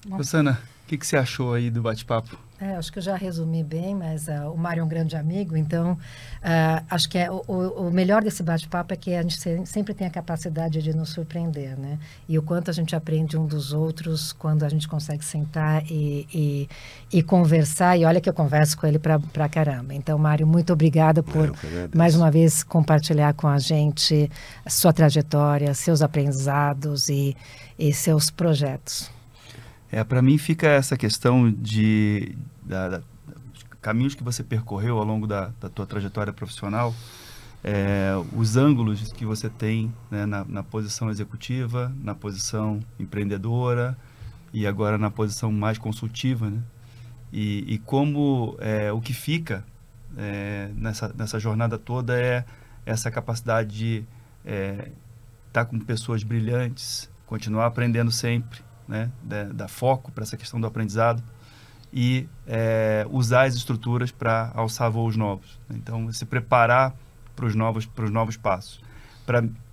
Rosana, 0.09 0.61
o 0.80 0.80
que, 0.91 0.99
que 0.99 1.07
você 1.07 1.17
achou 1.17 1.55
aí 1.55 1.71
do 1.71 1.81
bate-papo? 1.81 2.37
É, 2.61 2.75
acho 2.75 2.93
que 2.93 2.99
eu 2.99 3.03
já 3.03 3.17
resumi 3.17 3.63
bem, 3.63 3.95
mas 3.95 4.27
uh, 4.27 4.53
o 4.53 4.59
Mário 4.59 4.81
é 4.81 4.85
um 4.85 4.89
grande 4.89 5.17
amigo, 5.17 5.57
então 5.57 5.93
uh, 5.93 6.85
acho 6.91 7.09
que 7.09 7.17
é, 7.17 7.31
o, 7.31 7.41
o, 7.47 7.91
melhor 7.91 8.23
desse 8.23 8.43
bate-papo 8.43 8.93
é 8.93 8.97
que 8.97 9.15
a 9.15 9.23
gente 9.23 9.39
sempre 9.67 9.95
tem 9.95 10.07
a 10.07 10.11
capacidade 10.11 10.83
de 10.83 10.95
nos 10.95 11.11
surpreender, 11.11 11.79
né? 11.79 11.99
E 12.29 12.37
o 12.37 12.43
quanto 12.43 12.69
a 12.69 12.75
gente 12.75 12.95
aprende 12.95 13.39
um 13.39 13.47
dos 13.47 13.73
outros 13.73 14.33
quando 14.33 14.65
a 14.65 14.69
gente 14.69 14.87
consegue 14.89 15.25
sentar 15.25 15.85
e, 15.91 16.27
e, 16.35 16.69
e 17.19 17.23
conversar. 17.23 17.97
E 17.97 18.05
olha 18.05 18.21
que 18.21 18.29
eu 18.29 18.35
converso 18.35 18.77
com 18.77 18.87
ele 18.87 18.99
para 18.99 19.49
caramba. 19.49 19.95
Então, 19.95 20.19
Mário, 20.19 20.47
muito 20.47 20.73
obrigada 20.73 21.23
por 21.23 21.55
mais 21.95 22.15
uma 22.15 22.31
vez 22.31 22.63
compartilhar 22.63 23.33
com 23.33 23.47
a 23.47 23.59
gente 23.59 24.31
a 24.67 24.69
sua 24.69 24.93
trajetória, 24.93 25.73
seus 25.73 26.03
aprendizados 26.03 27.09
e, 27.09 27.35
e 27.79 27.91
seus 27.95 28.29
projetos. 28.29 29.20
É, 29.93 30.05
para 30.05 30.23
mim 30.23 30.39
fica 30.39 30.69
essa 30.69 30.97
questão 30.97 31.51
de 31.51 32.37
da, 32.63 32.89
da, 32.89 33.03
caminhos 33.81 34.15
que 34.15 34.23
você 34.23 34.45
percorreu 34.45 34.99
ao 34.99 35.05
longo 35.05 35.27
da, 35.27 35.51
da 35.61 35.69
tua 35.69 35.87
trajetória 35.87 36.33
profissional, 36.33 36.95
é, 37.65 38.13
os 38.35 38.57
ângulos 38.57 39.13
que 39.13 39.25
você 39.25 39.49
tem 39.49 39.93
né, 40.11 40.25
na, 40.27 40.45
na, 40.45 40.63
posição 40.63 41.11
executiva, 41.11 41.93
na 42.03 42.15
posição 42.15 42.81
empreendedora 42.99 43.97
e 44.53 44.67
agora 44.67 44.97
na 44.97 45.11
posição 45.11 45.51
mais 45.53 45.79
consultiva, 45.79 46.49
né? 46.49 46.61
E, 47.33 47.75
e 47.75 47.79
como 47.79 48.57
é, 48.59 48.91
o 48.93 49.01
que 49.01 49.13
fica 49.13 49.65
é, 50.17 50.71
nessa, 50.75 51.15
nessa 51.17 51.39
jornada 51.39 51.79
toda 51.79 52.21
é 52.21 52.45
essa 52.85 53.11
capacidade 53.11 53.77
de 53.77 54.05
estar 54.45 54.51
é, 54.53 54.93
tá 55.53 55.65
com 55.65 55.79
pessoas 55.79 56.25
brilhantes, 56.25 57.09
continuar 57.27 57.67
aprendendo 57.67 58.11
sempre, 58.11 58.61
né, 58.91 59.09
da, 59.23 59.45
da 59.45 59.69
foco 59.69 60.11
para 60.11 60.25
essa 60.25 60.37
questão 60.37 60.61
do 60.61 60.67
aprendizado 60.67 61.23
e 61.93 62.29
é, 62.47 63.07
usar 63.09 63.45
as 63.45 63.55
estruturas 63.55 64.11
para 64.11 64.51
alçar 64.55 64.91
voos 64.91 65.17
novos. 65.17 65.59
Então, 65.71 66.13
se 66.13 66.27
preparar 66.27 66.93
para 67.37 67.47
os 67.47 67.55
novos, 67.55 67.87
para 67.87 68.05
os 68.05 68.11
novos 68.11 68.37
passos. 68.37 68.81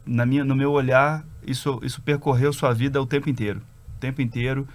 Na 0.05 0.25
minha, 0.25 0.45
no 0.45 0.55
meu 0.55 0.71
olhar, 0.71 1.25
isso, 1.45 1.79
isso 1.83 2.01
percorreu 2.01 2.53
sua 2.53 2.73
vida 2.73 3.01
o 3.01 3.05
tempo 3.05 3.29
inteiro, 3.29 3.61
o 3.95 3.99
tempo 3.99 4.21
inteiro. 4.21 4.67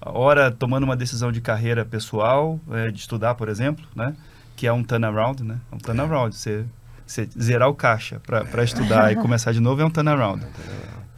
Hora 0.00 0.50
tomando 0.50 0.84
uma 0.84 0.96
decisão 0.96 1.30
de 1.30 1.42
carreira 1.42 1.84
pessoal, 1.84 2.58
é, 2.70 2.90
de 2.90 2.98
estudar, 2.98 3.34
por 3.34 3.48
exemplo, 3.48 3.84
né, 3.94 4.16
que 4.56 4.66
é 4.66 4.72
um 4.72 4.82
turnaround, 4.82 5.44
né, 5.44 5.60
é 5.70 5.74
um 5.74 5.78
turnaround. 5.78 6.34
Você, 6.34 6.64
você 7.10 7.28
zerar 7.40 7.68
o 7.68 7.74
caixa 7.74 8.20
para 8.20 8.62
estudar 8.62 9.12
e 9.12 9.16
começar 9.16 9.52
de 9.52 9.60
novo 9.60 9.82
é 9.82 9.84
um 9.84 9.90
turnaround 9.90 10.46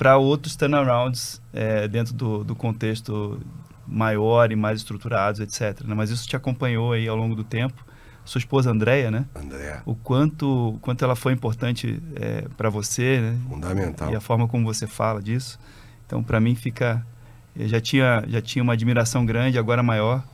para 0.02 0.16
outros 0.16 0.56
turnarounds 0.56 1.40
é, 1.52 1.86
dentro 1.86 2.12
do, 2.12 2.42
do, 2.42 2.56
contexto 2.56 3.40
maior 3.86 4.50
e 4.50 4.56
mais 4.56 4.78
estruturados, 4.78 5.38
etc. 5.38 5.84
Né? 5.84 5.94
Mas 5.94 6.10
isso 6.10 6.26
te 6.26 6.34
acompanhou 6.34 6.92
aí 6.92 7.06
ao 7.06 7.16
longo 7.16 7.36
do 7.36 7.44
tempo, 7.44 7.84
sua 8.24 8.40
esposa 8.40 8.70
Andréia, 8.70 9.12
né? 9.12 9.26
André, 9.32 9.80
O 9.86 9.94
quanto, 9.94 10.74
o 10.74 10.78
quanto 10.80 11.04
ela 11.04 11.14
foi 11.14 11.32
importante 11.32 12.02
é, 12.16 12.46
para 12.56 12.68
você, 12.68 13.20
né? 13.20 13.38
fundamental. 13.48 14.10
E 14.10 14.16
a 14.16 14.20
forma 14.20 14.48
como 14.48 14.64
você 14.64 14.88
fala 14.88 15.22
disso. 15.22 15.56
Então, 16.04 16.20
para 16.20 16.40
mim, 16.40 16.56
fica. 16.56 17.06
Eu 17.54 17.68
já 17.68 17.80
tinha, 17.80 18.24
já 18.26 18.40
tinha 18.40 18.62
uma 18.62 18.72
admiração 18.72 19.24
grande, 19.24 19.56
agora 19.56 19.84
maior. 19.84 20.24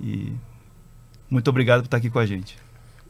E 0.00 0.32
muito 1.28 1.48
obrigado 1.48 1.80
por 1.80 1.86
estar 1.86 1.96
aqui 1.96 2.10
com 2.10 2.18
a 2.20 2.26
gente. 2.26 2.56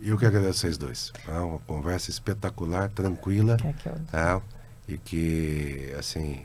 Eu 0.00 0.18
que 0.18 0.26
agradeço 0.26 0.60
vocês 0.60 0.76
dois. 0.76 1.12
É 1.26 1.38
uma 1.38 1.58
conversa 1.60 2.10
espetacular, 2.10 2.88
tranquila. 2.90 3.56
Quer 3.56 3.72
que 3.74 3.88
eu- 3.88 3.94
tá? 4.10 4.40
E 4.86 4.98
que, 4.98 5.94
assim, 5.98 6.42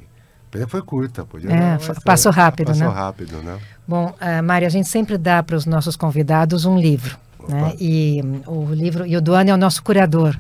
que 0.50 0.66
foi 0.68 0.82
curta. 0.82 1.26
Podia 1.26 1.52
É, 1.52 1.78
mas 1.86 2.00
passou 2.00 2.32
rápido, 2.32 2.68
passou 2.68 2.88
né? 2.88 2.94
rápido, 2.94 3.44
né? 3.44 3.60
Bom, 3.88 4.16
uh, 4.22 4.44
Mário, 4.44 4.66
a 4.66 4.70
gente 4.70 4.88
sempre 4.88 5.18
dá 5.18 5.44
para 5.44 5.56
os 5.56 5.66
nossos 5.66 5.96
convidados 5.98 6.64
um 6.66 6.78
livro. 6.80 7.18
Né? 7.48 7.74
E 7.80 8.22
hum, 8.24 8.42
o 8.48 8.74
livro, 8.74 9.06
e 9.06 9.16
o 9.16 9.22
Duane 9.22 9.50
é 9.50 9.54
o 9.54 9.58
nosso 9.58 9.82
curador 9.84 10.36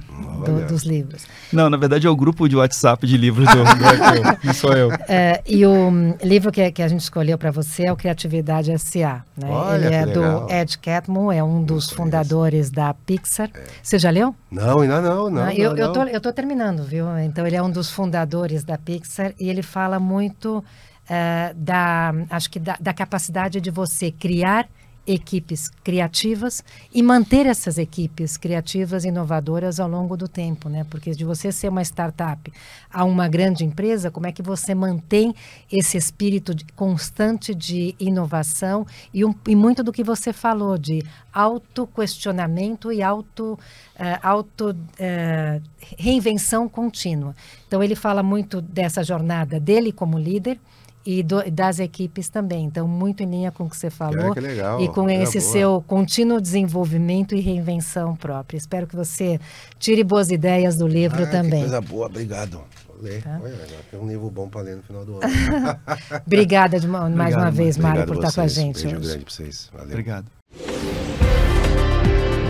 do- 0.46 0.68
dos 0.68 0.84
livros. 0.84 1.24
Não, 1.52 1.70
na 1.70 1.78
verdade 1.78 2.06
é 2.06 2.10
o 2.10 2.16
grupo 2.16 2.48
de 2.48 2.56
WhatsApp 2.56 3.06
de 3.08 3.18
livros 3.18 3.48
do, 3.48 3.58
não 4.44 4.54
sou 4.54 4.74
eu. 4.74 4.92
É, 5.08 5.42
e 5.48 5.66
o 5.66 5.72
hum, 5.90 6.16
livro 6.24 6.52
que, 6.52 6.72
que 6.72 6.82
a 6.82 6.88
gente 6.88 7.02
escolheu 7.02 7.38
para 7.38 7.52
você 7.52 7.84
é 7.86 7.92
o 7.92 7.96
Criatividade 7.96 8.72
S.A. 8.72 9.24
Né? 9.36 9.50
Olha, 9.50 9.86
Ele 9.86 9.96
é 9.96 10.06
legal. 10.06 10.46
do 10.48 10.54
Ed 10.54 10.78
Catmull, 10.78 11.32
é 11.32 11.44
um 11.44 11.64
dos 11.64 11.90
fundadores 11.90 12.70
da 12.70 12.94
Pixar. 12.94 13.50
Você 13.82 13.98
já 13.98 14.10
leu? 14.10 14.36
Não, 14.52 14.80
ainda 14.82 15.02
não, 15.02 15.30
não. 15.30 15.44
Ah, 15.44 15.56
eu, 15.56 15.72
não, 15.72 15.78
eu, 15.78 15.86
não. 15.88 15.94
tô, 15.94 16.04
eu 16.04 16.22
tô 16.22 16.34
terminando, 16.34 16.84
viu? 16.84 17.06
Então, 17.20 17.46
ele 17.48 17.56
é 17.56 17.64
um 17.64 17.72
dos 17.72 17.90
fundadores 17.90 18.64
da 18.64 18.78
Pixar 18.78 19.34
e 19.40 19.50
ele 19.50 19.62
fala 19.64 20.00
muito 20.00 20.64
eh, 21.10 21.54
da, 21.56 22.14
acho 22.30 22.50
que 22.50 22.60
da, 22.60 22.78
da 22.80 22.94
capacidade 22.94 23.60
de 23.60 23.72
você 23.72 24.12
criar 24.12 24.68
equipes 25.10 25.70
criativas 25.84 26.64
e 26.94 27.02
manter 27.02 27.48
essas 27.48 27.80
equipes 27.80 28.38
criativas 28.38 29.04
inovadoras 29.04 29.80
ao 29.80 29.90
longo 29.90 30.16
do 30.16 30.28
tempo, 30.28 30.70
né? 30.70 30.86
Porque 30.88 31.12
de 31.12 31.26
você 31.26 31.52
ser 31.52 31.70
uma 31.70 31.82
startup 31.82 32.54
a 32.94 33.04
uma 33.04 33.28
grande 33.28 33.66
empresa, 33.66 34.12
como 34.12 34.28
é 34.28 34.32
que 34.32 34.44
você 34.44 34.76
mantém 34.76 35.34
esse 35.72 35.98
espírito 35.98 36.54
de- 36.54 36.64
constante 36.76 37.56
de 37.56 37.96
inovação 38.00 38.86
e, 39.12 39.26
um, 39.26 39.34
e 39.48 39.56
muito 39.56 39.84
do 39.84 39.92
que 39.92 40.04
você 40.04 40.32
falou 40.32 40.78
de 40.78 41.04
autoquestionamento 41.34 42.92
e 42.92 43.02
auto, 43.02 43.58
eh, 43.98 44.20
auto 44.22 44.76
eh, 45.00 45.60
reinvenção 45.98 46.70
contínua. 46.70 47.36
Então 47.68 47.82
ele 47.82 47.96
fala 47.96 48.22
muito 48.22 48.62
dessa 48.62 49.04
jornada 49.04 49.60
dele 49.60 49.92
como 49.92 50.20
líder 50.20 50.60
e 51.06 51.24
do- 51.24 51.50
das 51.52 51.80
equipes 51.80 52.30
também. 52.30 52.66
Então 52.66 52.88
muito 52.88 53.24
em 53.24 53.26
linha 53.30 53.52
com 53.52 53.64
o 53.64 53.70
que 53.70 53.76
você 53.78 53.90
falou 53.90 54.34
que 54.34 54.40
legal, 54.40 54.82
e 54.82 54.88
com 54.90 55.10
esse 55.10 55.40
boa. 55.40 55.52
seu 55.52 55.84
contínuo 55.88 56.40
desenvolvimento 56.42 57.34
e 57.36 57.40
reinvenção 57.40 58.16
própria. 58.16 58.58
Espero 58.58 58.86
que 58.86 58.96
você 58.96 59.40
tire 59.80 60.04
boas 60.04 60.30
ideias 60.30 60.78
do 60.78 60.88
livro 60.88 61.24
Ah, 61.24 61.26
que 61.26 61.32
também. 61.32 61.62
coisa 61.62 61.82
boa, 61.82 62.06
obrigado. 62.08 62.62
Vou 62.88 63.02
ler. 63.02 63.24
Tá. 63.24 63.40
Olha, 63.42 63.54
tem 63.90 64.00
um 64.00 64.08
livro 64.08 64.30
bom 64.30 64.48
para 64.50 64.62
ler 64.62 64.76
no 64.76 64.84
final 64.84 65.06
do 65.06 65.14
ano. 65.16 65.22
Obrigada 66.28 66.80
de 66.80 66.86
uma- 66.86 67.10
mais 67.10 67.34
uma 67.34 67.44
Obrigado, 67.48 67.54
vez, 67.54 67.78
Mário, 67.78 68.02
Obrigado 68.04 68.22
por 68.22 68.28
estar 68.30 68.42
com 68.42 68.46
a 68.46 68.48
gente 68.50 68.82
Beijo 68.84 68.98
hoje. 68.98 69.08
grande 69.08 69.26
para 69.26 69.34
vocês. 69.34 69.70
Valeu. 69.72 69.88
Obrigado. 69.90 70.26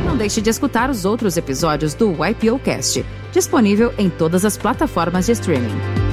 Não 0.05 0.17
deixe 0.17 0.41
de 0.41 0.49
escutar 0.49 0.89
os 0.89 1.05
outros 1.05 1.37
episódios 1.37 1.93
do 1.93 2.11
YPO 2.25 2.57
Cast, 2.59 3.05
disponível 3.31 3.93
em 3.97 4.09
todas 4.09 4.43
as 4.43 4.57
plataformas 4.57 5.27
de 5.27 5.33
streaming. 5.33 6.08